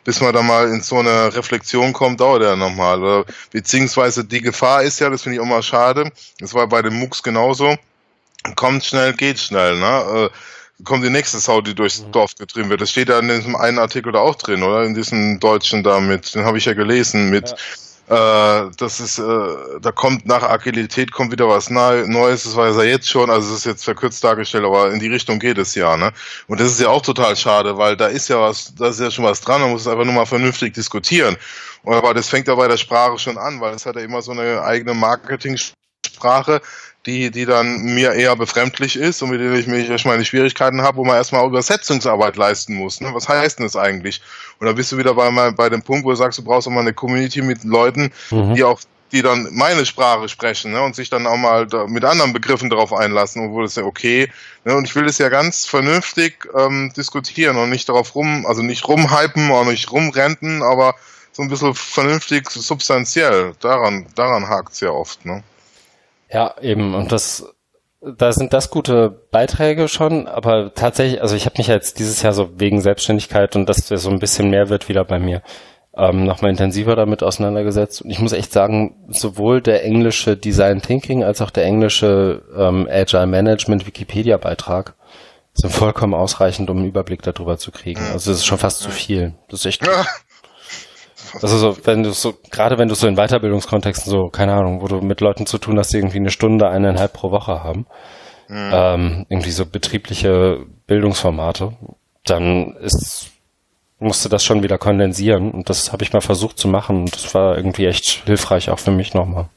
bis 0.05 0.21
man 0.21 0.33
da 0.33 0.41
mal 0.41 0.69
in 0.69 0.83
so 0.83 1.01
eine 1.01 1.35
Reflexion 1.35 1.93
kommt, 1.93 2.21
dauert 2.21 2.43
ja 2.43 2.55
nochmal. 2.55 3.25
Beziehungsweise 3.51 4.25
die 4.25 4.41
Gefahr 4.41 4.85
ist 4.85 5.01
ja, 5.01 5.11
das 5.11 5.23
finde 5.23 5.35
ich 5.35 5.41
auch 5.41 5.47
mal 5.47 5.65
schade, 5.65 6.13
das 6.39 6.55
war 6.55 6.69
bei 6.69 6.81
den 6.81 6.95
MOOCs 6.95 7.25
genauso, 7.25 7.77
kommt 8.55 8.85
schnell, 8.85 9.13
geht 9.15 9.39
schnell, 9.39 9.79
ne? 9.79 10.31
Äh, 10.31 10.85
kommt 10.85 11.05
die 11.05 11.11
nächste 11.11 11.39
Sau, 11.39 11.61
die 11.61 11.75
durchs 11.75 12.03
mhm. 12.03 12.13
Dorf 12.13 12.35
getrieben 12.37 12.69
wird. 12.69 12.81
Das 12.81 12.91
steht 12.91 13.09
ja 13.09 13.19
in 13.19 13.29
diesem 13.29 13.57
einen 13.57 13.79
Artikel 13.79 14.13
da 14.13 14.21
auch 14.21 14.35
drin, 14.35 14.63
oder? 14.63 14.85
In 14.85 14.95
diesem 14.95 15.41
deutschen 15.41 15.83
da 15.83 16.01
mit, 16.01 16.35
den 16.35 16.45
habe 16.45 16.59
ich 16.59 16.67
ja 16.67 16.75
gelesen, 16.75 17.31
mit 17.31 17.55
ja. 18.09 18.67
äh, 18.67 18.71
das 18.77 19.01
ist, 19.01 19.19
äh, 19.19 19.57
da 19.81 19.93
kommt 19.93 20.27
nach 20.27 20.43
Agilität 20.43 21.13
kommt 21.13 21.33
wieder 21.33 21.49
was 21.49 21.71
Neues, 21.71 22.45
das 22.45 22.57
war 22.57 22.71
ja 22.71 22.83
jetzt 22.83 23.09
schon, 23.09 23.31
also 23.31 23.51
es 23.51 23.61
ist 23.61 23.65
jetzt 23.65 23.85
verkürzt 23.85 24.23
dargestellt, 24.23 24.65
aber 24.65 24.93
in 24.93 25.01
die 25.01 25.09
Richtung 25.09 25.39
geht 25.39 25.59
es 25.59 25.75
ja, 25.75 25.97
ne? 25.97 26.13
Und 26.47 26.61
das 26.61 26.73
ist 26.73 26.81
ja 26.81 26.89
auch 26.89 27.03
total 27.03 27.37
schade, 27.37 27.79
weil 27.79 27.97
da 27.97 28.09
ist 28.09 28.29
ja 28.29 28.41
was, 28.41 28.75
da 28.75 28.89
ist 28.89 29.01
ja 29.01 29.11
schon 29.11 29.25
was 29.25 29.41
dran, 29.41 29.63
man 29.63 29.71
muss 29.71 29.83
es 29.83 29.89
einfach 29.89 30.05
nur 30.05 30.15
mal 30.15 30.27
vernünftig 30.27 30.75
diskutieren. 30.75 31.37
Aber 31.85 32.15
das 32.15 32.29
fängt 32.29 32.49
ja 32.49 32.55
bei 32.55 32.69
der 32.69 32.77
Sprache 32.77 33.19
schon 33.19 33.39
an, 33.39 33.61
weil 33.61 33.75
es 33.75 33.87
hat 33.87 33.95
ja 33.95 34.03
immer 34.03 34.21
so 34.21 34.33
eine 34.33 34.61
eigene 34.63 34.93
Marketing-Sprache, 34.93 36.61
die, 37.07 37.31
die 37.31 37.47
dann 37.47 37.83
mir 37.83 38.13
eher 38.13 38.35
befremdlich 38.37 38.97
ist 38.97 39.23
und 39.23 39.31
mit 39.31 39.41
denen 39.41 39.57
ich 39.57 39.67
mich 39.67 40.05
meine 40.05 40.25
Schwierigkeiten 40.25 40.83
habe, 40.83 40.99
wo 40.99 41.05
man 41.05 41.17
erstmal 41.17 41.47
Übersetzungsarbeit 41.47 42.37
leisten 42.37 42.75
muss. 42.75 43.01
Ne? 43.01 43.15
Was 43.15 43.29
heißt 43.29 43.59
denn 43.59 43.67
das 43.67 43.77
eigentlich? 43.77 44.21
Und 44.59 44.67
da 44.67 44.73
bist 44.73 44.91
du 44.93 44.99
wieder 44.99 45.15
bei, 45.15 45.31
bei 45.53 45.69
dem 45.69 45.83
Punkt, 45.83 46.05
wo 46.05 46.11
du 46.11 46.17
sagst, 46.17 46.39
du 46.39 46.43
brauchst 46.43 46.67
auch 46.67 46.73
mal 46.73 46.81
eine 46.81 46.93
Community 46.93 47.43
mit 47.43 47.65
Leuten, 47.65 48.13
mhm. 48.31 48.55
die 48.55 48.65
auch 48.65 48.81
die 49.13 49.23
dann 49.23 49.49
meine 49.53 49.87
Sprache 49.87 50.29
sprechen 50.29 50.73
ne, 50.73 50.83
und 50.83 50.97
sich 50.97 51.09
dann 51.09 51.29
auch 51.29 51.37
mal 51.37 51.67
mit 51.87 52.05
anderen 52.05 52.33
Begriffen 52.33 52.71
darauf 52.71 52.93
einlassen, 52.93 53.47
obwohl 53.47 53.63
das 53.63 53.77
ja 53.77 53.85
okay. 53.85 54.29
Ne, 54.65 54.75
und 54.75 54.85
ich 54.85 54.97
will 54.97 55.05
das 55.05 55.19
ja 55.19 55.29
ganz 55.29 55.65
vernünftig 55.65 56.49
ähm, 56.57 56.93
diskutieren 56.97 57.57
und 57.57 57.71
nicht 57.71 57.89
darauf 57.89 58.17
rum, 58.17 58.45
also 58.47 58.63
nicht 58.63 58.87
rumhypen 58.89 59.51
oder 59.51 59.71
nicht 59.71 59.93
rumrenten, 59.93 60.63
aber 60.63 60.97
so 61.31 61.43
ein 61.43 61.49
bisschen 61.49 61.75
vernünftig, 61.75 62.51
substanziell. 62.51 63.53
Daran, 63.61 64.07
daran 64.17 64.49
hakt's 64.49 64.81
ja 64.81 64.91
oft. 64.91 65.25
Ne? 65.25 65.45
Ja, 66.31 66.55
eben. 66.61 66.95
Und 66.95 67.13
das, 67.13 67.55
da 68.01 68.33
sind 68.33 68.53
das 68.53 68.71
gute 68.71 69.11
Beiträge 69.31 69.89
schon, 69.89 70.29
aber 70.29 70.75
tatsächlich, 70.75 71.23
also 71.23 71.37
ich 71.37 71.47
habe 71.47 71.59
mich 71.59 71.69
jetzt 71.69 71.99
dieses 71.99 72.23
Jahr 72.23 72.33
so 72.33 72.59
wegen 72.59 72.81
Selbstständigkeit 72.81 73.57
und 73.57 73.69
dass 73.69 73.87
der 73.87 73.99
so 73.99 74.11
ein 74.11 74.19
bisschen 74.19 74.51
mehr 74.51 74.69
wird 74.69 74.89
wieder 74.89 75.05
bei 75.05 75.19
mir, 75.19 75.43
ähm, 75.97 76.25
nochmal 76.25 76.51
intensiver 76.51 76.95
damit 76.95 77.23
auseinandergesetzt. 77.23 78.03
Und 78.03 78.11
ich 78.11 78.21
muss 78.21 78.33
echt 78.33 78.53
sagen, 78.53 79.07
sowohl 79.09 79.61
der 79.61 79.85
englische 79.85 80.37
Design 80.37 80.83
Thinking 80.83 81.25
als 81.25 81.41
auch 81.41 81.51
der 81.51 81.65
englische 81.65 82.43
ähm, 82.57 82.87
Agile 82.91 83.27
Management 83.27 83.87
Wikipedia 83.87 84.37
Beitrag 84.37 84.95
sind 85.55 85.73
vollkommen 85.73 86.13
ausreichend, 86.13 86.69
um 86.69 86.79
einen 86.79 86.89
Überblick 86.89 87.23
darüber 87.23 87.57
zu 87.57 87.71
kriegen. 87.71 88.01
Also 88.13 88.31
das 88.31 88.41
ist 88.41 88.47
schon 88.47 88.59
fast 88.59 88.81
zu 88.81 88.91
viel. 88.91 89.35
Das 89.49 89.61
ist 89.61 89.67
echt. 89.67 89.83
Also 91.35 91.59
so, 91.59 91.77
wenn 91.85 92.03
du 92.03 92.13
so, 92.13 92.35
gerade 92.51 92.79
wenn 92.79 92.89
du 92.89 92.95
so 92.95 93.07
in 93.07 93.17
Weiterbildungskontexten 93.17 94.11
so, 94.11 94.29
keine 94.29 94.55
Ahnung, 94.55 94.81
wo 94.83 94.89
du 94.89 95.01
mit 95.01 95.21
Leuten 95.21 95.47
zu 95.47 95.59
tun 95.59 95.79
hast, 95.79 95.93
die 95.93 95.99
irgendwie 95.99 96.19
eine 96.19 96.31
Stunde, 96.31 96.69
eineinhalb 96.69 97.13
pro 97.13 97.31
Woche 97.31 97.63
haben, 97.63 97.87
mhm. 98.49 98.71
ähm, 98.73 99.27
irgendwie 99.29 99.51
so 99.51 99.67
betriebliche 99.67 100.65
Bildungsformate, 100.87 101.73
dann 102.25 102.77
ist, 102.77 103.31
musste 103.99 104.29
das 104.29 104.45
schon 104.45 104.63
wieder 104.63 104.79
kondensieren 104.79 105.51
und 105.53 105.69
das 105.71 105.93
habe 105.93 106.05
ich 106.05 106.13
mal 106.13 106.21
versucht 106.21 106.59
zu 106.59 106.69
machen 106.69 107.01
und 107.01 107.15
das 107.15 107.35
war 107.35 107.57
irgendwie 107.57 107.87
echt 107.87 108.25
hilfreich 108.27 108.71
auch 108.71 108.79
für 108.79 108.91
mich 108.91 109.15
nochmal. 109.15 109.49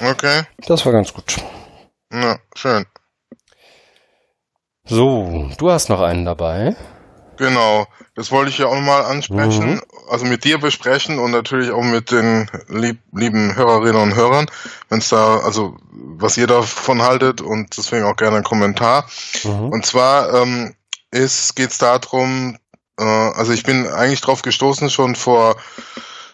Okay. 0.00 0.42
Das 0.66 0.84
war 0.86 0.92
ganz 0.92 1.12
gut. 1.12 1.36
Ja, 2.12 2.38
schön. 2.54 2.86
So, 4.84 5.50
du 5.56 5.70
hast 5.70 5.88
noch 5.88 6.00
einen 6.00 6.24
dabei. 6.24 6.74
Genau, 7.40 7.86
das 8.14 8.30
wollte 8.30 8.50
ich 8.50 8.58
ja 8.58 8.66
auch 8.66 8.78
mal 8.80 9.02
ansprechen. 9.02 9.74
Mhm 9.74 9.82
also 10.10 10.24
mit 10.26 10.44
dir 10.44 10.58
besprechen 10.58 11.18
und 11.18 11.30
natürlich 11.30 11.70
auch 11.70 11.82
mit 11.82 12.10
den 12.10 12.50
lieb, 12.68 12.98
lieben 13.12 13.54
Hörerinnen 13.54 14.02
und 14.02 14.14
Hörern, 14.14 14.50
wenn 14.88 14.98
es 14.98 15.08
da, 15.08 15.38
also 15.38 15.76
was 15.92 16.36
ihr 16.36 16.46
davon 16.46 17.02
haltet 17.02 17.40
und 17.40 17.76
deswegen 17.76 18.04
auch 18.04 18.16
gerne 18.16 18.36
einen 18.36 18.44
Kommentar. 18.44 19.08
Mhm. 19.44 19.68
Und 19.68 19.86
zwar 19.86 20.34
ähm, 20.34 20.74
ist 21.10 21.54
geht's 21.54 21.78
darum, 21.78 22.58
äh, 22.98 23.04
also 23.04 23.52
ich 23.52 23.62
bin 23.62 23.86
eigentlich 23.86 24.20
drauf 24.20 24.42
gestoßen 24.42 24.90
schon 24.90 25.14
vor 25.14 25.56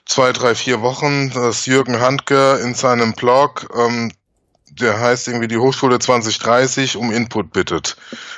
zwei, 0.06 0.32
drei, 0.32 0.54
vier 0.54 0.80
Wochen, 0.80 1.30
dass 1.30 1.66
Jürgen 1.66 2.00
Handke 2.00 2.60
in 2.62 2.74
seinem 2.74 3.12
Blog 3.12 3.68
ähm, 3.76 4.10
der 4.80 5.00
heißt 5.00 5.28
irgendwie 5.28 5.48
die 5.48 5.58
Hochschule 5.58 5.98
2030 5.98 6.96
um 6.96 7.10
Input 7.12 7.52
bittet. 7.52 7.96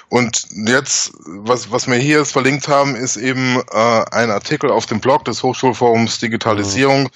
Und 0.09 0.47
jetzt, 0.67 1.13
was, 1.27 1.71
was 1.71 1.87
wir 1.87 1.97
hier 1.97 2.19
jetzt 2.19 2.33
verlinkt 2.33 2.69
haben, 2.69 2.97
ist 2.97 3.17
eben 3.17 3.61
äh, 3.73 4.05
ein 4.11 4.31
Artikel 4.31 4.71
auf 4.71 4.87
dem 4.87 5.01
Blog 5.01 5.25
des 5.25 5.43
Hochschulforums 5.43 6.19
Digitalisierung, 6.19 7.03
mhm. 7.03 7.09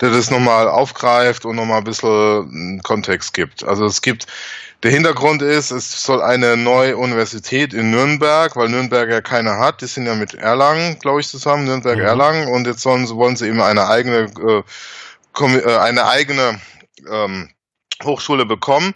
der 0.00 0.10
das 0.10 0.30
nochmal 0.30 0.68
aufgreift 0.68 1.44
und 1.44 1.56
nochmal 1.56 1.78
ein 1.78 1.84
bisschen 1.84 2.80
Kontext 2.82 3.34
gibt. 3.34 3.62
Also 3.64 3.84
es 3.84 4.02
gibt 4.02 4.26
der 4.82 4.90
Hintergrund 4.90 5.42
ist, 5.42 5.70
es 5.72 6.02
soll 6.02 6.22
eine 6.22 6.56
neue 6.56 6.96
Universität 6.96 7.74
in 7.74 7.90
Nürnberg, 7.90 8.56
weil 8.56 8.70
Nürnberg 8.70 9.10
ja 9.10 9.20
keine 9.20 9.58
hat. 9.58 9.82
Die 9.82 9.86
sind 9.86 10.06
ja 10.06 10.14
mit 10.14 10.32
Erlangen, 10.32 10.98
glaube 10.98 11.20
ich, 11.20 11.28
zusammen, 11.28 11.66
Nürnberg-Erlangen. 11.66 12.46
Mhm. 12.46 12.52
Und 12.52 12.66
jetzt 12.66 12.80
sollen, 12.80 13.06
wollen 13.10 13.36
sie 13.36 13.48
eben 13.48 13.60
eine 13.60 13.88
eigene, 13.88 14.30
äh, 14.40 14.62
äh 15.44 15.76
eine 15.76 16.06
eigene 16.06 16.60
ähm, 17.10 17.50
Hochschule 18.04 18.46
bekommen. 18.46 18.94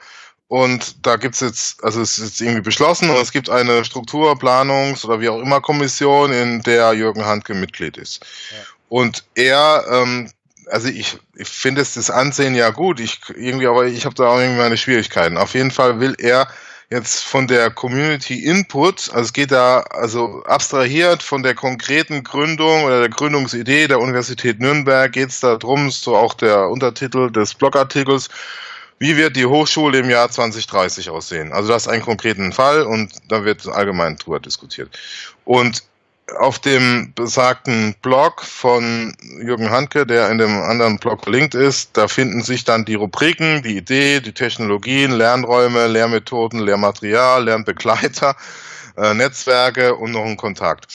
Und 0.48 1.06
da 1.06 1.16
gibt's 1.16 1.40
jetzt, 1.40 1.82
also 1.82 2.00
es 2.00 2.18
ist 2.18 2.24
jetzt 2.24 2.40
irgendwie 2.40 2.60
beschlossen 2.60 3.10
und 3.10 3.16
es 3.16 3.32
gibt 3.32 3.48
eine 3.48 3.82
Strukturplanungs- 3.82 5.04
oder 5.04 5.20
wie 5.20 5.28
auch 5.28 5.40
immer 5.40 5.60
Kommission, 5.60 6.32
in 6.32 6.62
der 6.62 6.92
Jürgen 6.92 7.24
Handke 7.24 7.54
Mitglied 7.54 7.96
ist. 7.96 8.24
Ja. 8.50 8.58
Und 8.88 9.24
er, 9.34 9.84
ähm, 9.90 10.30
also 10.66 10.88
ich, 10.88 11.18
ich 11.34 11.48
finde 11.48 11.80
es 11.80 11.94
das 11.94 12.10
Ansehen 12.10 12.54
ja 12.54 12.70
gut, 12.70 13.00
ich 13.00 13.20
irgendwie, 13.34 13.66
aber 13.66 13.86
ich 13.86 14.04
habe 14.04 14.14
da 14.14 14.28
auch 14.28 14.38
irgendwie 14.38 14.60
meine 14.60 14.76
Schwierigkeiten. 14.76 15.38
Auf 15.38 15.54
jeden 15.54 15.70
Fall 15.70 15.98
will 15.98 16.14
er 16.18 16.46
jetzt 16.90 17.24
von 17.24 17.46
der 17.46 17.70
Community 17.70 18.44
Input, 18.44 19.10
also 19.12 19.22
es 19.22 19.32
geht 19.32 19.50
da 19.50 19.80
also 19.80 20.44
abstrahiert 20.44 21.22
von 21.22 21.42
der 21.42 21.54
konkreten 21.54 22.22
Gründung 22.22 22.84
oder 22.84 23.00
der 23.00 23.08
Gründungsidee 23.08 23.88
der 23.88 24.00
Universität 24.00 24.60
Nürnberg, 24.60 25.10
geht 25.10 25.30
es 25.30 25.40
da 25.40 25.56
drum, 25.56 25.90
so 25.90 26.14
auch 26.14 26.34
der 26.34 26.68
Untertitel 26.68 27.30
des 27.30 27.54
Blogartikels, 27.54 28.28
wie 28.98 29.16
wird 29.16 29.36
die 29.36 29.46
Hochschule 29.46 29.98
im 29.98 30.10
Jahr 30.10 30.30
2030 30.30 31.10
aussehen? 31.10 31.52
Also 31.52 31.68
das 31.70 31.86
ist 31.86 31.88
ein 31.88 32.02
konkreten 32.02 32.52
Fall 32.52 32.82
und 32.82 33.12
da 33.28 33.44
wird 33.44 33.66
allgemein 33.66 34.16
drüber 34.16 34.40
diskutiert. 34.40 34.98
Und 35.44 35.82
auf 36.38 36.58
dem 36.58 37.12
besagten 37.14 37.94
Blog 38.00 38.42
von 38.42 39.14
Jürgen 39.42 39.70
Hanke, 39.70 40.06
der 40.06 40.30
in 40.30 40.38
dem 40.38 40.62
anderen 40.62 40.98
Blog 40.98 41.22
verlinkt 41.24 41.54
ist, 41.54 41.90
da 41.96 42.08
finden 42.08 42.42
sich 42.42 42.64
dann 42.64 42.84
die 42.84 42.94
Rubriken, 42.94 43.62
die 43.62 43.76
Idee, 43.76 44.20
die 44.20 44.32
Technologien, 44.32 45.12
Lernräume, 45.12 45.86
Lehrmethoden, 45.86 46.60
Lehrmaterial, 46.60 47.44
Lernbegleiter, 47.44 48.36
äh, 48.96 49.12
Netzwerke 49.12 49.94
und 49.96 50.12
noch 50.12 50.24
ein 50.24 50.36
Kontakt. 50.36 50.86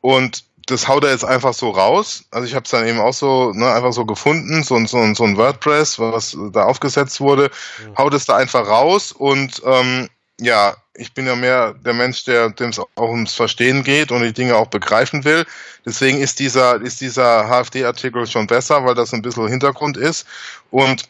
Und 0.00 0.44
das 0.70 0.86
haut 0.86 1.02
er 1.04 1.10
jetzt 1.10 1.24
einfach 1.24 1.54
so 1.54 1.70
raus. 1.70 2.24
Also 2.30 2.46
ich 2.46 2.54
habe 2.54 2.64
es 2.64 2.70
dann 2.70 2.86
eben 2.86 3.00
auch 3.00 3.14
so 3.14 3.52
ne, 3.52 3.72
einfach 3.72 3.92
so 3.92 4.04
gefunden, 4.04 4.62
so, 4.62 4.78
so, 4.86 5.14
so 5.14 5.24
ein 5.24 5.36
WordPress, 5.36 5.98
was 5.98 6.36
da 6.52 6.64
aufgesetzt 6.64 7.20
wurde, 7.20 7.50
mhm. 7.84 7.96
haut 7.96 8.14
es 8.14 8.26
da 8.26 8.36
einfach 8.36 8.68
raus 8.68 9.12
und 9.12 9.62
ähm, 9.64 10.08
ja, 10.40 10.76
ich 10.94 11.14
bin 11.14 11.26
ja 11.26 11.34
mehr 11.36 11.74
der 11.74 11.94
Mensch, 11.94 12.24
der 12.24 12.50
dem 12.50 12.70
es 12.70 12.78
auch 12.78 12.88
ums 12.96 13.34
Verstehen 13.34 13.82
geht 13.82 14.12
und 14.12 14.22
die 14.22 14.32
Dinge 14.32 14.56
auch 14.56 14.66
begreifen 14.66 15.24
will. 15.24 15.46
Deswegen 15.86 16.18
ist 16.18 16.38
dieser 16.38 16.80
ist 16.82 17.00
dieser 17.00 17.48
HFD-Artikel 17.48 18.26
schon 18.26 18.46
besser, 18.46 18.84
weil 18.84 18.94
das 18.94 19.14
ein 19.14 19.22
bisschen 19.22 19.48
Hintergrund 19.48 19.96
ist 19.96 20.26
und 20.70 21.08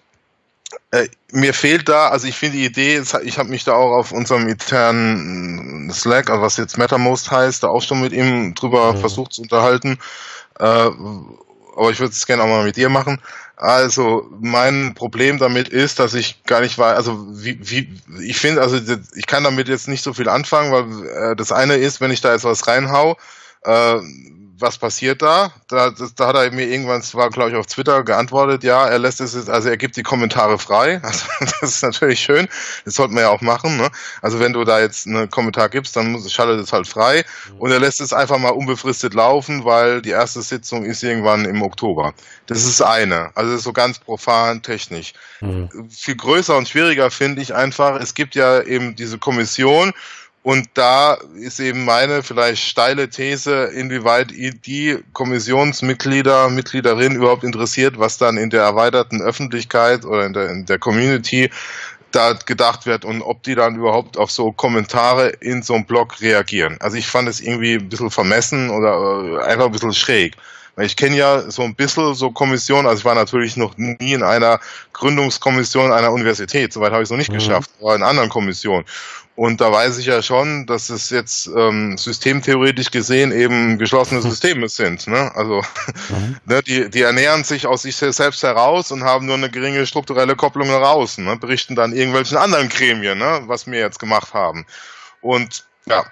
äh, 0.91 1.09
mir 1.33 1.55
fehlt 1.55 1.89
da, 1.89 2.09
also 2.09 2.27
ich 2.27 2.37
finde 2.37 2.59
die 2.59 2.65
Idee, 2.65 3.03
ich 3.23 3.39
habe 3.39 3.49
mich 3.49 3.65
da 3.65 3.75
auch 3.75 3.93
auf 3.93 4.13
unserem 4.13 4.49
internen 4.49 5.91
Slack, 5.91 6.31
also 6.31 6.43
was 6.43 6.57
jetzt 6.57 6.79
MetaMost 6.79 7.31
heißt, 7.31 7.63
da 7.63 7.69
auch 7.69 7.83
schon 7.83 8.01
mit 8.01 8.13
ihm 8.13 8.55
drüber 8.55 8.93
mhm. 8.93 8.99
versucht 8.99 9.33
zu 9.33 9.43
unterhalten. 9.43 9.99
Äh, 10.59 10.65
aber 10.65 11.91
ich 11.91 12.01
würde 12.01 12.13
es 12.13 12.27
gerne 12.27 12.43
auch 12.43 12.49
mal 12.49 12.65
mit 12.65 12.77
dir 12.77 12.89
machen. 12.89 13.21
Also 13.57 14.29
mein 14.41 14.95
Problem 14.95 15.39
damit 15.39 15.69
ist, 15.69 15.99
dass 15.99 16.15
ich 16.15 16.45
gar 16.45 16.61
nicht 16.61 16.79
weiß, 16.79 16.97
also 16.97 17.27
wie, 17.31 17.59
wie 17.61 17.89
ich 18.23 18.39
finde, 18.39 18.63
also 18.63 18.79
ich 19.17 19.27
kann 19.27 19.45
damit 19.45 19.69
jetzt 19.69 19.89
nicht 19.89 20.05
so 20.05 20.13
viel 20.13 20.29
anfangen, 20.29 20.73
weil 20.73 21.33
äh, 21.33 21.37
das 21.37 21.51
eine 21.51 21.75
ist, 21.75 22.01
wenn 22.01 22.11
ich 22.11 22.21
da 22.21 22.33
jetzt 22.33 22.45
was 22.45 22.67
reinhau, 22.69 23.17
äh, 23.65 23.99
was 24.61 24.79
passiert 24.79 25.23
da? 25.23 25.53
Da, 25.69 25.91
das, 25.91 26.15
da 26.15 26.29
hat 26.29 26.37
er 26.37 26.51
mir 26.51 26.67
irgendwann, 26.67 27.03
zwar 27.03 27.31
glaube 27.31 27.51
ich 27.51 27.57
auf 27.57 27.67
Twitter 27.67 28.03
geantwortet, 28.03 28.65
ja, 28.65 28.87
er 28.87 28.99
lässt 28.99 29.21
es 29.21 29.35
jetzt, 29.35 29.49
also 29.49 29.69
er 29.69 29.77
gibt 29.77 29.97
die 29.97 30.03
Kommentare 30.03 30.59
frei. 30.59 31.01
Also 31.09 31.27
das 31.41 31.63
ist 31.63 31.83
natürlich 31.83 32.21
schön. 32.21 32.49
Das 32.85 32.95
sollte 32.95 33.15
man 33.15 33.23
ja 33.23 33.31
auch 33.31 33.41
machen. 33.41 33.79
Ne? 33.79 33.89
Also 34.21 34.41
wenn 34.41 34.53
du 34.53 34.65
da 34.65 34.79
jetzt 34.79 35.07
einen 35.07 35.31
Kommentar 35.31 35.69
gibst, 35.69 35.97
dann 35.97 36.13
muss, 36.13 36.31
schaltet 36.31 36.61
es 36.61 36.73
halt 36.73 36.87
frei 36.87 37.25
mhm. 37.51 37.61
und 37.61 37.71
er 37.71 37.81
lässt 37.81 38.01
es 38.01 38.13
einfach 38.13 38.39
mal 38.39 38.51
unbefristet 38.51 39.15
laufen, 39.15 39.65
weil 39.65 40.03
die 40.03 40.11
erste 40.11 40.43
Sitzung 40.43 40.85
ist 40.85 41.03
irgendwann 41.03 41.45
im 41.45 41.63
Oktober. 41.63 42.13
Das 42.47 42.65
ist 42.65 42.83
eine. 42.83 43.31
Also 43.35 43.53
das 43.53 43.61
ist 43.61 43.65
so 43.65 43.73
ganz 43.73 43.99
profan 43.99 44.63
technisch. 44.63 45.15
Mhm. 45.41 45.69
Viel 45.91 46.17
größer 46.17 46.57
und 46.57 46.69
schwieriger 46.69 47.11
finde 47.11 47.41
ich 47.41 47.55
einfach, 47.55 48.01
es 48.01 48.15
gibt 48.15 48.35
ja 48.35 48.63
eben 48.63 48.97
diese 48.97 49.19
Kommission 49.19 49.93
und 50.49 50.67
da 50.73 51.19
ist 51.35 51.61
eben 51.61 51.85
meine 51.85 52.23
vielleicht 52.23 52.65
steile 52.65 53.11
These, 53.11 53.65
inwieweit 53.65 54.31
die 54.31 54.97
Kommissionsmitglieder, 55.13 56.49
Mitgliederin 56.49 57.17
überhaupt 57.17 57.45
interessiert, 57.45 57.99
was 57.99 58.17
dann 58.17 58.39
in 58.39 58.49
der 58.49 58.63
erweiterten 58.63 59.21
Öffentlichkeit 59.21 60.07
oder 60.07 60.25
in 60.25 60.33
der, 60.33 60.49
in 60.49 60.65
der 60.65 60.79
Community 60.79 61.51
da 62.13 62.33
gedacht 62.33 62.87
wird 62.87 63.05
und 63.05 63.21
ob 63.21 63.43
die 63.43 63.57
dann 63.57 63.77
überhaupt 63.77 64.17
auf 64.17 64.31
so 64.31 64.51
Kommentare 64.51 65.29
in 65.41 65.63
so 65.63 65.75
einem 65.75 65.85
Blog 65.85 66.19
reagieren. 66.23 66.79
Also 66.81 66.97
ich 66.97 67.09
fand 67.09 67.29
es 67.29 67.43
irgendwie 67.43 67.75
ein 67.75 67.91
bisschen 67.91 68.11
vermessen 68.11 68.71
oder 68.71 69.43
äh, 69.43 69.45
einfach 69.45 69.67
ein 69.67 69.73
bisschen 69.73 69.93
schräg. 69.93 70.35
Ich 70.79 70.97
kenne 70.97 71.17
ja 71.17 71.51
so 71.51 71.61
ein 71.61 71.75
bisschen 71.75 72.15
so 72.15 72.31
Kommission, 72.31 72.87
also 72.87 73.01
ich 73.01 73.05
war 73.05 73.17
natürlich 73.17 73.59
noch 73.59 73.77
nie 73.77 74.15
in 74.15 74.23
einer 74.23 74.61
Gründungskommission 74.95 75.93
einer 75.93 76.13
Universität, 76.13 76.73
soweit 76.73 76.93
habe 76.93 77.03
ich 77.03 77.09
es 77.09 77.11
noch 77.11 77.19
nicht 77.19 77.33
mhm. 77.33 77.35
geschafft, 77.35 77.71
aber 77.83 77.97
in 77.97 78.03
anderen 78.03 78.31
Kommissionen. 78.31 78.87
Und 79.39 79.61
da 79.61 79.71
weiß 79.71 79.99
ich 79.99 80.07
ja 80.07 80.21
schon, 80.21 80.67
dass 80.67 80.91
es 80.91 81.11
jetzt 81.11 81.49
ähm, 81.57 81.97
systemtheoretisch 81.97 82.91
gesehen 82.91 83.31
eben 83.31 83.79
geschlossene 83.79 84.21
Systeme 84.21 84.69
sind. 84.69 85.07
Ne? 85.07 85.31
Also 85.37 85.63
mhm. 86.09 86.39
ne, 86.45 86.61
die, 86.65 86.91
die 86.91 87.03
ernähren 87.03 87.45
sich 87.45 87.65
aus 87.69 87.83
sich 87.83 87.95
selbst 87.95 88.43
heraus 88.43 88.91
und 88.91 89.05
haben 89.05 89.27
nur 89.27 89.37
eine 89.37 89.49
geringe 89.49 89.87
strukturelle 89.87 90.35
Kopplung 90.35 90.67
nach 90.67 90.81
außen, 90.81 91.25
ne? 91.25 91.37
berichten 91.37 91.77
dann 91.77 91.93
irgendwelchen 91.93 92.37
anderen 92.37 92.69
Gremien, 92.69 93.17
ne? 93.17 93.43
was 93.47 93.69
wir 93.69 93.79
jetzt 93.79 94.01
gemacht 94.01 94.35
haben. 94.35 94.67
Und 95.21 95.67
ja, 95.87 96.05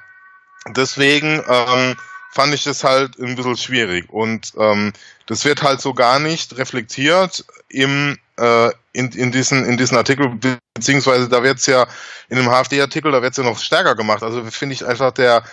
deswegen 0.68 1.42
ähm, 1.48 1.96
fand 2.30 2.54
ich 2.54 2.62
das 2.62 2.84
halt 2.84 3.18
ein 3.18 3.34
bisschen 3.34 3.56
schwierig. 3.56 4.08
Und 4.08 4.52
ähm, 4.56 4.92
das 5.26 5.44
wird 5.44 5.64
halt 5.64 5.80
so 5.80 5.94
gar 5.94 6.20
nicht 6.20 6.58
reflektiert 6.58 7.44
im 7.70 8.18
äh, 8.36 8.70
in, 8.97 9.10
in, 9.10 9.31
diesen, 9.31 9.64
in 9.66 9.77
diesen 9.77 9.97
Artikel, 9.97 10.39
beziehungsweise 10.74 11.28
da 11.28 11.43
wird 11.43 11.59
es 11.59 11.66
ja 11.66 11.86
in 12.31 12.36
dem 12.36 12.48
HFD-Artikel, 12.48 13.12
da 13.12 13.20
wird 13.20 13.32
es 13.32 13.36
ja 13.36 13.44
noch 13.44 13.59
stärker 13.59 13.94
gemacht. 13.94 14.23
Also 14.23 14.43
finde 14.44 14.74
ich 14.74 14.86
einfach 14.86 15.12
der, 15.12 15.44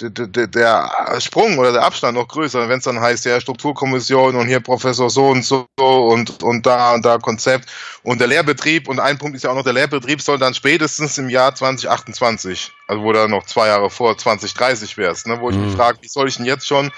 der, 0.00 0.46
der, 0.48 1.20
Sprung 1.20 1.58
oder 1.58 1.70
der 1.72 1.84
Abstand 1.84 2.14
noch 2.18 2.26
größer, 2.26 2.68
wenn 2.68 2.78
es 2.78 2.84
dann 2.84 3.00
heißt, 3.00 3.24
ja, 3.26 3.40
Strukturkommission 3.40 4.34
und 4.34 4.48
hier 4.48 4.58
Professor 4.58 5.08
so 5.08 5.28
und 5.28 5.44
so 5.44 5.66
und, 5.76 6.42
und 6.42 6.66
da 6.66 6.94
und 6.94 7.04
da 7.04 7.18
Konzept 7.18 7.68
und 8.02 8.20
der 8.20 8.26
Lehrbetrieb 8.26 8.88
und 8.88 8.98
ein 8.98 9.18
Punkt 9.18 9.36
ist 9.36 9.44
ja 9.44 9.50
auch 9.50 9.54
noch, 9.54 9.64
der 9.64 9.72
Lehrbetrieb 9.72 10.20
soll 10.20 10.38
dann 10.38 10.54
spätestens 10.54 11.16
im 11.18 11.28
Jahr 11.28 11.54
2028, 11.54 12.72
also 12.88 13.02
wo 13.02 13.12
da 13.12 13.28
noch 13.28 13.46
zwei 13.46 13.68
Jahre 13.68 13.88
vor 13.88 14.18
2030 14.18 14.96
wärst, 14.96 15.28
ne, 15.28 15.40
wo 15.40 15.50
ich 15.50 15.56
mhm. 15.56 15.66
mich 15.66 15.76
frage, 15.76 15.98
wie 16.00 16.08
soll 16.08 16.28
ich 16.28 16.36
denn 16.36 16.46
jetzt 16.46 16.66
schon 16.66 16.90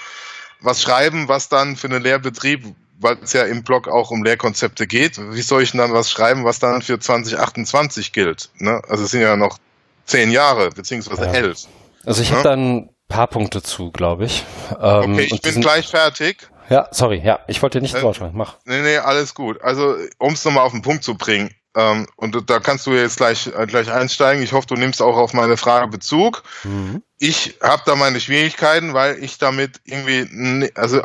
was 0.59 0.81
schreiben, 0.81 1.27
was 1.27 1.49
dann 1.49 1.75
für 1.75 1.87
einen 1.87 2.01
Lehrbetrieb 2.01 2.75
weil 3.01 3.17
es 3.21 3.33
ja 3.33 3.43
im 3.43 3.63
Blog 3.63 3.87
auch 3.87 4.11
um 4.11 4.23
Lehrkonzepte 4.23 4.87
geht, 4.87 5.17
wie 5.17 5.41
soll 5.41 5.63
ich 5.63 5.71
denn 5.71 5.79
dann 5.79 5.93
was 5.93 6.09
schreiben, 6.09 6.45
was 6.45 6.59
dann 6.59 6.81
für 6.81 6.99
2028 6.99 8.13
gilt? 8.13 8.49
Ne? 8.57 8.81
Also 8.87 9.05
es 9.05 9.11
sind 9.11 9.21
ja 9.21 9.35
noch 9.35 9.57
zehn 10.05 10.31
Jahre, 10.31 10.69
beziehungsweise 10.69 11.25
ja. 11.25 11.33
elf. 11.33 11.67
Also 12.05 12.21
ich 12.21 12.29
ne? 12.29 12.37
habe 12.37 12.43
da 12.43 12.53
ein 12.53 12.89
paar 13.07 13.27
Punkte 13.27 13.61
zu, 13.61 13.91
glaube 13.91 14.25
ich. 14.25 14.45
Ähm, 14.79 15.13
okay, 15.13 15.29
ich 15.31 15.41
bin 15.41 15.53
sind, 15.53 15.61
gleich 15.61 15.87
fertig. 15.87 16.49
Ja, 16.69 16.87
sorry, 16.91 17.21
ja, 17.23 17.39
ich 17.47 17.61
wollte 17.61 17.79
dir 17.79 17.81
nicht 17.81 17.95
äh, 17.95 17.99
vorstellen, 17.99 18.31
mach. 18.33 18.55
Nee, 18.65 18.81
nee, 18.81 18.97
alles 18.97 19.33
gut. 19.33 19.61
Also, 19.61 19.95
um 20.17 20.33
es 20.33 20.45
nochmal 20.45 20.63
auf 20.63 20.71
den 20.71 20.81
Punkt 20.81 21.03
zu 21.03 21.15
bringen, 21.15 21.53
ähm, 21.73 22.05
und 22.17 22.49
da 22.49 22.59
kannst 22.59 22.85
du 22.85 22.91
jetzt 22.91 23.17
gleich, 23.17 23.47
äh, 23.47 23.65
gleich 23.65 23.89
einsteigen. 23.89 24.43
Ich 24.43 24.51
hoffe, 24.51 24.67
du 24.67 24.75
nimmst 24.75 25.01
auch 25.01 25.15
auf 25.15 25.33
meine 25.33 25.55
Frage 25.55 25.87
Bezug. 25.87 26.43
Mhm. 26.63 27.01
Ich 27.17 27.59
habe 27.61 27.83
da 27.85 27.95
meine 27.95 28.19
Schwierigkeiten, 28.19 28.93
weil 28.93 29.23
ich 29.23 29.37
damit 29.37 29.79
irgendwie, 29.85 30.69
also 30.75 31.01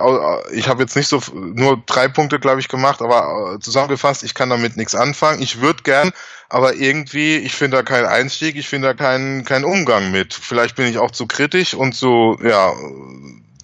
ich 0.51 0.67
habe 0.69 0.83
jetzt 0.83 0.97
nicht 0.97 1.09
so 1.09 1.23
nur 1.33 1.83
drei 1.87 2.09
Punkte, 2.09 2.41
glaube 2.41 2.61
ich, 2.61 2.69
gemacht, 2.69 3.01
aber 3.01 3.55
äh, 3.55 3.59
zusammengefasst, 3.61 4.25
ich 4.25 4.35
kann 4.35 4.51
damit 4.51 4.77
nichts 4.77 4.95
anfangen. 4.95 5.41
Ich 5.41 5.61
würde 5.61 5.85
gern, 5.85 6.11
aber 6.49 6.75
irgendwie, 6.75 7.37
ich 7.37 7.55
finde 7.55 7.77
da 7.77 7.83
keinen 7.85 8.07
Einstieg, 8.07 8.57
ich 8.57 8.67
finde 8.67 8.89
da 8.89 8.95
keinen 8.95 9.45
keinen 9.45 9.65
Umgang 9.65 10.11
mit. 10.11 10.35
Vielleicht 10.35 10.75
bin 10.75 10.87
ich 10.87 10.99
auch 10.99 11.13
zu 11.13 11.27
kritisch 11.27 11.75
und 11.75 11.93
zu, 11.93 12.39
ja, 12.43 12.73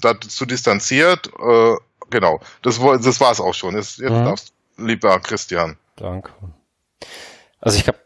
dazu 0.01 0.47
distanziert. 0.47 1.33
Äh, 1.41 1.75
genau, 2.11 2.41
das, 2.63 2.79
das 2.79 3.21
war 3.21 3.33
es 3.33 3.41
auch 3.41 3.55
schon. 3.55 3.75
Jetzt, 3.75 3.99
jetzt 3.99 4.13
mhm. 4.13 4.25
darfst, 4.25 4.53
lieber 4.77 5.19
Christian. 5.19 5.79
Danke. 5.97 6.31
Also 7.61 7.79
ich 7.79 7.87
habe 7.89 7.99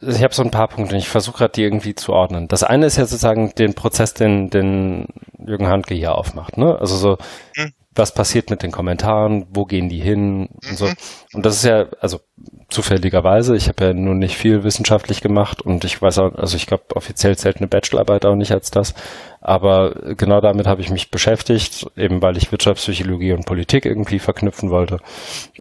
ich 0.00 0.22
habe 0.22 0.34
so 0.34 0.42
ein 0.42 0.50
paar 0.50 0.68
Punkte. 0.68 0.96
Ich 0.96 1.08
versuche 1.08 1.38
gerade 1.38 1.52
die 1.52 1.62
irgendwie 1.62 1.94
zu 1.94 2.12
ordnen. 2.12 2.48
Das 2.48 2.62
eine 2.62 2.86
ist 2.86 2.96
ja 2.96 3.06
sozusagen 3.06 3.54
den 3.54 3.74
Prozess, 3.74 4.12
den, 4.12 4.50
den 4.50 5.06
Jürgen 5.38 5.68
Handke 5.68 5.94
hier 5.94 6.14
aufmacht. 6.14 6.58
Ne? 6.58 6.76
Also 6.78 6.96
so, 6.96 7.18
mhm. 7.56 7.72
Was 7.94 8.12
passiert 8.12 8.50
mit 8.50 8.62
den 8.62 8.72
Kommentaren, 8.72 9.46
wo 9.50 9.64
gehen 9.64 9.88
die 9.88 10.00
hin 10.00 10.48
und 10.48 10.78
so. 10.78 10.86
Mhm. 10.86 10.94
Und 11.34 11.46
das 11.46 11.56
ist 11.56 11.64
ja, 11.64 11.86
also 12.00 12.20
zufälligerweise, 12.68 13.54
ich 13.54 13.68
habe 13.68 13.84
ja 13.84 13.92
nun 13.92 14.18
nicht 14.18 14.36
viel 14.36 14.64
wissenschaftlich 14.64 15.20
gemacht 15.20 15.62
und 15.62 15.84
ich 15.84 16.02
weiß 16.02 16.18
auch, 16.18 16.34
also 16.34 16.56
ich 16.56 16.66
glaube, 16.66 16.84
offiziell 16.94 17.36
zählt 17.36 17.58
eine 17.58 17.68
Bachelorarbeit 17.68 18.26
auch 18.26 18.34
nicht 18.34 18.52
als 18.52 18.70
das. 18.70 18.94
Aber 19.40 20.14
genau 20.16 20.40
damit 20.40 20.66
habe 20.66 20.80
ich 20.80 20.90
mich 20.90 21.10
beschäftigt, 21.10 21.86
eben 21.96 22.22
weil 22.22 22.38
ich 22.38 22.50
Wirtschaftspsychologie 22.50 23.32
und 23.32 23.44
Politik 23.44 23.84
irgendwie 23.84 24.18
verknüpfen 24.18 24.70
wollte 24.70 24.98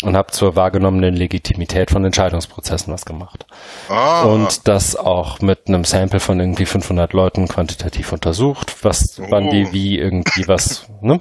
und 0.01 0.15
habe 0.15 0.31
zur 0.31 0.55
wahrgenommenen 0.55 1.13
Legitimität 1.13 1.91
von 1.91 2.05
Entscheidungsprozessen 2.05 2.93
was 2.93 3.05
gemacht. 3.05 3.45
Ah. 3.89 4.23
Und 4.23 4.67
das 4.69 4.95
auch 4.95 5.41
mit 5.41 5.67
einem 5.67 5.83
Sample 5.83 6.21
von 6.21 6.39
irgendwie 6.39 6.65
500 6.65 7.11
Leuten 7.11 7.47
quantitativ 7.47 8.13
untersucht, 8.13 8.73
was, 8.83 9.19
oh. 9.19 9.25
wann 9.29 9.49
die 9.49 9.73
wie 9.73 9.99
irgendwie 9.99 10.47
was, 10.47 10.87
ne? 11.01 11.19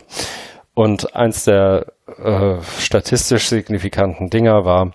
Und 0.74 1.14
eins 1.14 1.44
der 1.44 1.86
äh, 2.06 2.56
statistisch 2.78 3.48
signifikanten 3.48 4.30
Dinger 4.30 4.64
war, 4.64 4.92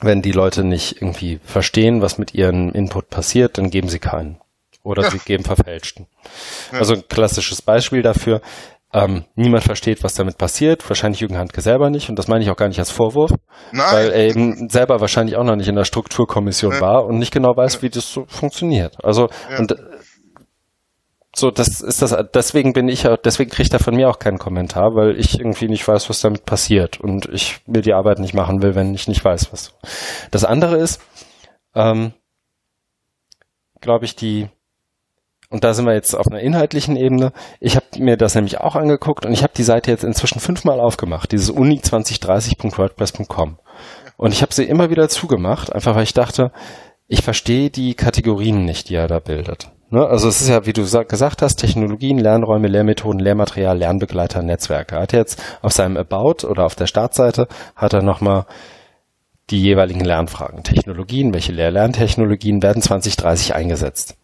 wenn 0.00 0.22
die 0.22 0.32
Leute 0.32 0.64
nicht 0.64 1.00
irgendwie 1.00 1.40
verstehen, 1.44 2.02
was 2.02 2.18
mit 2.18 2.34
ihrem 2.34 2.70
Input 2.72 3.10
passiert, 3.10 3.58
dann 3.58 3.70
geben 3.70 3.88
sie 3.88 3.98
keinen 3.98 4.38
oder 4.84 5.04
ja. 5.04 5.10
sie 5.10 5.18
geben 5.18 5.44
verfälschten. 5.44 6.06
Ja. 6.72 6.78
Also 6.78 6.94
ein 6.94 7.04
klassisches 7.08 7.62
Beispiel 7.62 8.02
dafür. 8.02 8.40
Ähm, 8.94 9.24
niemand 9.36 9.64
versteht, 9.64 10.04
was 10.04 10.14
damit 10.14 10.36
passiert. 10.36 10.86
Wahrscheinlich 10.88 11.20
Jürgen 11.20 11.38
Handke 11.38 11.62
selber 11.62 11.88
nicht. 11.88 12.10
Und 12.10 12.18
das 12.18 12.28
meine 12.28 12.44
ich 12.44 12.50
auch 12.50 12.56
gar 12.56 12.68
nicht 12.68 12.78
als 12.78 12.90
Vorwurf. 12.90 13.30
Nein. 13.70 13.86
Weil 13.90 14.10
er 14.10 14.28
eben 14.28 14.68
selber 14.68 15.00
wahrscheinlich 15.00 15.36
auch 15.36 15.44
noch 15.44 15.56
nicht 15.56 15.68
in 15.68 15.76
der 15.76 15.84
Strukturkommission 15.84 16.74
ja. 16.74 16.80
war 16.80 17.06
und 17.06 17.18
nicht 17.18 17.32
genau 17.32 17.56
weiß, 17.56 17.80
wie 17.80 17.88
das 17.88 18.12
so 18.12 18.26
funktioniert. 18.28 19.02
Also, 19.02 19.30
und 19.58 19.74
so, 21.34 21.50
das 21.50 21.80
ist 21.80 22.02
das, 22.02 22.14
deswegen 22.34 22.74
bin 22.74 22.88
ich, 22.88 23.08
deswegen 23.24 23.50
kriegt 23.50 23.72
er 23.72 23.78
von 23.78 23.96
mir 23.96 24.10
auch 24.10 24.18
keinen 24.18 24.38
Kommentar, 24.38 24.94
weil 24.94 25.18
ich 25.18 25.38
irgendwie 25.38 25.68
nicht 25.68 25.88
weiß, 25.88 26.10
was 26.10 26.20
damit 26.20 26.44
passiert 26.44 27.00
und 27.00 27.26
ich 27.32 27.60
mir 27.66 27.80
die 27.80 27.94
Arbeit 27.94 28.18
nicht 28.18 28.34
machen 28.34 28.60
will, 28.62 28.74
wenn 28.74 28.94
ich 28.94 29.08
nicht 29.08 29.24
weiß, 29.24 29.50
was. 29.50 29.74
Das 30.30 30.44
andere 30.44 30.76
ist, 30.76 31.00
ähm, 31.74 32.12
glaube 33.80 34.04
ich, 34.04 34.14
die, 34.14 34.50
und 35.48 35.64
da 35.64 35.72
sind 35.72 35.86
wir 35.86 35.94
jetzt 35.94 36.14
auf 36.14 36.26
einer 36.26 36.40
inhaltlichen 36.40 36.96
Ebene. 36.96 37.32
Ich 37.60 37.76
habe 37.76 37.86
mir 37.98 38.18
das 38.18 38.34
nämlich 38.34 38.60
auch 38.60 38.76
angeguckt 38.76 39.24
und 39.24 39.32
ich 39.32 39.42
habe 39.42 39.54
die 39.56 39.62
Seite 39.62 39.90
jetzt 39.90 40.04
inzwischen 40.04 40.38
fünfmal 40.38 40.80
aufgemacht, 40.80 41.32
dieses 41.32 41.50
uni2030.wordpress.com. 41.50 43.58
Und 44.18 44.32
ich 44.32 44.42
habe 44.42 44.52
sie 44.52 44.64
immer 44.64 44.90
wieder 44.90 45.08
zugemacht, 45.08 45.72
einfach 45.72 45.96
weil 45.96 46.04
ich 46.04 46.12
dachte, 46.12 46.52
ich 47.08 47.22
verstehe 47.22 47.70
die 47.70 47.94
Kategorien 47.94 48.66
nicht, 48.66 48.90
die 48.90 48.96
er 48.96 49.08
da 49.08 49.18
bildet. 49.18 49.70
Ne? 49.92 50.06
Also 50.06 50.28
es 50.28 50.40
ist 50.40 50.48
ja, 50.48 50.64
wie 50.64 50.72
du 50.72 50.82
gesagt 50.82 51.42
hast, 51.42 51.56
Technologien, 51.56 52.18
Lernräume, 52.18 52.66
Lehrmethoden, 52.66 53.20
Lehrmaterial, 53.20 53.76
Lernbegleiter, 53.76 54.42
Netzwerke. 54.42 54.96
Er 54.96 55.02
hat 55.02 55.12
jetzt 55.12 55.40
auf 55.60 55.72
seinem 55.72 55.98
About 55.98 56.46
oder 56.46 56.64
auf 56.64 56.74
der 56.74 56.86
Startseite 56.86 57.46
hat 57.76 57.92
er 57.92 58.02
nochmal 58.02 58.46
die 59.50 59.60
jeweiligen 59.60 60.00
Lernfragen. 60.00 60.62
Technologien, 60.62 61.34
welche 61.34 61.52
Lehr-Lerntechnologien 61.52 62.62
werden 62.62 62.80
2030 62.80 63.54
eingesetzt? 63.54 64.16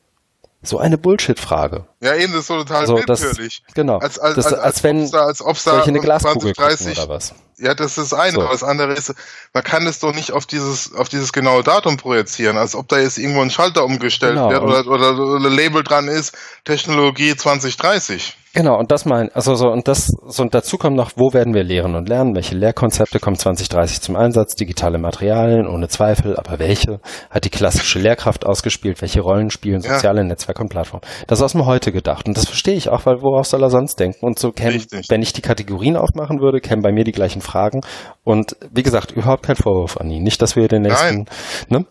So 0.63 0.79
eine 0.79 0.97
Bullshit-Frage. 0.97 1.85
Ja, 2.01 2.15
eben, 2.15 2.33
das 2.33 2.43
ist 2.43 2.47
so 2.47 2.57
total 2.57 2.81
also 2.81 2.97
willkürlich. 2.97 3.63
Das, 3.67 3.75
genau. 3.75 3.99
Als, 3.99 4.19
als, 4.19 4.37
das, 4.37 4.47
als, 4.47 4.55
als, 4.55 4.65
als 4.65 4.85
wenn 4.85 5.11
da, 5.11 5.27
als 5.27 5.43
ob's 5.45 5.65
da 5.65 5.73
solche 5.73 5.91
eine 5.91 6.01
Glaskugel 6.01 6.55
20, 6.55 6.99
oder 6.99 7.09
was. 7.11 7.35
Ja, 7.59 7.75
das 7.75 7.99
ist 7.99 8.13
das 8.13 8.19
eine, 8.19 8.33
so. 8.33 8.43
aber 8.43 8.53
das 8.53 8.63
andere 8.63 8.93
ist, 8.93 9.15
man 9.53 9.65
kann 9.65 9.87
es 9.87 9.99
doch 9.99 10.15
nicht 10.15 10.33
auf 10.33 10.47
dieses, 10.47 10.95
auf 10.95 11.09
dieses 11.09 11.33
genaue 11.33 11.63
Datum 11.63 11.97
projizieren, 11.97 12.57
als 12.57 12.75
ob 12.75 12.89
da 12.89 12.99
jetzt 12.99 13.19
irgendwo 13.19 13.43
ein 13.43 13.51
Schalter 13.51 13.85
umgestellt 13.85 14.35
genau. 14.35 14.51
wird 14.51 14.63
oder, 14.63 14.87
oder, 14.87 15.19
oder 15.19 15.51
Label 15.51 15.83
dran 15.83 16.09
ist, 16.09 16.37
Technologie 16.65 17.37
2030. 17.37 18.37
Genau, 18.55 18.79
und 18.79 18.91
das 18.91 19.05
mein, 19.05 19.31
also 19.35 19.55
so, 19.55 19.69
und 19.69 19.89
das, 19.89 20.11
so, 20.27 20.43
und 20.43 20.55
dazu 20.55 20.79
kommt 20.79 20.97
noch, 20.97 21.13
wo 21.17 21.33
werden 21.35 21.55
wir 21.55 21.63
lehren 21.63 21.95
und 21.95 22.09
lernen? 22.09 22.35
Welche 22.35 22.57
Lehrkonzepte 22.57 23.21
kommen 23.21 23.37
2030 23.37 24.01
zum 24.01 24.17
Einsatz? 24.17 24.55
Digitale 24.55 24.99
Materialien, 24.99 25.69
ohne 25.69 25.89
Zweifel, 25.89 26.37
aber 26.37 26.59
welche? 26.59 27.01
Hat 27.31 27.45
die 27.45 27.51
klassische 27.51 27.99
Lehrkraft 27.99 28.47
ausgespielt? 28.47 29.03
Welche 29.03 29.21
Rollen 29.21 29.51
spielen 29.51 29.81
soziale 29.83 30.23
ja. 30.23 30.25
Netzwerke 30.25 30.63
und 30.63 30.71
Plattformen? 30.71 31.03
Das 31.27 31.39
ist 31.39 31.45
aus 31.45 31.53
dem 31.53 31.67
Heute 31.67 31.93
gedacht. 31.93 32.27
Und 32.27 32.37
das 32.37 32.47
verstehe 32.47 32.75
ich 32.75 32.89
auch, 32.89 33.05
weil 33.05 33.21
worauf 33.21 33.47
soll 33.47 33.63
er 33.63 33.71
sonst 33.71 34.01
denken? 34.01 34.25
Und 34.25 34.39
so 34.39 34.51
kämen, 34.51 34.85
wenn 35.09 35.23
ich 35.23 35.33
die 35.35 35.43
Kategorien 35.43 35.97
aufmachen 35.97 36.41
würde, 36.41 36.61
kämen 36.61 36.83
bei 36.83 36.91
mir 36.91 37.05
die 37.05 37.13
gleichen 37.13 37.43
Fragen. 37.49 37.81
Und 38.25 38.57
wie 38.73 38.83
gesagt, 38.83 39.13
überhaupt 39.13 39.45
kein 39.45 39.57
Vorwurf 39.57 39.97
an 39.97 40.11
ihn. 40.11 40.23
Nicht, 40.23 40.43
dass 40.43 40.57
wir 40.57 40.69
den 40.69 40.83
nächsten, 40.83 41.27
Nein. 41.69 41.81
ne? 41.81 41.87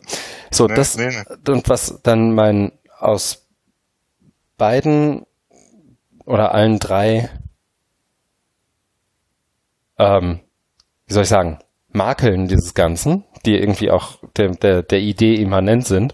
So, 0.51 0.67
nee, 0.67 0.75
das, 0.75 0.97
nee, 0.97 1.09
nee. 1.09 1.51
und 1.51 1.67
was 1.69 1.99
dann 2.03 2.33
mein, 2.33 2.71
aus 2.99 3.47
beiden 4.57 5.25
oder 6.25 6.53
allen 6.53 6.79
drei, 6.79 7.29
ähm, 9.97 10.39
wie 11.07 11.13
soll 11.13 11.23
ich 11.23 11.29
sagen, 11.29 11.59
Makeln 11.89 12.47
dieses 12.47 12.73
Ganzen, 12.73 13.23
die 13.45 13.57
irgendwie 13.57 13.91
auch 13.91 14.19
der, 14.35 14.49
der, 14.51 14.83
der 14.83 14.99
Idee 14.99 15.35
immanent 15.35 15.87
sind, 15.87 16.13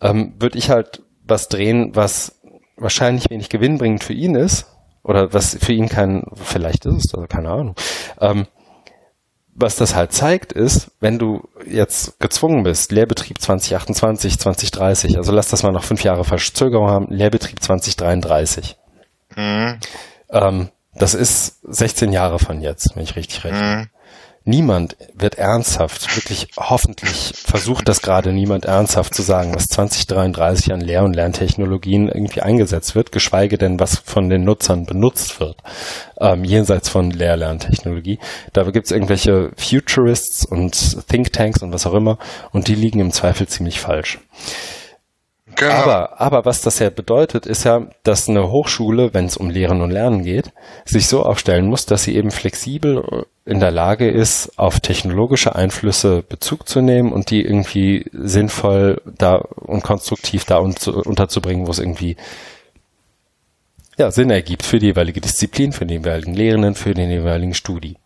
ähm, 0.00 0.34
würde 0.38 0.58
ich 0.58 0.70
halt 0.70 1.02
was 1.24 1.48
drehen, 1.48 1.94
was 1.94 2.40
wahrscheinlich 2.76 3.28
wenig 3.30 3.48
gewinnbringend 3.48 4.04
für 4.04 4.14
ihn 4.14 4.34
ist, 4.34 4.66
oder 5.08 5.32
was 5.32 5.56
für 5.58 5.72
ihn 5.72 5.88
kein, 5.88 6.24
vielleicht 6.34 6.84
ist 6.84 7.06
es, 7.06 7.14
also 7.14 7.26
keine 7.26 7.50
Ahnung. 7.50 7.74
Ähm, 8.20 8.46
was 9.60 9.76
das 9.76 9.94
halt 9.94 10.12
zeigt, 10.12 10.52
ist, 10.52 10.90
wenn 11.00 11.18
du 11.18 11.48
jetzt 11.66 12.20
gezwungen 12.20 12.62
bist, 12.62 12.92
Lehrbetrieb 12.92 13.40
2028, 13.40 14.38
2030, 14.38 15.16
also 15.16 15.32
lass 15.32 15.48
das 15.48 15.62
mal 15.62 15.72
noch 15.72 15.84
fünf 15.84 16.04
Jahre 16.04 16.24
Verzögerung 16.24 16.88
haben, 16.88 17.06
Lehrbetrieb 17.08 17.62
2033. 17.62 18.76
Mhm. 19.36 19.78
Ähm, 20.30 20.68
das 20.94 21.14
ist 21.14 21.58
16 21.64 22.12
Jahre 22.12 22.38
von 22.38 22.60
jetzt, 22.60 22.94
wenn 22.94 23.02
ich 23.02 23.16
richtig 23.16 23.44
rechne. 23.44 23.76
Mhm. 23.76 23.97
Niemand 24.48 24.96
wird 25.12 25.34
ernsthaft, 25.34 26.16
wirklich 26.16 26.48
hoffentlich 26.56 27.34
versucht 27.36 27.86
das 27.86 28.00
gerade 28.00 28.32
niemand 28.32 28.64
ernsthaft 28.64 29.14
zu 29.14 29.20
sagen, 29.20 29.54
was 29.54 29.66
2033 29.66 30.72
an 30.72 30.80
Lehr- 30.80 31.04
und 31.04 31.12
Lerntechnologien 31.12 32.08
irgendwie 32.08 32.40
eingesetzt 32.40 32.94
wird, 32.94 33.12
geschweige 33.12 33.58
denn, 33.58 33.78
was 33.78 33.98
von 33.98 34.30
den 34.30 34.44
Nutzern 34.44 34.86
benutzt 34.86 35.38
wird, 35.38 35.58
ähm, 36.18 36.44
jenseits 36.44 36.88
von 36.88 37.10
Lehr-Lerntechnologie. 37.10 38.20
Da 38.54 38.62
gibt 38.70 38.86
es 38.86 38.90
irgendwelche 38.90 39.50
Futurists 39.58 40.46
und 40.46 41.06
Thinktanks 41.08 41.60
und 41.60 41.74
was 41.74 41.84
auch 41.84 41.92
immer 41.92 42.16
und 42.50 42.68
die 42.68 42.74
liegen 42.74 43.00
im 43.00 43.12
Zweifel 43.12 43.46
ziemlich 43.48 43.80
falsch. 43.80 44.18
Genau. 45.58 45.72
Aber, 45.72 46.20
aber 46.20 46.44
was 46.44 46.60
das 46.60 46.78
ja 46.78 46.88
bedeutet, 46.88 47.44
ist 47.44 47.64
ja, 47.64 47.88
dass 48.04 48.28
eine 48.28 48.48
Hochschule, 48.48 49.12
wenn 49.12 49.24
es 49.24 49.36
um 49.36 49.50
Lehren 49.50 49.82
und 49.82 49.90
Lernen 49.90 50.22
geht, 50.22 50.52
sich 50.84 51.08
so 51.08 51.24
aufstellen 51.24 51.66
muss, 51.66 51.84
dass 51.84 52.04
sie 52.04 52.14
eben 52.14 52.30
flexibel 52.30 53.26
in 53.44 53.58
der 53.58 53.72
Lage 53.72 54.08
ist, 54.08 54.56
auf 54.56 54.78
technologische 54.78 55.56
Einflüsse 55.56 56.22
Bezug 56.22 56.68
zu 56.68 56.80
nehmen 56.80 57.12
und 57.12 57.30
die 57.30 57.42
irgendwie 57.42 58.06
sinnvoll 58.12 59.02
da 59.04 59.36
und 59.36 59.82
konstruktiv 59.82 60.44
da 60.44 60.58
unterzubringen, 60.58 61.66
wo 61.66 61.72
es 61.72 61.80
irgendwie 61.80 62.16
ja, 63.96 64.12
Sinn 64.12 64.30
ergibt 64.30 64.64
für 64.64 64.78
die 64.78 64.86
jeweilige 64.86 65.20
Disziplin, 65.20 65.72
für 65.72 65.86
den 65.86 66.04
jeweiligen 66.04 66.34
Lehrenden, 66.34 66.76
für 66.76 66.94
den 66.94 67.10
jeweiligen 67.10 67.54
Studi. 67.54 67.96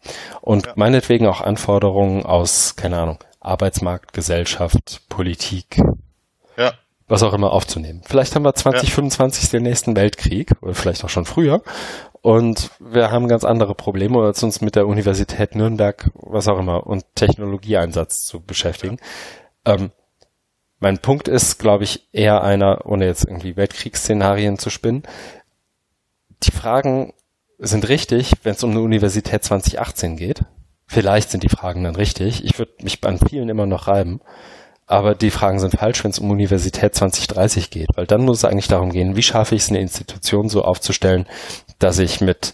Und 0.40 0.68
ja. 0.68 0.72
meinetwegen 0.76 1.26
auch 1.26 1.42
Anforderungen 1.42 2.24
aus, 2.24 2.76
keine 2.76 2.98
Ahnung, 2.98 3.18
Arbeitsmarkt, 3.40 4.14
Gesellschaft, 4.14 5.02
Politik, 5.10 5.82
was 7.12 7.22
auch 7.22 7.34
immer 7.34 7.52
aufzunehmen. 7.52 8.00
Vielleicht 8.04 8.34
haben 8.34 8.42
wir 8.42 8.54
2025 8.54 9.44
ja. 9.44 9.58
den 9.58 9.64
nächsten 9.64 9.94
Weltkrieg 9.94 10.50
oder 10.62 10.74
vielleicht 10.74 11.04
auch 11.04 11.10
schon 11.10 11.26
früher 11.26 11.62
und 12.22 12.70
wir 12.80 13.10
haben 13.10 13.28
ganz 13.28 13.44
andere 13.44 13.74
Probleme, 13.74 14.22
als 14.22 14.42
uns 14.42 14.62
mit 14.62 14.76
der 14.76 14.86
Universität 14.86 15.54
Nürnberg, 15.54 16.10
was 16.14 16.48
auch 16.48 16.58
immer, 16.58 16.86
und 16.86 17.04
Technologieeinsatz 17.14 18.24
zu 18.24 18.40
beschäftigen. 18.40 18.96
Ähm, 19.66 19.90
mein 20.78 20.98
Punkt 20.98 21.28
ist, 21.28 21.58
glaube 21.58 21.84
ich, 21.84 22.08
eher 22.12 22.42
einer, 22.42 22.86
ohne 22.86 23.04
jetzt 23.04 23.26
irgendwie 23.26 23.56
Weltkriegsszenarien 23.56 24.58
zu 24.58 24.70
spinnen. 24.70 25.02
Die 26.44 26.50
Fragen 26.50 27.12
sind 27.58 27.88
richtig, 27.90 28.32
wenn 28.42 28.54
es 28.54 28.64
um 28.64 28.70
eine 28.70 28.80
Universität 28.80 29.44
2018 29.44 30.16
geht. 30.16 30.44
Vielleicht 30.86 31.30
sind 31.30 31.42
die 31.42 31.50
Fragen 31.50 31.84
dann 31.84 31.96
richtig. 31.96 32.42
Ich 32.42 32.58
würde 32.58 32.72
mich 32.82 33.04
an 33.04 33.18
vielen 33.18 33.50
immer 33.50 33.66
noch 33.66 33.86
reiben. 33.86 34.20
Aber 34.92 35.14
die 35.14 35.30
Fragen 35.30 35.58
sind 35.58 35.72
falsch, 35.78 36.04
wenn 36.04 36.10
es 36.10 36.18
um 36.18 36.30
Universität 36.30 36.94
2030 36.94 37.70
geht, 37.70 37.88
weil 37.94 38.06
dann 38.06 38.26
muss 38.26 38.38
es 38.38 38.44
eigentlich 38.44 38.68
darum 38.68 38.90
gehen, 38.90 39.16
wie 39.16 39.22
schaffe 39.22 39.54
ich 39.54 39.62
es, 39.62 39.70
eine 39.70 39.80
Institution 39.80 40.50
so 40.50 40.62
aufzustellen, 40.62 41.26
dass 41.78 41.98
ich 41.98 42.20
mit 42.20 42.52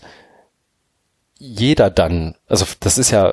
jeder 1.36 1.90
dann, 1.90 2.36
also 2.46 2.64
das 2.78 2.96
ist 2.96 3.10
ja, 3.10 3.32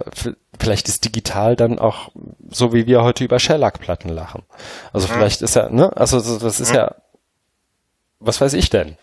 vielleicht 0.60 0.88
ist 0.88 1.06
digital 1.06 1.56
dann 1.56 1.77
auch 1.77 2.10
so, 2.49 2.73
wie 2.73 2.88
wir 2.88 3.03
heute 3.03 3.23
über 3.23 3.38
Shellac-Platten 3.38 4.10
lachen. 4.10 4.41
Also 4.91 5.06
vielleicht 5.06 5.44
ist 5.44 5.56
ja, 5.56 5.69
ne, 5.69 5.95
also 5.95 6.19
das 6.40 6.60
ist 6.60 6.73
ja, 6.73 6.95
was 8.19 8.41
weiß 8.41 8.53
ich 8.53 8.72
denn? 8.72 8.98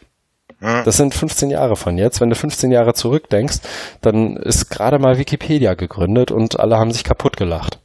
Das 0.85 0.97
sind 0.97 1.15
15 1.15 1.51
Jahre 1.51 1.77
von 1.77 1.97
jetzt. 1.97 2.21
Wenn 2.21 2.31
du 2.31 2.35
15 2.35 2.73
Jahre 2.73 2.95
zurückdenkst, 2.95 3.59
dann 4.01 4.37
ist 4.37 4.69
gerade 4.69 4.99
mal 4.99 5.19
Wikipedia 5.19 5.75
gegründet 5.75 6.33
und 6.33 6.59
alle 6.59 6.77
haben 6.79 6.91
sich 6.91 7.05
kaputt 7.05 7.37
gelacht. 7.37 7.79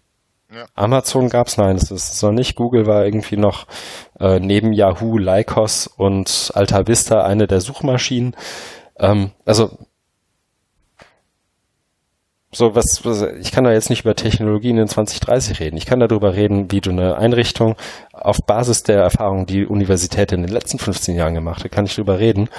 Ja. 0.57 0.65
Amazon 0.73 1.29
gab's 1.29 1.57
nein, 1.57 1.77
das 1.77 1.91
ist 1.91 2.23
noch 2.23 2.31
nicht. 2.31 2.55
Google 2.55 2.87
war 2.87 3.05
irgendwie 3.05 3.37
noch 3.37 3.67
äh, 4.19 4.39
neben 4.39 4.73
Yahoo, 4.73 5.19
Lycos 5.19 5.85
und 5.85 6.51
Alta 6.55 6.87
Vista 6.87 7.23
eine 7.23 7.45
der 7.45 7.61
Suchmaschinen. 7.61 8.35
Ähm, 8.97 9.33
also 9.45 9.77
so 12.51 12.73
was, 12.73 13.05
was, 13.05 13.21
ich 13.39 13.51
kann 13.51 13.65
da 13.65 13.71
jetzt 13.71 13.91
nicht 13.91 14.01
über 14.01 14.15
Technologien 14.15 14.79
in 14.79 14.87
2030 14.87 15.59
reden. 15.59 15.77
Ich 15.77 15.85
kann 15.85 15.99
darüber 15.99 16.33
reden, 16.33 16.71
wie 16.71 16.81
du 16.81 16.89
eine 16.89 17.17
Einrichtung 17.17 17.75
auf 18.11 18.37
Basis 18.47 18.81
der 18.81 18.99
Erfahrungen, 19.01 19.45
die 19.45 19.67
Universität 19.67 20.31
in 20.31 20.41
den 20.41 20.51
letzten 20.51 20.79
15 20.79 21.15
Jahren 21.15 21.35
gemacht 21.35 21.63
hat, 21.63 21.71
kann 21.71 21.85
ich 21.85 21.93
darüber 21.93 22.17
reden, 22.17 22.49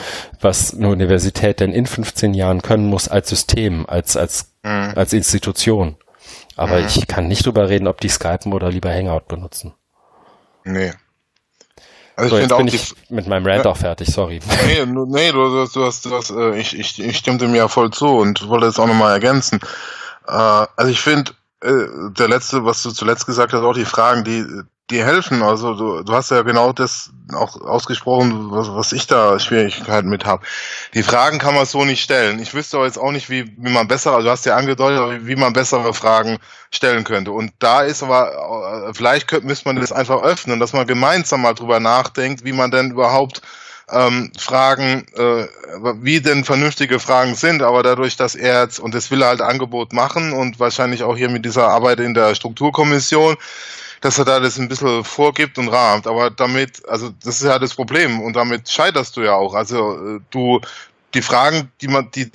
was 0.40 0.72
eine 0.72 0.90
Universität 0.90 1.58
denn 1.58 1.72
in 1.72 1.86
15 1.86 2.32
Jahren 2.32 2.62
können 2.62 2.86
muss 2.86 3.08
als 3.08 3.28
System, 3.28 3.86
als, 3.88 4.16
als, 4.16 4.52
mhm. 4.62 4.92
als 4.94 5.12
Institution. 5.12 5.96
Aber 6.58 6.80
mhm. 6.80 6.86
ich 6.86 7.06
kann 7.06 7.28
nicht 7.28 7.46
drüber 7.46 7.68
reden, 7.68 7.86
ob 7.86 8.00
die 8.00 8.08
Skypen 8.08 8.52
oder 8.52 8.68
lieber 8.68 8.92
Hangout 8.92 9.28
benutzen. 9.28 9.74
Nee. 10.64 10.92
Also 12.16 12.30
so, 12.30 12.36
ich 12.36 12.48
jetzt 12.48 12.56
bin 12.56 12.66
ich 12.66 12.94
mit 13.10 13.28
meinem 13.28 13.46
Rant 13.46 13.64
ja, 13.64 13.70
auch 13.70 13.76
fertig, 13.76 14.08
sorry. 14.12 14.40
Nee, 14.66 14.84
nee 14.86 15.30
du, 15.30 15.48
du, 15.48 15.66
du 15.72 15.84
hast, 15.84 16.04
du 16.04 16.10
hast, 16.10 16.30
äh, 16.30 16.58
ich, 16.58 16.76
ich, 16.76 17.00
ich 17.00 17.16
stimmte 17.16 17.46
mir 17.46 17.58
ja 17.58 17.68
voll 17.68 17.92
zu 17.92 18.08
und 18.08 18.48
wollte 18.48 18.66
es 18.66 18.80
auch 18.80 18.88
nochmal 18.88 19.12
ergänzen. 19.12 19.60
Äh, 20.26 20.32
also 20.32 20.90
ich 20.90 21.00
finde, 21.00 21.30
äh, 21.62 22.10
der 22.18 22.28
letzte, 22.28 22.64
was 22.64 22.82
du 22.82 22.90
zuletzt 22.90 23.26
gesagt 23.26 23.52
hast, 23.52 23.62
auch 23.62 23.74
die 23.74 23.84
Fragen, 23.84 24.24
die, 24.24 24.44
die 24.90 25.04
helfen. 25.04 25.42
Also 25.42 25.74
du, 25.74 26.02
du 26.02 26.12
hast 26.12 26.30
ja 26.30 26.42
genau 26.42 26.72
das 26.72 27.10
auch 27.34 27.60
ausgesprochen, 27.60 28.50
was, 28.50 28.68
was 28.72 28.92
ich 28.92 29.06
da 29.06 29.38
Schwierigkeiten 29.38 30.08
mit 30.08 30.24
habe. 30.24 30.44
Die 30.94 31.02
Fragen 31.02 31.38
kann 31.38 31.54
man 31.54 31.66
so 31.66 31.84
nicht 31.84 32.02
stellen. 32.02 32.38
Ich 32.38 32.54
wüsste 32.54 32.78
aber 32.78 32.86
jetzt 32.86 32.98
auch 32.98 33.12
nicht, 33.12 33.28
wie, 33.28 33.52
wie 33.58 33.72
man 33.72 33.88
besser, 33.88 34.12
also 34.12 34.24
du 34.24 34.30
hast 34.30 34.46
ja 34.46 34.56
angedeutet, 34.56 35.26
wie 35.26 35.36
man 35.36 35.52
bessere 35.52 35.92
Fragen 35.92 36.38
stellen 36.70 37.04
könnte. 37.04 37.32
Und 37.32 37.52
da 37.58 37.82
ist 37.82 38.02
aber, 38.02 38.88
äh, 38.88 38.94
vielleicht 38.94 39.28
könnte, 39.28 39.46
müsste 39.46 39.68
man 39.68 39.76
das 39.76 39.92
einfach 39.92 40.22
öffnen, 40.22 40.60
dass 40.60 40.72
man 40.72 40.86
gemeinsam 40.86 41.42
mal 41.42 41.54
drüber 41.54 41.80
nachdenkt, 41.80 42.44
wie 42.44 42.52
man 42.52 42.70
denn 42.70 42.92
überhaupt 42.92 43.42
ähm, 43.90 44.32
Fragen, 44.38 45.06
äh, 45.16 45.46
wie 46.00 46.20
denn 46.20 46.44
vernünftige 46.44 46.98
Fragen 46.98 47.34
sind, 47.34 47.62
aber 47.62 47.82
dadurch, 47.82 48.16
dass 48.16 48.34
er 48.34 48.62
jetzt, 48.62 48.78
und 48.78 48.94
das 48.94 49.10
will 49.10 49.22
er 49.22 49.28
halt 49.28 49.40
Angebot 49.40 49.92
machen 49.92 50.32
und 50.32 50.60
wahrscheinlich 50.60 51.02
auch 51.02 51.16
hier 51.16 51.30
mit 51.30 51.44
dieser 51.44 51.68
Arbeit 51.68 52.00
in 52.00 52.14
der 52.14 52.34
Strukturkommission, 52.34 53.36
dass 54.00 54.18
er 54.18 54.24
da 54.24 54.40
das 54.40 54.58
ein 54.58 54.68
bisschen 54.68 55.04
vorgibt 55.04 55.58
und 55.58 55.68
rahmt. 55.68 56.06
Aber 56.06 56.30
damit, 56.30 56.86
also 56.88 57.10
das 57.22 57.40
ist 57.40 57.46
ja 57.46 57.58
das 57.58 57.74
Problem 57.74 58.20
und 58.20 58.34
damit 58.34 58.68
scheiterst 58.68 59.16
du 59.16 59.22
ja 59.22 59.34
auch. 59.34 59.54
Also 59.54 60.16
äh, 60.16 60.20
du, 60.30 60.60
die 61.14 61.22
Fragen, 61.22 61.70
die 61.80 61.88
man, 61.88 62.10
die, 62.12 62.30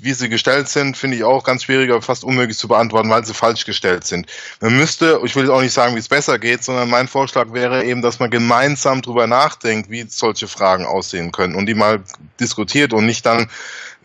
wie 0.00 0.12
sie 0.14 0.28
gestellt 0.28 0.68
sind, 0.68 0.96
finde 0.96 1.16
ich 1.16 1.24
auch 1.24 1.44
ganz 1.44 1.64
schwierig, 1.64 1.90
aber 1.90 2.00
fast 2.00 2.24
unmöglich 2.24 2.56
zu 2.56 2.66
beantworten, 2.66 3.10
weil 3.10 3.24
sie 3.24 3.34
falsch 3.34 3.66
gestellt 3.66 4.06
sind. 4.06 4.26
Man 4.60 4.76
müsste, 4.76 5.20
ich 5.24 5.36
will 5.36 5.50
auch 5.50 5.60
nicht 5.60 5.74
sagen, 5.74 5.94
wie 5.94 6.00
es 6.00 6.08
besser 6.08 6.38
geht, 6.38 6.64
sondern 6.64 6.88
mein 6.88 7.08
Vorschlag 7.08 7.52
wäre 7.52 7.84
eben, 7.84 8.00
dass 8.00 8.18
man 8.18 8.30
gemeinsam 8.30 9.02
drüber 9.02 9.26
nachdenkt, 9.26 9.90
wie 9.90 10.06
solche 10.08 10.48
Fragen 10.48 10.86
aussehen 10.86 11.30
können 11.30 11.54
und 11.54 11.66
die 11.66 11.74
mal 11.74 12.02
diskutiert 12.38 12.92
und 12.92 13.04
nicht 13.04 13.26
dann 13.26 13.50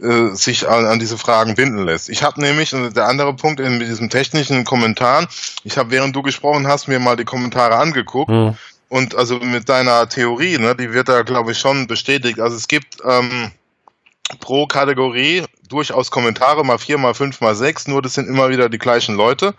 äh, 0.01 0.35
sich 0.35 0.67
an, 0.67 0.85
an, 0.85 0.99
diese 0.99 1.17
Fragen 1.17 1.55
binden 1.55 1.85
lässt. 1.85 2.09
Ich 2.09 2.23
habe 2.23 2.41
nämlich, 2.41 2.73
und 2.73 2.95
der 2.95 3.07
andere 3.07 3.33
Punkt 3.33 3.59
in 3.59 3.77
mit 3.77 3.87
diesem 3.87 4.09
technischen 4.09 4.65
Kommentar, 4.65 5.27
ich 5.63 5.77
habe, 5.77 5.91
während 5.91 6.15
du 6.15 6.21
gesprochen 6.21 6.67
hast, 6.67 6.87
mir 6.87 6.99
mal 6.99 7.15
die 7.15 7.25
Kommentare 7.25 7.75
angeguckt. 7.75 8.29
Mhm. 8.29 8.57
Und 8.89 9.15
also 9.15 9.39
mit 9.39 9.67
deiner 9.67 10.07
Theorie, 10.07 10.57
ne, 10.57 10.75
die 10.75 10.93
wird 10.93 11.09
da, 11.09 11.23
glaube 11.23 11.51
ich, 11.53 11.57
schon 11.57 11.87
bestätigt. 11.87 12.39
Also 12.39 12.55
es 12.55 12.67
gibt 12.67 12.97
ähm, 13.03 13.51
pro 14.39 14.67
Kategorie 14.67 15.43
durchaus 15.69 16.11
Kommentare, 16.11 16.63
mal 16.63 16.77
vier, 16.77 16.97
mal 16.97 17.13
fünf, 17.13 17.41
mal 17.41 17.55
sechs, 17.55 17.87
nur 17.87 18.01
das 18.01 18.13
sind 18.13 18.27
immer 18.27 18.49
wieder 18.49 18.69
die 18.69 18.77
gleichen 18.77 19.15
Leute. 19.15 19.53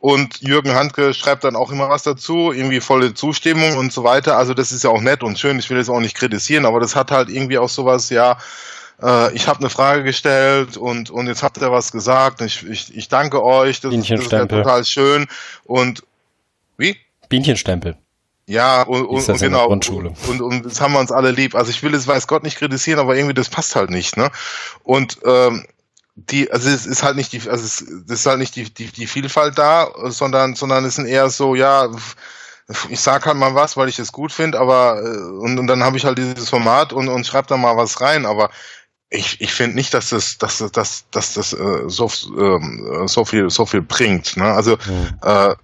Und 0.00 0.40
Jürgen 0.40 0.74
Handke 0.74 1.12
schreibt 1.12 1.42
dann 1.42 1.56
auch 1.56 1.72
immer 1.72 1.88
was 1.88 2.04
dazu, 2.04 2.52
irgendwie 2.52 2.80
volle 2.80 3.14
Zustimmung 3.14 3.76
und 3.76 3.92
so 3.92 4.04
weiter. 4.04 4.36
Also 4.36 4.54
das 4.54 4.70
ist 4.70 4.84
ja 4.84 4.90
auch 4.90 5.00
nett 5.00 5.24
und 5.24 5.38
schön, 5.38 5.58
ich 5.58 5.68
will 5.70 5.76
das 5.76 5.88
auch 5.88 6.00
nicht 6.00 6.16
kritisieren, 6.16 6.66
aber 6.66 6.78
das 6.78 6.94
hat 6.94 7.10
halt 7.10 7.28
irgendwie 7.28 7.58
auch 7.58 7.68
sowas, 7.68 8.08
ja, 8.10 8.38
äh, 9.02 9.32
ich 9.34 9.46
habe 9.48 9.60
eine 9.60 9.70
Frage 9.70 10.04
gestellt 10.04 10.76
und, 10.76 11.10
und 11.10 11.26
jetzt 11.26 11.42
habt 11.42 11.58
ihr 11.58 11.70
was 11.70 11.92
gesagt. 11.92 12.40
Ich, 12.40 12.66
ich, 12.66 12.96
ich 12.96 13.08
danke 13.08 13.42
euch, 13.42 13.80
das, 13.80 13.94
das 13.94 14.10
ist 14.10 14.32
ja 14.32 14.46
total 14.46 14.84
schön. 14.84 15.26
Und 15.64 16.04
wie? 16.76 16.96
Bienchenstempel. 17.28 17.96
Ja, 18.46 18.82
und, 18.82 19.04
und, 19.04 19.28
und 19.28 19.40
genau. 19.40 19.68
Und, 19.68 19.90
und, 19.90 20.40
und 20.40 20.64
das 20.64 20.80
haben 20.80 20.94
wir 20.94 21.00
uns 21.00 21.12
alle 21.12 21.32
lieb. 21.32 21.54
Also 21.54 21.70
ich 21.70 21.82
will 21.82 21.94
es, 21.94 22.06
weiß 22.06 22.26
Gott, 22.26 22.42
nicht 22.42 22.56
kritisieren, 22.56 22.98
aber 22.98 23.14
irgendwie 23.14 23.34
das 23.34 23.50
passt 23.50 23.76
halt 23.76 23.90
nicht, 23.90 24.16
ne? 24.16 24.30
Und 24.84 25.18
ähm, 25.26 25.66
die, 26.14 26.50
also 26.50 26.68
es 26.70 26.86
ist 26.86 27.02
halt 27.02 27.16
nicht 27.16 27.32
die, 27.32 27.48
also 27.48 27.64
es 27.64 27.82
ist 27.82 28.26
halt 28.26 28.38
nicht 28.38 28.56
die, 28.56 28.72
die, 28.72 28.86
die 28.86 29.06
Vielfalt 29.06 29.58
da, 29.58 29.88
sondern, 30.06 30.54
sondern 30.54 30.86
es 30.86 30.94
sind 30.94 31.06
eher 31.06 31.28
so, 31.28 31.54
ja, 31.54 31.90
ich 32.88 33.00
sag 33.00 33.26
halt 33.26 33.36
mal 33.36 33.54
was, 33.54 33.76
weil 33.76 33.88
ich 33.88 33.98
es 33.98 34.12
gut 34.12 34.32
finde, 34.32 34.58
aber 34.58 35.02
äh, 35.02 35.18
und, 35.40 35.58
und 35.58 35.66
dann 35.66 35.84
habe 35.84 35.96
ich 35.96 36.04
halt 36.04 36.18
dieses 36.18 36.48
Format 36.48 36.92
und, 36.92 37.08
und 37.08 37.26
schreib 37.26 37.46
da 37.46 37.56
mal 37.56 37.76
was 37.76 38.00
rein, 38.00 38.26
aber 38.26 38.50
ich, 39.10 39.40
ich 39.40 39.52
finde 39.52 39.76
nicht, 39.76 39.94
dass 39.94 40.10
das, 40.10 40.38
dass, 40.38 40.58
dass, 40.72 41.04
dass 41.10 41.34
das 41.34 41.52
äh, 41.52 41.84
so, 41.86 42.06
äh, 42.06 43.08
so 43.08 43.24
viel 43.24 43.48
so 43.50 43.64
viel 43.64 43.82
bringt. 43.82 44.36
Ne? 44.36 44.44
Also 44.44 44.72
mhm. 44.72 45.18
äh, 45.22 45.54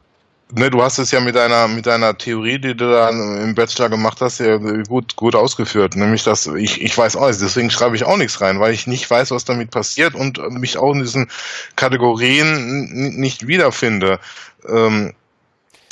ne, 0.52 0.70
du 0.70 0.82
hast 0.82 0.98
es 0.98 1.10
ja 1.10 1.20
mit 1.20 1.36
deiner 1.36 1.68
mit 1.68 1.86
deiner 1.86 2.16
Theorie, 2.16 2.58
die 2.58 2.74
du 2.74 2.90
da 2.90 3.10
im 3.10 3.54
Bachelor 3.54 3.90
gemacht 3.90 4.20
hast, 4.20 4.40
ja 4.40 4.56
gut 4.56 5.16
gut 5.16 5.34
ausgeführt. 5.34 5.94
Nämlich, 5.94 6.24
dass 6.24 6.46
ich 6.46 6.80
ich 6.80 6.96
weiß 6.96 7.16
alles, 7.16 7.38
deswegen 7.38 7.70
schreibe 7.70 7.96
ich 7.96 8.04
auch 8.04 8.16
nichts 8.16 8.40
rein, 8.40 8.60
weil 8.60 8.72
ich 8.72 8.86
nicht 8.86 9.10
weiß, 9.10 9.30
was 9.30 9.44
damit 9.44 9.70
passiert 9.70 10.14
und 10.14 10.38
mich 10.58 10.78
auch 10.78 10.94
in 10.94 11.00
diesen 11.00 11.28
Kategorien 11.76 12.88
nicht 13.18 13.46
wiederfinde. 13.46 14.20
Ähm, 14.66 15.12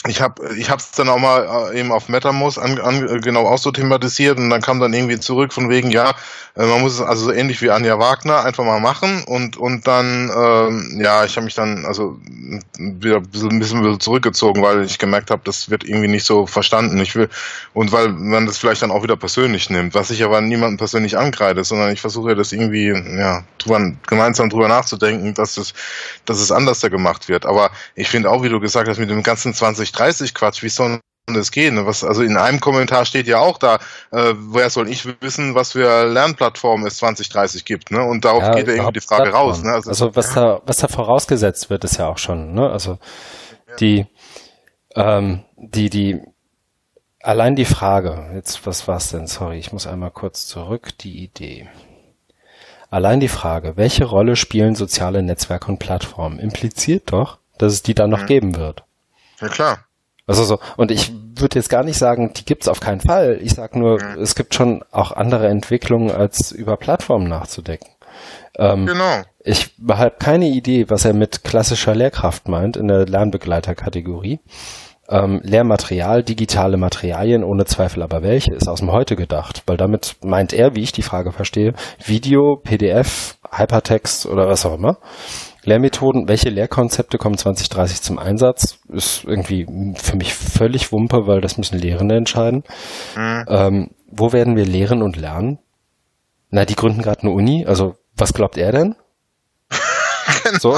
ich 0.09 0.21
habe 0.21 0.55
ich 0.57 0.71
hab's 0.71 0.93
dann 0.93 1.09
auch 1.09 1.19
mal 1.19 1.71
äh, 1.73 1.79
eben 1.79 1.93
auf 1.93 2.09
MetaMost 2.09 2.59
an, 2.59 2.79
an, 2.81 3.21
genau 3.21 3.47
auch 3.47 3.59
so 3.59 3.71
thematisiert 3.71 4.39
und 4.39 4.51
dann 4.51 4.61
kam 4.61 4.81
dann 4.81 4.93
irgendwie 4.93 5.19
zurück 5.21 5.53
von 5.53 5.71
wegen 5.71 5.91
ja 5.91 6.11
äh, 6.57 6.67
man 6.67 6.81
muss 6.81 6.95
es 6.95 7.01
also 7.01 7.27
so 7.27 7.33
ähnlich 7.33 7.63
wie 7.63 7.71
Anja 7.71 7.99
Wagner 7.99 8.45
einfach 8.45 8.65
mal 8.65 8.81
machen 8.81 9.23
und 9.25 9.57
und 9.57 9.87
dann 9.87 10.31
ähm, 10.35 11.01
ja 11.01 11.25
ich 11.25 11.37
habe 11.37 11.45
mich 11.45 11.55
dann 11.55 11.85
also 11.85 12.19
wieder 12.79 13.17
ein 13.17 13.59
bisschen, 13.59 14.01
zurückgezogen 14.01 14.63
weil 14.63 14.85
ich 14.85 14.99
gemerkt 14.99 15.31
habe 15.31 15.43
das 15.45 15.71
wird 15.71 15.85
irgendwie 15.85 16.09
nicht 16.09 16.25
so 16.25 16.47
verstanden. 16.47 17.01
Ich 17.01 17.15
will 17.15 17.29
und 17.73 17.93
weil 17.93 18.09
man 18.09 18.47
das 18.47 18.59
vielleicht 18.59 18.83
dann 18.83 18.91
auch 18.91 19.03
wieder 19.03 19.17
persönlich 19.17 19.71
nimmt 19.71 19.95
was 19.95 20.11
ich 20.11 20.25
aber 20.25 20.41
niemandem 20.41 20.79
persönlich 20.79 21.17
angreide 21.17 21.65
sondern 21.65 21.93
ich 21.93 22.01
versuche 22.01 22.35
das 22.35 22.53
irgendwie 22.53 22.89
ja 22.89 23.45
drüber, 23.59 23.93
gemeinsam 24.07 24.51
drüber 24.51 24.69
nachzudenken 24.69 25.35
dass 25.35 25.57
es 25.57 25.75
dass 26.25 26.41
es 26.41 26.53
anders 26.53 26.81
da 26.81 26.89
gemacht 26.89 27.29
wird. 27.29 27.47
Aber 27.47 27.71
ich 27.95 28.09
finde 28.09 28.31
auch 28.31 28.43
wie 28.43 28.49
du 28.49 28.61
gesagt 28.61 28.89
hast 28.89 28.99
mit 28.99 29.11
dem 29.11 29.23
ganzen 29.23 29.55
20 29.55 29.92
30 29.93 30.35
Quatsch, 30.35 30.63
wie 30.63 30.69
soll 30.69 31.01
das 31.29 31.53
gehen? 31.53 31.85
Was, 31.87 32.05
also 32.05 32.23
in 32.23 32.37
einem 32.37 32.61
Kommentar 32.61 33.05
steht 33.05 33.27
ja 33.27 33.39
auch 33.39 33.59
da, 33.59 33.77
äh, 34.11 34.35
woher 34.37 34.71
soll 34.71 34.89
ich 34.89 35.07
wissen, 35.21 35.55
was 35.55 35.73
für 35.73 36.05
Lernplattformen 36.05 36.87
es 36.87 36.97
2030 36.97 37.65
gibt, 37.65 37.91
ne? 37.91 38.03
Und 38.03 38.25
darauf 38.25 38.43
ja, 38.43 38.55
geht 38.55 38.67
ja 38.67 38.75
irgendwie 38.75 38.95
die 38.95 39.07
Frage 39.07 39.31
raus. 39.31 39.63
Ne? 39.63 39.73
Also, 39.73 39.91
also 39.91 40.17
was 40.17 40.35
da, 40.35 40.61
was 40.67 40.79
da 40.79 40.89
vorausgesetzt 40.89 41.71
wird, 41.71 41.85
ist 41.85 41.99
ja 41.99 42.09
auch 42.09 42.19
schon, 42.19 42.55
ne? 42.55 42.71
Also 42.71 42.99
die, 43.81 44.07
ähm, 44.97 45.45
die, 45.57 45.91
die, 45.91 46.21
allein 47.21 47.55
die 47.55 47.65
Frage, 47.65 48.31
jetzt, 48.35 48.67
was 48.67 48.89
war's 48.89 49.11
denn? 49.11 49.27
Sorry, 49.27 49.59
ich 49.59 49.73
muss 49.73 49.87
einmal 49.87 50.11
kurz 50.11 50.47
zurück, 50.47 50.91
die 50.99 51.23
Idee. 51.23 51.69
Allein 52.91 53.21
die 53.21 53.29
Frage, 53.29 53.77
welche 53.77 54.05
Rolle 54.05 54.37
spielen 54.37 54.75
soziale 54.75 55.23
Netzwerke 55.23 55.69
und 55.69 55.79
Plattformen, 55.79 56.39
impliziert 56.39 57.13
doch, 57.13 57.39
dass 57.57 57.73
es 57.73 57.83
die 57.83 57.95
dann 57.95 58.11
noch 58.11 58.23
mhm. 58.23 58.27
geben 58.27 58.57
wird. 58.57 58.85
Ja, 59.43 59.49
klar. 59.49 59.79
Also 60.27 60.45
so, 60.45 60.61
und 60.77 60.91
ich 60.91 61.13
würde 61.35 61.59
jetzt 61.59 61.69
gar 61.69 61.83
nicht 61.83 61.99
sagen, 61.99 62.33
die 62.35 62.45
gibt's 62.45 62.69
auf 62.69 62.81
keinen 62.81 63.01
Fall. 63.01 63.39
Ich 63.43 63.55
sag 63.55 63.75
nur, 63.75 64.01
mhm. 64.03 64.23
es 64.23 64.35
gibt 64.35 64.55
schon 64.55 64.85
auch 64.93 65.13
andere 65.13 65.49
Entwicklungen, 65.49 66.11
als 66.11 66.53
über 66.53 66.77
Plattformen 66.77 67.29
nachzudenken. 67.29 67.89
Ähm, 68.57 68.87
genau. 68.87 69.23
Ich 69.41 69.75
habe 69.89 70.15
keine 70.19 70.47
Idee, 70.49 70.89
was 70.89 71.05
er 71.05 71.15
mit 71.15 71.43
klassischer 71.43 71.95
Lehrkraft 71.95 72.49
meint 72.49 72.77
in 72.77 72.87
der 72.87 73.07
Lernbegleiterkategorie. 73.07 74.41
Ähm, 75.09 75.41
Lehrmaterial, 75.43 76.23
digitale 76.23 76.77
Materialien, 76.77 77.43
ohne 77.43 77.65
Zweifel 77.65 78.03
aber 78.03 78.23
welche, 78.23 78.55
ist 78.55 78.69
aus 78.69 78.79
dem 78.79 78.93
Heute 78.93 79.17
gedacht, 79.17 79.63
weil 79.67 79.77
damit 79.77 80.17
meint 80.23 80.53
er, 80.53 80.77
wie 80.77 80.83
ich 80.83 80.93
die 80.93 81.03
Frage 81.03 81.33
verstehe, 81.33 81.75
Video, 82.05 82.57
PDF, 82.57 83.37
Hypertext 83.51 84.27
oder 84.27 84.49
was 84.49 84.65
auch 84.65 84.75
immer. 84.75 84.99
Lehrmethoden, 85.65 86.29
welche 86.29 86.51
Lehrkonzepte 86.51 87.19
kommen 87.19 87.39
2030 87.39 88.03
zum 88.03 88.19
Einsatz? 88.19 88.79
Ist 88.89 89.25
irgendwie 89.25 89.67
für 89.97 90.17
mich 90.17 90.35
völlig 90.35 90.91
Wumpe, 90.91 91.27
weil 91.27 91.41
das 91.41 91.57
müssen 91.57 91.79
Lehrende 91.79 92.17
entscheiden. 92.17 92.65
Mhm. 93.17 93.45
Ähm, 93.49 93.91
wo 94.09 94.33
werden 94.33 94.57
wir 94.57 94.67
lehren 94.67 95.03
und 95.03 95.17
lernen? 95.17 95.59
Na, 96.51 96.65
die 96.65 96.75
gründen 96.75 97.03
gerade 97.03 97.23
eine 97.23 97.31
Uni. 97.31 97.65
Also, 97.67 97.97
was 98.17 98.35
glaubt 98.35 98.59
er 98.59 98.73
denn? 98.73 98.97
genau. 100.45 100.59
So, 100.59 100.77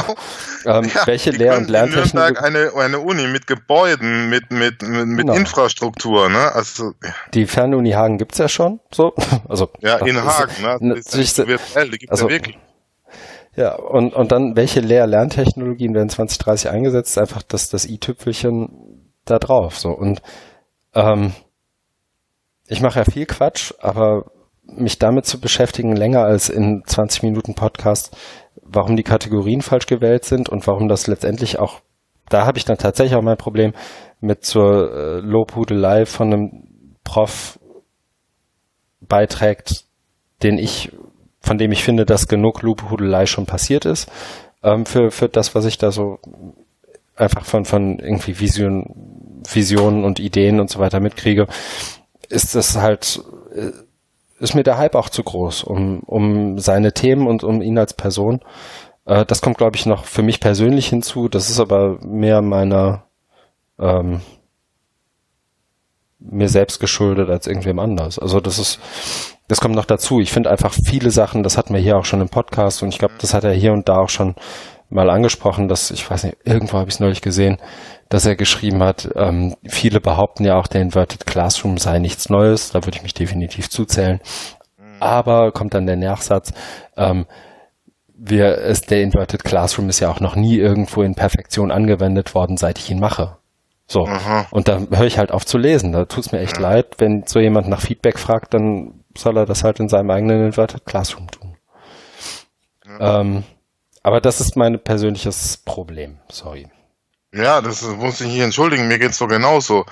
ähm, 0.66 0.90
ja, 0.94 1.06
welche 1.06 1.31
Lehr- 1.31 1.56
und 1.56 1.69
Lerntechnik? 1.69 2.40
eine, 2.43 2.73
eine 2.77 3.01
Uni 3.01 3.27
mit 3.27 3.47
Gebäuden, 3.47 4.28
mit, 4.28 4.52
mit, 4.52 4.82
mit, 4.82 5.06
mit 5.06 5.19
genau. 5.19 5.32
Infrastruktur, 5.35 6.28
ne? 6.28 6.52
Also, 6.52 6.93
ja. 7.02 7.15
Die 7.32 7.47
Fernuni 7.47 7.93
Hagen 7.93 8.19
gibt's 8.19 8.39
ja 8.39 8.48
schon, 8.48 8.81
so. 8.93 9.15
Also, 9.48 9.70
ja, 9.81 9.97
in 9.97 10.23
Hagen, 10.23 10.62
ne? 10.62 10.94
Das 10.94 11.15
ist, 11.15 11.39
ist 11.39 11.47
virtuell, 11.47 11.90
die 11.90 11.98
gibt's 11.98 12.12
also, 12.12 12.28
ja 12.28 12.35
wirklich. 12.35 12.59
Ja, 13.56 13.76
und, 13.76 14.14
und 14.14 14.32
dann, 14.32 14.56
welche 14.56 14.81
Lehr-Lerntechnologien 14.81 15.94
werden 15.94 16.09
2030 16.09 16.70
eingesetzt? 16.70 17.18
Einfach 17.18 17.43
das, 17.43 17.68
das 17.68 17.86
i-Tüpfelchen 17.86 19.12
da 19.24 19.39
drauf. 19.39 19.78
So. 19.78 19.90
Und 19.90 20.22
ähm, 20.94 21.32
ich 22.66 22.81
mache 22.81 22.98
ja 22.98 23.05
viel 23.05 23.26
Quatsch, 23.26 23.72
aber 23.78 24.31
mich 24.66 24.98
damit 24.98 25.26
zu 25.26 25.40
beschäftigen, 25.40 25.94
länger 25.94 26.24
als 26.24 26.48
in 26.48 26.82
20 26.86 27.22
Minuten 27.22 27.55
Podcast, 27.55 28.16
warum 28.62 28.97
die 28.97 29.02
Kategorien 29.02 29.60
falsch 29.60 29.86
gewählt 29.86 30.24
sind 30.24 30.48
und 30.48 30.66
warum 30.66 30.89
das 30.89 31.06
letztendlich 31.06 31.59
auch, 31.59 31.81
da 32.31 32.47
habe 32.47 32.59
ich 32.59 32.64
dann 32.64 32.78
tatsächlich 32.78 33.16
auch 33.16 33.22
mein 33.22 33.36
Problem 33.36 33.72
mit 34.20 34.44
zur 34.44 34.93
äh, 34.93 35.20
Lobhudelei 35.20 36.06
von 36.06 36.32
einem 36.32 36.97
Prof 37.05 37.59
beiträgt, 39.01 39.85
den 40.43 40.56
ich 40.56 40.93
von 41.45 41.59
dem 41.59 41.73
ich 41.73 41.85
finde, 41.85 42.07
dass 42.07 42.27
genug 42.27 42.62
Lobhudelei 42.62 43.27
schon 43.27 43.47
passiert 43.47 43.85
ist, 43.85 44.11
ähm, 44.62 44.87
für, 44.87 45.11
für 45.11 45.29
das, 45.29 45.55
was 45.55 45.66
ich 45.66 45.79
da 45.79 45.93
so 45.93 46.19
einfach 47.16 47.45
von, 47.45 47.65
von 47.65 47.99
irgendwie 47.99 48.41
Vision, 48.41 49.43
Visionen 49.53 50.05
und 50.05 50.19
Ideen 50.19 50.59
und 50.59 50.71
so 50.71 50.79
weiter 50.79 51.01
mitkriege, 51.01 51.47
ist 52.29 52.55
das 52.55 52.77
halt, 52.77 53.23
äh, 53.55 53.71
ist 54.41 54.55
mir 54.55 54.65
der 54.65 54.79
Hype 54.79 54.95
auch 54.95 55.11
zu 55.11 55.23
groß, 55.23 55.65
um, 55.65 56.01
um 56.01 56.59
seine 56.59 56.93
Themen 56.93 57.27
und 57.27 57.45
um 57.45 57.62
ihn 57.62 57.79
als 57.79 57.95
Person. 57.95 58.41
Äh, 59.05 59.27
das 59.27 59.43
kommt, 59.43 59.59
glaube 59.59 59.77
ich, 59.77 59.87
noch 59.87 60.05
für 60.07 60.23
mich 60.23 60.41
persönlich 60.41 60.89
hinzu. 60.89 61.29
Das 61.29 61.51
ist 61.51 61.61
aber 61.61 61.99
mehr 62.03 62.43
meiner, 62.43 63.05
ähm, 63.79 64.23
mir 66.19 66.49
selbst 66.49 66.81
geschuldet 66.81 67.29
als 67.29 67.47
irgendwem 67.47 67.79
anders. 67.79 68.19
Also 68.19 68.41
das 68.41 68.59
ist, 68.59 68.81
das 69.49 69.61
kommt 69.61 69.75
noch 69.75 69.85
dazu. 69.85 70.21
Ich 70.21 70.33
finde 70.33 70.51
einfach 70.51 70.73
viele 70.73 71.11
Sachen, 71.11 71.43
das 71.43 71.59
hatten 71.59 71.75
wir 71.75 71.81
hier 71.81 71.97
auch 71.97 72.05
schon 72.05 72.21
im 72.21 72.29
Podcast 72.29 72.83
und 72.83 72.89
ich 72.89 72.99
glaube, 72.99 73.15
das 73.21 73.35
hat 73.35 73.45
er 73.45 73.53
hier 73.53 73.73
und 73.73 73.89
da 73.89 73.97
auch 73.97 74.09
schon 74.09 74.35
mal 74.91 75.11
angesprochen, 75.11 75.69
dass, 75.69 75.91
ich 75.91 76.09
weiß 76.09 76.25
nicht, 76.25 76.37
irgendwo 76.45 76.79
habe 76.79 76.89
ich 76.89 76.95
es 76.95 77.01
neulich 77.01 77.21
gesehen, 77.21 77.59
dass 78.09 78.27
er 78.27 78.37
geschrieben 78.37 78.83
hat, 78.83 79.09
ähm, 79.16 79.55
viele 79.66 80.01
behaupten 80.01 80.45
ja 80.45 80.57
auch, 80.57 80.66
der 80.66 80.83
Inverted 80.83 81.27
Classroom 81.27 81.79
sei 81.79 81.99
nichts 81.99 82.29
Neues, 82.29 82.71
da 82.71 82.85
würde 82.85 82.97
ich 82.99 83.03
mich 83.03 83.15
definitiv 83.15 83.69
zuzählen. 83.71 84.21
Aber 85.01 85.53
kommt 85.53 85.75
dann 85.75 85.87
der 85.87 85.97
Nachsatz, 85.97 86.53
ähm, 86.97 87.27
wir, 88.16 88.59
es, 88.59 88.83
der 88.83 89.03
Inverted 89.03 89.45
Classroom 89.45 89.89
ist 89.89 90.01
ja 90.01 90.11
auch 90.11 90.21
noch 90.21 90.37
nie 90.37 90.57
irgendwo 90.57 91.03
in 91.03 91.15
Perfektion 91.15 91.71
angewendet 91.71 92.35
worden, 92.35 92.57
seit 92.57 92.79
ich 92.79 92.91
ihn 92.91 93.01
mache. 93.01 93.37
So. 93.87 94.07
Aha. 94.07 94.47
Und 94.51 94.69
da 94.69 94.79
höre 94.79 95.07
ich 95.07 95.19
halt 95.19 95.31
auf 95.31 95.45
zu 95.45 95.59
lesen. 95.59 95.93
Da 95.93 96.05
tut's 96.07 96.33
mir 96.33 96.41
echt 96.41 96.59
leid, 96.59 96.95
wenn 96.99 97.25
so 97.27 97.41
jemand 97.41 97.69
nach 97.69 97.81
Feedback 97.81 98.19
fragt, 98.19 98.55
dann 98.55 99.03
soll 99.16 99.36
er 99.36 99.47
das 99.47 99.65
halt 99.65 99.81
in 99.81 99.89
seinem 99.89 100.11
eigenen 100.11 100.47
Inverted 100.47 100.85
Classroom 100.85 101.31
tun. 101.31 101.57
Ja. 102.86 103.20
Ähm, 103.20 103.45
aber 104.03 104.20
das 104.20 104.41
ist 104.41 104.57
mein 104.57 104.78
persönliches 104.82 105.57
Problem. 105.57 106.19
Sorry. 106.31 106.69
Ja, 107.32 107.61
das 107.61 107.82
muss 107.82 108.20
ich 108.20 108.31
hier 108.31 108.45
entschuldigen. 108.45 108.86
Mir 108.86 108.99
geht's 108.99 109.19
so 109.19 109.27
genauso. 109.27 109.86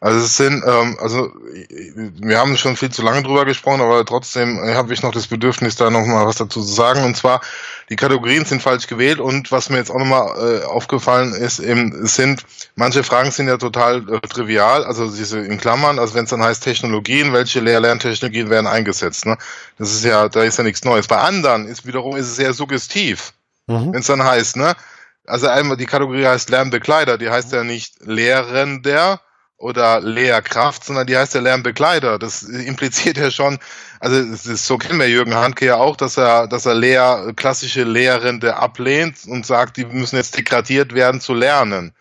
Also 0.00 0.18
es 0.18 0.36
sind, 0.36 0.62
ähm, 0.66 0.98
also 1.00 1.32
wir 2.20 2.38
haben 2.38 2.56
schon 2.58 2.76
viel 2.76 2.90
zu 2.90 3.02
lange 3.02 3.22
drüber 3.22 3.46
gesprochen, 3.46 3.80
aber 3.80 4.04
trotzdem 4.04 4.62
äh, 4.62 4.74
habe 4.74 4.92
ich 4.92 5.02
noch 5.02 5.12
das 5.12 5.26
Bedürfnis, 5.26 5.76
da 5.76 5.90
nochmal 5.90 6.26
was 6.26 6.36
dazu 6.36 6.60
zu 6.60 6.72
sagen. 6.72 7.04
Und 7.04 7.16
zwar, 7.16 7.40
die 7.88 7.96
Kategorien 7.96 8.44
sind 8.44 8.62
falsch 8.62 8.86
gewählt 8.88 9.20
und 9.20 9.50
was 9.52 9.70
mir 9.70 9.78
jetzt 9.78 9.90
auch 9.90 9.98
nochmal 9.98 10.60
äh, 10.62 10.64
aufgefallen 10.64 11.32
ist, 11.32 11.60
eben 11.60 12.06
sind, 12.06 12.44
manche 12.74 13.02
Fragen 13.04 13.30
sind 13.30 13.48
ja 13.48 13.56
total 13.56 14.06
äh, 14.12 14.20
trivial, 14.20 14.84
also 14.84 15.10
diese 15.10 15.38
in 15.38 15.56
Klammern, 15.56 15.98
also 15.98 16.14
wenn 16.14 16.24
es 16.24 16.30
dann 16.30 16.42
heißt 16.42 16.62
Technologien, 16.62 17.32
welche 17.32 17.60
Lehr-Lerntechnologien 17.60 18.50
werden 18.50 18.66
eingesetzt, 18.66 19.24
ne? 19.24 19.38
Das 19.78 19.92
ist 19.92 20.04
ja, 20.04 20.28
da 20.28 20.42
ist 20.42 20.58
ja 20.58 20.64
nichts 20.64 20.84
Neues. 20.84 21.06
Bei 21.06 21.18
anderen 21.18 21.66
ist 21.66 21.86
wiederum 21.86 22.16
ist 22.16 22.26
es 22.26 22.36
sehr 22.36 22.52
suggestiv, 22.52 23.32
mhm. 23.66 23.94
wenn 23.94 24.00
es 24.00 24.06
dann 24.06 24.22
heißt, 24.22 24.56
ne? 24.56 24.76
Also 25.26 25.48
einmal 25.48 25.78
die 25.78 25.86
Kategorie 25.86 26.26
heißt 26.26 26.50
Lernbegleiter, 26.50 27.16
die 27.18 27.30
heißt 27.30 27.52
ja 27.52 27.64
nicht 27.64 27.94
Lehrender, 28.04 29.20
oder 29.58 30.00
Lehrkraft, 30.00 30.84
sondern 30.84 31.06
die 31.06 31.16
heißt 31.16 31.34
ja 31.34 31.40
Lernbegleiter. 31.40 32.18
Das 32.18 32.42
impliziert 32.42 33.16
ja 33.16 33.30
schon, 33.30 33.58
also 34.00 34.16
ist, 34.16 34.44
so 34.66 34.76
kennen 34.76 34.98
wir 34.98 35.08
Jürgen 35.08 35.34
Handke 35.34 35.66
ja 35.66 35.76
auch, 35.76 35.96
dass 35.96 36.16
er, 36.18 36.46
dass 36.46 36.66
er 36.66 36.74
Lehr, 36.74 37.32
klassische 37.36 37.84
Lehrende 37.84 38.56
ablehnt 38.56 39.16
und 39.26 39.46
sagt, 39.46 39.78
die 39.78 39.86
müssen 39.86 40.16
jetzt 40.16 40.36
degradiert 40.36 40.94
werden 40.94 41.20
zu 41.20 41.32
lernen, 41.32 41.92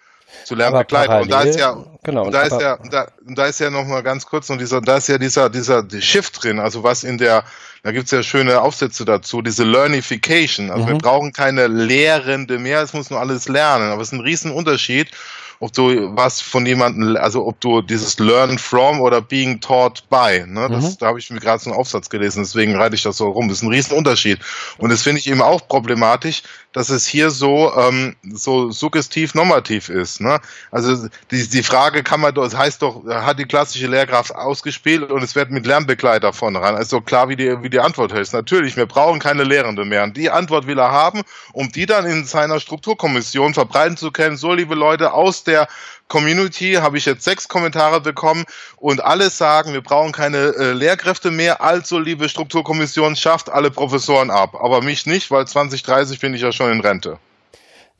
zu 0.43 0.55
Lernbegleiter. 0.55 1.21
Und 1.21 1.31
da 1.31 1.41
ist 1.41 1.57
ja, 1.57 1.77
genau, 2.03 2.29
da 2.29 2.41
ist 2.41 2.59
ja, 2.59 2.77
da, 2.91 3.07
da 3.21 3.45
ist 3.45 3.59
ja 3.61 3.69
noch 3.69 3.85
mal 3.85 4.03
ganz 4.03 4.25
kurz 4.25 4.49
noch 4.49 4.57
dieser, 4.57 4.81
da 4.81 4.97
ist 4.97 5.07
ja 5.07 5.17
dieser, 5.17 5.49
dieser 5.49 5.85
Shift 6.01 6.43
drin, 6.43 6.59
also 6.59 6.83
was 6.83 7.05
in 7.05 7.17
der, 7.17 7.45
da 7.83 7.91
gibt's 7.91 8.11
ja 8.11 8.21
schöne 8.21 8.61
Aufsätze 8.61 9.05
dazu, 9.05 9.41
diese 9.41 9.63
Learnification. 9.63 10.71
Also 10.71 10.85
mhm. 10.85 10.89
wir 10.89 10.97
brauchen 10.97 11.31
keine 11.31 11.67
Lehrende 11.67 12.59
mehr, 12.59 12.81
es 12.81 12.93
muss 12.93 13.11
nur 13.11 13.19
alles 13.19 13.47
lernen. 13.47 13.91
Aber 13.91 14.01
es 14.01 14.07
ist 14.09 14.13
ein 14.13 14.21
Riesenunterschied 14.21 15.11
ob 15.59 15.73
du 15.73 16.15
was 16.15 16.41
von 16.41 16.65
jemandem, 16.65 17.17
also 17.17 17.45
ob 17.45 17.59
du 17.61 17.81
dieses 17.81 18.19
Learn 18.19 18.57
from 18.57 19.01
oder 19.01 19.21
being 19.21 19.59
taught 19.59 20.03
by, 20.09 20.43
ne? 20.45 20.67
Das, 20.69 20.83
mhm. 20.83 20.97
Da 20.99 21.07
habe 21.07 21.19
ich 21.19 21.29
mir 21.29 21.39
gerade 21.39 21.61
so 21.61 21.69
einen 21.69 21.79
Aufsatz 21.79 22.09
gelesen, 22.09 22.43
deswegen 22.43 22.75
reite 22.75 22.95
ich 22.95 23.03
das 23.03 23.17
so 23.17 23.29
rum. 23.29 23.47
Das 23.47 23.57
ist 23.57 23.63
ein 23.63 23.69
Riesenunterschied. 23.69 24.39
Und 24.77 24.91
das 24.91 25.03
finde 25.03 25.19
ich 25.19 25.27
eben 25.27 25.41
auch 25.41 25.67
problematisch, 25.67 26.43
dass 26.75 26.89
es 26.89 27.07
hier 27.07 27.29
so, 27.29 27.73
ähm, 27.77 28.17
so 28.33 28.69
suggestiv 28.69 29.33
normativ 29.33 29.87
ist. 29.87 30.19
Ne? 30.19 30.41
Also 30.71 31.07
die, 31.31 31.47
die 31.47 31.63
Frage 31.63 32.03
kann 32.03 32.19
man 32.19 32.33
doch, 32.33 32.43
das 32.43 32.57
heißt 32.57 32.81
doch, 32.81 33.05
hat 33.07 33.39
die 33.39 33.45
klassische 33.45 33.87
Lehrkraft 33.87 34.35
ausgespielt 34.35 35.09
und 35.09 35.23
es 35.23 35.35
wird 35.35 35.51
mit 35.51 35.65
Lernbegleiter 35.65 36.33
vorne 36.33 36.59
ran. 36.59 36.75
Also 36.75 36.99
klar, 36.99 37.29
wie 37.29 37.37
die, 37.37 37.63
wie 37.63 37.69
die 37.69 37.79
Antwort 37.79 38.11
ist. 38.11 38.33
Natürlich, 38.33 38.75
wir 38.75 38.87
brauchen 38.87 39.21
keine 39.21 39.45
Lehrende 39.45 39.85
mehr. 39.85 40.03
Und 40.03 40.17
die 40.17 40.29
Antwort 40.29 40.67
will 40.67 40.77
er 40.77 40.91
haben, 40.91 41.21
um 41.53 41.71
die 41.71 41.85
dann 41.85 42.05
in 42.05 42.25
seiner 42.25 42.59
Strukturkommission 42.59 43.53
verbreiten 43.53 43.95
zu 43.95 44.11
können. 44.11 44.35
So, 44.35 44.53
liebe 44.53 44.75
Leute, 44.75 45.13
aus 45.13 45.45
der 45.45 45.69
Community 46.07 46.73
habe 46.73 46.97
ich 46.97 47.05
jetzt 47.05 47.23
sechs 47.23 47.47
Kommentare 47.47 47.99
bekommen 47.99 48.45
und 48.77 49.03
alle 49.03 49.29
sagen, 49.29 49.73
wir 49.73 49.81
brauchen 49.81 50.11
keine 50.11 50.37
äh, 50.37 50.71
Lehrkräfte 50.73 51.31
mehr. 51.31 51.61
Also, 51.61 51.99
liebe 51.99 52.29
Strukturkommission, 52.29 53.15
schafft 53.15 53.49
alle 53.49 53.71
Professoren 53.71 54.29
ab. 54.29 54.55
Aber 54.55 54.81
mich 54.81 55.05
nicht, 55.05 55.31
weil 55.31 55.47
2030 55.47 56.19
bin 56.19 56.33
ich 56.33 56.41
ja 56.41 56.51
schon 56.51 56.71
in 56.71 56.81
Rente. 56.81 57.17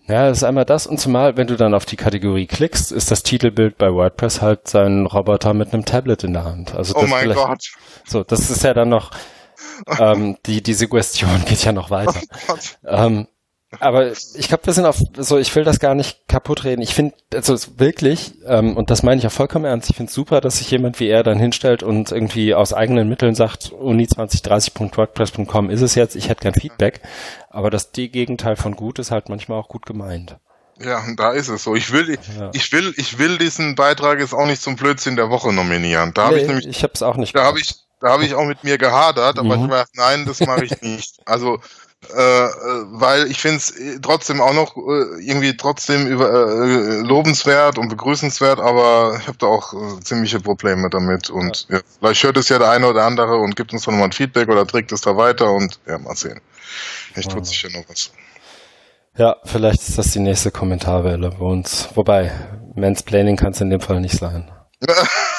Ja, 0.08 0.28
das 0.28 0.40
ist 0.40 0.44
einmal 0.44 0.66
das 0.66 0.86
und 0.86 1.00
zumal, 1.00 1.36
wenn 1.36 1.48
du 1.48 1.56
dann 1.56 1.74
auf 1.74 1.86
die 1.86 1.96
Kategorie 1.96 2.46
klickst, 2.46 2.92
ist 2.92 3.10
das 3.10 3.24
Titelbild 3.24 3.80
bei 3.80 3.92
WordPress 3.92 4.40
halt 4.40 4.68
sein 4.68 5.08
Roboter 5.08 5.56
mit 5.56 5.74
einem 5.74 5.84
Tablet 5.84 6.24
in 6.24 6.34
der 6.34 6.44
Hand. 6.44 6.76
Also 6.76 6.96
oh 6.96 7.08
mein 7.08 7.34
Gott. 7.34 7.72
So, 8.06 8.24
das 8.24 8.52
ist 8.52 8.64
ja 8.64 8.76
dann 8.76 8.90
noch, 8.90 9.10
ähm, 10.00 10.38
die, 10.46 10.62
die 10.62 10.76
Suggestion 10.76 11.44
geht 11.46 11.64
ja 11.66 11.72
noch 11.72 11.90
weiter. 11.90 12.22
Oh 12.50 12.56
ähm, 12.86 13.28
aber 13.80 14.12
ich 14.12 14.48
glaube, 14.48 14.66
wir 14.66 14.74
sind 14.74 14.86
auf, 14.86 15.00
so 15.18 15.38
ich 15.38 15.56
will 15.56 15.64
das 15.64 15.80
gar 15.80 15.96
nicht 15.96 16.28
kaputt 16.28 16.64
reden. 16.64 16.82
Ich 16.82 16.94
finde, 16.94 17.16
also 17.34 17.56
wirklich, 17.78 18.34
ähm, 18.46 18.76
und 18.78 18.90
das 18.90 19.04
meine 19.04 19.20
ich 19.20 19.28
auch 19.28 19.32
vollkommen 19.32 19.66
ernst, 19.66 19.90
ich 19.90 19.96
finde 19.96 20.10
es 20.10 20.16
super, 20.16 20.42
dass 20.42 20.58
sich 20.58 20.70
jemand 20.72 21.00
wie 21.00 21.08
er 21.08 21.24
dann 21.24 21.40
hinstellt 21.40 21.84
und 21.84 22.12
irgendwie 22.12 22.54
aus 22.54 22.74
eigenen 22.74 23.08
Mitteln 23.10 23.36
sagt, 23.36 23.72
uni2030.wordpress.com 23.72 25.70
ist 25.70 25.82
es 25.82 25.96
jetzt, 25.96 26.16
ich 26.16 26.30
hätte 26.30 26.42
gern 26.42 26.54
Feedback. 26.54 27.02
Aber 27.50 27.70
das 27.70 27.92
D 27.92 28.10
Gegenteil 28.10 28.56
von 28.56 28.76
gut 28.76 29.00
ist 29.00 29.12
halt 29.12 29.30
manchmal 29.30 29.60
auch 29.60 29.70
gut 29.70 29.86
gemeint. 29.86 30.38
Ja, 30.78 31.02
da 31.16 31.32
ist 31.32 31.48
es 31.48 31.64
so. 31.64 31.76
Ich 31.76 31.94
will, 31.94 32.18
ja. 32.38 32.50
ich 32.54 32.72
will, 32.74 32.94
ich 32.98 33.18
will 33.18 33.38
diesen 33.38 33.76
Beitrag 33.76 34.20
jetzt 34.20 34.34
auch 34.34 34.46
nicht 34.46 34.62
zum 34.62 34.76
Blödsinn 34.76 35.16
der 35.16 35.30
Woche 35.30 35.54
nominieren. 35.54 36.14
Da 36.14 36.24
nee, 36.24 36.28
habe 36.28 36.40
ich 36.40 36.48
nämlich, 36.48 36.68
ich 36.68 36.84
habe 36.84 36.94
es 36.94 37.02
auch 37.02 37.16
nicht. 37.16 37.36
Da 37.36 37.44
habe 37.46 37.60
ich, 37.60 37.85
da 38.06 38.12
habe 38.12 38.24
ich 38.24 38.36
auch 38.36 38.46
mit 38.46 38.64
mir 38.64 38.78
gehadert, 38.78 39.40
aber 39.40 39.58
mhm. 39.58 39.64
ich 39.64 39.70
gedacht, 39.72 39.90
nein, 39.96 40.26
das 40.28 40.40
mache 40.42 40.66
ich 40.66 40.80
nicht. 40.82 41.16
Also 41.26 41.60
äh, 42.14 42.16
weil 42.92 43.26
ich 43.32 43.42
finde 43.42 43.58
es 43.58 43.72
äh, 43.72 44.00
trotzdem 44.00 44.40
auch 44.40 44.54
noch 44.54 44.78
äh, 44.78 45.24
irgendwie 45.26 45.58
trotzdem 45.58 46.06
über, 46.06 46.30
äh, 46.30 46.98
lobenswert 47.00 47.80
und 47.80 47.90
begrüßenswert, 47.90 48.60
aber 48.60 49.18
ich 49.20 49.28
habe 49.28 49.40
da 49.40 49.48
auch 49.48 49.74
äh, 49.74 50.00
ziemliche 50.02 50.40
Probleme 50.40 50.88
damit 50.92 51.32
und 51.32 51.66
ja. 51.68 51.78
ja. 51.78 51.82
vielleicht 51.98 52.24
hört 52.24 52.38
es 52.38 52.50
ja 52.50 52.60
der 52.60 52.70
eine 52.70 52.88
oder 52.88 53.06
andere 53.06 53.38
und 53.38 53.56
gibt 53.56 53.74
uns 53.74 53.86
dann 53.86 53.96
nochmal 53.96 54.10
ein 54.10 54.14
Feedback 54.14 54.50
oder 54.50 54.68
trägt 54.68 54.92
es 54.92 55.02
da 55.02 55.18
weiter 55.18 55.52
und 55.52 55.80
ja, 55.88 55.98
mal 55.98 56.16
sehen. 56.16 56.40
Vielleicht 57.12 57.32
tut 57.32 57.48
sich 57.48 57.64
ja 57.64 57.72
noch 57.72 57.90
was. 57.90 58.12
Ja, 59.18 59.38
vielleicht 59.46 59.82
ist 59.82 59.98
das 59.98 60.12
die 60.12 60.20
nächste 60.20 60.52
Kommentarwelle 60.52 61.32
bei 61.32 61.46
uns. 61.46 61.90
Wobei, 61.96 62.32
Mansplaining 62.76 63.36
kann 63.36 63.54
es 63.54 63.62
in 63.62 63.72
dem 63.72 63.82
Fall 63.82 64.00
nicht 64.00 64.20
sein. 64.20 64.52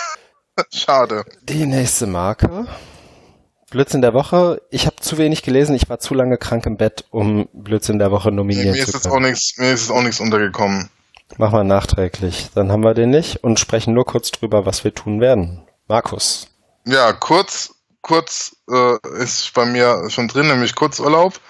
Schade. 0.72 1.24
Die 1.42 1.66
nächste 1.66 2.06
Marke 2.06 2.66
Blödsinn 3.70 4.00
der 4.00 4.14
Woche. 4.14 4.62
Ich 4.70 4.86
habe 4.86 4.96
zu 4.96 5.18
wenig 5.18 5.42
gelesen. 5.42 5.74
Ich 5.74 5.88
war 5.88 5.98
zu 5.98 6.14
lange 6.14 6.38
krank 6.38 6.66
im 6.66 6.76
Bett, 6.76 7.04
um 7.10 7.48
Blödsinn 7.52 7.98
der 7.98 8.10
Woche 8.10 8.30
nominieren 8.30 8.72
nee, 8.72 8.78
mir 8.78 8.86
zu 8.86 9.00
können. 9.00 9.32
Ist 9.32 9.58
mir 9.58 9.72
ist 9.72 9.88
jetzt 9.88 9.90
auch 9.90 10.02
nichts 10.02 10.20
untergekommen. 10.20 10.88
Machen 11.36 11.58
wir 11.58 11.64
nachträglich. 11.64 12.50
Dann 12.54 12.70
haben 12.70 12.84
wir 12.84 12.94
den 12.94 13.10
nicht 13.10 13.42
und 13.42 13.58
sprechen 13.58 13.92
nur 13.92 14.04
kurz 14.04 14.30
drüber, 14.30 14.64
was 14.64 14.84
wir 14.84 14.94
tun 14.94 15.20
werden. 15.20 15.66
Markus. 15.88 16.48
Ja, 16.86 17.12
kurz, 17.12 17.74
kurz 18.00 18.56
äh, 18.70 18.96
ist 19.20 19.52
bei 19.52 19.66
mir 19.66 20.08
schon 20.08 20.28
drin, 20.28 20.46
nämlich 20.46 20.76
Kurzurlaub 20.76 21.40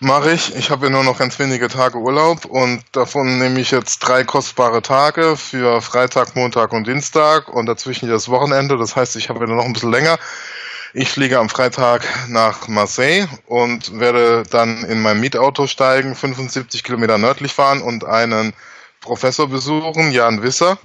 mache 0.00 0.32
ich. 0.32 0.54
Ich 0.54 0.70
habe 0.70 0.86
ja 0.86 0.90
nur 0.92 1.04
noch 1.04 1.18
ganz 1.18 1.38
wenige 1.38 1.68
Tage 1.68 1.98
Urlaub 1.98 2.44
und 2.44 2.82
davon 2.92 3.38
nehme 3.38 3.60
ich 3.60 3.70
jetzt 3.70 3.98
drei 3.98 4.24
kostbare 4.24 4.82
Tage 4.82 5.36
für 5.36 5.82
Freitag, 5.82 6.36
Montag 6.36 6.72
und 6.72 6.86
Dienstag 6.86 7.48
und 7.48 7.66
dazwischen 7.66 8.08
das 8.08 8.28
Wochenende. 8.28 8.76
Das 8.76 8.96
heißt, 8.96 9.16
ich 9.16 9.28
habe 9.28 9.40
ja 9.40 9.46
noch 9.46 9.64
ein 9.64 9.72
bisschen 9.72 9.92
länger. 9.92 10.18
Ich 10.94 11.10
fliege 11.10 11.38
am 11.38 11.48
Freitag 11.48 12.02
nach 12.28 12.66
Marseille 12.68 13.26
und 13.46 13.98
werde 14.00 14.44
dann 14.48 14.84
in 14.84 15.02
mein 15.02 15.20
Mietauto 15.20 15.66
steigen, 15.66 16.14
75 16.14 16.82
Kilometer 16.82 17.18
nördlich 17.18 17.52
fahren 17.52 17.82
und 17.82 18.04
einen 18.04 18.54
Professor 19.00 19.48
besuchen, 19.48 20.12
Jan 20.12 20.42
Wisser, 20.42 20.78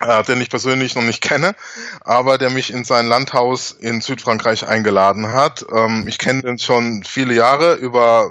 äh, 0.00 0.22
den 0.24 0.40
ich 0.40 0.50
persönlich 0.50 0.94
noch 0.94 1.02
nicht 1.02 1.20
kenne, 1.20 1.54
aber 2.00 2.38
der 2.38 2.50
mich 2.50 2.72
in 2.72 2.84
sein 2.84 3.06
Landhaus 3.06 3.72
in 3.72 4.00
Südfrankreich 4.00 4.66
eingeladen 4.66 5.32
hat. 5.32 5.64
Ähm, 5.74 6.06
ich 6.08 6.18
kenne 6.18 6.42
ihn 6.48 6.58
schon 6.58 7.04
viele 7.04 7.34
Jahre 7.34 7.74
über 7.74 8.30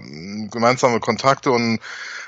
gemeinsame 0.51 0.99
Kontakte 0.99 1.51
und 1.51 1.79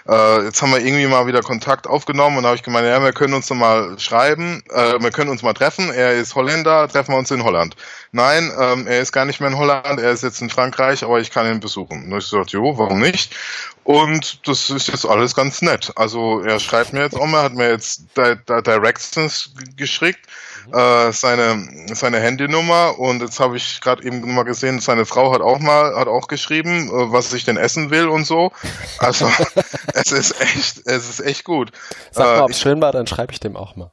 äh, 0.08 0.44
jetzt 0.46 0.62
haben 0.62 0.72
wir 0.72 0.80
irgendwie 0.80 1.08
mal 1.08 1.28
wieder 1.28 1.42
Kontakt 1.42 1.88
aufgenommen 1.88 2.38
und 2.38 2.46
habe 2.46 2.56
ich 2.56 2.64
gemeint, 2.64 2.88
ja, 2.88 3.02
wir 3.04 3.14
können 3.14 3.34
uns 3.34 3.50
noch 3.50 3.58
mal 3.58 3.98
schreiben, 4.00 4.64
äh, 4.70 5.00
wir 5.00 5.12
können 5.12 5.30
uns 5.30 5.44
mal 5.44 5.54
treffen. 5.54 5.92
Er 5.92 6.14
ist 6.14 6.36
Holländer, 6.36 6.88
treffen 6.88 7.14
wir 7.14 7.18
uns 7.18 7.32
in 7.32 7.44
Holland. 7.44 7.76
Nein, 8.12 8.52
ähm, 8.60 8.88
er 8.88 9.02
ist 9.02 9.12
gar 9.12 9.26
nicht 9.26 9.40
mehr 9.40 9.50
in 9.50 9.58
Holland, 9.58 10.00
er 10.00 10.12
ist 10.12 10.24
jetzt 10.24 10.42
in 10.42 10.50
Frankreich, 10.50 11.04
aber 11.04 11.20
ich 11.20 11.32
kann 11.32 11.46
ihn 11.46 11.60
besuchen. 11.60 12.12
Und 12.12 12.18
ich 12.18 12.28
sagte, 12.28 12.58
jo, 12.58 12.78
warum 12.78 13.00
nicht? 13.00 13.36
Und 13.84 14.48
das 14.48 14.70
ist 14.70 14.88
jetzt 14.88 15.06
alles 15.06 15.36
ganz 15.36 15.62
nett. 15.62 15.92
Also 15.96 16.42
er 16.42 16.60
schreibt 16.60 16.94
mir 16.94 17.02
jetzt 17.02 17.16
auch 17.16 17.26
mal, 17.26 17.44
hat 17.44 17.54
mir 17.54 17.70
jetzt 17.70 18.06
Di 18.18 18.36
Di 18.48 18.62
Directions 18.62 19.54
geschickt 19.76 20.28
äh, 20.74 21.12
seine, 21.12 21.68
seine 21.94 22.20
Handynummer 22.20 22.98
und 23.00 23.22
jetzt 23.22 23.40
habe 23.40 23.58
ich 23.58 23.82
gerade 23.82 24.04
eben 24.04 24.34
mal 24.34 24.44
gesehen, 24.44 24.80
seine 24.80 25.06
Frau 25.06 25.34
hat 25.34 25.42
auch 25.42 25.60
mal, 25.60 25.96
hat 25.96 26.08
auch 26.08 26.28
geschrieben, 26.28 26.88
äh, 26.88 27.12
was 27.12 27.34
ich 27.34 27.46
denn 27.46 27.58
essen 27.58 27.90
will 27.90 28.08
und 28.08 28.26
so. 28.26 28.52
Also 29.00 29.28
es 29.94 30.12
ist 30.12 30.40
echt, 30.42 30.82
es 30.86 31.10
ist 31.10 31.20
echt 31.20 31.44
gut. 31.44 31.72
Sag 32.12 32.26
mal, 32.26 32.38
äh, 32.38 32.42
ob 32.42 32.50
es 32.52 32.60
schön 32.60 32.82
war, 32.82 32.92
dann 32.92 33.08
schreibe 33.08 33.34
ich 33.34 33.40
dem 33.40 33.56
auch 33.56 33.76
mal. 33.76 33.92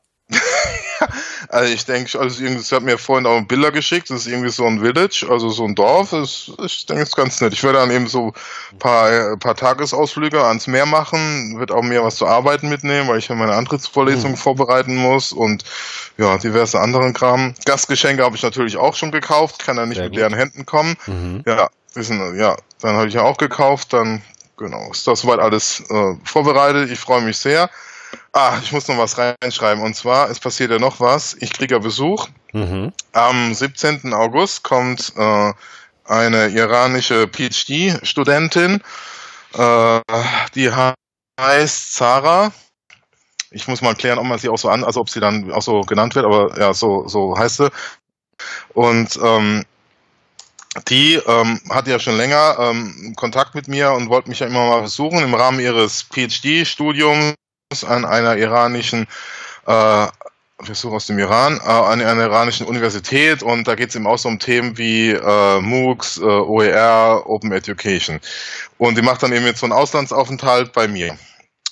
Also 1.49 1.73
ich 1.73 1.85
denke, 1.85 2.19
also 2.19 2.43
irgendwie, 2.43 2.63
sie 2.63 2.75
hat 2.75 2.83
mir 2.83 2.99
vorhin 2.99 3.27
auch 3.27 3.41
Bilder 3.43 3.71
geschickt, 3.73 4.11
das 4.11 4.21
ist 4.21 4.27
irgendwie 4.27 4.51
so 4.51 4.67
ein 4.67 4.81
Village, 4.81 5.27
also 5.31 5.51
so 5.51 5.65
ein 5.65 5.75
Dorf, 5.75 6.11
das, 6.11 6.51
ich 6.65 6.87
denke, 6.87 7.03
es 7.03 7.11
ist 7.11 7.17
ganz 7.17 7.41
nett. 7.41 7.53
Ich 7.53 7.63
werde 7.63 7.79
dann 7.79 7.91
eben 7.91 8.07
so 8.07 8.33
ein 8.73 8.79
paar, 8.79 9.37
paar 9.37 9.57
Tagesausflüge 9.57 10.45
ans 10.45 10.67
Meer 10.67 10.87
machen, 10.87 11.59
wird 11.59 11.73
auch 11.73 11.83
mehr 11.83 12.05
was 12.05 12.17
zu 12.17 12.27
arbeiten 12.27 12.69
mitnehmen, 12.69 13.09
weil 13.09 13.19
ich 13.19 13.29
ja 13.29 13.35
meine 13.35 13.55
Antrittsvorlesung 13.55 14.33
mhm. 14.33 14.37
vorbereiten 14.37 14.97
muss 14.97 15.33
und 15.33 15.65
ja, 16.17 16.37
diverse 16.39 16.81
anderen 16.81 17.15
Kram. 17.15 17.55
Gastgeschenke 17.65 18.25
habe 18.25 18.37
ich 18.37 18.43
natürlich 18.43 18.77
auch 18.77 18.95
schon 18.95 19.13
gekauft, 19.13 19.61
kann 19.61 19.77
ja 19.77 19.87
nicht 19.87 19.97
Sehr 19.97 20.05
mit 20.05 20.13
gut. 20.13 20.19
leeren 20.19 20.35
Händen 20.35 20.67
kommen. 20.67 20.97
Mhm. 21.07 21.43
Ja, 21.47 21.69
wissen, 21.95 22.39
ja, 22.39 22.57
dann 22.81 22.97
habe 22.97 23.09
ich 23.09 23.15
ja 23.15 23.23
auch 23.23 23.37
gekauft, 23.37 23.93
dann 23.93 24.23
genau, 24.57 24.91
ist 24.91 25.07
das 25.07 25.21
soweit 25.21 25.39
alles 25.39 25.83
äh, 25.89 26.15
vorbereitet. 26.25 26.91
Ich 26.91 26.99
freue 26.99 27.23
mich 27.23 27.39
sehr. 27.39 27.71
Ah, 28.33 28.59
ich 28.63 28.73
muss 28.73 28.89
noch 28.89 28.99
was 28.99 29.17
reinschreiben. 29.19 29.83
Und 29.83 29.95
zwar, 29.95 30.31
es 30.31 30.39
passiert 30.39 30.71
ja 30.71 30.79
noch 30.79 31.01
was. 31.01 31.35
Ich 31.41 31.53
kriege 31.53 31.75
ja 31.75 31.79
Besuch. 31.79 32.29
Mhm. 32.53 32.93
Am 33.13 33.55
17. 33.55 34.13
August 34.13 34.63
kommt 34.63 35.13
äh, 35.17 35.53
eine 36.05 36.49
iranische 36.49 37.27
PhD-Studentin. 37.29 38.83
Äh, 39.55 40.01
die 40.55 40.71
heißt 40.71 41.95
Sarah. 41.95 42.53
ich 43.51 43.67
muss 43.67 43.81
mal 43.81 43.95
klären, 43.95 44.19
ob 44.19 44.27
man 44.27 44.39
sie 44.39 44.49
auch 44.49 44.59
so 44.59 44.69
an, 44.69 44.85
also 44.85 45.01
ob 45.01 45.09
sie 45.09 45.21
dann 45.21 45.51
auch 45.53 45.63
so 45.63 45.81
genannt 45.83 46.15
wird, 46.15 46.27
aber 46.27 46.59
ja, 46.59 46.75
so, 46.75 47.09
so 47.09 47.37
heißt 47.39 47.57
sie. 47.57 47.71
Und 48.75 49.19
ähm, 49.23 49.65
die 50.89 51.15
ähm, 51.15 51.61
hatte 51.71 51.91
ja 51.91 51.99
schon 51.99 52.17
länger 52.17 52.57
ähm, 52.61 53.15
Kontakt 53.17 53.55
mit 53.55 53.69
mir 53.69 53.93
und 53.93 54.11
wollte 54.11 54.29
mich 54.29 54.41
ja 54.41 54.47
immer 54.47 54.67
mal 54.69 54.81
versuchen, 54.81 55.21
im 55.21 55.35
Rahmen 55.35 55.61
ihres 55.61 56.03
PhD-Studiums 56.03 57.35
an 57.87 58.05
einer 58.05 58.37
iranischen 58.37 59.07
äh, 59.67 60.07
Versuch 60.61 60.93
aus 60.93 61.07
dem 61.07 61.19
Iran, 61.19 61.61
äh, 61.65 61.69
an 61.69 62.01
einer 62.01 62.25
iranischen 62.25 62.67
Universität 62.67 63.43
und 63.43 63.69
da 63.69 63.75
geht 63.75 63.91
es 63.91 63.97
eben 63.97 64.07
auch 64.07 64.19
so 64.19 64.29
um 64.29 64.39
Themen 64.39 64.77
wie 64.79 65.11
äh, 65.11 65.61
MOOCs, 65.61 66.19
äh, 66.19 66.23
OER, 66.23 67.23
Open 67.27 67.53
Education. 67.53 68.21
Und 68.79 68.97
die 68.97 69.03
macht 69.03 69.23
dann 69.23 69.33
eben 69.33 69.45
jetzt 69.45 69.61
so 69.61 69.67
einen 69.67 69.73
Auslandsaufenthalt 69.73 70.73
bei 70.73 70.89
mir. 70.89 71.17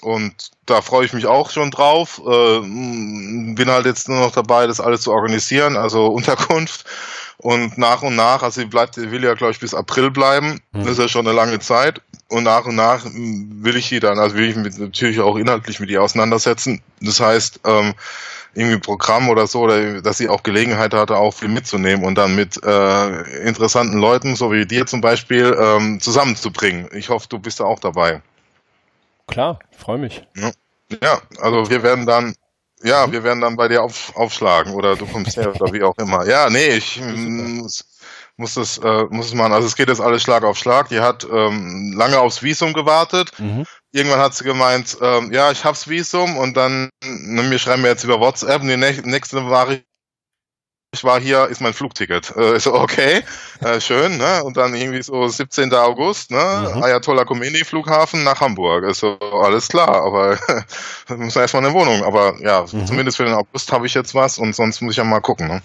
Und 0.02 0.50
da 0.66 0.82
freue 0.82 1.06
ich 1.06 1.14
mich 1.14 1.26
auch 1.26 1.50
schon 1.50 1.70
drauf. 1.70 2.20
Äh, 2.24 2.60
bin 2.60 3.68
halt 3.68 3.86
jetzt 3.86 4.08
nur 4.08 4.20
noch 4.20 4.32
dabei, 4.32 4.66
das 4.66 4.80
alles 4.80 5.00
zu 5.00 5.12
organisieren, 5.12 5.76
also 5.76 6.06
Unterkunft. 6.12 6.84
Und 7.38 7.76
nach 7.76 8.02
und 8.02 8.16
nach, 8.16 8.42
also 8.42 8.60
sie 8.60 8.66
bleibt, 8.66 8.96
will 8.96 9.24
ja, 9.24 9.34
glaube 9.34 9.52
ich, 9.52 9.60
bis 9.60 9.74
April 9.74 10.10
bleiben. 10.10 10.60
Mhm. 10.72 10.82
Das 10.82 10.92
ist 10.92 10.98
ja 10.98 11.08
schon 11.08 11.26
eine 11.26 11.36
lange 11.36 11.58
Zeit. 11.58 12.00
Und 12.28 12.42
nach 12.42 12.64
und 12.64 12.74
nach 12.74 13.04
will 13.04 13.76
ich 13.76 13.88
sie 13.88 14.00
dann, 14.00 14.18
also 14.18 14.34
will 14.34 14.48
ich 14.48 14.56
mich 14.56 14.76
natürlich 14.78 15.20
auch 15.20 15.36
inhaltlich 15.36 15.78
mit 15.78 15.90
ihr 15.90 16.02
auseinandersetzen. 16.02 16.82
Das 17.00 17.20
heißt, 17.20 17.60
ähm, 17.64 17.94
irgendwie 18.54 18.78
Programm 18.78 19.28
oder 19.28 19.46
so, 19.46 19.60
oder 19.60 20.00
dass 20.00 20.18
sie 20.18 20.28
auch 20.28 20.42
Gelegenheit 20.42 20.94
hatte, 20.94 21.16
auch 21.16 21.32
viel 21.32 21.48
mitzunehmen 21.48 22.04
und 22.04 22.16
dann 22.16 22.34
mit 22.34 22.62
äh, 22.64 23.46
interessanten 23.46 23.98
Leuten, 23.98 24.34
so 24.34 24.50
wie 24.50 24.66
dir 24.66 24.86
zum 24.86 25.00
Beispiel, 25.00 25.56
ähm, 25.60 26.00
zusammenzubringen. 26.00 26.88
Ich 26.92 27.10
hoffe, 27.10 27.28
du 27.28 27.38
bist 27.38 27.60
da 27.60 27.64
auch 27.64 27.78
dabei. 27.78 28.22
Klar, 29.28 29.58
freue 29.76 29.98
mich. 29.98 30.26
Ja. 30.36 30.50
ja, 31.02 31.20
also 31.40 31.68
wir 31.68 31.82
werden 31.82 32.06
dann, 32.06 32.34
ja, 32.82 33.10
wir 33.12 33.22
werden 33.24 33.40
dann 33.40 33.56
bei 33.56 33.68
dir 33.68 33.82
auf, 33.82 34.16
aufschlagen 34.16 34.72
oder 34.72 34.96
du 34.96 35.06
kommst 35.06 35.36
her 35.36 35.54
oder 35.54 35.72
wie 35.72 35.82
auch 35.82 35.96
immer. 35.98 36.26
Ja, 36.26 36.48
nee, 36.48 36.76
ich 36.76 37.00
muss, 38.36 38.54
das, 38.54 38.78
äh, 38.78 39.04
muss 39.10 39.26
es 39.26 39.34
machen. 39.34 39.52
Also 39.52 39.66
es 39.66 39.76
geht 39.76 39.88
jetzt 39.88 40.00
alles 40.00 40.22
Schlag 40.22 40.44
auf 40.44 40.58
Schlag. 40.58 40.88
Die 40.88 41.00
hat 41.00 41.26
ähm, 41.30 41.94
lange 41.96 42.18
aufs 42.18 42.42
Visum 42.42 42.72
gewartet. 42.72 43.30
Mhm. 43.38 43.64
Irgendwann 43.92 44.20
hat 44.20 44.34
sie 44.34 44.44
gemeint, 44.44 44.96
ähm, 45.00 45.32
ja, 45.32 45.50
ich 45.50 45.64
hab's 45.64 45.88
Visum 45.88 46.36
und 46.36 46.56
dann, 46.56 46.90
ne, 47.02 47.42
mir 47.42 47.58
schreiben 47.58 47.82
wir 47.82 47.90
jetzt 47.90 48.04
über 48.04 48.20
WhatsApp 48.20 48.62
und 48.62 48.68
die 48.68 48.76
nächste 48.76 49.48
war 49.48 49.70
ich 49.70 49.82
ich 50.92 51.04
war 51.04 51.20
hier, 51.20 51.46
ist 51.48 51.60
mein 51.60 51.74
Flugticket. 51.74 52.34
Äh, 52.36 52.60
so, 52.60 52.74
okay, 52.74 53.22
äh, 53.60 53.80
schön, 53.80 54.18
ne? 54.18 54.44
Und 54.44 54.56
dann 54.56 54.74
irgendwie 54.74 55.02
so 55.02 55.26
17. 55.26 55.72
August, 55.74 56.30
ne? 56.30 56.72
Mhm. 56.74 56.82
Ayatollah 56.82 57.24
Khomeini 57.24 57.64
Flughafen 57.64 58.24
nach 58.24 58.40
Hamburg. 58.40 58.84
Also 58.84 59.18
alles 59.18 59.68
klar, 59.68 60.02
aber 60.02 60.38
muss 61.08 61.34
man 61.34 61.42
erstmal 61.42 61.64
eine 61.64 61.74
Wohnung. 61.74 62.04
Aber 62.04 62.34
ja, 62.40 62.66
mhm. 62.70 62.86
zumindest 62.86 63.16
für 63.16 63.24
den 63.24 63.34
August 63.34 63.72
habe 63.72 63.86
ich 63.86 63.94
jetzt 63.94 64.14
was 64.14 64.38
und 64.38 64.54
sonst 64.54 64.80
muss 64.80 64.92
ich 64.92 64.98
ja 64.98 65.04
mal 65.04 65.20
gucken. 65.20 65.48
Ne? 65.48 65.62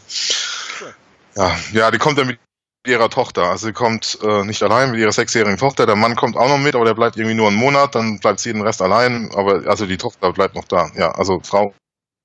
Ja, 1.36 1.56
ja, 1.72 1.92
die 1.92 1.98
kommt 1.98 2.18
ja 2.18 2.26
mit 2.26 2.40
ihrer 2.86 3.10
Tochter. 3.10 3.44
Also 3.44 3.68
sie 3.68 3.74
kommt 3.74 4.18
äh, 4.24 4.44
nicht 4.44 4.64
allein 4.64 4.92
mit 4.92 5.00
ihrer 5.00 5.12
sechsjährigen 5.12 5.58
Tochter. 5.58 5.86
Der 5.86 5.96
Mann 5.96 6.16
kommt 6.16 6.36
auch 6.36 6.50
noch 6.50 6.58
mit, 6.58 6.76
aber 6.76 6.86
der 6.86 6.96
bleibt 6.96 7.18
irgendwie 7.18 7.36
nur 7.36 7.48
einen 7.48 7.58
Monat, 7.58 7.96
dann 7.96 8.20
bleibt 8.20 8.40
sie 8.40 8.54
den 8.54 8.62
Rest 8.62 8.82
allein. 8.82 9.30
Aber 9.36 9.68
also 9.68 9.86
die 9.86 9.98
Tochter 9.98 10.32
bleibt 10.34 10.56
noch 10.56 10.66
da. 10.66 10.90
Ja, 10.96 11.12
also 11.12 11.40
Frau 11.44 11.74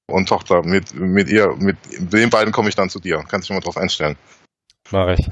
und 0.08 0.28
Tochter. 0.28 0.62
Mit, 0.64 0.94
mit 0.94 1.28
ihr, 1.28 1.54
mit 1.58 1.76
den 1.98 2.30
beiden 2.30 2.52
komme 2.52 2.68
ich 2.68 2.74
dann 2.74 2.88
zu 2.88 3.00
dir. 3.00 3.18
Kannst 3.28 3.48
du 3.48 3.52
dich 3.52 3.60
mal 3.60 3.64
drauf 3.64 3.76
einstellen. 3.76 4.16
Mach 4.90 5.08
ich. 5.08 5.28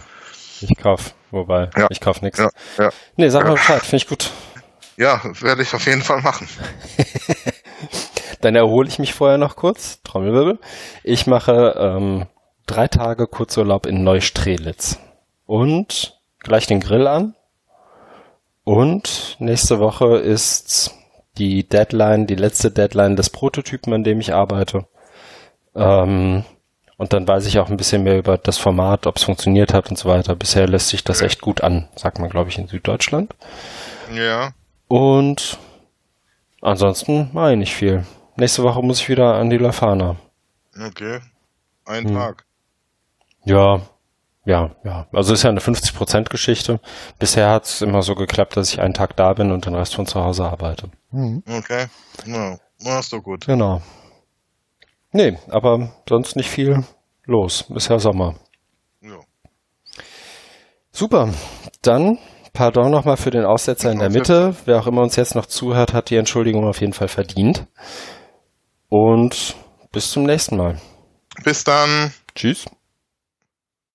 Ich 0.61 0.77
kauf, 0.77 1.15
wobei, 1.31 1.69
ja. 1.77 1.89
ich 1.91 2.01
kauf 2.01 2.23
nichts. 2.23 2.39
Ja, 2.39 2.49
ja. 2.79 2.91
Nee, 3.17 3.29
sag 3.29 3.45
mal 3.45 3.55
Bescheid, 3.55 3.83
finde 3.83 3.97
ich 3.97 4.07
gut. 4.07 4.31
Ja, 4.97 5.21
werde 5.41 5.63
ich 5.63 5.75
auf 5.75 5.85
jeden 5.87 6.03
Fall 6.03 6.23
machen. 6.23 6.49
dann 8.41 8.55
erhole 8.55 8.89
ich 8.89 8.99
mich 8.99 9.15
vorher 9.15 9.39
noch 9.39 9.57
kurz, 9.57 10.01
Trommelwirbel. 10.03 10.59
Ich 11.03 11.27
mache 11.27 11.75
ähm, 11.77 12.27
drei 12.67 12.89
Tage 12.89 13.27
Kurzurlaub 13.27 13.87
in 13.87 14.05
Neustrelitz. 14.05 14.99
Und 15.47 16.19
gleich 16.41 16.67
den 16.67 16.81
Grill 16.81 17.07
an. 17.07 17.35
Und 18.65 19.37
nächste 19.41 19.79
Woche 19.79 20.17
ist 20.17 20.95
die 21.37 21.69
Deadline, 21.69 22.27
die 22.27 22.37
letzte 22.37 22.71
Deadline 22.71 23.17
des 23.17 23.31
Prototypen, 23.31 23.93
an 23.93 24.05
dem 24.05 24.21
ich 24.21 24.33
arbeite. 24.33 24.87
Ähm, 25.75 26.45
und 26.97 27.13
dann 27.13 27.27
weiß 27.27 27.47
ich 27.47 27.59
auch 27.59 27.69
ein 27.69 27.77
bisschen 27.77 28.05
mehr 28.05 28.19
über 28.19 28.39
das 28.39 28.57
Format, 28.57 29.07
ob 29.07 29.17
es 29.17 29.25
funktioniert 29.25 29.75
hat 29.75 29.91
und 29.91 29.99
so 29.99 30.09
weiter. 30.09 30.37
Bisher 30.37 30.69
lässt 30.69 30.89
sich 30.89 31.03
das 31.03 31.23
echt 31.23 31.41
gut 31.41 31.61
an, 31.61 31.89
sagt 31.97 32.19
man, 32.19 32.31
glaube 32.31 32.51
ich, 32.51 32.59
in 32.59 32.69
Süddeutschland. 32.69 33.35
Ja. 34.15 34.53
Und 34.89 35.59
ansonsten 36.63 37.31
mache 37.33 37.53
ich 37.53 37.59
nicht 37.59 37.75
viel. 37.75 38.05
Nächste 38.37 38.63
Woche 38.63 38.83
muss 38.83 39.01
ich 39.01 39.09
wieder 39.09 39.35
an 39.35 39.51
die 39.51 39.59
Lafana. 39.59 40.17
Okay. 40.81 41.21
Ein 41.85 42.05
hm. 42.05 42.15
Tag. 42.15 42.45
Ja, 43.45 43.83
ja, 44.45 44.71
ja. 44.85 45.07
Also 45.13 45.33
ist 45.35 45.43
ja 45.43 45.51
eine 45.51 45.61
50% 45.61 46.29
Geschichte. 46.29 46.81
Bisher 47.19 47.51
hat 47.51 47.65
es 47.65 47.83
immer 47.83 48.03
so 48.03 48.15
geklappt, 48.15 48.57
dass 48.57 48.73
ich 48.73 48.81
einen 48.81 48.95
Tag 48.95 49.17
da 49.17 49.33
bin 49.33 49.51
und 49.51 49.67
den 49.67 49.75
Rest 49.75 49.95
von 49.95 50.07
zu 50.07 50.23
Hause 50.23 50.45
arbeite. 50.45 50.91
Mhm. 51.11 51.43
Okay. 51.49 51.87
Ja, 52.27 52.59
no, 52.81 52.99
ist 52.99 53.13
doch 53.13 53.23
gut. 53.23 53.47
Genau. 53.47 53.81
Nee, 55.13 55.39
aber 55.49 55.93
sonst 56.09 56.37
nicht 56.37 56.51
viel 56.51 56.85
los. 57.25 57.65
Ist 57.75 57.89
ja 57.89 57.99
Sommer. 57.99 58.35
Ja. 59.01 59.19
Super. 60.91 61.31
Dann 61.83 62.19
pardon 62.53 62.91
nochmal 62.91 63.17
für 63.17 63.31
den 63.31 63.45
Aussetzer 63.45 63.93
in 63.93 63.99
der 63.99 64.11
Mitte. 64.11 64.55
Wer 64.65 64.79
auch 64.79 64.87
immer 64.87 65.03
uns 65.03 65.17
jetzt 65.17 65.35
noch 65.35 65.47
zuhört, 65.47 65.93
hat 65.93 66.11
die 66.11 66.17
Entschuldigung 66.17 66.67
auf 66.67 66.81
jeden 66.81 66.93
Fall 66.93 67.09
verdient. 67.09 67.67
Und 68.89 69.57
bis 69.93 70.11
zum 70.11 70.25
nächsten 70.25 70.57
Mal. 70.57 70.81
Bis 71.45 71.65
dann. 71.65 72.13
Tschüss. 72.35 72.67